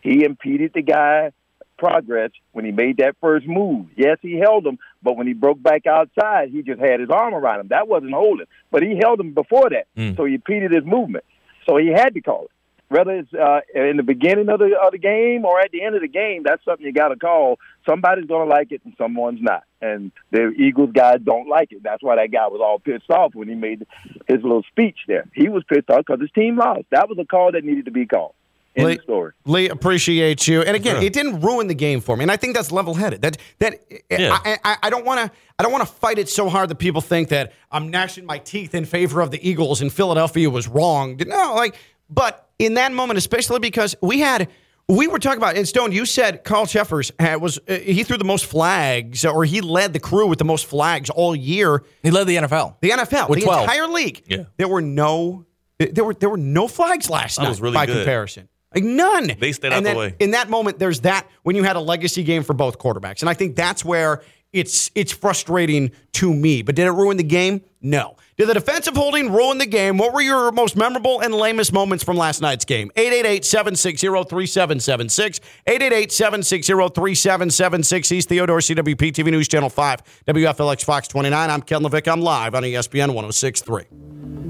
He 0.00 0.24
impeded 0.24 0.72
the 0.74 0.82
guy 0.82 1.32
progress 1.76 2.30
when 2.52 2.64
he 2.64 2.72
made 2.72 2.96
that 2.96 3.16
first 3.20 3.46
move. 3.46 3.86
Yes, 3.96 4.18
he 4.20 4.34
held 4.38 4.66
him, 4.66 4.78
but 5.02 5.16
when 5.16 5.26
he 5.26 5.32
broke 5.34 5.62
back 5.62 5.86
outside, 5.86 6.48
he 6.50 6.62
just 6.62 6.80
had 6.80 7.00
his 7.00 7.08
arm 7.10 7.34
around 7.34 7.60
him. 7.60 7.68
That 7.68 7.88
wasn't 7.88 8.12
holding, 8.12 8.46
but 8.70 8.82
he 8.82 8.96
held 9.02 9.20
him 9.20 9.32
before 9.32 9.70
that, 9.70 9.86
Mm. 9.96 10.16
so 10.16 10.24
he 10.24 10.34
impeded 10.34 10.72
his 10.72 10.84
movement. 10.84 11.24
So 11.68 11.76
he 11.76 11.88
had 11.88 12.14
to 12.14 12.20
call 12.20 12.44
it. 12.44 12.50
Whether 12.88 13.18
it's 13.18 13.32
uh, 13.32 13.60
in 13.72 13.98
the 13.98 14.02
beginning 14.02 14.48
of 14.48 14.58
the 14.58 14.76
of 14.76 14.90
the 14.90 14.98
game 14.98 15.44
or 15.44 15.60
at 15.60 15.70
the 15.70 15.80
end 15.80 15.94
of 15.94 16.00
the 16.00 16.08
game, 16.08 16.42
that's 16.44 16.64
something 16.64 16.84
you 16.84 16.92
got 16.92 17.08
to 17.08 17.16
call. 17.16 17.60
Somebody's 17.88 18.26
going 18.26 18.48
to 18.48 18.52
like 18.52 18.72
it 18.72 18.80
and 18.84 18.94
someone's 18.98 19.40
not. 19.40 19.62
And 19.80 20.10
the 20.32 20.48
Eagles 20.58 20.90
guys 20.92 21.20
don't 21.22 21.48
like 21.48 21.70
it. 21.70 21.84
That's 21.84 22.02
why 22.02 22.16
that 22.16 22.32
guy 22.32 22.48
was 22.48 22.60
all 22.60 22.80
pissed 22.80 23.08
off 23.08 23.32
when 23.36 23.48
he 23.48 23.54
made 23.54 23.86
his 24.26 24.42
little 24.42 24.64
speech 24.64 24.98
there. 25.06 25.26
He 25.34 25.48
was 25.48 25.62
pissed 25.72 25.88
off 25.88 26.04
because 26.04 26.20
his 26.20 26.32
team 26.32 26.56
lost. 26.56 26.86
That 26.90 27.08
was 27.08 27.16
a 27.20 27.24
call 27.24 27.52
that 27.52 27.64
needed 27.64 27.84
to 27.84 27.92
be 27.92 28.06
called. 28.06 28.34
End 28.76 28.86
Lee, 28.86 28.98
story. 29.02 29.32
Lee, 29.46 29.68
appreciate 29.68 30.46
you. 30.46 30.62
And 30.62 30.76
again, 30.76 31.02
it 31.02 31.12
didn't 31.12 31.40
ruin 31.40 31.66
the 31.66 31.74
game 31.74 32.00
for 32.00 32.16
me, 32.16 32.22
and 32.22 32.30
I 32.30 32.36
think 32.36 32.54
that's 32.54 32.70
level-headed. 32.70 33.20
That 33.22 33.36
that 33.58 33.80
Yeah. 34.10 34.38
I, 34.44 34.58
I, 34.64 34.76
I 34.84 34.90
don't 34.90 35.04
want 35.04 35.20
to 35.20 35.36
I 35.58 35.62
don't 35.62 35.72
want 35.72 35.86
to 35.86 35.92
fight 35.92 36.18
it 36.18 36.28
so 36.28 36.48
hard 36.48 36.68
that 36.70 36.76
people 36.76 37.00
think 37.00 37.28
that 37.30 37.52
I'm 37.72 37.90
gnashing 37.90 38.24
my 38.26 38.38
teeth 38.38 38.74
in 38.74 38.84
favor 38.84 39.20
of 39.20 39.30
the 39.32 39.46
Eagles 39.48 39.80
and 39.82 39.92
Philadelphia 39.92 40.48
was 40.48 40.68
wrong. 40.68 41.16
No, 41.26 41.54
like, 41.56 41.74
but 42.08 42.48
in 42.58 42.74
that 42.74 42.92
moment, 42.92 43.18
especially 43.18 43.58
because 43.58 43.94
we 44.02 44.20
had. 44.20 44.48
We 44.88 45.06
were 45.06 45.20
talking 45.20 45.36
about, 45.38 45.56
and 45.56 45.68
Stone, 45.68 45.92
you 45.92 46.04
said 46.04 46.42
Carl 46.42 46.66
Cheffers 46.66 47.12
had, 47.20 47.40
was 47.40 47.60
uh, 47.68 47.74
he 47.74 48.02
threw 48.02 48.16
the 48.16 48.24
most 48.24 48.44
flags, 48.46 49.24
or 49.24 49.44
he 49.44 49.60
led 49.60 49.92
the 49.92 50.00
crew 50.00 50.26
with 50.26 50.40
the 50.40 50.44
most 50.44 50.66
flags 50.66 51.10
all 51.10 51.36
year. 51.36 51.84
He 52.02 52.10
led 52.10 52.26
the 52.26 52.34
NFL. 52.34 52.74
The 52.80 52.90
NFL, 52.90 53.28
With 53.28 53.38
the 53.38 53.44
12. 53.44 53.60
entire 53.62 53.86
league. 53.86 54.24
Yeah. 54.26 54.44
There 54.56 54.66
were 54.66 54.80
no 54.80 55.46
there 55.78 56.04
were 56.04 56.14
there 56.14 56.28
were 56.28 56.36
no 56.36 56.66
flags 56.66 57.08
last 57.08 57.36
That 57.36 57.44
night 57.44 57.60
really 57.60 57.74
by 57.74 57.86
good. 57.86 57.98
comparison. 57.98 58.48
Like 58.74 58.84
none. 58.84 59.32
They 59.38 59.52
stayed 59.52 59.72
And 59.72 59.86
out 59.86 59.92
the 59.92 59.98
way. 59.98 60.14
In 60.20 60.30
that 60.32 60.48
moment, 60.48 60.78
there's 60.78 61.00
that 61.00 61.26
when 61.42 61.56
you 61.56 61.64
had 61.64 61.76
a 61.76 61.80
legacy 61.80 62.22
game 62.22 62.44
for 62.44 62.54
both 62.54 62.78
quarterbacks. 62.78 63.20
And 63.20 63.28
I 63.28 63.34
think 63.34 63.56
that's 63.56 63.84
where 63.84 64.22
it's 64.52 64.90
it's 64.94 65.12
frustrating 65.12 65.90
to 66.12 66.32
me. 66.32 66.62
But 66.62 66.76
did 66.76 66.86
it 66.86 66.92
ruin 66.92 67.16
the 67.16 67.24
game? 67.24 67.62
No. 67.82 68.16
Did 68.36 68.48
the 68.48 68.54
defensive 68.54 68.94
holding 68.96 69.32
ruin 69.32 69.58
the 69.58 69.66
game? 69.66 69.98
What 69.98 70.14
were 70.14 70.22
your 70.22 70.52
most 70.52 70.76
memorable 70.76 71.20
and 71.20 71.34
lamest 71.34 71.72
moments 71.74 72.02
from 72.02 72.16
last 72.16 72.40
night's 72.40 72.64
game? 72.64 72.90
888-760-3776. 72.96 75.40
888-760-3776. 75.66 78.08
He's 78.08 78.24
Theodore 78.24 78.60
CWP 78.60 79.12
TV 79.12 79.30
News 79.30 79.46
Channel 79.46 79.68
5. 79.68 80.24
WFLX 80.26 80.82
Fox 80.84 81.06
29. 81.08 81.50
I'm 81.50 81.60
Ken 81.60 81.82
Levick. 81.82 82.10
I'm 82.10 82.22
live 82.22 82.54
on 82.54 82.62
ESPN 82.62 83.12
1063. 83.14 84.49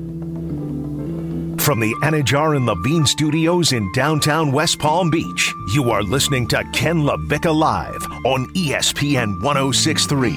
From 1.70 1.78
the 1.78 1.94
Anajar 2.02 2.56
and 2.56 2.66
Levine 2.66 3.06
studios 3.06 3.72
in 3.72 3.92
downtown 3.92 4.50
West 4.50 4.80
Palm 4.80 5.08
Beach, 5.08 5.54
you 5.68 5.92
are 5.92 6.02
listening 6.02 6.48
to 6.48 6.64
Ken 6.72 7.02
LaVicka 7.02 7.54
Live 7.54 8.04
on 8.26 8.48
ESPN 8.54 9.40
1063. 9.40 10.32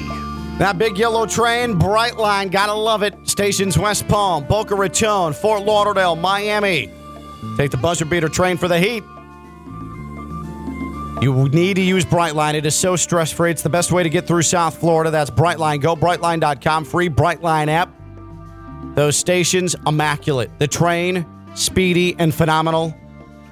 That 0.60 0.78
big 0.78 0.96
yellow 0.96 1.26
train, 1.26 1.80
Brightline, 1.80 2.52
gotta 2.52 2.74
love 2.76 3.02
it. 3.02 3.16
Stations 3.28 3.80
West 3.80 4.08
Palm, 4.08 4.44
Boca 4.44 4.76
Raton, 4.76 5.34
Fort 5.34 5.64
Lauderdale, 5.64 6.16
Miami. 6.16 6.94
Take 7.58 7.72
the 7.72 7.78
buzzer 7.78 8.06
beater 8.06 8.30
train 8.30 8.56
for 8.56 8.68
the 8.68 8.78
heat. 8.78 9.04
You 11.24 11.50
need 11.50 11.78
to 11.78 11.82
use 11.82 12.06
Brightline. 12.06 12.54
It 12.54 12.68
is 12.68 12.76
so 12.76 12.96
stress 12.96 13.32
free. 13.32 13.50
It's 13.50 13.64
the 13.64 13.70
best 13.70 13.92
way 13.92 14.04
to 14.04 14.10
get 14.10 14.28
through 14.28 14.44
South 14.44 14.78
Florida. 14.78 15.10
That's 15.10 15.32
Brightline. 15.32 15.82
Go 15.82 15.96
brightline.com. 15.96 16.86
Free 16.86 17.10
Brightline 17.10 17.70
app. 17.70 18.03
Those 18.96 19.18
stations, 19.18 19.76
immaculate. 19.88 20.52
The 20.60 20.68
train, 20.68 21.26
speedy 21.56 22.16
and 22.20 22.34
phenomenal. 22.34 22.96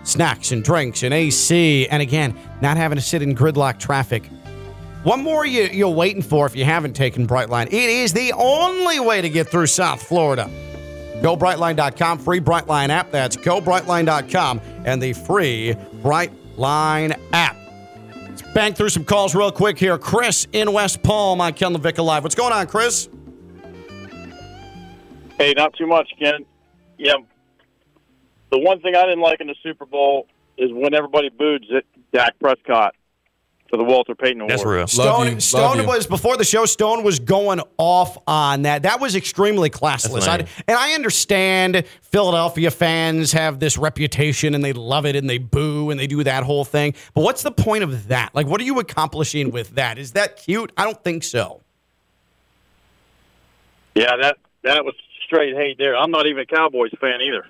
Snacks 0.03 0.51
and 0.51 0.63
drinks 0.63 1.03
and 1.03 1.13
AC. 1.13 1.87
And 1.87 2.01
again, 2.01 2.35
not 2.61 2.77
having 2.77 2.97
to 2.97 3.01
sit 3.01 3.21
in 3.21 3.35
gridlock 3.35 3.79
traffic. 3.79 4.29
One 5.03 5.23
more 5.23 5.45
you, 5.45 5.63
you're 5.63 5.89
waiting 5.89 6.21
for 6.21 6.45
if 6.45 6.55
you 6.55 6.63
haven't 6.63 6.93
taken 6.93 7.27
Brightline. 7.27 7.67
It 7.67 7.73
is 7.73 8.13
the 8.13 8.33
only 8.33 8.99
way 8.99 9.21
to 9.21 9.29
get 9.29 9.47
through 9.47 9.67
South 9.67 10.01
Florida. 10.03 10.49
Go 11.21 11.35
brightline.com, 11.35 12.19
free 12.19 12.39
Brightline 12.39 12.89
app. 12.89 13.11
That's 13.11 13.35
go 13.35 13.61
brightline.com 13.61 14.61
and 14.85 15.01
the 15.01 15.13
free 15.13 15.75
Brightline 16.01 17.19
app. 17.33 17.55
Let's 18.15 18.41
bang 18.53 18.73
through 18.73 18.89
some 18.89 19.05
calls 19.05 19.33
real 19.35 19.51
quick 19.51 19.77
here. 19.77 19.97
Chris 19.97 20.47
in 20.51 20.71
West 20.71 21.01
Palm 21.03 21.41
on 21.41 21.53
Ken 21.53 21.75
LaVicka 21.75 22.03
Live. 22.03 22.23
What's 22.23 22.35
going 22.35 22.53
on, 22.53 22.67
Chris? 22.67 23.09
Hey, 25.41 25.53
not 25.55 25.73
too 25.75 25.87
much, 25.87 26.09
Ken. 26.19 26.45
Yeah. 26.97 27.15
The 28.51 28.59
one 28.59 28.79
thing 28.81 28.95
I 28.95 29.01
didn't 29.03 29.21
like 29.21 29.41
in 29.41 29.47
the 29.47 29.55
Super 29.63 29.85
Bowl 29.85 30.27
is 30.57 30.71
when 30.71 30.93
everybody 30.93 31.29
booed 31.29 31.65
Z- 31.67 31.81
Dak 32.13 32.37
Prescott 32.39 32.95
for 33.69 33.77
the 33.77 33.83
Walter 33.83 34.13
Payton 34.13 34.41
Award. 34.41 34.51
That's 34.51 34.65
real. 34.65 34.85
Stone, 34.85 35.39
Stone 35.39 35.87
was 35.87 36.05
before 36.05 36.37
the 36.37 36.43
show. 36.43 36.65
Stone 36.65 37.03
was 37.03 37.19
going 37.19 37.61
off 37.77 38.17
on 38.27 38.63
that. 38.63 38.83
That 38.83 38.99
was 38.99 39.15
extremely 39.15 39.69
classless. 39.69 40.27
I, 40.27 40.45
and 40.67 40.77
I 40.77 40.93
understand 40.93 41.85
Philadelphia 42.01 42.69
fans 42.69 43.31
have 43.31 43.59
this 43.59 43.77
reputation 43.77 44.53
and 44.53 44.63
they 44.63 44.73
love 44.73 45.05
it 45.05 45.15
and 45.15 45.27
they 45.27 45.37
boo 45.39 45.89
and 45.89 45.99
they 45.99 46.07
do 46.07 46.23
that 46.23 46.43
whole 46.43 46.65
thing. 46.65 46.93
But 47.15 47.23
what's 47.23 47.41
the 47.41 47.51
point 47.51 47.83
of 47.83 48.09
that? 48.09 48.35
Like, 48.35 48.45
what 48.45 48.61
are 48.61 48.65
you 48.65 48.79
accomplishing 48.79 49.49
with 49.51 49.75
that? 49.75 49.97
Is 49.97 50.11
that 50.11 50.35
cute? 50.35 50.71
I 50.77 50.83
don't 50.83 51.01
think 51.03 51.23
so. 51.23 51.61
Yeah, 53.95 54.17
that 54.21 54.37
that 54.63 54.85
was 54.85 54.93
straight 55.31 55.55
hate 55.55 55.77
there. 55.77 55.95
I'm 55.95 56.11
not 56.11 56.25
even 56.27 56.41
a 56.41 56.45
Cowboys 56.45 56.91
fan 56.99 57.21
either. 57.21 57.45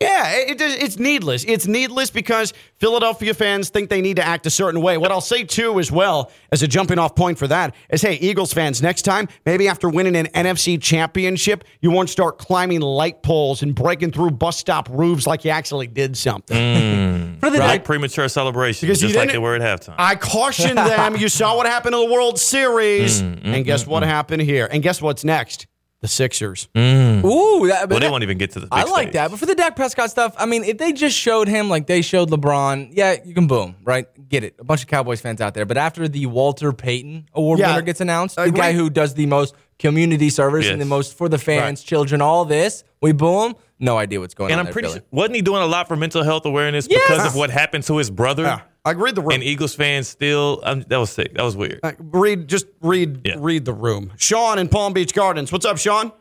Yeah, 0.00 0.32
it, 0.34 0.60
it- 0.60 0.82
it's 0.82 0.98
needless. 0.98 1.44
It's 1.44 1.66
needless 1.66 2.10
because 2.10 2.52
Philadelphia 2.78 3.32
fans 3.32 3.70
think 3.70 3.88
they 3.88 4.02
need 4.02 4.16
to 4.16 4.24
act 4.26 4.44
a 4.44 4.50
certain 4.50 4.82
way. 4.82 4.98
What 4.98 5.10
I'll 5.12 5.20
say 5.20 5.44
too, 5.44 5.78
as 5.78 5.90
well 5.90 6.30
as 6.52 6.62
a 6.62 6.68
jumping 6.68 6.98
off 6.98 7.14
point 7.14 7.38
for 7.38 7.46
that, 7.46 7.74
is 7.90 8.02
hey, 8.02 8.14
Eagles 8.16 8.52
fans, 8.52 8.82
next 8.82 9.02
time, 9.02 9.28
maybe 9.46 9.66
after 9.68 9.88
winning 9.88 10.16
an 10.16 10.26
NFC 10.34 10.82
championship, 10.82 11.64
you 11.80 11.90
won't 11.92 12.10
start 12.10 12.38
climbing 12.38 12.80
light 12.80 13.22
poles 13.22 13.62
and 13.62 13.74
breaking 13.74 14.10
through 14.10 14.32
bus 14.32 14.58
stop 14.58 14.88
roofs 14.90 15.26
like 15.26 15.44
you 15.44 15.52
actually 15.52 15.86
did 15.86 16.16
something. 16.16 16.56
Mm, 16.56 17.40
For 17.40 17.48
the 17.50 17.58
right? 17.60 17.78
day- 17.78 17.84
premature 17.84 18.28
celebration, 18.28 18.86
Because 18.88 19.00
you 19.00 19.08
just 19.08 19.16
like 19.16 19.28
didn't- 19.28 19.40
they 19.42 19.46
were 19.46 19.54
at 19.54 19.62
halftime. 19.62 19.94
I 19.96 20.16
cautioned 20.16 20.76
them. 20.76 21.16
You 21.16 21.28
saw 21.28 21.56
what 21.56 21.66
happened 21.66 21.94
in 21.94 22.00
the 22.06 22.12
World 22.12 22.38
Series, 22.38 23.22
mm, 23.22 23.40
mm, 23.40 23.54
and 23.54 23.64
guess 23.64 23.84
mm, 23.84 23.88
what 23.88 24.02
happened 24.02 24.42
here? 24.42 24.68
And 24.70 24.82
guess 24.82 25.00
what's 25.00 25.24
next? 25.24 25.66
The 26.04 26.08
Sixers. 26.08 26.68
Mm. 26.74 27.24
Ooh, 27.24 27.66
that, 27.68 27.80
but 27.80 27.88
well, 27.88 27.98
they 28.00 28.04
that- 28.04 28.10
won't 28.12 28.24
even 28.24 28.36
get 28.36 28.50
to 28.50 28.60
the. 28.60 28.66
Big 28.66 28.72
I 28.72 28.82
like 28.84 29.04
stage. 29.04 29.12
that. 29.14 29.30
But 29.30 29.40
for 29.40 29.46
the 29.46 29.54
Dak 29.54 29.74
Prescott 29.74 30.10
stuff, 30.10 30.34
I 30.36 30.44
mean, 30.44 30.62
if 30.62 30.76
they 30.76 30.92
just 30.92 31.16
showed 31.16 31.48
him 31.48 31.70
like 31.70 31.86
they 31.86 32.02
showed 32.02 32.28
LeBron, 32.28 32.90
yeah, 32.92 33.16
you 33.24 33.32
can 33.32 33.46
boom, 33.46 33.76
right? 33.84 34.06
Get 34.28 34.44
it. 34.44 34.54
A 34.58 34.64
bunch 34.64 34.82
of 34.82 34.88
Cowboys 34.88 35.22
fans 35.22 35.40
out 35.40 35.54
there. 35.54 35.64
But 35.64 35.78
after 35.78 36.06
the 36.06 36.26
Walter 36.26 36.74
Payton 36.74 37.30
Award 37.32 37.58
Yeah, 37.58 37.70
winner 37.70 37.80
gets 37.80 38.02
announced, 38.02 38.36
the 38.36 38.42
agree. 38.42 38.60
guy 38.60 38.72
who 38.74 38.90
does 38.90 39.14
the 39.14 39.24
most 39.24 39.54
community 39.78 40.28
service 40.28 40.68
and 40.68 40.78
the 40.78 40.84
most 40.84 41.16
for 41.16 41.30
the 41.30 41.38
fans, 41.38 41.82
children, 41.82 42.20
all 42.20 42.44
this, 42.44 42.84
we 43.00 43.12
boom. 43.12 43.54
No 43.78 43.96
idea 43.96 44.20
what's 44.20 44.34
going 44.34 44.50
And 44.52 44.60
on. 44.60 44.66
I'm 44.66 44.72
pretty 44.74 44.88
there, 44.88 44.96
sure 44.98 45.04
wasn't 45.10 45.36
he 45.36 45.40
doing 45.42 45.62
a 45.62 45.66
lot 45.66 45.88
for 45.88 45.96
mental 45.96 46.22
health 46.22 46.44
awareness 46.44 46.86
Yes. 46.86 47.00
because 47.08 47.26
of 47.26 47.34
what 47.34 47.48
happened 47.48 47.84
to 47.84 47.96
his 47.96 48.10
brother? 48.10 48.62
I 48.84 48.92
read 48.92 49.14
the 49.14 49.22
room. 49.22 49.32
And 49.32 49.42
Eagles 49.42 49.74
fans 49.74 50.08
still 50.08 50.60
um, 50.64 50.84
that 50.88 50.98
was 50.98 51.10
sick. 51.10 51.34
That 51.34 51.42
was 51.42 51.56
weird. 51.56 51.80
Uh, 51.82 51.92
read, 51.98 52.48
just 52.48 52.66
read, 52.82 53.22
yeah. 53.24 53.36
read 53.38 53.64
the 53.64 53.72
room. 53.72 54.12
Sean 54.18 54.58
in 54.58 54.68
Palm 54.68 54.92
Beach 54.92 55.14
Gardens. 55.14 55.50
What's 55.50 55.64
up, 55.64 55.78
Sean? 55.78 56.12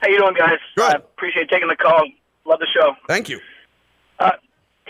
How 0.00 0.08
you 0.08 0.18
doing, 0.18 0.34
guys? 0.34 0.58
I 0.78 0.94
appreciate 0.94 1.48
taking 1.48 1.68
the 1.68 1.76
call. 1.76 2.04
Love 2.44 2.58
the 2.58 2.66
show. 2.66 2.94
Thank 3.06 3.28
you. 3.28 3.40
Uh, 4.18 4.32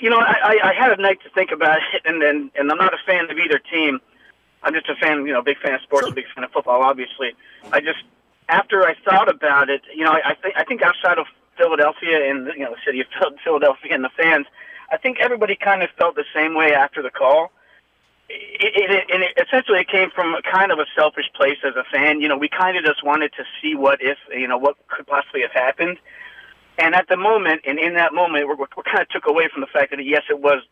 you 0.01 0.11
know, 0.11 0.19
I, 0.19 0.35
I, 0.43 0.71
I 0.71 0.75
had 0.75 0.99
a 0.99 1.01
night 1.01 1.19
to 1.23 1.31
think 1.31 1.51
about 1.53 1.79
it, 1.95 2.03
and 2.05 2.23
and 2.23 2.51
and 2.55 2.71
I'm 2.71 2.79
not 2.79 2.93
a 2.93 2.99
fan 3.07 3.31
of 3.31 3.39
either 3.39 3.59
team. 3.59 4.01
I'm 4.63 4.75
just 4.75 4.89
a 4.89 4.97
fan, 4.97 5.27
you 5.27 5.33
know, 5.33 5.43
big 5.43 5.59
fan 5.59 5.75
of 5.75 5.81
sports, 5.83 6.09
a 6.09 6.13
big 6.13 6.25
fan 6.35 6.45
of 6.45 6.51
football, 6.51 6.83
obviously. 6.83 7.35
I 7.73 7.81
just 7.81 8.03
after 8.49 8.85
I 8.85 8.95
thought 9.05 9.29
about 9.29 9.71
it, 9.71 9.83
you 9.95 10.05
know, 10.05 10.13
I, 10.13 10.31
I 10.31 10.35
think 10.35 10.55
I 10.57 10.65
think 10.65 10.83
outside 10.83 11.19
of 11.19 11.27
Philadelphia 11.57 12.31
and 12.31 12.49
you 12.57 12.65
know 12.65 12.73
the 12.73 12.81
city 12.85 13.01
of 13.01 13.07
Philadelphia 13.45 13.95
and 13.95 14.05
the 14.05 14.11
fans, 14.17 14.47
I 14.91 14.97
think 14.97 15.19
everybody 15.21 15.57
kind 15.57 15.83
of 15.83 15.91
felt 15.99 16.15
the 16.15 16.25
same 16.35 16.55
way 16.55 16.73
after 16.73 17.03
the 17.03 17.11
call. 17.11 17.53
It, 18.29 18.91
it, 18.91 19.07
and 19.13 19.23
it, 19.23 19.39
essentially, 19.47 19.81
it 19.81 19.89
came 19.89 20.11
from 20.11 20.35
a 20.35 20.43
kind 20.43 20.73
of 20.73 20.79
a 20.79 20.87
selfish 20.97 21.27
place 21.35 21.59
as 21.65 21.75
a 21.77 21.85
fan. 21.93 22.21
You 22.21 22.29
know, 22.29 22.37
we 22.37 22.49
kind 22.49 22.77
of 22.77 22.85
just 22.85 23.05
wanted 23.05 23.33
to 23.37 23.45
see 23.61 23.75
what 23.75 24.03
if, 24.03 24.19
you 24.31 24.49
know, 24.49 24.59
what 24.59 24.77
could 24.89 25.07
possibly 25.07 25.43
have 25.43 25.53
happened. 25.53 25.99
And 26.79 26.95
at 26.95 27.09
the 27.09 27.17
moment, 27.17 27.63
and 27.67 27.79
in 27.79 27.95
that 27.95 28.13
moment, 28.13 28.47
we're, 28.49 28.57
we're 28.57 28.83
kind 28.85 29.01
of 29.01 29.09
took 29.09 29.27
away 29.27 29.49
from 29.53 29.61
the 29.61 29.69
fact 29.69 29.91
that 29.91 30.05
yes, 30.05 30.23
it 30.29 30.41
was 30.41 30.63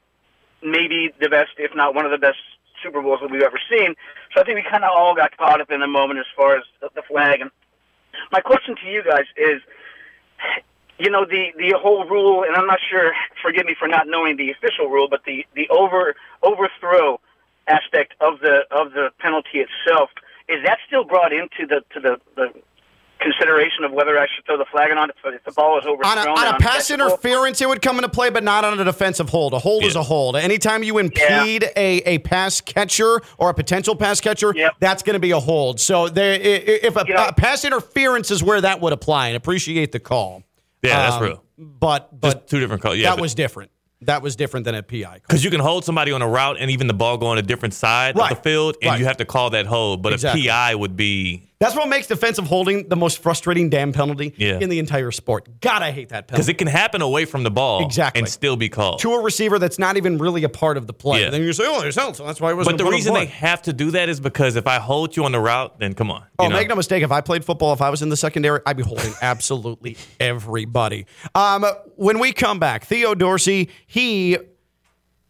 maybe 0.63 1.13
the 1.21 1.29
best, 1.29 1.51
if 1.59 1.75
not 1.75 1.95
one 1.95 2.05
of 2.05 2.11
the 2.11 2.19
best 2.19 2.39
Super 2.83 3.01
Bowls 3.01 3.21
that 3.23 3.31
we've 3.31 3.43
ever 3.43 3.61
seen. 3.71 3.95
So 4.35 4.41
I 4.41 4.45
think 4.45 4.57
we 4.57 4.63
kind 4.69 4.85
of 4.85 4.91
all 4.95 5.15
got 5.15 5.37
caught 5.37 5.61
up 5.61 5.71
in 5.71 5.81
the 5.81 5.87
moment 5.87 6.19
as 6.19 6.27
far 6.37 6.57
as 6.57 6.65
the 6.81 7.03
flag. 7.03 7.41
And 7.41 7.51
my 8.33 8.41
question 8.41 8.77
to 8.77 8.87
you 8.87 9.03
guys 9.03 9.25
is, 9.37 9.63
you 10.99 11.11
know, 11.11 11.25
the 11.25 11.53
the 11.57 11.75
whole 11.77 12.05
rule, 12.09 12.45
and 12.45 12.55
I'm 12.57 12.67
not 12.67 12.79
sure. 12.91 13.13
Forgive 13.43 13.67
me 13.67 13.75
for 13.79 13.89
not 13.89 14.07
knowing 14.07 14.37
the 14.37 14.51
official 14.51 14.89
rule, 14.89 15.09
but 15.09 15.25
the 15.25 15.45
the 15.55 15.69
over 15.69 16.15
overthrow 16.43 17.21
aspect 17.67 18.15
of 18.21 18.41
the 18.41 18.63
of 18.71 18.93
the 18.93 19.11
penalty 19.19 19.59
itself 19.59 20.11
is 20.49 20.63
that 20.65 20.79
still 20.87 21.05
brought 21.05 21.33
into 21.33 21.67
the 21.67 21.83
to 21.95 22.01
the, 22.01 22.21
the 22.37 22.53
consideration 23.21 23.85
of 23.85 23.93
whether 23.93 24.19
I 24.19 24.27
should 24.35 24.45
throw 24.45 24.59
the 24.59 24.67
flag 24.71 24.91
or 24.91 24.95
not 24.95 25.09
if, 25.09 25.45
the 25.45 25.53
ball 25.53 25.79
is 25.79 25.87
On 25.87 25.95
overthrown? 25.95 26.37
a, 26.37 26.41
on 26.41 26.55
a 26.55 26.59
pass 26.59 26.91
interference, 26.91 27.61
it 27.61 27.69
would 27.69 27.81
come 27.81 27.97
into 27.97 28.09
play, 28.09 28.29
but 28.29 28.45
not 28.45 28.65
on 28.65 28.79
a 28.79 28.85
defensive 28.85 29.31
hold. 29.31 29.55
A 29.55 29.59
hold 29.59 29.85
is 29.85 29.97
a 29.97 30.03
hold. 30.03 30.37
Anytime 30.37 30.83
you 30.83 30.99
impede 30.99 31.65
a, 31.77 31.99
a 32.03 32.19
pass 32.19 32.61
catcher 32.61 33.21
or 33.39 33.51
a 33.51 33.55
potential 33.55 33.97
pass 33.97 34.21
catcher, 34.21 34.55
that's 34.79 35.03
going 35.03 35.15
to 35.15 35.21
be 35.21 35.31
a 35.31 35.41
hold. 35.41 35.81
So 35.81 36.09
there, 36.09 36.35
if 36.35 36.97
a, 36.97 37.01
a 37.01 37.33
pass 37.33 37.65
interference 37.65 38.31
is 38.31 38.43
where 38.43 38.61
that 38.61 38.81
would 38.81 38.93
apply, 38.93 39.29
and 39.29 39.37
appreciate 39.37 39.93
the 39.93 40.01
call. 40.01 40.43
Yeah, 40.85 40.99
that's 40.99 41.17
Um, 41.17 41.23
real. 41.23 41.45
But 41.59 42.21
but 42.21 42.35
Just 42.35 42.47
two 42.49 42.61
different 42.61 42.83
calls. 42.83 42.97
Yeah, 42.97 43.11
that 43.11 43.17
but- 43.17 43.23
was 43.23 43.35
different. 43.35 43.71
That 44.03 44.21
was 44.21 44.37
different 44.37 44.65
than 44.65 44.75
a 44.75 44.83
PI. 44.83 45.03
Call. 45.05 45.19
Because 45.27 45.43
you 45.45 45.51
can 45.51 45.61
hold 45.61 45.85
somebody 45.87 46.13
on 46.13 46.21
a 46.21 46.29
route 46.29 46.57
and 46.61 46.71
even 46.71 46.89
the 46.89 46.93
ball 46.95 47.17
go 47.17 47.27
on 47.29 47.39
a 47.39 47.43
different 47.43 47.73
side 47.73 48.17
Right. 48.19 48.31
of 48.31 48.37
the 48.37 48.43
field, 48.43 48.77
and 48.83 48.91
Right. 48.91 49.01
you 49.01 49.07
have 49.07 49.17
to 49.17 49.25
call 49.25 49.49
that 49.51 49.65
hold. 49.65 50.03
But 50.03 50.13
Exactly. 50.13 50.43
a 50.47 50.51
PI 50.51 50.75
would 50.75 50.95
be 50.95 51.49
That's 51.61 51.77
what 51.77 51.89
makes 51.89 52.09
defensive 52.09 52.47
holding 52.47 52.89
the 52.89 52.97
most 52.97 53.23
frustrating 53.23 53.71
damn 53.71 53.93
penalty 53.93 54.35
Yeah. 54.37 54.59
in 54.61 54.69
the 54.71 54.79
entire 54.81 55.11
sport. 55.13 55.61
God, 55.61 55.83
I 55.83 55.93
hate 55.93 56.09
that 56.11 56.27
penalty. 56.27 56.33
because 56.33 56.49
it 56.49 56.59
can 56.59 56.67
happen 56.67 57.01
away 57.01 57.25
from 57.25 57.43
the 57.45 57.51
ball 57.51 57.85
Exactly. 57.85 58.19
and 58.21 58.29
still 58.29 58.57
be 58.57 58.69
called. 58.69 58.99
to 59.01 59.13
a 59.15 59.23
receiver 59.23 59.59
that's 59.59 59.79
not 59.79 59.97
even 59.97 60.19
really 60.19 60.43
a 60.45 60.49
part 60.49 60.77
of 60.77 60.87
the 60.87 60.93
play. 60.93 61.23
Yeah. 61.23 61.31
Then 61.31 61.43
you 61.43 61.53
say, 61.53 61.65
oh, 61.67 61.81
there's 61.81 61.95
so 61.95 62.11
that's 62.11 62.41
why 62.41 62.51
it 62.51 62.57
wasn't 62.57 62.77
But 62.77 62.79
the 62.79 62.85
a 62.85 62.87
put 62.87 62.93
on 62.95 62.99
reason 62.99 63.15
they 63.15 63.27
have 63.27 63.63
to 63.63 63.73
do 63.73 63.93
that 63.93 64.09
is 64.09 64.19
because 64.21 64.57
if 64.57 64.67
I 64.67 64.79
hold 64.81 65.17
you 65.17 65.25
on 65.25 65.33
the 65.33 65.41
route, 65.41 65.79
then 65.79 65.95
come 65.95 66.11
on. 66.11 66.21
you 66.23 66.27
Oh, 66.41 66.49
know? 66.49 66.57
make 66.57 66.69
no 66.69 66.75
mistake. 66.75 67.03
If 67.05 67.13
I 67.13 67.21
played 67.21 67.45
football, 67.45 67.73
if 67.73 67.81
I 67.81 67.89
was 67.89 68.03
in 68.03 68.09
the 68.09 68.17
secondary, 68.17 68.61
I'd 68.67 68.77
be 68.77 68.83
holding 68.83 69.13
absolutely 69.23 69.97
everybody. 70.19 71.07
Um, 71.35 71.65
when 71.97 72.19
we 72.19 72.33
come 72.33 72.59
back, 72.59 72.85
Theo 72.85 73.15
Dorsey, 73.15 73.71
he 73.87 74.37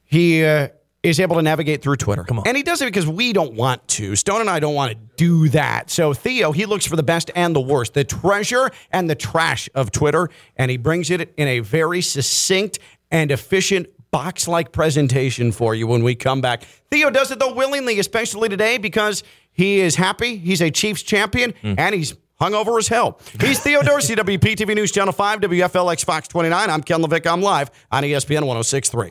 he 0.05 0.45
uh, 0.45 0.68
is 1.05 1.21
able 1.21 1.37
to 1.37 1.43
navigate 1.43 1.83
through 1.83 1.97
Twitter. 1.97 2.25
Come 2.25 2.39
on. 2.39 2.49
And 2.49 2.57
he 2.57 2.63
does 2.63 2.81
it 2.81 2.87
because 2.87 3.07
we 3.07 3.33
don't 3.33 3.53
want 3.55 3.87
to. 3.89 4.17
Stone 4.17 4.41
and 4.41 4.51
I 4.51 4.59
don't 4.59 4.75
want 4.75 4.93
to 4.93 4.99
do 5.17 5.49
that. 5.51 5.91
So 5.91 6.15
Theo, 6.15 6.51
he 6.51 6.65
looks 6.65 6.87
for 6.87 6.97
the 6.97 7.03
best 7.03 7.31
and 7.37 7.55
the 7.55 7.61
worst, 7.61 7.93
the 7.93 8.05
treasure 8.05 8.71
and 8.91 9.09
the 9.09 9.15
trash 9.15 9.69
of 9.75 9.93
Twitter, 9.93 10.31
and 10.57 10.71
he 10.71 10.79
brings 10.79 11.11
it 11.11 11.35
in 11.37 11.47
a 11.47 11.61
very 11.61 12.01
succinct 12.01 12.79
and 13.11 13.31
efficient 13.31 13.89
box 14.11 14.49
like 14.49 14.73
presentation 14.73 15.53
for 15.53 15.75
you 15.75 15.87
when 15.87 16.03
we 16.03 16.15
come 16.15 16.41
back. 16.41 16.65
Theo 16.91 17.11
does 17.11 17.31
it 17.31 17.39
though 17.39 17.53
willingly, 17.53 17.99
especially 17.99 18.49
today 18.49 18.79
because 18.79 19.23
he 19.53 19.81
is 19.81 19.97
happy. 19.97 20.37
He's 20.39 20.63
a 20.63 20.71
Chiefs 20.71 21.03
champion 21.03 21.53
mm. 21.63 21.75
and 21.77 21.95
he's 21.95 22.15
hungover 22.41 22.79
as 22.79 22.89
hell. 22.89 23.21
He's 23.41 23.61
Theo 23.61 23.83
Dorsey, 23.83 24.15
WPTV 24.17 24.75
News 24.75 24.91
Channel 24.91 25.13
5, 25.13 25.41
WFLX 25.41 26.05
Fox 26.05 26.29
29. 26.29 26.71
I'm 26.71 26.83
Ken 26.83 27.03
LeVick. 27.03 27.31
I'm 27.31 27.43
live 27.43 27.71
on 27.93 28.05
ESPN 28.05 28.47
1063. 28.47 29.11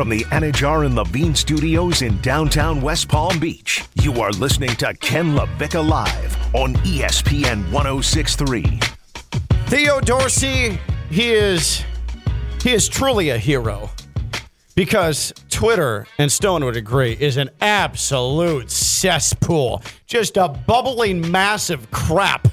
From 0.00 0.08
the 0.08 0.24
Anidjar 0.30 0.86
and 0.86 0.94
Levine 0.94 1.34
studios 1.34 2.00
in 2.00 2.18
downtown 2.22 2.80
West 2.80 3.10
Palm 3.10 3.38
Beach, 3.38 3.84
you 4.00 4.22
are 4.22 4.30
listening 4.30 4.70
to 4.76 4.94
Ken 4.94 5.34
LaVicka 5.34 5.86
Live 5.86 6.54
on 6.54 6.72
ESPN 6.76 7.70
1063. 7.70 8.80
Theo 9.66 10.00
Dorsey, 10.00 10.80
he 11.10 11.28
is 11.28 11.84
he 12.62 12.72
is 12.72 12.88
truly 12.88 13.28
a 13.28 13.36
hero 13.36 13.90
because 14.74 15.34
Twitter, 15.50 16.06
and 16.16 16.32
Stone 16.32 16.64
would 16.64 16.78
agree, 16.78 17.14
is 17.20 17.36
an 17.36 17.50
absolute 17.60 18.70
cesspool. 18.70 19.82
Just 20.06 20.38
a 20.38 20.48
bubbling 20.48 21.30
mass 21.30 21.68
of 21.68 21.90
crap. 21.90 22.48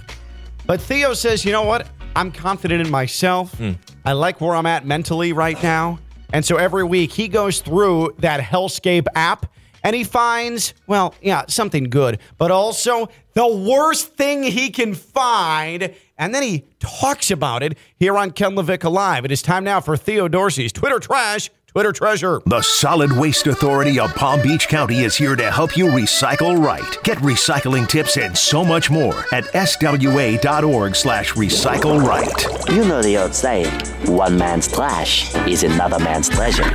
But 0.65 0.81
Theo 0.81 1.13
says, 1.13 1.45
you 1.45 1.53
know 1.53 1.63
what? 1.63 1.87
I'm 2.13 2.29
confident 2.29 2.85
in 2.85 2.91
myself. 2.91 3.53
Hmm. 3.53 3.71
I 4.03 4.11
like 4.11 4.41
where 4.41 4.53
I'm 4.53 4.65
at 4.65 4.85
mentally 4.85 5.31
right 5.31 5.63
now. 5.63 5.99
And 6.33 6.43
so 6.43 6.57
every 6.57 6.83
week 6.83 7.11
he 7.11 7.27
goes 7.27 7.61
through 7.61 8.15
that 8.19 8.41
Hellscape 8.41 9.05
app 9.15 9.45
and 9.83 9.95
he 9.95 10.03
finds, 10.03 10.73
well, 10.87 11.15
yeah, 11.21 11.45
something 11.47 11.85
good, 11.85 12.19
but 12.37 12.51
also 12.51 13.09
the 13.33 13.47
worst 13.47 14.13
thing 14.15 14.43
he 14.43 14.69
can 14.69 14.93
find. 14.93 15.93
And 16.17 16.35
then 16.35 16.43
he 16.43 16.65
talks 16.79 17.31
about 17.31 17.63
it 17.63 17.77
here 17.97 18.17
on 18.17 18.31
Ken 18.31 18.51
LaVicka 18.51 18.91
Live. 18.91 19.23
It 19.23 19.31
is 19.31 19.41
time 19.41 19.63
now 19.63 19.79
for 19.79 19.95
Theo 19.95 20.27
Dorsey's 20.27 20.73
Twitter 20.73 20.99
Trash, 20.99 21.49
Twitter 21.77 21.91
Treasure. 21.91 22.41
The 22.47 22.63
Solid 22.63 23.11
Waste 23.11 23.45
Authority 23.45 23.99
of 23.99 24.11
Palm 24.15 24.41
Beach 24.41 24.67
County 24.67 25.01
is 25.01 25.15
here 25.15 25.35
to 25.35 25.51
help 25.51 25.77
you 25.77 25.85
recycle 25.85 26.59
right. 26.59 26.97
Get 27.03 27.19
recycling 27.19 27.87
tips 27.87 28.17
and 28.17 28.35
so 28.35 28.65
much 28.65 28.89
more 28.89 29.13
at 29.31 29.43
swa.org 29.53 30.95
slash 30.95 31.33
recycle 31.33 32.03
right. 32.03 32.67
You 32.71 32.83
know 32.83 33.03
the 33.03 33.17
old 33.17 33.35
saying, 33.35 33.69
one 34.07 34.39
man's 34.39 34.67
trash 34.67 35.35
is 35.45 35.61
another 35.61 35.99
man's 35.99 36.29
treasure. 36.29 36.65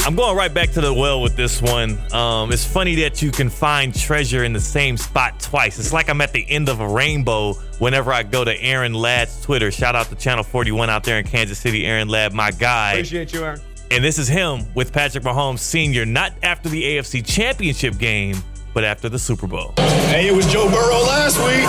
I'm 0.00 0.14
going 0.14 0.36
right 0.36 0.52
back 0.52 0.72
to 0.72 0.82
the 0.82 0.92
well 0.92 1.22
with 1.22 1.36
this 1.36 1.62
one. 1.62 1.96
Um, 2.12 2.52
it's 2.52 2.66
funny 2.66 2.96
that 2.96 3.22
you 3.22 3.30
can 3.30 3.48
find 3.48 3.98
treasure 3.98 4.44
in 4.44 4.52
the 4.52 4.60
same 4.60 4.98
spot 4.98 5.40
twice. 5.40 5.78
It's 5.78 5.94
like 5.94 6.10
I'm 6.10 6.20
at 6.20 6.34
the 6.34 6.44
end 6.50 6.68
of 6.68 6.80
a 6.80 6.88
rainbow 6.88 7.54
whenever 7.78 8.12
I 8.12 8.24
go 8.24 8.44
to 8.44 8.62
Aaron 8.62 8.92
Ladd's 8.92 9.40
Twitter. 9.40 9.70
Shout 9.70 9.96
out 9.96 10.10
to 10.10 10.16
Channel 10.16 10.44
41 10.44 10.90
out 10.90 11.04
there 11.04 11.18
in 11.18 11.24
Kansas 11.24 11.58
City, 11.58 11.86
Aaron 11.86 12.08
Ladd, 12.08 12.34
my 12.34 12.50
guy. 12.50 12.92
Appreciate 12.92 13.32
you, 13.32 13.42
Aaron. 13.42 13.60
And 13.92 14.04
this 14.04 14.20
is 14.20 14.28
him 14.28 14.72
with 14.74 14.92
Patrick 14.92 15.24
Mahomes 15.24 15.58
Sr., 15.58 16.06
not 16.06 16.32
after 16.44 16.68
the 16.68 16.80
AFC 16.80 17.26
Championship 17.26 17.98
game, 17.98 18.36
but 18.72 18.84
after 18.84 19.08
the 19.08 19.18
Super 19.18 19.48
Bowl. 19.48 19.74
Hey, 19.78 20.28
it 20.28 20.32
was 20.32 20.46
Joe 20.46 20.70
Burrow 20.70 21.00
last 21.00 21.38
week. 21.38 21.66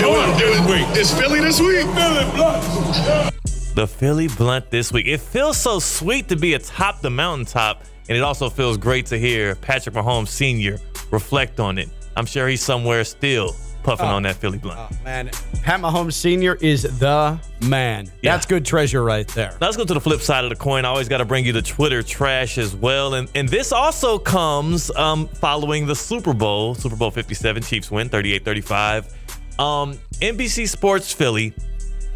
It 0.00 0.08
was, 0.08 0.40
it 0.40 0.48
was, 0.48 0.60
wait, 0.66 0.98
it's 0.98 1.12
Philly 1.12 1.40
this 1.40 1.60
week? 1.60 1.84
The 3.74 3.86
Philly 3.86 4.28
Blunt 4.28 4.70
this 4.70 4.92
week. 4.92 5.06
It 5.06 5.20
feels 5.20 5.58
so 5.58 5.78
sweet 5.78 6.26
to 6.28 6.36
be 6.36 6.54
atop 6.54 7.02
the 7.02 7.10
mountaintop, 7.10 7.84
and 8.08 8.16
it 8.16 8.22
also 8.22 8.48
feels 8.48 8.78
great 8.78 9.04
to 9.06 9.18
hear 9.18 9.54
Patrick 9.56 9.94
Mahomes 9.94 10.28
Sr. 10.28 10.78
reflect 11.10 11.60
on 11.60 11.76
it. 11.76 11.90
I'm 12.16 12.24
sure 12.24 12.48
he's 12.48 12.62
somewhere 12.62 13.04
still 13.04 13.54
puffing 13.82 14.06
Oh. 14.06 14.14
on 14.16 14.22
that 14.22 14.36
Philly 14.36 14.58
Blunt. 14.58 14.78
Man, 15.04 15.30
Pat 15.62 15.80
Mahomes 15.80 16.14
Sr. 16.14 16.54
is 16.60 16.82
the 16.98 17.38
man. 17.60 18.10
That's 18.22 18.46
good 18.46 18.64
treasure 18.64 19.02
right 19.02 19.26
there. 19.28 19.50
Now 19.60 19.66
let's 19.66 19.76
go 19.76 19.84
to 19.84 19.94
the 19.94 20.00
flip 20.00 20.20
side 20.20 20.44
of 20.44 20.50
the 20.50 20.56
coin. 20.56 20.84
I 20.84 20.88
always 20.88 21.08
got 21.08 21.18
to 21.18 21.24
bring 21.24 21.44
you 21.44 21.52
the 21.52 21.62
Twitter 21.62 22.02
trash 22.02 22.58
as 22.58 22.74
well. 22.74 23.14
And 23.14 23.28
and 23.34 23.48
this 23.48 23.72
also 23.72 24.18
comes 24.18 24.90
um, 24.96 25.28
following 25.28 25.86
the 25.86 25.94
Super 25.96 26.32
Bowl, 26.32 26.74
Super 26.74 26.96
Bowl 26.96 27.10
57. 27.10 27.62
Chiefs 27.62 27.90
win 27.90 28.08
38 28.08 28.44
35. 28.44 29.06
Um, 29.58 29.98
NBC 30.20 30.68
Sports 30.68 31.12
Philly. 31.12 31.54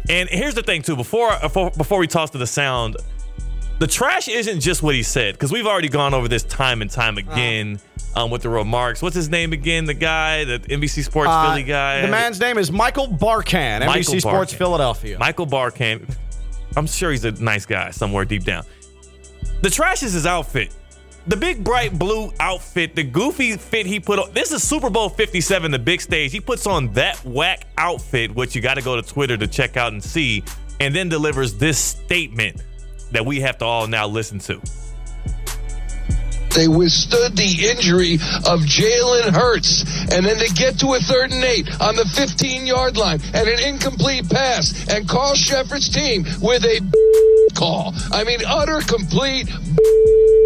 And 0.09 0.29
here's 0.29 0.53
the 0.53 0.63
thing, 0.63 0.81
too. 0.81 0.95
Before, 0.95 1.37
before, 1.41 1.69
before 1.71 1.99
we 1.99 2.07
toss 2.07 2.29
to 2.31 2.37
the 2.37 2.47
sound, 2.47 2.95
the 3.79 3.87
trash 3.87 4.27
isn't 4.29 4.61
just 4.61 4.81
what 4.81 4.95
he 4.95 5.03
said, 5.03 5.35
because 5.35 5.51
we've 5.51 5.67
already 5.67 5.89
gone 5.89 6.13
over 6.13 6.27
this 6.29 6.43
time 6.43 6.81
and 6.81 6.89
time 6.89 7.17
again 7.17 7.79
um, 8.17 8.31
with 8.31 8.41
the 8.41 8.49
remarks. 8.49 9.01
What's 9.01 9.15
his 9.15 9.29
name 9.29 9.53
again? 9.53 9.85
The 9.85 9.93
guy, 9.93 10.43
the 10.43 10.59
NBC 10.59 11.03
Sports 11.03 11.29
Uh, 11.29 11.49
Philly 11.49 11.63
guy? 11.63 12.01
The 12.01 12.07
man's 12.07 12.39
name 12.39 12.57
is 12.57 12.71
Michael 12.71 13.07
Barkann, 13.07 13.81
NBC 13.81 13.85
Michael 13.85 14.19
Sports 14.19 14.53
Philadelphia. 14.53 15.19
Michael 15.19 15.45
Barkann. 15.47 16.09
I'm 16.75 16.87
sure 16.87 17.11
he's 17.11 17.25
a 17.25 17.31
nice 17.31 17.65
guy 17.65 17.91
somewhere 17.91 18.25
deep 18.25 18.43
down. 18.43 18.63
The 19.61 19.69
trash 19.69 20.03
is 20.03 20.13
his 20.13 20.25
outfit. 20.25 20.73
The 21.27 21.35
big 21.35 21.63
bright 21.63 21.97
blue 21.97 22.31
outfit, 22.39 22.95
the 22.95 23.03
goofy 23.03 23.57
fit 23.57 23.85
he 23.85 23.99
put 23.99 24.17
on. 24.17 24.31
This 24.33 24.51
is 24.51 24.63
Super 24.67 24.89
Bowl 24.89 25.09
57, 25.09 25.71
the 25.71 25.79
big 25.79 25.99
stage. 26.01 26.31
He 26.31 26.39
puts 26.39 26.65
on 26.65 26.91
that 26.93 27.23
whack 27.25 27.67
outfit, 27.77 28.33
which 28.33 28.55
you 28.55 28.61
got 28.61 28.75
to 28.75 28.81
go 28.81 28.95
to 28.95 29.01
Twitter 29.01 29.35
to 29.37 29.45
check 29.47 29.75
out 29.77 29.91
and 29.91 30.01
see, 30.01 30.43
and 30.79 30.95
then 30.95 31.09
delivers 31.09 31.53
this 31.55 31.77
statement 31.77 32.63
that 33.11 33.25
we 33.25 33.41
have 33.41 33.57
to 33.57 33.65
all 33.65 33.87
now 33.87 34.07
listen 34.07 34.39
to. 34.39 34.61
They 36.53 36.67
withstood 36.67 37.35
the 37.35 37.69
injury 37.69 38.15
of 38.45 38.61
Jalen 38.61 39.33
Hurts. 39.33 39.81
And 40.11 40.25
then 40.25 40.37
they 40.39 40.47
get 40.47 40.79
to 40.79 40.93
a 40.93 40.99
third 40.99 41.31
and 41.31 41.43
eight 41.43 41.69
on 41.81 41.95
the 41.95 42.05
15 42.05 42.65
yard 42.65 42.97
line 42.97 43.19
and 43.33 43.47
an 43.47 43.59
incomplete 43.59 44.29
pass. 44.29 44.87
And 44.89 45.07
Carl 45.07 45.35
Cheffers' 45.35 45.89
team 45.89 46.23
with 46.41 46.63
a 46.63 46.81
call. 47.55 47.93
I 48.11 48.23
mean, 48.23 48.39
utter 48.45 48.79
complete 48.81 49.49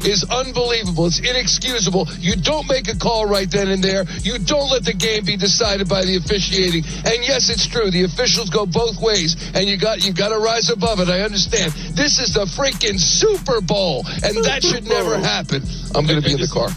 is 0.06 0.24
unbelievable. 0.30 1.08
It's 1.08 1.20
inexcusable. 1.20 2.08
You 2.20 2.36
don't 2.36 2.68
make 2.68 2.88
a 2.88 2.96
call 2.96 3.26
right 3.26 3.50
then 3.50 3.70
and 3.70 3.84
there. 3.84 4.06
You 4.22 4.40
don't 4.40 4.70
let 4.72 4.84
the 4.86 4.94
game 4.94 5.26
be 5.26 5.38
decided 5.38 5.88
by 5.88 6.06
the 6.06 6.18
officiating. 6.18 6.84
And 7.06 7.24
yes, 7.24 7.50
it's 7.50 7.68
true. 7.68 7.92
The 7.92 8.04
officials 8.04 8.50
go 8.50 8.66
both 8.66 9.00
ways, 9.00 9.36
and 9.54 9.66
you 9.66 9.78
got 9.78 10.06
you 10.06 10.14
got 10.14 10.30
to 10.30 10.40
rise 10.40 10.70
above 10.70 11.00
it. 11.00 11.10
I 11.10 11.22
understand. 11.22 11.72
This 11.94 12.20
is 12.20 12.34
the 12.34 12.46
freaking 12.46 13.00
Super 13.00 13.62
Bowl, 13.62 14.06
and 14.24 14.44
that 14.46 14.64
should 14.64 14.88
never 14.88 15.18
happen. 15.18 15.62
I'm 15.96 16.06
going 16.06 16.22
to 16.22 16.26
be 16.28 16.34
in 16.34 16.40
the 16.40 16.48
car. 16.48 16.70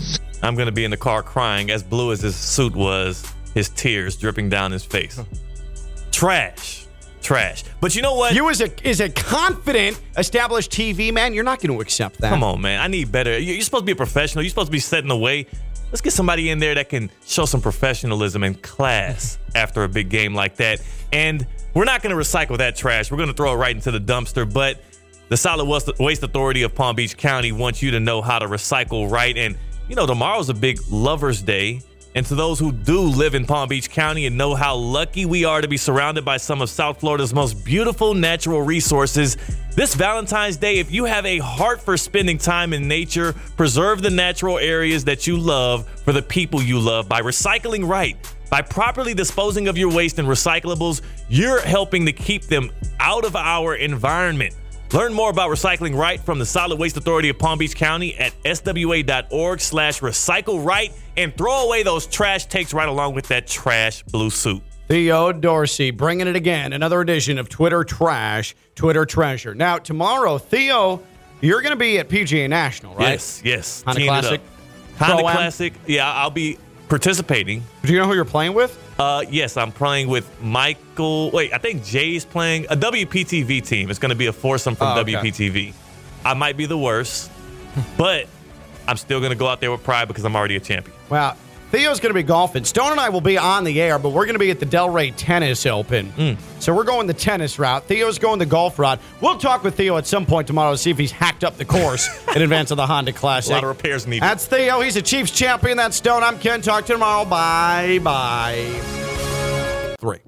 I'm 0.43 0.55
going 0.55 0.67
to 0.67 0.73
be 0.73 0.85
in 0.85 0.91
the 0.91 0.97
car 0.97 1.23
crying, 1.23 1.71
as 1.71 1.83
blue 1.83 2.13
as 2.13 2.21
his 2.21 2.37
suit 2.37 2.75
was, 2.75 3.25
his 3.55 3.69
tears 3.71 4.17
dripping 4.17 4.49
down 4.49 4.73
his 4.73 4.85
face. 4.85 5.21
Trash. 6.11 6.87
Trash. 7.23 7.65
But 7.81 7.95
you 7.97 8.03
know 8.03 8.15
what? 8.15 8.35
You 8.35 8.51
as 8.51 8.61
a 8.61 8.89
is 8.89 9.01
a 9.01 9.09
confident, 9.09 10.01
established 10.19 10.71
TV 10.71 11.13
man, 11.13 11.33
you're 11.33 11.45
not 11.45 11.61
going 11.61 11.75
to 11.75 11.81
accept 11.81 12.21
that. 12.21 12.29
Come 12.29 12.43
on, 12.43 12.61
man. 12.61 12.81
I 12.81 12.87
need 12.89 13.11
better. 13.11 13.39
You- 13.39 13.55
You're 13.55 13.63
supposed 13.63 13.83
to 13.83 13.87
be 13.87 13.93
a 13.93 13.97
professional. 13.97 14.43
You're 14.43 14.51
supposed 14.51 14.69
to 14.69 14.73
be 14.73 14.79
setting 14.81 15.09
the 15.09 15.17
way. 15.17 15.47
Let's 15.91 16.01
get 16.03 16.13
somebody 16.13 16.51
in 16.51 16.59
there 16.59 16.75
that 16.75 16.89
can 16.89 17.11
show 17.25 17.47
some 17.47 17.61
professionalism 17.63 18.43
and 18.43 18.61
class 18.61 19.39
after 19.55 19.85
a 19.85 19.89
big 19.89 20.09
game 20.11 20.35
like 20.35 20.57
that. 20.57 20.83
And 21.13 21.47
we're 21.73 21.85
not 21.85 22.03
going 22.03 22.15
to 22.15 22.21
recycle 22.21 22.59
that 22.59 22.77
trash. 22.77 23.11
We're 23.11 23.17
going 23.17 23.29
to 23.31 23.35
throw 23.35 23.53
it 23.53 23.57
right 23.57 23.75
into 23.75 23.91
the 23.91 24.01
dumpster. 24.01 24.51
But 24.53 24.83
the 25.29 25.37
Solid 25.37 25.65
Waste- 25.65 26.23
Authority 26.23 26.63
of 26.63 26.75
Palm 26.75 26.97
Beach 26.97 27.17
County 27.17 27.53
wants 27.53 27.83
you 27.83 27.91
to 27.93 28.01
know 28.01 28.21
how 28.23 28.39
to 28.39 28.47
recycle 28.47 29.11
right. 29.11 29.37
And, 29.37 29.57
you 29.89 29.97
know, 29.97 30.07
tomorrow's 30.07 30.49
a 30.49 30.55
big 30.55 30.79
Lover's 30.91 31.43
Day. 31.43 31.81
And 32.17 32.25
to 32.27 32.37
those 32.37 32.61
who 32.61 32.71
do 32.71 33.01
live 33.01 33.35
in 33.35 33.45
Palm 33.45 33.69
Beach 33.69 33.91
County 33.91 34.27
and 34.27 34.39
know 34.39 34.55
how 34.55 34.77
lucky 34.77 35.27
we 35.27 35.45
are 35.45 35.61
to 35.61 35.67
be 35.67 35.77
surrounded 35.77 36.25
by 36.25 36.37
some 36.37 36.63
of 36.63 36.71
South 36.71 37.01
Florida's 37.01 37.35
most 37.35 37.65
beautiful 37.65 38.15
natural 38.15 38.63
resources, 38.63 39.37
this 39.75 39.97
Valentine's 39.97 40.57
Day, 40.57 40.79
if 40.79 40.93
you 40.93 41.07
have 41.07 41.27
a 41.27 41.39
heart 41.39 41.83
for 41.83 41.97
spending 41.97 42.39
time 42.39 42.73
in 42.73 42.87
nature, 42.87 43.33
preserve 43.57 44.01
the 44.01 44.11
natural 44.11 44.59
areas 44.59 45.03
that 45.07 45.27
you 45.27 45.37
love 45.37 45.89
for 46.05 46.13
the 46.13 46.23
people 46.23 46.63
you 46.63 46.79
love 46.79 47.09
by 47.09 47.21
recycling 47.21 47.85
right. 47.89 48.17
By 48.49 48.63
properly 48.63 49.15
disposing 49.15 49.67
of 49.67 49.77
your 49.77 49.91
waste 49.93 50.21
and 50.21 50.29
recyclables, 50.29 51.03
you're 51.29 51.63
helping 51.63 52.07
to 52.07 52.13
keep 52.13 52.45
them 52.45 52.71
out 53.01 53.25
of 53.25 53.35
our 53.35 53.75
environment. 53.75 54.55
Learn 54.93 55.13
more 55.13 55.31
about 55.31 55.51
recycling 55.51 55.97
right 55.97 56.21
from 56.21 56.39
the 56.39 56.47
Solid 56.47 56.79
Waste 56.79 56.97
Authority 56.97 57.29
of 57.29 57.39
Palm 57.39 57.59
Beach 57.59 57.75
County 57.75 58.15
at 58.17 58.33
swa.org 58.45 59.61
slash 59.61 60.01
recycle 60.01 60.65
right 60.65 60.93
and 61.17 61.37
throw 61.37 61.67
away 61.67 61.83
those 61.83 62.07
trash 62.07 62.47
takes 62.47 62.73
right 62.73 62.89
along 62.89 63.15
with 63.15 63.27
that 63.29 63.47
trash 63.47 64.03
blue 64.05 64.31
suit. 64.31 64.63
Theo 64.87 65.33
Dorsey 65.33 65.91
bringing 65.91 66.29
it 66.29 66.37
again. 66.37 66.73
Another 66.73 67.01
edition 67.01 67.39
of 67.39 67.49
Twitter 67.49 67.85
Trash, 67.85 68.55
Twitter 68.75 69.07
Treasure. 69.07 69.55
Now, 69.55 69.79
tomorrow, 69.79 70.39
Theo, 70.39 71.03
you're 71.41 71.63
going 71.63 71.73
to 71.73 71.77
be 71.77 71.99
at 71.99 72.09
PGA 72.09 72.49
National, 72.49 72.95
right? 72.95 73.13
Yes, 73.13 73.41
yes. 73.45 73.83
Honda 73.83 74.05
Classic. 74.05 74.41
Honda 74.99 75.23
Classic. 75.23 75.73
Yeah, 75.87 76.13
I'll 76.13 76.31
be 76.31 76.59
participating. 76.89 77.63
Do 77.83 77.93
you 77.93 77.99
know 77.99 78.07
who 78.07 78.15
you're 78.15 78.25
playing 78.25 78.55
with? 78.55 78.79
Uh, 78.99 79.25
yes, 79.29 79.57
I'm 79.57 79.73
playing 79.73 80.09
with 80.09 80.31
Michael. 80.43 81.31
Wait, 81.31 81.53
I 81.53 81.59
think 81.59 81.85
Jay's 81.85 82.25
playing 82.25 82.67
a 82.71 82.77
WPTV 82.77 83.67
team. 83.67 83.91
It's 83.91 83.99
going 83.99 84.11
to 84.11 84.15
be 84.17 84.27
a 84.27 84.33
foursome 84.33 84.75
from 84.77 84.97
Oh, 84.97 85.01
okay. 85.01 85.15
WPTV. 85.15 85.73
I 86.25 86.35
might 86.35 86.57
be 86.57 86.67
the 86.67 86.79
worst, 86.79 87.31
but 87.97 88.27
I'm 88.87 88.97
still 88.97 89.19
going 89.19 89.33
to 89.33 89.37
go 89.37 89.47
out 89.49 89.61
there 89.61 89.71
with 89.73 89.83
pride 89.83 90.09
because 90.09 90.25
I'm 90.25 90.37
already 90.37 90.57
a 90.57 90.61
champion. 90.61 90.97
Well, 91.11 91.37
Theo's 91.75 91.99
going 91.99 92.11
to 92.11 92.15
be 92.15 92.23
golfing. 92.23 92.65
Stone 92.65 92.93
and 92.93 93.01
I 93.01 93.09
will 93.09 93.21
be 93.21 93.37
on 93.37 93.65
the 93.65 93.83
air, 93.83 93.99
but 93.99 94.11
we're 94.11 94.27
going 94.27 94.37
to 94.37 94.39
be 94.39 94.53
at 94.53 94.61
the 94.61 94.67
Delray 94.67 95.13
Tennis 95.17 95.67
Open. 95.67 96.13
Mm. 96.13 96.37
So 96.61 96.73
we're 96.73 96.85
going 96.85 97.09
the 97.09 97.15
tennis 97.15 97.59
route. 97.59 97.83
Theo's 97.89 98.17
going 98.17 98.39
the 98.39 98.47
golf 98.47 98.79
route. 98.79 99.01
We'll 99.21 99.39
talk 99.39 99.65
with 99.65 99.75
Theo 99.75 99.97
at 99.97 100.07
some 100.07 100.25
point 100.25 100.47
tomorrow 100.47 100.71
to 100.71 100.79
see 100.79 100.93
if 100.93 100.99
he's 100.99 101.11
hacked 101.11 101.43
up 101.43 101.57
the 101.57 101.65
course 101.65 102.09
in 102.37 102.43
advance 102.43 102.71
of 102.71 102.77
the 102.77 102.87
Honda 102.87 103.13
Classic. 103.13 103.51
A 103.51 103.55
lot 103.55 103.65
of 103.65 103.71
repairs 103.71 104.07
needed. 104.07 104.23
That's 104.23 104.47
Theo. 104.47 104.83
He's 104.83 104.95
a 104.95 105.03
Chiefs 105.03 105.33
champion. 105.33 105.77
That's 105.77 105.97
Stone. 105.97 106.23
I'm 106.23 106.39
Ken. 106.39 106.63
Talk 106.63 106.85
to 106.85 106.93
you 106.93 106.95
tomorrow. 106.95 107.25
Bye 107.25 107.99
bye. 107.99 108.55
Three. 109.99 110.21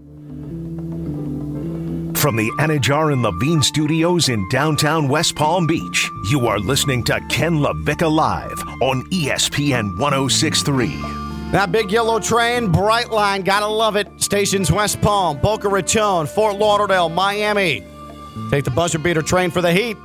From 2.20 2.34
the 2.34 2.50
Anidjar 2.58 3.12
and 3.12 3.22
Levine 3.22 3.62
Studios 3.62 4.30
in 4.30 4.48
downtown 4.48 5.08
West 5.08 5.36
Palm 5.36 5.68
Beach, 5.68 6.10
you 6.28 6.48
are 6.48 6.58
listening 6.58 7.04
to 7.04 7.20
Ken 7.28 7.58
LaVicka 7.58 8.10
Live 8.10 8.60
on 8.82 9.04
ESPN 9.10 9.96
1063. 10.00 11.15
That 11.52 11.70
big 11.70 11.93
yellow 11.93 12.18
train, 12.18 12.73
Brightline, 12.73 13.44
gotta 13.44 13.66
love 13.66 13.97
it. 13.97 14.09
Stations 14.20 14.70
West 14.70 15.01
Palm, 15.01 15.39
Boca 15.39 15.68
Raton, 15.68 16.27
Fort 16.27 16.56
Lauderdale, 16.56 17.09
Miami. 17.09 17.85
Take 18.51 18.64
the 18.64 18.70
buzzer 18.70 18.98
beater 18.98 19.23
train 19.23 19.51
for 19.51 19.62
the 19.62 19.73
heat. 19.73 19.97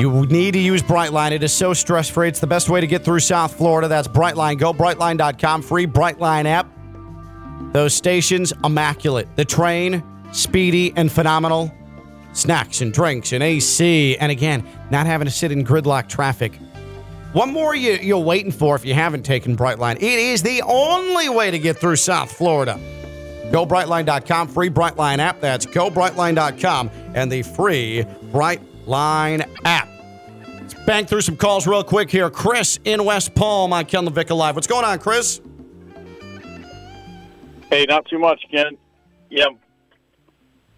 You 0.00 0.26
need 0.26 0.52
to 0.52 0.58
use 0.58 0.82
Brightline. 0.82 1.32
It 1.32 1.42
is 1.42 1.52
so 1.52 1.74
stress 1.74 2.08
free. 2.08 2.28
It's 2.28 2.40
the 2.40 2.46
best 2.46 2.70
way 2.70 2.80
to 2.80 2.86
get 2.86 3.04
through 3.04 3.20
South 3.20 3.54
Florida. 3.54 3.86
That's 3.86 4.08
Brightline. 4.08 4.58
Go 4.58 4.72
brightline.com. 4.72 5.62
Free 5.62 5.86
Brightline 5.86 6.46
app. 6.46 6.66
Those 7.72 7.94
stations, 7.94 8.52
immaculate. 8.64 9.28
The 9.36 9.44
train, 9.44 10.02
speedy 10.32 10.92
and 10.96 11.12
phenomenal. 11.12 11.72
Snacks 12.32 12.80
and 12.80 12.92
drinks 12.92 13.32
and 13.32 13.42
AC. 13.42 14.16
And 14.16 14.32
again, 14.32 14.66
not 14.90 15.06
having 15.06 15.26
to 15.26 15.30
sit 15.30 15.52
in 15.52 15.64
gridlock 15.64 16.08
traffic. 16.08 16.58
One 17.32 17.52
more 17.52 17.76
you, 17.76 17.92
you're 17.92 18.18
waiting 18.18 18.50
for 18.50 18.74
if 18.74 18.84
you 18.84 18.92
haven't 18.92 19.22
taken 19.22 19.56
Brightline. 19.56 19.96
It 19.96 20.02
is 20.02 20.42
the 20.42 20.62
only 20.62 21.28
way 21.28 21.52
to 21.52 21.58
get 21.60 21.76
through 21.76 21.96
South 21.96 22.32
Florida. 22.32 22.78
GoBrightline.com, 23.52 24.48
free 24.48 24.68
Brightline 24.68 25.18
app. 25.18 25.40
That's 25.40 25.64
GoBrightline.com 25.64 26.90
and 27.14 27.30
the 27.30 27.42
free 27.42 28.04
Brightline 28.32 29.48
app. 29.64 29.88
Let's 30.54 30.74
bang 30.86 31.06
through 31.06 31.20
some 31.20 31.36
calls 31.36 31.68
real 31.68 31.84
quick 31.84 32.10
here. 32.10 32.30
Chris 32.30 32.80
in 32.84 33.04
West 33.04 33.34
Palm 33.36 33.72
on 33.72 33.84
Ken 33.84 34.06
LaVicka 34.06 34.36
Live. 34.36 34.56
What's 34.56 34.66
going 34.66 34.84
on, 34.84 34.98
Chris? 34.98 35.40
Hey, 37.70 37.86
not 37.88 38.06
too 38.06 38.18
much, 38.18 38.44
Ken. 38.50 38.76
Yeah. 39.30 39.46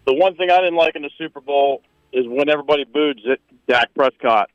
The 0.05 0.13
one 0.13 0.35
thing 0.35 0.51
I 0.51 0.57
didn't 0.57 0.75
like 0.75 0.95
in 0.95 1.01
the 1.01 1.09
Super 1.17 1.41
Bowl 1.41 1.81
is 2.11 2.27
when 2.27 2.47
everybody 2.47 2.83
booed 2.83 3.19
Dak 3.67 3.91
Prescott 3.95 4.51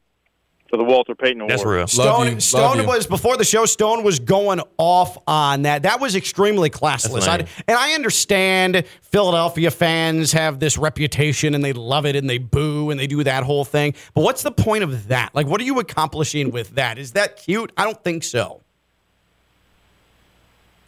for 0.68 0.76
the 0.76 0.84
Walter 0.84 1.14
Payton 1.14 1.40
Award. 1.40 1.50
That's 1.50 1.64
real. 1.64 1.86
Stone, 1.86 2.40
Stone 2.40 2.86
was 2.86 3.06
before 3.06 3.36
the 3.36 3.44
show. 3.44 3.64
Stone 3.64 4.02
was 4.02 4.18
going 4.18 4.60
off 4.76 5.16
on 5.26 5.62
that. 5.62 5.82
That 5.82 6.00
was 6.00 6.14
extremely 6.14 6.68
classless. 6.70 7.26
I, 7.26 7.46
and 7.66 7.76
I 7.76 7.94
understand 7.94 8.84
Philadelphia 9.00 9.70
fans 9.70 10.32
have 10.32 10.60
this 10.60 10.76
reputation 10.76 11.54
and 11.54 11.64
they 11.64 11.72
love 11.72 12.04
it 12.04 12.16
and 12.16 12.28
they 12.28 12.38
boo 12.38 12.90
and 12.90 13.00
they 13.00 13.06
do 13.06 13.24
that 13.24 13.44
whole 13.44 13.64
thing. 13.64 13.94
But 14.14 14.22
what's 14.22 14.42
the 14.42 14.52
point 14.52 14.84
of 14.84 15.08
that? 15.08 15.34
Like, 15.34 15.46
what 15.46 15.60
are 15.60 15.64
you 15.64 15.78
accomplishing 15.78 16.50
with 16.50 16.74
that? 16.74 16.98
Is 16.98 17.12
that 17.12 17.36
cute? 17.36 17.72
I 17.76 17.84
don't 17.84 18.02
think 18.04 18.22
so. 18.22 18.60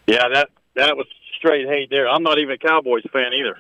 Yeah, 0.07 0.29
that 0.33 0.51
that 0.75 0.97
was 0.97 1.07
straight 1.39 1.67
hate 1.67 1.89
there. 1.89 2.09
I'm 2.09 2.23
not 2.23 2.39
even 2.39 2.53
a 2.55 2.59
Cowboys 2.59 3.05
fan 3.13 3.33
either. 3.33 3.59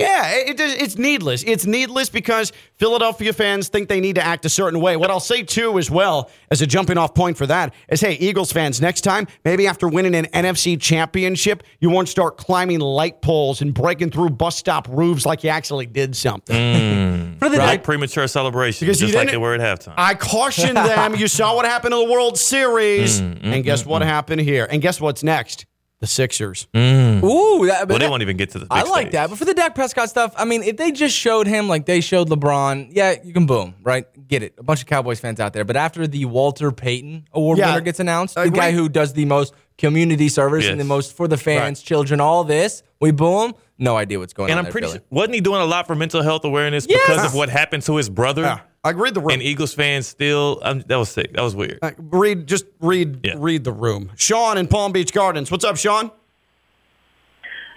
Yeah, 0.00 0.30
it, 0.30 0.58
it- 0.58 0.80
it's 0.82 0.96
needless. 0.96 1.42
It's 1.44 1.66
needless 1.66 2.08
because 2.10 2.52
Philadelphia 2.76 3.32
fans 3.32 3.68
think 3.68 3.88
they 3.88 4.00
need 4.00 4.14
to 4.16 4.22
act 4.24 4.44
a 4.44 4.48
certain 4.48 4.80
way. 4.80 4.96
What 4.96 5.10
I'll 5.10 5.20
say 5.20 5.42
too, 5.42 5.78
as 5.78 5.90
well 5.90 6.30
as 6.50 6.62
a 6.62 6.66
jumping 6.66 6.96
off 6.98 7.14
point 7.14 7.36
for 7.36 7.46
that, 7.46 7.74
is 7.88 8.00
hey, 8.00 8.14
Eagles 8.14 8.50
fans, 8.52 8.80
next 8.80 9.02
time, 9.02 9.26
maybe 9.44 9.66
after 9.66 9.86
winning 9.88 10.14
an 10.14 10.26
NFC 10.32 10.80
championship, 10.80 11.62
you 11.80 11.90
won't 11.90 12.08
start 12.08 12.36
climbing 12.38 12.80
light 12.80 13.20
poles 13.22 13.60
and 13.60 13.74
breaking 13.74 14.10
through 14.10 14.30
bus 14.30 14.56
stop 14.56 14.88
roofs 14.88 15.26
like 15.26 15.44
you 15.44 15.50
actually 15.50 15.86
did 15.86 16.16
something. 16.16 16.56
Mm. 16.56 17.40
Right? 17.58 17.82
Premature 17.82 18.26
celebration, 18.26 18.86
Because 18.86 18.98
just 19.00 19.14
like 19.14 19.30
they 19.30 19.36
were 19.36 19.54
at 19.54 19.60
halftime. 19.60 19.94
I 19.96 20.14
cautioned 20.14 20.76
them. 20.76 21.14
You 21.14 21.28
saw 21.28 21.54
what 21.54 21.64
happened 21.66 21.94
in 21.94 22.00
the 22.06 22.10
World 22.12 22.38
Series, 22.38 23.20
Mm, 23.20 23.40
and 23.42 23.64
guess 23.64 23.84
what 23.84 24.02
happened 24.02 24.40
here? 24.40 24.66
And 24.70 24.80
guess 24.80 25.00
what's 25.00 25.22
next? 25.22 25.66
The 26.00 26.06
Sixers. 26.06 26.66
Mm. 26.72 27.22
Ooh, 27.22 27.66
that, 27.66 27.86
well, 27.86 27.98
they 27.98 28.04
that- 28.06 28.10
won't 28.10 28.22
even 28.22 28.38
get 28.38 28.50
to 28.52 28.58
the. 28.58 28.64
Big 28.64 28.72
I 28.72 28.82
like 28.84 29.02
stage. 29.08 29.12
that. 29.12 29.28
But 29.28 29.38
for 29.38 29.44
the 29.44 29.52
Dak 29.52 29.74
Prescott 29.74 30.08
stuff, 30.08 30.32
I 30.36 30.46
mean, 30.46 30.62
if 30.62 30.78
they 30.78 30.92
just 30.92 31.14
showed 31.14 31.46
him 31.46 31.68
like 31.68 31.84
they 31.84 32.00
showed 32.00 32.30
LeBron, 32.30 32.88
yeah, 32.92 33.16
you 33.22 33.34
can 33.34 33.44
boom, 33.44 33.74
right? 33.82 34.06
Get 34.26 34.42
it. 34.42 34.54
A 34.56 34.62
bunch 34.62 34.80
of 34.80 34.86
Cowboys 34.86 35.20
fans 35.20 35.40
out 35.40 35.52
there. 35.52 35.64
But 35.64 35.76
after 35.76 36.06
the 36.06 36.24
Walter 36.24 36.72
Payton 36.72 37.28
Award 37.34 37.58
Yeah, 37.58 37.66
winner 37.72 37.80
gets 37.82 38.00
announced, 38.00 38.38
uh, 38.38 38.44
the 38.44 38.50
guy 38.50 38.72
who 38.72 38.88
does 38.88 39.12
the 39.12 39.26
most 39.26 39.52
community 39.76 40.28
service 40.30 40.66
and 40.66 40.80
the 40.80 40.84
most 40.84 41.14
for 41.16 41.28
the 41.28 41.36
fans, 41.36 41.82
children, 41.82 42.18
all 42.20 42.44
this, 42.44 42.82
we 43.00 43.10
boom. 43.10 43.54
No 43.78 43.96
idea 43.96 44.18
what's 44.18 44.32
going 44.34 44.50
And 44.50 44.58
on. 44.58 44.58
And 44.60 44.66
I'm 44.68 44.72
pretty 44.72 44.86
there, 44.88 44.96
sure 44.96 45.04
wasn't 45.10 45.34
he 45.34 45.40
doing 45.42 45.60
a 45.60 45.64
lot 45.66 45.86
for 45.86 45.94
mental 45.94 46.22
health 46.22 46.44
awareness 46.44 46.86
Yes. 46.88 47.00
because 47.06 47.24
of 47.26 47.34
what 47.34 47.48
happened 47.50 47.82
to 47.84 47.96
his 47.96 48.08
brother? 48.10 48.42
Yeah, 48.42 48.60
I 48.82 48.92
read 48.92 49.14
the 49.14 49.20
room. 49.20 49.30
And 49.30 49.42
Eagles 49.42 49.74
fans 49.74 50.06
still 50.06 50.58
um, 50.62 50.80
that 50.86 50.96
was 50.96 51.10
sick. 51.10 51.34
That 51.34 51.42
was 51.42 51.54
weird. 51.54 51.78
Uh, 51.82 51.90
read 51.98 52.46
just 52.46 52.64
read 52.80 53.20
Yeah. 53.22 53.34
read 53.36 53.64
the 53.64 53.72
room. 53.72 54.10
Sean 54.16 54.56
in 54.56 54.66
Palm 54.68 54.92
Beach 54.92 55.12
Gardens. 55.12 55.50
What's 55.50 55.64
up, 55.64 55.76
Sean? 55.76 56.10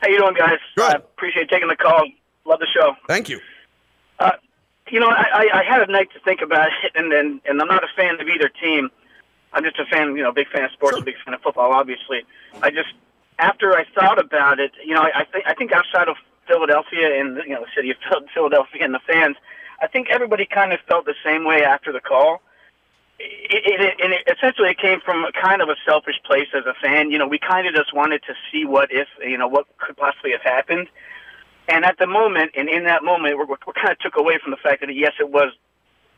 How 0.01 0.07
you 0.09 0.19
doing, 0.19 0.33
guys? 0.33 0.59
I 0.77 0.93
appreciate 0.93 1.49
taking 1.49 1.67
the 1.67 1.75
call. 1.75 2.05
Love 2.45 2.59
the 2.59 2.67
show. 2.73 2.95
Thank 3.07 3.29
you. 3.29 3.39
Uh, 4.19 4.31
you 4.89 4.99
know, 4.99 5.07
I, 5.07 5.47
I, 5.53 5.59
I 5.59 5.63
had 5.63 5.81
a 5.87 5.91
night 5.91 6.09
to 6.13 6.19
think 6.21 6.41
about 6.41 6.67
it, 6.83 6.91
and 6.95 7.11
and, 7.11 7.41
and 7.45 7.61
I'm 7.61 7.67
not 7.67 7.83
a 7.83 7.87
fan 7.95 8.19
of 8.19 8.27
either 8.27 8.49
team. 8.49 8.89
I'm 9.53 9.63
just 9.63 9.77
a 9.79 9.85
fan, 9.85 10.15
you 10.15 10.23
know, 10.23 10.31
big 10.31 10.47
fan 10.49 10.63
of 10.63 10.71
sports, 10.71 10.99
big 11.01 11.15
fan 11.23 11.33
of 11.33 11.41
football, 11.41 11.71
obviously. 11.73 12.23
I 12.61 12.69
just 12.69 12.93
after 13.39 13.73
I 13.75 13.85
thought 13.93 14.19
about 14.19 14.59
it, 14.59 14.71
you 14.85 14.93
know, 14.93 15.01
I, 15.01 15.21
I 15.21 15.25
think 15.25 15.45
I 15.47 15.53
think 15.53 15.71
outside 15.73 16.07
of 16.07 16.15
Philadelphia 16.47 17.19
and 17.19 17.37
you 17.45 17.49
know 17.55 17.61
the 17.61 17.67
city 17.75 17.91
of 17.91 17.97
Philadelphia 18.33 18.83
and 18.83 18.93
the 18.93 18.99
fans, 19.05 19.35
I 19.83 19.87
think 19.87 20.07
everybody 20.09 20.45
kind 20.45 20.71
of 20.71 20.79
felt 20.87 21.03
the 21.05 21.19
same 21.25 21.43
way 21.43 21.63
after 21.63 21.91
the 21.91 21.99
call. 21.99 22.41
It, 23.19 23.61
it, 23.67 23.81
it, 23.99 24.11
it 24.27 24.37
essentially 24.37 24.69
it 24.69 24.79
came 24.79 25.01
from 25.03 25.25
a 25.25 25.31
kind 25.33 25.61
of 25.61 25.67
a 25.67 25.75
selfish 25.85 26.15
place 26.25 26.47
as 26.55 26.63
a 26.65 26.73
fan. 26.81 27.11
You 27.11 27.19
know, 27.19 27.27
we 27.27 27.37
kind 27.37 27.67
of 27.67 27.75
just 27.75 27.93
wanted 27.93 28.23
to 28.23 28.33
see 28.49 28.63
what 28.63 28.89
if, 28.91 29.09
you 29.19 29.37
know, 29.37 29.49
what 29.49 29.65
could 29.77 29.97
possibly 29.97 30.31
have 30.31 30.41
happened. 30.41 30.87
And 31.67 31.83
at 31.83 31.97
the 31.99 32.07
moment, 32.07 32.51
and 32.55 32.69
in 32.69 32.85
that 32.85 33.03
moment, 33.03 33.37
we're, 33.37 33.45
we're 33.45 33.73
kind 33.73 33.91
of 33.91 33.99
took 33.99 34.15
away 34.17 34.39
from 34.41 34.51
the 34.51 34.57
fact 34.57 34.81
that 34.81 34.95
yes, 34.95 35.13
it 35.19 35.29
was 35.29 35.51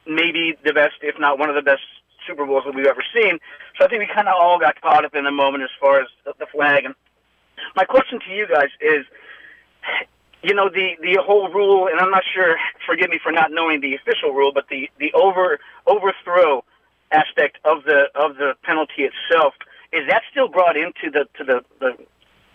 maybe 0.05 0.55
the 0.63 0.73
best, 0.73 0.95
if 1.01 1.19
not 1.19 1.39
one 1.39 1.49
of 1.49 1.55
the 1.55 1.61
best 1.61 1.81
Super 2.27 2.45
Bowls 2.45 2.63
that 2.65 2.75
we've 2.75 2.85
ever 2.85 3.03
seen. 3.13 3.39
So 3.77 3.85
I 3.85 3.87
think 3.87 3.99
we 3.99 4.09
kind 4.13 4.27
of 4.27 4.35
all 4.39 4.59
got 4.59 4.79
caught 4.79 5.05
up 5.05 5.15
in 5.15 5.23
the 5.23 5.31
moment 5.31 5.63
as 5.63 5.73
far 5.79 6.01
as 6.01 6.07
the, 6.23 6.33
the 6.37 6.45
flag. 6.45 6.85
And 6.85 6.95
my 7.75 7.83
question 7.83 8.19
to 8.19 8.31
you 8.31 8.47
guys 8.47 8.69
is, 8.79 9.05
you 10.47 10.53
know, 10.53 10.69
the 10.69 10.89
the 11.01 11.17
whole 11.21 11.49
rule, 11.49 11.87
and 11.87 11.99
I'm 11.99 12.11
not 12.11 12.23
sure. 12.33 12.55
Forgive 12.87 13.09
me 13.09 13.19
for 13.21 13.31
not 13.31 13.51
knowing 13.51 13.81
the 13.81 13.95
official 13.95 14.31
rule, 14.31 14.51
but 14.53 14.65
the 14.69 14.89
the 14.99 15.11
over 15.13 15.59
overthrow 15.87 16.63
aspect 17.11 17.57
of 17.65 17.83
the 17.83 18.05
of 18.15 18.37
the 18.37 18.53
penalty 18.63 19.03
itself 19.09 19.53
is 19.93 20.01
that 20.09 20.21
still 20.31 20.47
brought 20.47 20.75
into 20.77 21.09
the 21.11 21.25
to 21.37 21.43
the 21.43 21.61
the 21.79 21.91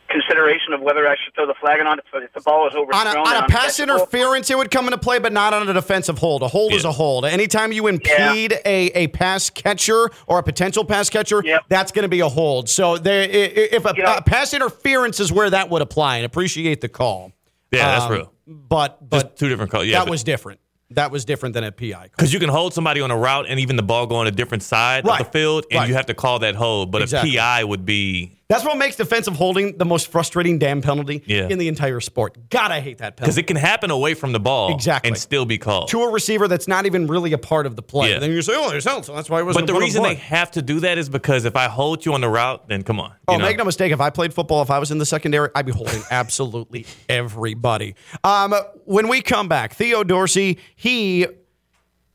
consideration 0.08 0.72
of 0.72 0.80
whether 0.80 1.06
I 1.06 1.14
should 1.24 1.32
throw 1.36 1.46
the 1.46 1.54
flag 1.60 1.78
or 1.78 1.84
not 1.84 2.00
if, 2.00 2.04
if 2.12 2.32
the 2.32 2.40
ball 2.40 2.66
is 2.66 2.74
overthrown 2.74 3.06
On 3.06 3.16
a, 3.16 3.20
on 3.20 3.36
a 3.36 3.38
and 3.44 3.48
pass 3.48 3.78
uncatchable? 3.78 3.82
interference, 3.84 4.50
it 4.50 4.58
would 4.58 4.68
come 4.72 4.86
into 4.86 4.98
play, 4.98 5.20
but 5.20 5.32
not 5.32 5.54
on 5.54 5.68
a 5.68 5.72
defensive 5.72 6.18
hold. 6.18 6.42
A 6.42 6.48
hold 6.48 6.72
is 6.72 6.84
a 6.84 6.90
hold. 6.90 7.24
Anytime 7.24 7.70
you 7.70 7.86
impede 7.86 8.54
a, 8.64 8.86
a 8.96 9.06
pass 9.08 9.50
catcher 9.50 10.10
or 10.26 10.40
a 10.40 10.42
potential 10.42 10.84
pass 10.84 11.08
catcher, 11.10 11.44
that's 11.68 11.92
going 11.92 12.02
to 12.02 12.08
be 12.08 12.18
a 12.20 12.28
hold. 12.28 12.68
So 12.68 12.98
there, 12.98 13.22
i- 13.22 13.26
i- 13.26 13.68
if 13.76 13.84
a, 13.84 13.94
a 14.18 14.22
pass 14.22 14.52
interference 14.52 15.20
is 15.20 15.30
where 15.30 15.48
that 15.50 15.70
would 15.70 15.80
apply, 15.80 16.16
and 16.16 16.26
appreciate 16.26 16.80
the 16.80 16.88
call. 16.88 17.30
Yeah, 17.72 17.86
that's 17.86 18.04
Um, 18.06 18.12
real. 18.12 18.32
But 18.46 19.08
but 19.08 19.22
Just 19.26 19.36
two 19.36 19.48
different 19.48 19.70
calls. 19.70 19.86
Yeah, 19.86 20.02
that 20.04 20.10
was 20.10 20.24
different. 20.24 20.60
That 20.90 21.12
was 21.12 21.24
different 21.24 21.54
than 21.54 21.62
a 21.62 21.70
PI. 21.70 22.08
because 22.10 22.32
you 22.32 22.40
can 22.40 22.48
hold 22.48 22.74
somebody 22.74 23.00
on 23.00 23.12
a 23.12 23.16
route 23.16 23.46
and 23.48 23.60
even 23.60 23.76
the 23.76 23.82
ball 23.82 24.06
go 24.08 24.16
on 24.16 24.26
a 24.26 24.32
different 24.32 24.64
side 24.64 25.06
Right. 25.06 25.20
of 25.20 25.26
the 25.26 25.32
field, 25.38 25.66
and 25.70 25.78
Right. 25.80 25.88
you 25.88 25.94
have 25.94 26.06
to 26.06 26.14
call 26.14 26.40
that 26.40 26.56
hold. 26.56 26.90
But 26.90 27.02
Exactly. 27.02 27.36
a 27.36 27.40
PI 27.40 27.62
would 27.64 27.86
be 27.86 28.39
That's 28.50 28.64
what 28.64 28.76
makes 28.76 28.96
defensive 28.96 29.36
holding 29.36 29.78
the 29.78 29.84
most 29.84 30.08
frustrating 30.08 30.58
damn 30.58 30.82
penalty 30.82 31.22
Yeah. 31.24 31.46
in 31.48 31.58
the 31.58 31.68
entire 31.68 32.00
sport. 32.00 32.36
God, 32.50 32.72
I 32.72 32.80
hate 32.80 32.98
that 32.98 33.16
penalty. 33.16 33.22
because 33.22 33.38
it 33.38 33.46
can 33.46 33.56
happen 33.56 33.92
away 33.92 34.14
from 34.14 34.32
the 34.32 34.40
ball 34.40 34.74
Exactly. 34.74 35.08
and 35.08 35.16
still 35.16 35.46
be 35.46 35.56
called. 35.56 35.88
to 35.90 36.02
a 36.02 36.10
receiver 36.10 36.48
that's 36.48 36.66
not 36.66 36.84
even 36.84 37.06
really 37.06 37.32
a 37.32 37.38
part 37.38 37.64
of 37.64 37.76
the 37.76 37.82
play. 37.82 38.10
Yeah. 38.10 38.18
Then 38.18 38.32
you 38.32 38.42
say, 38.42 38.52
oh, 38.56 38.68
there's 38.70 38.84
held, 38.84 39.04
so 39.06 39.14
that's 39.14 39.30
why 39.30 39.38
it 39.38 39.44
wasn't 39.44 39.66
But 39.68 39.72
the 39.72 39.72
a 39.72 39.76
put 39.76 39.82
on 39.82 39.86
reason 39.86 40.02
they 40.02 40.16
have 40.16 40.50
to 40.50 40.62
do 40.62 40.80
that 40.80 40.98
is 40.98 41.08
because 41.08 41.44
if 41.44 41.54
I 41.54 41.68
hold 41.68 42.04
you 42.04 42.12
on 42.12 42.20
the 42.22 42.28
route, 42.28 42.68
then 42.68 42.82
come 42.82 42.98
on. 42.98 43.12
Oh, 43.28 43.34
you 43.34 43.38
know? 43.38 43.44
make 43.44 43.56
no 43.56 43.64
mistake. 43.64 43.92
If 43.92 44.00
I 44.00 44.10
played 44.10 44.34
football, 44.34 44.62
if 44.62 44.70
I 44.70 44.80
was 44.80 44.90
in 44.90 44.98
the 44.98 45.06
secondary, 45.06 45.48
I'd 45.54 45.64
be 45.66 45.72
holding 45.72 46.02
absolutely 46.10 46.86
everybody. 47.08 47.94
Um, 48.24 48.52
when 48.84 49.06
we 49.06 49.22
come 49.22 49.46
back, 49.46 49.74
Theo 49.74 50.02
Dorsey, 50.02 50.58
he 50.74 51.26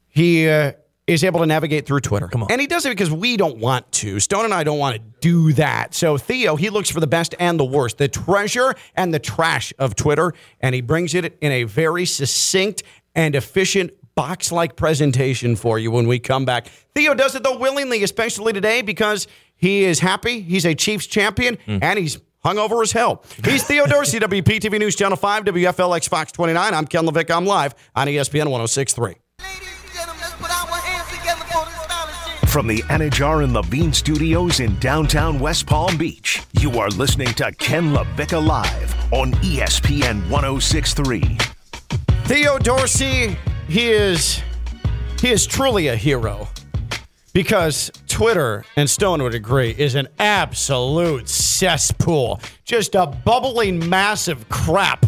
he 0.09 0.49
uh, 0.49 0.73
is 1.07 1.23
able 1.23 1.39
to 1.39 1.45
navigate 1.45 1.85
through 1.85 1.99
Twitter. 1.99 2.27
Come 2.27 2.43
on. 2.43 2.51
And 2.51 2.59
he 2.59 2.67
does 2.67 2.85
it 2.85 2.89
because 2.89 3.11
we 3.11 3.37
don't 3.37 3.57
want 3.57 3.91
to. 3.93 4.19
Stone 4.19 4.45
and 4.45 4.53
I 4.53 4.63
don't 4.63 4.79
want 4.79 4.95
to 4.95 5.01
do 5.21 5.53
that. 5.53 5.93
So 5.93 6.17
Theo, 6.17 6.55
he 6.55 6.69
looks 6.69 6.89
for 6.89 6.99
the 6.99 7.07
best 7.07 7.35
and 7.39 7.59
the 7.59 7.65
worst, 7.65 7.97
the 7.97 8.07
treasure 8.07 8.73
and 8.95 9.13
the 9.13 9.19
trash 9.19 9.71
of 9.77 9.95
Twitter, 9.95 10.33
and 10.61 10.73
he 10.73 10.81
brings 10.81 11.13
it 11.13 11.37
in 11.41 11.51
a 11.51 11.63
very 11.63 12.05
succinct 12.05 12.83
and 13.13 13.35
efficient 13.35 13.91
box 14.15 14.51
like 14.51 14.75
presentation 14.75 15.55
for 15.55 15.77
you 15.77 15.91
when 15.91 16.07
we 16.07 16.17
come 16.17 16.45
back. 16.45 16.67
Theo 16.95 17.13
does 17.13 17.35
it 17.35 17.43
though 17.43 17.57
willingly, 17.57 18.01
especially 18.03 18.53
today 18.53 18.81
because 18.81 19.27
he 19.55 19.83
is 19.83 19.99
happy. 19.99 20.41
He's 20.41 20.65
a 20.65 20.73
Chiefs 20.73 21.05
champion 21.05 21.57
mm. 21.67 21.79
and 21.81 21.99
he's 21.99 22.17
hungover 22.43 22.81
as 22.81 22.91
hell. 22.91 23.23
He's 23.43 23.63
Theo 23.63 23.85
Dorsey, 23.85 24.19
WPTV 24.21 24.79
News 24.79 24.95
Channel 24.95 25.17
5, 25.17 25.45
WFLX 25.45 26.09
Fox 26.09 26.31
29. 26.31 26.73
I'm 26.73 26.87
Ken 26.87 27.05
LaVick. 27.05 27.29
I'm 27.29 27.45
live 27.45 27.75
on 27.95 28.07
ESPN 28.07 28.49
1063. 28.49 29.15
From 32.55 32.67
the 32.67 32.83
Anidjar 32.83 33.43
and 33.43 33.51
Levine 33.51 33.91
studios 33.91 34.61
in 34.61 34.79
downtown 34.79 35.39
West 35.39 35.65
Palm 35.65 35.97
Beach, 35.97 36.41
you 36.53 36.79
are 36.79 36.87
listening 36.87 37.27
to 37.33 37.51
Ken 37.51 37.91
LaVicka 37.91 38.47
Live 38.47 38.95
on 39.11 39.33
ESPN 39.43 40.29
1063. 40.29 41.37
Theo 42.23 42.57
Dorsey, 42.57 43.37
he 43.67 43.89
is 43.89 44.41
he 45.19 45.31
is 45.31 45.45
truly 45.45 45.89
a 45.89 45.97
hero 45.97 46.47
because 47.33 47.91
Twitter 48.07 48.63
and 48.77 48.89
Stone 48.89 49.21
would 49.21 49.35
agree 49.35 49.75
is 49.77 49.95
an 49.95 50.07
absolute 50.19 51.27
cesspool, 51.27 52.39
just 52.63 52.95
a 52.95 53.05
bubbling 53.05 53.89
mass 53.89 54.29
of 54.29 54.47
crap. 54.47 55.05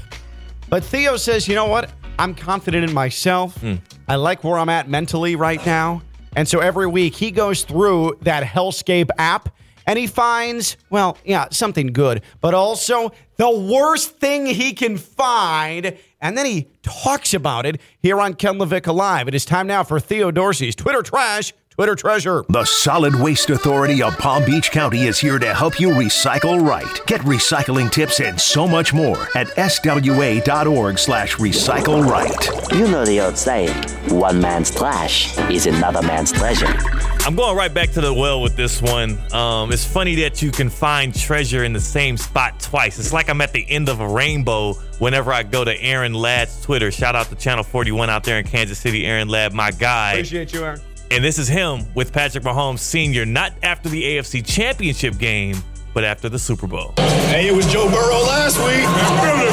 But 0.67 0.83
Theo 0.83 1.15
says, 1.15 1.47
you 1.47 1.55
know 1.55 1.67
what? 1.67 1.91
I'm 2.19 2.35
confident 2.35 2.83
in 2.83 2.93
myself. 2.93 3.55
Hmm. 3.61 3.75
I 4.09 4.15
like 4.15 4.43
where 4.43 4.59
I'm 4.59 4.67
at 4.67 4.89
mentally 4.89 5.37
right 5.37 5.65
now. 5.65 6.01
And 6.37 6.47
so 6.47 6.59
every 6.59 6.85
week 6.85 7.15
he 7.15 7.31
goes 7.31 7.63
through 7.63 8.19
that 8.21 8.43
Hellscape 8.43 9.09
app 9.17 9.49
and 9.87 9.97
he 9.97 10.05
finds, 10.05 10.77
well, 10.91 11.17
yeah, 11.25 11.47
something 11.49 11.87
good, 11.87 12.21
but 12.41 12.53
also 12.53 13.11
the 13.37 13.49
worst 13.49 14.17
thing 14.17 14.45
he 14.45 14.73
can 14.73 14.97
find. 14.97 15.97
And 16.21 16.37
then 16.37 16.45
he 16.45 16.67
talks 16.83 17.33
about 17.33 17.65
it 17.65 17.81
here 18.03 18.21
on 18.21 18.35
Ken 18.35 18.59
LaVicka 18.59 18.93
Live. 18.93 19.27
It 19.27 19.33
is 19.33 19.45
time 19.45 19.65
now 19.65 19.83
for 19.83 19.99
Theo 19.99 20.29
Dorsey's 20.29 20.75
Twitter 20.75 21.01
Trash, 21.01 21.53
Twitter 21.77 21.93
Treasure. 21.93 22.43
The 22.49 22.65
Solid 22.65 23.13
Waste 23.13 23.51
Authority 23.51 24.01
of 24.01 24.17
Palm 24.17 24.43
Beach 24.43 24.71
County 24.71 25.03
is 25.03 25.19
here 25.19 25.37
to 25.37 25.53
help 25.53 25.79
you 25.79 25.89
recycle 25.89 26.59
right. 26.59 27.05
Get 27.05 27.21
recycling 27.21 27.91
tips 27.91 28.19
and 28.19 28.41
so 28.41 28.67
much 28.67 28.95
more 28.95 29.27
at 29.35 29.45
swa.org 29.49 30.97
slash 30.97 31.35
recycle 31.35 32.03
right. 32.03 32.71
You 32.71 32.87
know 32.87 33.05
the 33.05 33.21
old 33.21 33.37
saying, 33.37 33.75
one 34.09 34.41
man's 34.41 34.71
trash 34.71 35.37
is 35.51 35.67
another 35.67 36.01
man's 36.01 36.31
treasure. 36.31 36.73
I'm 37.19 37.35
going 37.35 37.55
right 37.55 37.71
back 37.71 37.91
to 37.91 38.01
the 38.01 38.11
well 38.11 38.41
with 38.41 38.55
this 38.55 38.81
one. 38.81 39.19
Um, 39.31 39.71
it's 39.71 39.85
funny 39.85 40.15
that 40.15 40.41
you 40.41 40.49
can 40.49 40.71
find 40.71 41.13
treasure 41.13 41.63
in 41.63 41.73
the 41.73 41.79
same 41.79 42.17
spot 42.17 42.59
twice. 42.59 42.97
It's 42.97 43.13
like 43.13 43.29
I'm 43.29 43.39
at 43.41 43.53
the 43.53 43.69
end 43.69 43.87
of 43.87 43.99
a 43.99 44.09
rainbow 44.09 44.73
whenever 44.97 45.31
I 45.31 45.43
go 45.43 45.63
to 45.63 45.79
Aaron 45.79 46.15
Ladd's 46.15 46.59
Twitter. 46.59 46.89
Shout 46.89 47.15
out 47.15 47.27
to 47.27 47.35
Channel 47.35 47.63
41 47.63 48.09
out 48.09 48.23
there 48.23 48.39
in 48.39 48.47
Kansas 48.47 48.79
City. 48.79 49.05
Aaron 49.05 49.27
Ladd, 49.27 49.53
my 49.53 49.69
guy. 49.69 50.13
Appreciate 50.13 50.51
you, 50.53 50.65
Aaron. 50.65 50.81
And 51.09 51.23
this 51.23 51.39
is 51.39 51.47
him 51.47 51.85
with 51.95 52.11
Patrick 52.11 52.43
Mahomes 52.43 52.79
Sr., 52.79 53.25
not 53.25 53.53
after 53.63 53.87
the 53.87 54.03
AFC 54.03 54.45
Championship 54.45 55.17
game, 55.17 55.55
but 55.93 56.03
after 56.03 56.27
the 56.27 56.37
Super 56.37 56.67
Bowl. 56.67 56.93
Hey, 56.97 57.47
it 57.47 57.55
was 57.55 57.65
Joe 57.71 57.89
Burrow 57.89 58.21
last 58.23 58.57
week. 58.59 58.83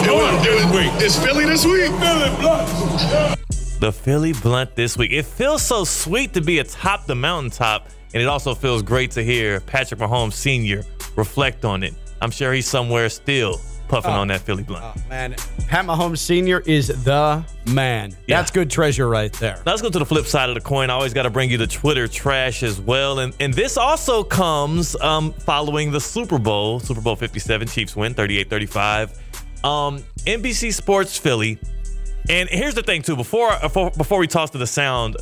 It 0.04 0.12
was, 0.12 0.46
it 0.46 0.94
was, 0.94 1.02
it's 1.02 1.18
Philly 1.24 1.46
this 1.46 1.64
week. 1.64 1.90
Philly 2.00 2.36
blunt. 2.40 3.40
The 3.80 3.92
Philly 3.92 4.32
Blunt 4.32 4.74
this 4.74 4.96
week. 4.96 5.12
It 5.12 5.26
feels 5.26 5.62
so 5.62 5.84
sweet 5.84 6.32
to 6.34 6.40
be 6.40 6.58
atop 6.58 7.06
the 7.06 7.14
mountaintop, 7.14 7.88
and 8.12 8.22
it 8.22 8.26
also 8.26 8.54
feels 8.54 8.82
great 8.82 9.10
to 9.12 9.22
hear 9.22 9.60
Patrick 9.60 10.00
Mahomes 10.00 10.32
Sr. 10.32 10.84
reflect 11.16 11.64
on 11.64 11.82
it. 11.82 11.94
I'm 12.20 12.30
sure 12.30 12.52
he's 12.52 12.68
somewhere 12.68 13.08
still 13.08 13.60
puffing 13.88 14.10
Oh. 14.12 14.20
on 14.20 14.28
that 14.28 14.40
Philly 14.40 14.62
Blunt. 14.62 14.84
Man, 15.08 15.34
Pat 15.68 15.84
Mahomes 15.84 16.18
Sr. 16.18 16.60
is 16.60 16.88
the 17.04 17.44
man. 17.66 18.16
That's 18.28 18.50
good 18.50 18.70
treasure 18.70 19.08
right 19.08 19.32
there. 19.34 19.60
Let's 19.66 19.82
go 19.82 19.90
to 19.90 19.98
the 19.98 20.06
flip 20.06 20.26
side 20.26 20.48
of 20.48 20.54
the 20.54 20.60
coin. 20.60 20.90
I 20.90 20.94
always 20.94 21.12
got 21.14 21.22
to 21.24 21.30
bring 21.30 21.50
you 21.50 21.58
the 21.58 21.66
Twitter 21.66 22.08
trash 22.08 22.62
as 22.62 22.80
well. 22.80 23.18
And 23.20 23.34
and 23.40 23.52
this 23.54 23.76
also 23.76 24.24
comes 24.24 24.96
um, 25.00 25.32
following 25.32 25.90
the 25.92 26.00
Super 26.00 26.38
Bowl, 26.38 26.80
Super 26.80 27.00
Bowl 27.00 27.16
57. 27.16 27.68
Chiefs 27.68 27.94
win 27.96 28.14
38 28.14 28.48
35. 28.50 29.20
Um, 29.64 29.98
NBC 30.26 30.72
Sports 30.72 31.16
Philly. 31.18 31.58
And 32.28 32.48
here's 32.48 32.74
the 32.74 32.82
thing, 32.82 33.02
too. 33.02 33.16
Before, 33.16 33.52
before, 33.60 33.90
before 33.90 34.18
we 34.18 34.26
toss 34.26 34.48
to 34.50 34.58
the 34.58 34.66
sound, 34.66 35.16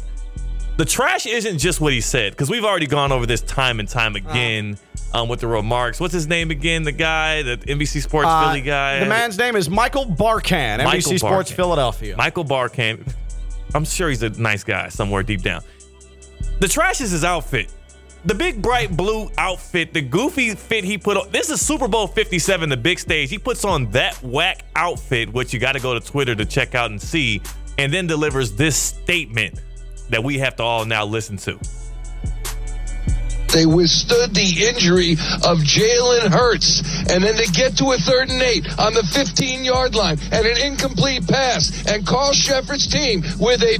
the 0.82 0.86
trash 0.90 1.26
isn't 1.26 1.59
just 1.59 1.80
what 1.80 1.92
he 1.92 2.00
said, 2.00 2.32
because 2.32 2.50
we've 2.50 2.64
already 2.64 2.88
gone 2.88 3.12
over 3.12 3.24
this 3.24 3.40
time 3.40 3.78
and 3.78 3.88
time 3.88 4.16
again 4.16 4.76
um, 5.14 5.28
with 5.28 5.38
the 5.38 5.46
remarks. 5.46 6.00
What's 6.00 6.12
his 6.12 6.26
name 6.26 6.50
again? 6.50 6.82
The 6.82 6.90
guy, 6.90 7.42
the 7.42 7.56
NBC 7.56 8.02
Sports 8.02 8.26
Uh, 8.26 8.48
Philly 8.48 8.62
guy? 8.62 8.98
The 8.98 9.06
man's 9.06 9.38
name 9.38 9.54
is 9.54 9.70
Michael 9.70 10.06
Barkann, 10.06 10.80
NBC 10.80 10.84
Michael 10.84 11.18
Sports 11.18 11.52
Barkann. 11.52 11.54
Philadelphia. 11.54 12.16
Michael 12.16 12.44
Barkann. 12.44 13.14
I'm 13.76 13.84
sure 13.84 14.09
he's 14.09 14.24
a 14.24 14.30
nice 14.30 14.64
guy 14.64 14.88
somewhere 14.88 15.22
deep 15.22 15.42
down. 15.42 15.62
The 16.59 16.66
trash 16.66 17.00
is 17.00 17.12
his 17.12 17.22
outfit. 17.22 17.72
The 18.24 18.34
big 18.34 18.60
bright 18.60 18.96
blue 18.96 19.30
outfit, 19.38 19.92
the 19.94 20.02
goofy 20.02 20.52
fit 20.56 20.82
he 20.82 20.98
put 20.98 21.16
on. 21.16 21.30
This 21.30 21.48
is 21.48 21.64
Super 21.64 21.86
Bowl 21.86 22.09
57, 22.09 22.68
the 22.68 22.76
big 22.76 22.98
stage. 22.98 23.30
He 23.30 23.38
puts 23.38 23.64
on 23.64 23.88
that 23.92 24.20
whack 24.20 24.64
outfit, 24.74 25.32
which 25.32 25.54
you 25.54 25.60
got 25.60 25.72
to 25.74 25.80
go 25.80 25.94
to 25.96 26.00
Twitter 26.00 26.34
to 26.34 26.44
check 26.44 26.74
out 26.74 26.90
and 26.90 27.00
see, 27.00 27.40
and 27.78 27.94
then 27.94 28.09
delivers 28.09 28.50
this 28.56 28.76
statement 28.76 29.60
that 30.12 30.22
we 30.22 30.39
have 30.39 30.56
to 30.56 30.62
all 30.62 30.84
now 30.84 31.05
listen 31.05 31.36
to. 31.39 31.59
They 33.53 33.66
withstood 33.66 34.35
the 34.35 34.66
injury 34.69 35.12
of 35.45 35.59
Jalen 35.61 36.33
Hurts. 36.33 36.81
And 37.11 37.23
then 37.23 37.37
they 37.37 37.47
get 37.47 37.77
to 37.79 37.93
a 37.93 37.99
third 37.99 38.31
and 38.31 38.41
eight 38.41 38.66
on 38.79 38.95
the 38.95 39.03
15 39.03 39.65
yard 39.65 39.95
line 39.95 40.19
and 40.33 40.47
an 40.47 40.57
incomplete 40.57 41.29
pass. 41.29 41.87
And 41.87 42.07
Carl 42.07 42.33
Cheffers' 42.33 42.87
team 42.87 43.23
with 43.39 43.62
a 43.62 43.79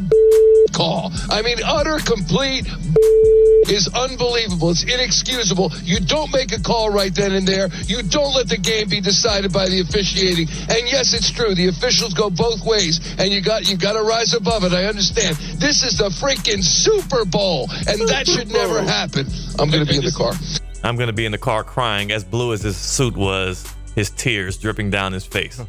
call. 0.73 1.12
I 1.31 1.43
mean, 1.43 1.59
utter 1.65 1.99
complete 1.99 2.66
is 3.69 3.89
unbelievable. 3.94 4.70
It's 4.70 4.82
inexcusable. 4.82 5.73
You 5.82 6.01
don't 6.01 6.32
make 6.32 6.53
a 6.53 6.61
call 6.61 6.90
right 6.90 7.15
then 7.15 7.32
and 7.32 7.47
there. 7.47 7.69
You 7.86 8.03
don't 8.03 8.35
let 8.35 8.49
the 8.49 8.59
game 8.59 8.89
be 8.89 9.01
decided 9.01 9.53
by 9.53 9.69
the 9.69 9.81
officiating. 9.81 10.49
And 10.69 10.89
yes, 10.89 11.15
it's 11.15 11.31
true. 11.31 11.55
The 11.55 11.69
officials 11.69 12.15
go 12.15 12.31
both 12.31 12.65
ways, 12.65 13.01
and 13.19 13.31
you 13.31 13.40
got 13.40 13.69
you 13.69 13.77
got 13.77 13.94
to 13.94 14.03
rise 14.03 14.35
above 14.35 14.65
it. 14.65 14.73
I 14.73 14.85
understand. 14.85 15.36
This 15.61 15.82
is 15.82 15.99
the 15.99 16.09
freaking 16.09 16.62
Super 16.62 17.24
Bowl, 17.24 17.69
and 17.86 18.09
that 18.09 18.27
should 18.27 18.51
never 18.51 18.82
happen. 18.82 19.27
I'm 19.62 19.70
going 19.70 19.84
to 19.86 19.90
be 19.90 19.97
in 19.98 20.05
the 20.05 20.10
car. 20.12 20.32
I'm 20.84 20.97
going 20.97 21.06
to 21.06 21.12
be 21.12 21.24
in 21.24 21.32
the 21.32 21.39
car 21.39 21.62
crying, 21.62 22.10
as 22.10 22.24
blue 22.24 22.52
as 22.52 22.62
his 22.62 22.76
suit 22.76 23.16
was, 23.16 23.64
his 23.94 24.10
tears 24.10 24.59
dripping 24.59 24.90
down 24.90 25.12
his 25.12 25.24
face. 25.24 25.60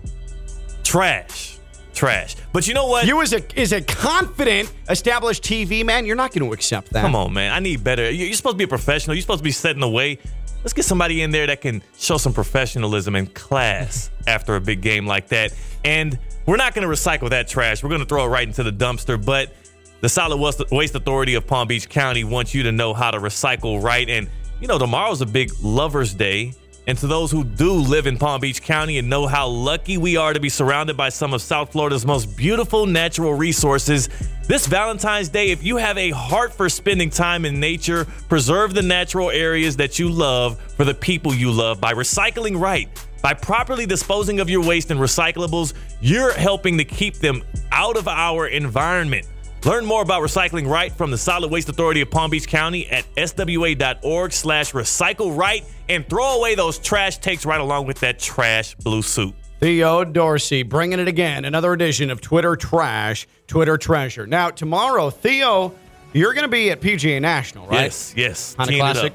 Trash. 0.83 1.57
Trash. 1.93 2.35
But 2.51 2.67
you 2.67 2.73
know 2.73 2.87
what? 2.87 3.05
You 3.05 3.21
as 3.21 3.33
a 3.33 3.59
is 3.59 3.71
a 3.71 3.81
confident, 3.81 4.73
established 4.89 5.43
TV 5.43 5.85
man, 5.85 6.05
you're 6.07 6.15
not 6.15 6.31
going 6.33 6.43
to 6.47 6.51
accept 6.53 6.91
that. 6.93 7.01
Come 7.01 7.15
on, 7.15 7.33
man. 7.33 7.51
I 7.53 7.59
need 7.59 7.83
better. 7.83 8.09
You- 8.09 8.25
You're 8.25 8.33
supposed 8.33 8.55
to 8.55 8.57
be 8.57 8.63
a 8.63 8.67
professional. 8.67 9.15
You're 9.15 9.21
supposed 9.21 9.39
to 9.41 9.43
be 9.43 9.51
setting 9.51 9.79
the 9.81 9.89
way. 9.89 10.17
Let's 10.63 10.73
get 10.73 10.85
somebody 10.85 11.21
in 11.21 11.29
there 11.31 11.45
that 11.47 11.61
can 11.61 11.83
show 11.99 12.17
some 12.17 12.33
professionalism 12.33 13.15
and 13.15 13.31
class 13.33 14.09
after 14.27 14.55
a 14.55 14.61
big 14.61 14.81
game 14.81 15.05
like 15.05 15.27
that. 15.27 15.53
And 15.85 16.17
we're 16.47 16.57
not 16.57 16.73
going 16.73 16.87
to 16.87 16.93
recycle 16.93 17.29
that 17.29 17.47
trash. 17.47 17.83
We're 17.83 17.89
going 17.89 18.01
to 18.01 18.07
throw 18.07 18.25
it 18.25 18.29
right 18.29 18.47
into 18.47 18.63
the 18.63 18.71
dumpster. 18.71 19.23
But 19.23 19.53
the 20.03 20.09
Solid 20.09 20.35
Waste- 20.35 20.95
Authority 20.95 21.35
of 21.35 21.47
Palm 21.47 21.69
Beach 21.69 21.87
County 21.87 22.25
wants 22.25 22.53
you 22.53 22.63
to 22.63 22.73
know 22.73 22.93
how 22.93 23.09
to 23.09 23.19
recycle 23.19 23.81
right. 23.81 24.09
And, 24.09 24.29
you 24.59 24.67
know, 24.67 24.77
tomorrow's 24.77 25.21
a 25.21 25.25
big 25.25 25.49
Lover's 25.61 26.13
Day. 26.13 26.53
And 26.87 26.97
to 26.97 27.07
those 27.07 27.31
who 27.31 27.45
do 27.45 27.71
live 27.71 28.05
in 28.05 28.17
Palm 28.17 28.41
Beach 28.41 28.61
County 28.61 28.97
and 28.97 29.09
know 29.09 29.27
how 29.27 29.47
lucky 29.47 29.97
we 29.97 30.17
are 30.17 30.33
to 30.33 30.41
be 30.41 30.49
surrounded 30.49 30.97
by 30.97 31.07
some 31.07 31.33
of 31.33 31.41
South 31.41 31.71
Florida's 31.71 32.05
most 32.05 32.35
beautiful 32.35 32.85
natural 32.85 33.33
resources, 33.33 34.09
this 34.45 34.67
Valentine's 34.67 35.29
Day, 35.29 35.51
if 35.51 35.63
you 35.63 35.77
have 35.77 35.97
a 35.97 36.09
heart 36.09 36.53
for 36.53 36.67
spending 36.67 37.09
time 37.09 37.45
in 37.45 37.61
nature, 37.61 38.03
preserve 38.27 38.73
the 38.73 38.81
natural 38.81 39.31
areas 39.31 39.77
that 39.77 39.99
you 39.99 40.09
love 40.09 40.59
for 40.75 40.83
the 40.83 40.93
people 40.93 41.33
you 41.33 41.49
love 41.49 41.79
by 41.79 41.93
recycling 41.93 42.59
right. 42.59 42.89
By 43.21 43.33
properly 43.33 43.85
disposing 43.85 44.41
of 44.41 44.49
your 44.49 44.65
waste 44.65 44.91
and 44.91 44.99
recyclables, 44.99 45.73
you're 46.01 46.33
helping 46.33 46.77
to 46.77 46.83
keep 46.83 47.15
them 47.19 47.41
out 47.71 47.95
of 47.95 48.09
our 48.09 48.47
environment. 48.47 49.27
Learn 49.65 49.85
more 49.85 50.01
about 50.01 50.21
recycling 50.21 50.67
right 50.67 50.91
from 50.91 51.09
the 51.09 51.17
Solid 51.17 51.49
Waste 51.49 51.69
Authority 51.69 52.01
of 52.01 52.11
Palm 52.11 52.29
Beach 52.29 52.47
County 52.47 52.85
at 52.89 53.05
swa.org 53.15 54.33
slash 54.33 54.73
recycle 54.73 55.37
right 55.37 55.63
and 55.87 56.07
throw 56.09 56.37
away 56.37 56.55
those 56.55 56.77
trash 56.79 57.17
takes 57.19 57.45
right 57.45 57.61
along 57.61 57.87
with 57.87 58.01
that 58.01 58.19
trash 58.19 58.75
blue 58.75 59.01
suit. 59.01 59.33
Theo 59.61 60.01
uh, 60.01 60.03
Dorsey 60.03 60.63
bringing 60.63 60.99
it 60.99 61.07
again. 61.07 61.45
Another 61.45 61.71
edition 61.71 62.09
of 62.09 62.19
Twitter 62.19 62.57
Trash, 62.57 63.25
Twitter 63.47 63.77
Treasure. 63.77 64.27
Now, 64.27 64.49
tomorrow, 64.49 65.09
Theo, 65.09 65.73
you're 66.11 66.33
going 66.33 66.43
to 66.43 66.49
be 66.49 66.69
at 66.69 66.81
PGA 66.81 67.21
National, 67.21 67.65
right? 67.67 67.83
Yes, 67.83 68.13
yes. 68.17 68.55
Honda 68.55 68.75
Classic. 68.75 69.13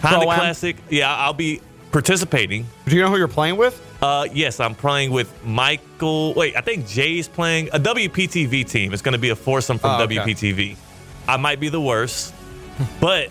Honda 0.00 0.18
Pro-Am? 0.18 0.38
Classic. 0.40 0.76
Yeah, 0.90 1.14
I'll 1.14 1.34
be 1.34 1.60
participating. 1.94 2.66
Do 2.88 2.96
you 2.96 3.02
know 3.02 3.08
who 3.08 3.16
you're 3.16 3.28
playing 3.28 3.56
with? 3.56 3.80
Uh, 4.02 4.26
yes, 4.32 4.58
I'm 4.58 4.74
playing 4.74 5.12
with 5.12 5.32
Michael. 5.44 6.34
Wait, 6.34 6.56
I 6.56 6.60
think 6.60 6.88
Jay's 6.88 7.28
playing 7.28 7.68
a 7.72 7.78
WPTV 7.78 8.68
team. 8.68 8.92
It's 8.92 9.00
going 9.00 9.12
to 9.12 9.18
be 9.18 9.28
a 9.30 9.36
foursome 9.36 9.78
from 9.78 9.92
Oh, 10.00 10.02
okay. 10.02 10.16
WPTV. 10.16 10.76
I 11.28 11.36
might 11.36 11.60
be 11.60 11.68
the 11.68 11.80
worst, 11.80 12.34
but 13.00 13.30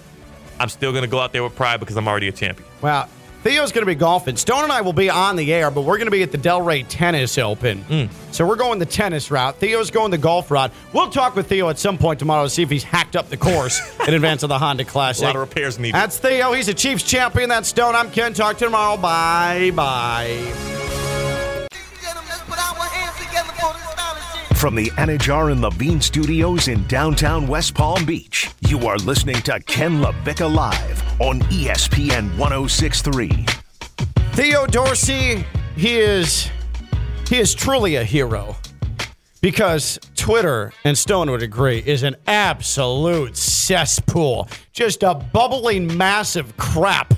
I'm 0.61 0.69
still 0.69 0.93
going 0.93 1.03
to 1.03 1.09
go 1.09 1.19
out 1.19 1.33
there 1.33 1.43
with 1.43 1.57
pride 1.57 1.81
because 1.81 1.97
I'm 1.97 2.07
already 2.07 2.29
a 2.29 2.31
champion. 2.31 2.65
Well, 2.81 3.09
Theo's 3.43 3.73
going 3.73 3.81
to 3.81 3.91
be 3.91 3.95
golfing. 3.95 4.37
Stone 4.37 4.63
and 4.63 4.71
I 4.71 4.79
will 4.79 4.93
be 4.93 5.09
on 5.09 5.35
the 5.35 5.53
air, 5.53 5.69
but 5.69 5.81
we're 5.81 5.97
going 5.97 6.07
to 6.07 6.11
be 6.11 6.23
at 6.23 6.31
the 6.31 6.37
Delray 6.37 6.85
Tennis 6.87 7.37
Open. 7.37 7.83
Mm. 7.83 8.09
So 8.31 8.47
we're 8.47 8.55
going 8.55 8.79
the 8.79 8.85
tennis 8.85 9.29
route. 9.29 9.57
Theo's 9.57 9.91
going 9.91 10.11
the 10.11 10.17
golf 10.17 10.49
route. 10.49 10.71
We'll 10.93 11.09
talk 11.09 11.35
with 11.35 11.47
Theo 11.47 11.69
at 11.69 11.77
some 11.77 11.97
point 11.97 12.19
tomorrow 12.19 12.45
to 12.45 12.49
see 12.49 12.63
if 12.63 12.69
he's 12.69 12.83
hacked 12.83 13.17
up 13.17 13.27
the 13.27 13.37
course 13.37 13.81
in 14.07 14.13
advance 14.13 14.43
of 14.43 14.49
the 14.49 14.57
Honda 14.57 14.85
Classic. 14.85 15.23
A 15.23 15.27
lot 15.27 15.35
of 15.35 15.41
repairs 15.41 15.77
needed. 15.77 15.95
That's 15.95 16.17
Theo. 16.17 16.53
He's 16.53 16.69
a 16.69 16.73
Chiefs 16.73 17.03
champion. 17.03 17.49
That's 17.49 17.67
Stone. 17.67 17.95
I'm 17.95 18.09
Ken. 18.11 18.33
Talk 18.33 18.57
to 18.57 18.61
you 18.61 18.67
tomorrow. 18.67 18.95
Bye 18.95 19.71
bye. 19.75 20.72
From 24.63 24.75
the 24.75 24.91
Anidjar 24.91 25.51
and 25.51 25.59
Levine 25.59 25.99
Studios 25.99 26.69
in 26.69 26.87
downtown 26.87 27.47
West 27.47 27.73
Palm 27.73 28.05
Beach, 28.05 28.49
you 28.61 28.87
are 28.87 28.95
listening 28.95 29.35
to 29.41 29.59
Ken 29.59 29.99
LaVicka 29.99 30.49
Live 30.55 31.03
on 31.19 31.41
ESPN 31.51 32.37
1063. 32.37 33.45
Theo 34.31 34.65
Dorsey, 34.65 35.45
he 35.75 35.97
is 35.99 36.49
he 37.27 37.39
is 37.39 37.53
truly 37.53 37.97
a 37.97 38.05
hero 38.05 38.55
because 39.41 39.99
Twitter 40.15 40.71
and 40.85 40.97
Stone 40.97 41.29
would 41.29 41.43
agree 41.43 41.83
is 41.85 42.03
an 42.03 42.15
absolute 42.27 43.35
cesspool, 43.35 44.47
just 44.71 45.03
a 45.03 45.13
bubbling 45.13 45.97
mass 45.97 46.37
of 46.37 46.55
crap. 46.55 47.13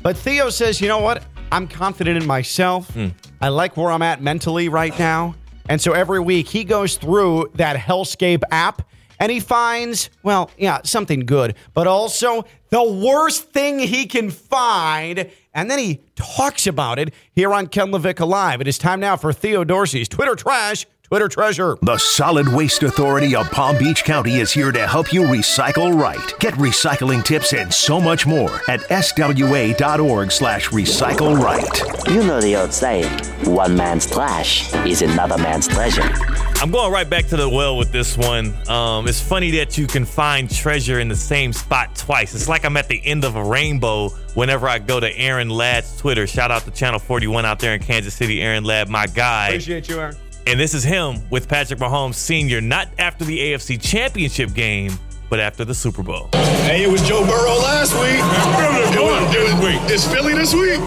But 0.00 0.16
Theo 0.16 0.48
says, 0.48 0.80
you 0.80 0.88
know 0.88 1.00
what? 1.00 1.24
I'm 1.52 1.68
confident 1.68 2.16
in 2.16 2.26
myself. 2.26 2.88
Hmm. 2.94 3.08
I 3.42 3.48
like 3.48 3.76
where 3.76 3.90
I'm 3.92 4.00
at 4.00 4.22
mentally 4.22 4.70
right 4.70 4.98
now. 4.98 5.34
And 5.70 5.80
so 5.80 5.92
every 5.92 6.18
week 6.18 6.48
he 6.48 6.64
goes 6.64 6.96
through 6.96 7.52
that 7.54 7.76
Hellscape 7.76 8.42
app 8.50 8.82
and 9.20 9.30
he 9.30 9.38
finds, 9.38 10.10
well, 10.24 10.50
yeah, 10.58 10.80
something 10.82 11.20
good, 11.20 11.54
but 11.74 11.86
also 11.86 12.44
the 12.70 12.82
worst 12.82 13.50
thing 13.50 13.78
he 13.78 14.06
can 14.06 14.30
find. 14.30 15.30
And 15.54 15.70
then 15.70 15.78
he 15.78 16.00
talks 16.16 16.66
about 16.66 16.98
it 16.98 17.14
here 17.36 17.54
on 17.54 17.68
Ken 17.68 17.92
LaVicka 17.92 18.26
Live. 18.26 18.60
It 18.60 18.66
is 18.66 18.78
time 18.78 18.98
now 18.98 19.16
for 19.16 19.32
Theo 19.32 19.62
Dorsey's 19.62 20.08
Twitter 20.08 20.34
Trash, 20.34 20.86
Twitter 21.10 21.26
Treasure. 21.26 21.76
The 21.82 21.98
Solid 21.98 22.46
Waste 22.46 22.84
Authority 22.84 23.34
of 23.34 23.50
Palm 23.50 23.76
Beach 23.76 24.04
County 24.04 24.36
is 24.36 24.52
here 24.52 24.70
to 24.70 24.86
help 24.86 25.12
you 25.12 25.22
recycle 25.22 25.92
right. 25.92 26.38
Get 26.38 26.54
recycling 26.54 27.24
tips 27.24 27.52
and 27.52 27.74
so 27.74 28.00
much 28.00 28.28
more 28.28 28.60
at 28.68 28.78
swa.org 28.82 30.30
slash 30.30 30.68
recycle 30.68 31.36
right. 31.36 32.08
You 32.08 32.22
know 32.22 32.40
the 32.40 32.54
old 32.54 32.72
saying, 32.72 33.10
one 33.44 33.76
man's 33.76 34.08
trash 34.08 34.72
is 34.86 35.02
another 35.02 35.36
man's 35.36 35.66
treasure. 35.66 36.08
I'm 36.62 36.70
going 36.70 36.92
right 36.92 37.10
back 37.10 37.26
to 37.26 37.36
the 37.36 37.48
well 37.48 37.76
with 37.76 37.90
this 37.90 38.16
one. 38.16 38.54
Um, 38.68 39.08
it's 39.08 39.20
funny 39.20 39.50
that 39.50 39.76
you 39.76 39.88
can 39.88 40.04
find 40.04 40.48
treasure 40.48 41.00
in 41.00 41.08
the 41.08 41.16
same 41.16 41.52
spot 41.52 41.96
twice. 41.96 42.36
It's 42.36 42.48
like 42.48 42.64
I'm 42.64 42.76
at 42.76 42.86
the 42.86 43.04
end 43.04 43.24
of 43.24 43.34
a 43.34 43.42
rainbow 43.42 44.10
whenever 44.34 44.68
I 44.68 44.78
go 44.78 45.00
to 45.00 45.18
Aaron 45.18 45.48
Ladd's 45.48 45.96
Twitter. 45.96 46.28
Shout 46.28 46.52
out 46.52 46.62
to 46.66 46.70
Channel 46.70 47.00
41 47.00 47.44
out 47.46 47.58
there 47.58 47.74
in 47.74 47.80
Kansas 47.80 48.14
City. 48.14 48.40
Aaron 48.40 48.62
Ladd, 48.62 48.88
my 48.88 49.08
guy. 49.08 49.48
Appreciate 49.48 49.88
you, 49.88 49.98
Aaron. 49.98 50.14
And 50.46 50.58
this 50.58 50.74
is 50.74 50.82
him 50.82 51.18
with 51.30 51.48
Patrick 51.48 51.78
Mahomes 51.78 52.14
Sr., 52.14 52.60
not 52.60 52.88
after 52.98 53.24
the 53.24 53.38
AFC 53.38 53.80
Championship 53.80 54.54
game, 54.54 54.92
but 55.28 55.38
after 55.38 55.64
the 55.64 55.74
Super 55.74 56.02
Bowl. 56.02 56.28
Hey, 56.32 56.82
it 56.82 56.90
was 56.90 57.02
Joe 57.02 57.24
Burrow 57.24 57.56
last 57.58 57.92
week. 57.94 58.20
It 58.94 59.00
was, 59.00 59.34
it 59.34 59.84
was, 59.84 59.92
it's 59.92 60.06
Philly 60.06 60.34
this 60.34 60.54
week? 60.54 60.80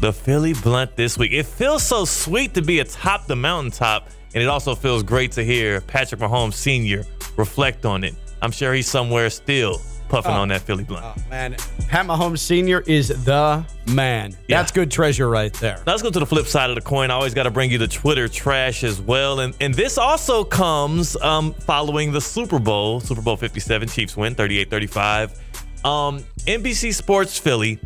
The 0.00 0.12
Philly 0.12 0.52
Blunt 0.54 0.96
this 0.96 1.16
week. 1.16 1.32
It 1.32 1.46
feels 1.46 1.82
so 1.82 2.04
sweet 2.04 2.54
to 2.54 2.62
be 2.62 2.80
atop 2.80 3.26
the 3.26 3.36
mountaintop, 3.36 4.08
and 4.34 4.42
it 4.42 4.48
also 4.48 4.74
feels 4.74 5.02
great 5.02 5.32
to 5.32 5.44
hear 5.44 5.80
Patrick 5.80 6.20
Mahomes 6.20 6.54
Sr. 6.54 7.04
reflect 7.36 7.84
on 7.84 8.04
it. 8.04 8.14
I'm 8.42 8.50
sure 8.50 8.74
he's 8.74 8.88
somewhere 8.88 9.30
still 9.30 9.80
puffing 10.12 10.32
Oh. 10.32 10.42
on 10.42 10.48
that 10.48 10.60
Philly 10.60 10.84
Blunt. 10.84 11.04
Oh, 11.04 11.14
Man, 11.30 11.56
Pat 11.88 12.06
Mahomes 12.06 12.38
Sr. 12.40 12.80
is 12.86 13.08
the 13.24 13.64
man. 13.86 14.36
That's 14.48 14.70
good 14.70 14.90
treasure 14.90 15.28
right 15.28 15.52
there. 15.54 15.76
Now 15.86 15.92
let's 15.94 16.02
go 16.02 16.10
to 16.10 16.18
the 16.20 16.26
flip 16.26 16.46
side 16.46 16.68
of 16.70 16.76
the 16.76 16.82
coin. 16.82 17.10
I 17.10 17.14
always 17.14 17.32
got 17.34 17.44
to 17.44 17.50
bring 17.50 17.70
you 17.70 17.78
the 17.78 17.88
Twitter 17.88 18.28
trash 18.28 18.84
as 18.84 19.00
well, 19.00 19.40
and 19.40 19.54
and 19.60 19.72
this 19.74 19.96
also 19.98 20.44
comes 20.44 21.16
um, 21.22 21.54
following 21.54 22.12
the 22.12 22.20
Super 22.20 22.58
Bowl, 22.58 23.00
Super 23.00 23.22
Bowl 23.22 23.36
57. 23.36 23.88
Chiefs 23.88 24.16
win 24.16 24.34
38-35. 24.34 25.38
Um, 25.84 26.22
NBC 26.46 26.94
Sports 26.94 27.38
Philly, 27.38 27.80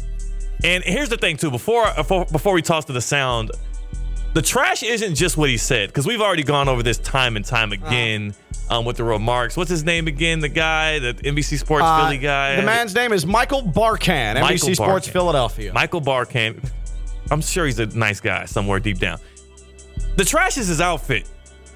and 0.65 0.83
here's 0.85 1.09
the 1.09 1.17
thing 1.17 1.37
too. 1.37 1.51
Before 1.51 1.87
before, 1.95 2.25
before 2.27 2.53
we 2.55 2.61
toss 2.63 2.85
to 2.87 2.93
the 2.93 3.01
sound, 3.01 3.53
the 4.35 4.43
trash 4.43 4.83
isn't 4.83 5.15
just 5.15 5.37
what 5.37 5.49
he 5.49 5.57
said 5.57 5.89
because 5.89 6.07
we've 6.07 6.21
already 6.21 6.43
gone 6.43 6.69
over 6.69 6.83
this 6.83 6.99
time 6.99 7.37
and 7.37 7.45
time 7.45 7.73
again. 7.73 8.35
Um, 8.69 8.85
with 8.85 8.97
the 8.97 9.05
remarks, 9.05 9.57
what's 9.57 9.71
his 9.71 9.85
name 9.85 10.09
again? 10.09 10.41
The 10.41 10.49
guy, 10.49 10.99
the 10.99 11.15
NBC 11.15 11.57
Sports 11.61 11.85
Uh, 11.87 12.03
Philly 12.03 12.19
guy. 12.19 12.57
The 12.57 12.63
man's 12.63 12.97
name 12.97 13.13
is 13.13 13.25
Michael 13.25 13.63
Barkann, 13.63 14.35
NBC 14.35 14.41
Michael 14.41 14.75
Sports 14.75 15.07
Barkann. 15.07 15.13
Philadelphia. 15.13 15.73
Michael 15.73 16.01
Barkann. 16.01 16.69
I'm 17.31 17.41
sure 17.43 17.65
he's 17.67 17.79
a 17.79 17.87
nice 17.87 18.19
guy 18.19 18.45
somewhere 18.47 18.81
deep 18.81 18.99
down. 18.99 19.21
The 20.17 20.25
trash 20.25 20.59
is 20.59 20.67
his 20.67 20.81
outfit. 20.81 21.29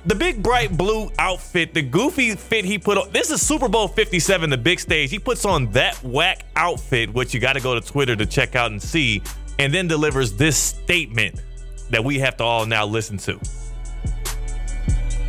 The 0.05 0.17
big 0.17 0.43
bright 0.43 0.77
blue 0.77 1.13
outfit, 1.19 1.75
the 1.75 1.83
goofy 1.83 2.35
fit 2.35 2.65
he 2.65 2.77
put 2.77 2.99
on. 2.99 3.13
This 3.13 3.31
is 3.31 3.41
Super 3.41 3.69
Bowl 3.69 3.87
57, 3.87 4.51
the 4.51 4.57
big 4.59 4.81
stage. 4.81 5.11
He 5.11 5.21
puts 5.21 5.45
on 5.45 5.71
that 5.73 6.03
whack 6.03 6.45
outfit, 6.57 7.13
which 7.15 7.33
you 7.35 7.39
got 7.39 7.53
to 7.53 7.61
go 7.61 7.79
to 7.79 7.87
Twitter 7.87 8.17
to 8.17 8.27
check 8.27 8.57
out 8.57 8.73
and 8.73 8.83
see, 8.83 9.23
and 9.61 9.73
then 9.73 9.87
delivers 9.87 10.33
this 10.33 10.57
statement 10.57 11.41
that 11.91 12.05
we 12.05 12.21
have 12.21 12.37
to 12.39 12.45
all 12.45 12.67
now 12.67 12.87
listen 12.87 13.19
to. 13.19 13.41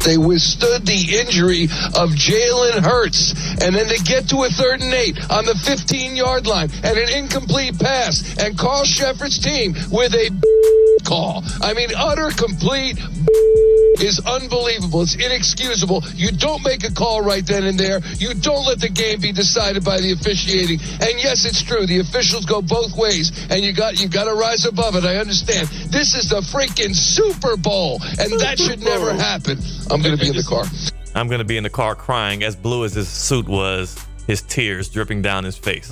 They 0.04 0.18
withstood 0.18 0.86
the 0.86 1.20
injury 1.20 1.66
of 1.66 2.10
Jalen 2.18 2.82
Hurts. 2.82 3.34
And 3.62 3.76
then 3.76 3.88
to 3.88 4.04
get 4.04 4.30
to 4.30 4.44
a 4.44 4.50
third 4.50 4.82
and 4.82 4.94
eight 4.94 5.18
on 5.30 5.46
the 5.46 5.54
15 5.54 6.16
yard 6.16 6.48
line 6.48 6.70
and 6.84 6.98
an 6.98 7.10
incomplete 7.10 7.78
pass. 7.78 8.38
And 8.40 8.58
Carl 8.58 8.84
Cheffers' 8.84 9.38
team 9.38 9.74
with 9.92 10.14
a 10.16 10.32
call. 11.06 11.44
I 11.62 11.74
mean, 11.74 11.90
utter 11.96 12.32
complete 12.32 12.98
is 13.99 14.19
unbelievable. 14.26 15.01
It's 15.01 15.15
inexcusable. 15.15 16.03
You 16.15 16.31
don't 16.31 16.63
make 16.63 16.84
a 16.84 16.91
call 16.91 17.22
right 17.22 17.45
then 17.45 17.63
and 17.63 17.80
there. 17.80 17.99
You 18.18 18.34
don't 18.34 18.65
let 18.65 18.80
the 18.80 18.89
game 18.89 19.19
be 19.19 19.31
decided 19.31 19.84
by 19.84 19.99
the 19.99 20.13
officiating. 20.13 20.80
And 21.01 21.19
yes, 21.19 21.45
it's 21.45 21.61
true. 21.61 21.85
The 21.85 21.99
officials 21.99 22.45
go 22.45 22.61
both 22.61 22.95
ways, 22.95 23.31
and 23.49 23.61
you 23.61 23.73
got 23.73 24.01
you 24.01 24.07
got 24.07 24.26
to 24.26 24.34
rise 24.34 24.65
above 24.65 24.95
it. 24.95 25.03
I 25.03 25.18
understand. 25.18 25.68
This 25.91 26.15
is 26.15 26.30
the 26.30 26.41
freaking 26.41 26.95
Super 26.95 27.57
Bowl, 27.57 28.01
and 28.19 28.39
that 28.39 28.59
should 28.59 28.84
never 28.84 29.13
happen. 29.13 29.57
I'm 29.89 30.01
going 30.01 30.15
to 30.15 30.22
be 30.22 30.30
in 30.30 30.35
the 30.35 30.43
car. 30.43 30.65
I'm 31.13 31.27
going 31.27 31.39
to 31.39 31.45
be 31.45 31.57
in 31.57 31.63
the 31.63 31.69
car 31.69 31.95
crying, 31.95 32.43
as 32.43 32.55
blue 32.55 32.85
as 32.85 32.93
his 32.93 33.09
suit 33.09 33.47
was, 33.47 33.97
his 34.27 34.41
tears 34.43 34.89
dripping 34.89 35.22
down 35.22 35.43
his 35.43 35.57
face. 35.57 35.91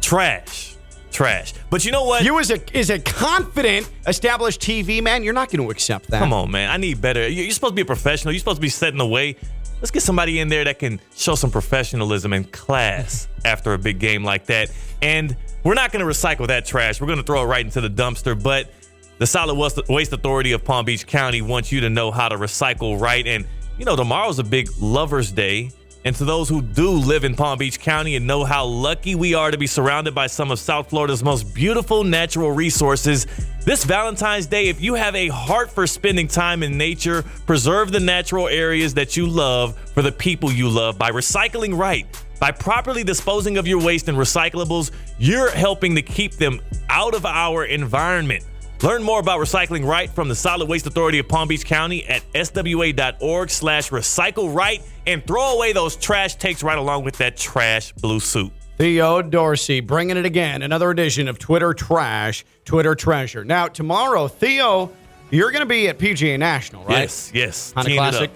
Trash. 0.00 0.77
Trash. 1.18 1.52
But 1.68 1.84
you 1.84 1.90
know 1.90 2.04
what? 2.04 2.22
You 2.24 2.38
as 2.38 2.52
a 2.52 2.78
is 2.78 2.90
a 2.90 3.00
confident, 3.00 3.90
established 4.06 4.60
TV 4.60 5.02
man, 5.02 5.24
you're 5.24 5.32
not 5.34 5.50
going 5.50 5.64
to 5.66 5.68
accept 5.72 6.10
that. 6.12 6.20
Come 6.20 6.32
on, 6.32 6.48
man. 6.52 6.70
I 6.70 6.76
need 6.76 7.00
better. 7.00 7.26
You- 7.28 7.42
You're 7.42 7.50
supposed 7.50 7.72
to 7.72 7.74
be 7.74 7.82
a 7.82 7.84
professional. 7.84 8.32
You're 8.32 8.38
supposed 8.38 8.58
to 8.58 8.62
be 8.62 8.68
setting 8.68 8.98
the 8.98 9.06
way. 9.06 9.34
Let's 9.80 9.90
get 9.90 10.04
somebody 10.04 10.38
in 10.38 10.46
there 10.48 10.62
that 10.62 10.78
can 10.78 11.00
show 11.16 11.34
some 11.34 11.50
professionalism 11.50 12.32
and 12.32 12.50
class 12.52 13.26
after 13.44 13.74
a 13.74 13.78
big 13.78 13.98
game 13.98 14.22
like 14.22 14.46
that. 14.46 14.70
And 15.02 15.36
we're 15.64 15.74
not 15.74 15.90
going 15.90 16.06
to 16.06 16.10
recycle 16.10 16.46
that 16.46 16.64
trash. 16.64 17.00
We're 17.00 17.08
going 17.08 17.18
to 17.18 17.24
throw 17.24 17.42
it 17.42 17.46
right 17.46 17.64
into 17.64 17.80
the 17.80 17.90
dumpster. 17.90 18.40
But 18.40 18.70
the 19.18 19.26
Solid 19.26 19.54
Waste 19.88 20.12
Authority 20.12 20.52
of 20.52 20.62
Palm 20.64 20.84
Beach 20.84 21.04
County 21.04 21.42
wants 21.42 21.72
you 21.72 21.80
to 21.80 21.90
know 21.90 22.12
how 22.12 22.28
to 22.28 22.36
recycle 22.36 23.00
right. 23.00 23.26
And, 23.26 23.44
you 23.76 23.84
know, 23.84 23.96
tomorrow's 23.96 24.38
a 24.38 24.44
big 24.44 24.68
Lover's 24.78 25.32
Day. 25.32 25.72
And 26.04 26.14
to 26.16 26.24
those 26.24 26.48
who 26.48 26.62
do 26.62 26.90
live 26.90 27.24
in 27.24 27.34
Palm 27.34 27.58
Beach 27.58 27.80
County 27.80 28.16
and 28.16 28.26
know 28.26 28.44
how 28.44 28.64
lucky 28.64 29.14
we 29.14 29.34
are 29.34 29.50
to 29.50 29.58
be 29.58 29.66
surrounded 29.66 30.14
by 30.14 30.28
some 30.28 30.50
of 30.50 30.58
South 30.58 30.88
Florida's 30.88 31.24
most 31.24 31.52
beautiful 31.54 32.04
natural 32.04 32.52
resources, 32.52 33.26
this 33.64 33.84
Valentine's 33.84 34.46
Day, 34.46 34.68
if 34.68 34.80
you 34.80 34.94
have 34.94 35.14
a 35.14 35.28
heart 35.28 35.70
for 35.70 35.86
spending 35.86 36.28
time 36.28 36.62
in 36.62 36.78
nature, 36.78 37.22
preserve 37.46 37.90
the 37.90 38.00
natural 38.00 38.48
areas 38.48 38.94
that 38.94 39.16
you 39.16 39.26
love 39.26 39.76
for 39.90 40.02
the 40.02 40.12
people 40.12 40.52
you 40.52 40.68
love 40.68 40.98
by 40.98 41.10
recycling 41.10 41.76
right. 41.76 42.06
By 42.38 42.52
properly 42.52 43.02
disposing 43.02 43.58
of 43.58 43.66
your 43.66 43.82
waste 43.82 44.08
and 44.08 44.16
recyclables, 44.16 44.92
you're 45.18 45.50
helping 45.50 45.96
to 45.96 46.02
keep 46.02 46.34
them 46.34 46.60
out 46.88 47.14
of 47.14 47.26
our 47.26 47.64
environment. 47.64 48.44
Learn 48.82 49.02
more 49.02 49.18
about 49.18 49.40
recycling 49.40 49.84
right 49.84 50.08
from 50.08 50.28
the 50.28 50.36
Solid 50.36 50.68
Waste 50.68 50.86
Authority 50.86 51.18
of 51.18 51.26
Palm 51.26 51.48
Beach 51.48 51.64
County 51.64 52.06
at 52.06 52.22
swa.org 52.32 53.50
slash 53.50 53.90
recycle 53.90 54.54
right 54.54 54.80
and 55.06 55.26
throw 55.26 55.54
away 55.54 55.72
those 55.72 55.96
trash 55.96 56.36
takes 56.36 56.62
right 56.62 56.78
along 56.78 57.02
with 57.02 57.16
that 57.18 57.36
trash 57.36 57.92
blue 57.94 58.20
suit. 58.20 58.52
Theo 58.76 59.20
Dorsey 59.20 59.80
bringing 59.80 60.16
it 60.16 60.24
again. 60.24 60.62
Another 60.62 60.90
edition 60.90 61.26
of 61.26 61.40
Twitter 61.40 61.74
Trash, 61.74 62.44
Twitter 62.64 62.94
Treasure. 62.94 63.44
Now, 63.44 63.66
tomorrow, 63.66 64.28
Theo, 64.28 64.92
you're 65.30 65.50
going 65.50 65.62
to 65.62 65.66
be 65.66 65.88
at 65.88 65.98
PGA 65.98 66.38
National, 66.38 66.84
right? 66.84 67.00
Yes, 67.00 67.32
yes. 67.34 67.72
Honda 67.72 67.94
Classic. 67.94 68.30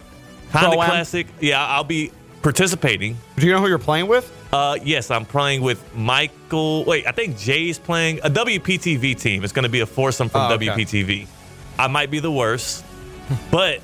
Honda? 0.51 0.77
Classic. 0.77 1.29
Yeah, 1.41 1.65
I'll 1.65 1.85
be 1.85 2.11
participating. 2.43 3.17
Do 3.37 3.47
you 3.47 3.53
know 3.53 3.61
who 3.61 3.69
you're 3.69 3.79
playing 3.79 4.09
with? 4.09 4.31
Uh, 4.53 4.77
yes, 4.83 5.11
I'm 5.11 5.25
playing 5.25 5.63
with 5.63 5.83
Michael. 5.95 6.85
Wait, 6.85 7.07
I 7.07 7.13
think 7.13 7.39
Jay's 7.39 7.79
playing 7.79 8.19
a 8.23 8.29
WPTV 8.29 9.19
team. 9.19 9.45
It's 9.45 9.53
going 9.53 9.63
to 9.63 9.69
be 9.71 9.81
a 9.81 9.87
foursome 9.87 10.29
from 10.29 10.51
Oh, 10.51 10.55
okay. 10.55 10.67
WPTV. 10.67 11.27
I 11.79 11.87
might 11.87 12.11
be 12.11 12.19
the 12.21 12.31
worst, 12.31 12.85
but 13.51 13.81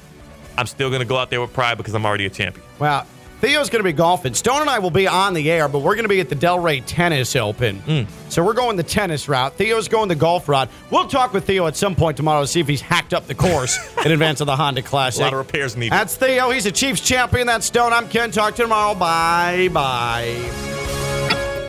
I'm 0.59 0.67
still 0.67 0.91
going 0.91 1.01
to 1.01 1.07
go 1.07 1.17
out 1.17 1.31
there 1.31 1.41
with 1.41 1.55
pride 1.55 1.79
because 1.79 1.95
I'm 1.95 2.05
already 2.05 2.27
a 2.27 2.31
champion. 2.31 2.67
Well, 2.79 3.07
Theo's 3.41 3.71
going 3.71 3.81
to 3.81 3.89
be 3.89 3.93
golfing. 3.93 4.35
Stone 4.35 4.63
and 4.63 4.71
I 4.71 4.81
will 4.81 4.91
be 4.91 5.07
on 5.07 5.33
the 5.33 5.51
air, 5.51 5.69
but 5.69 5.79
we're 5.81 5.95
going 5.95 6.05
to 6.05 6.09
be 6.09 6.21
at 6.21 6.29
the 6.29 6.35
Delray 6.35 6.83
Tennis 6.85 7.37
Open. 7.37 7.81
Mm. 7.83 8.09
So 8.29 8.45
we're 8.45 8.53
going 8.55 8.77
the 8.77 8.83
tennis 8.83 9.29
route. 9.29 9.55
Theo's 9.55 9.87
going 9.87 10.09
the 10.09 10.17
golf 10.17 10.49
route. 10.49 10.69
We'll 10.91 11.07
talk 11.07 11.33
with 11.33 11.45
Theo 11.45 11.67
at 11.67 11.77
some 11.77 11.95
point 11.95 12.17
tomorrow 12.17 12.41
to 12.41 12.47
see 12.47 12.61
if 12.61 12.67
he's 12.67 12.81
hacked 12.81 13.15
up 13.15 13.27
the 13.27 13.35
course 13.35 13.79
in 14.05 14.11
advance 14.11 14.41
of 14.41 14.47
the 14.47 14.57
Honda 14.57 14.83
Classic. 14.83 15.21
A 15.21 15.25
lot 15.25 15.33
of 15.33 15.39
repairs 15.39 15.77
needed. 15.77 15.93
That's 15.93 16.17
Theo. 16.17 16.51
He's 16.51 16.67
a 16.67 16.73
Chiefs 16.73 17.01
champion. 17.01 17.47
That's 17.47 17.67
Stone. 17.67 17.93
I'm 17.93 18.09
Ken. 18.09 18.31
Talk 18.33 18.57
to 18.57 18.63
you 18.63 18.65
tomorrow. 18.65 18.95
Bye 18.95 19.69
bye. 19.73 20.98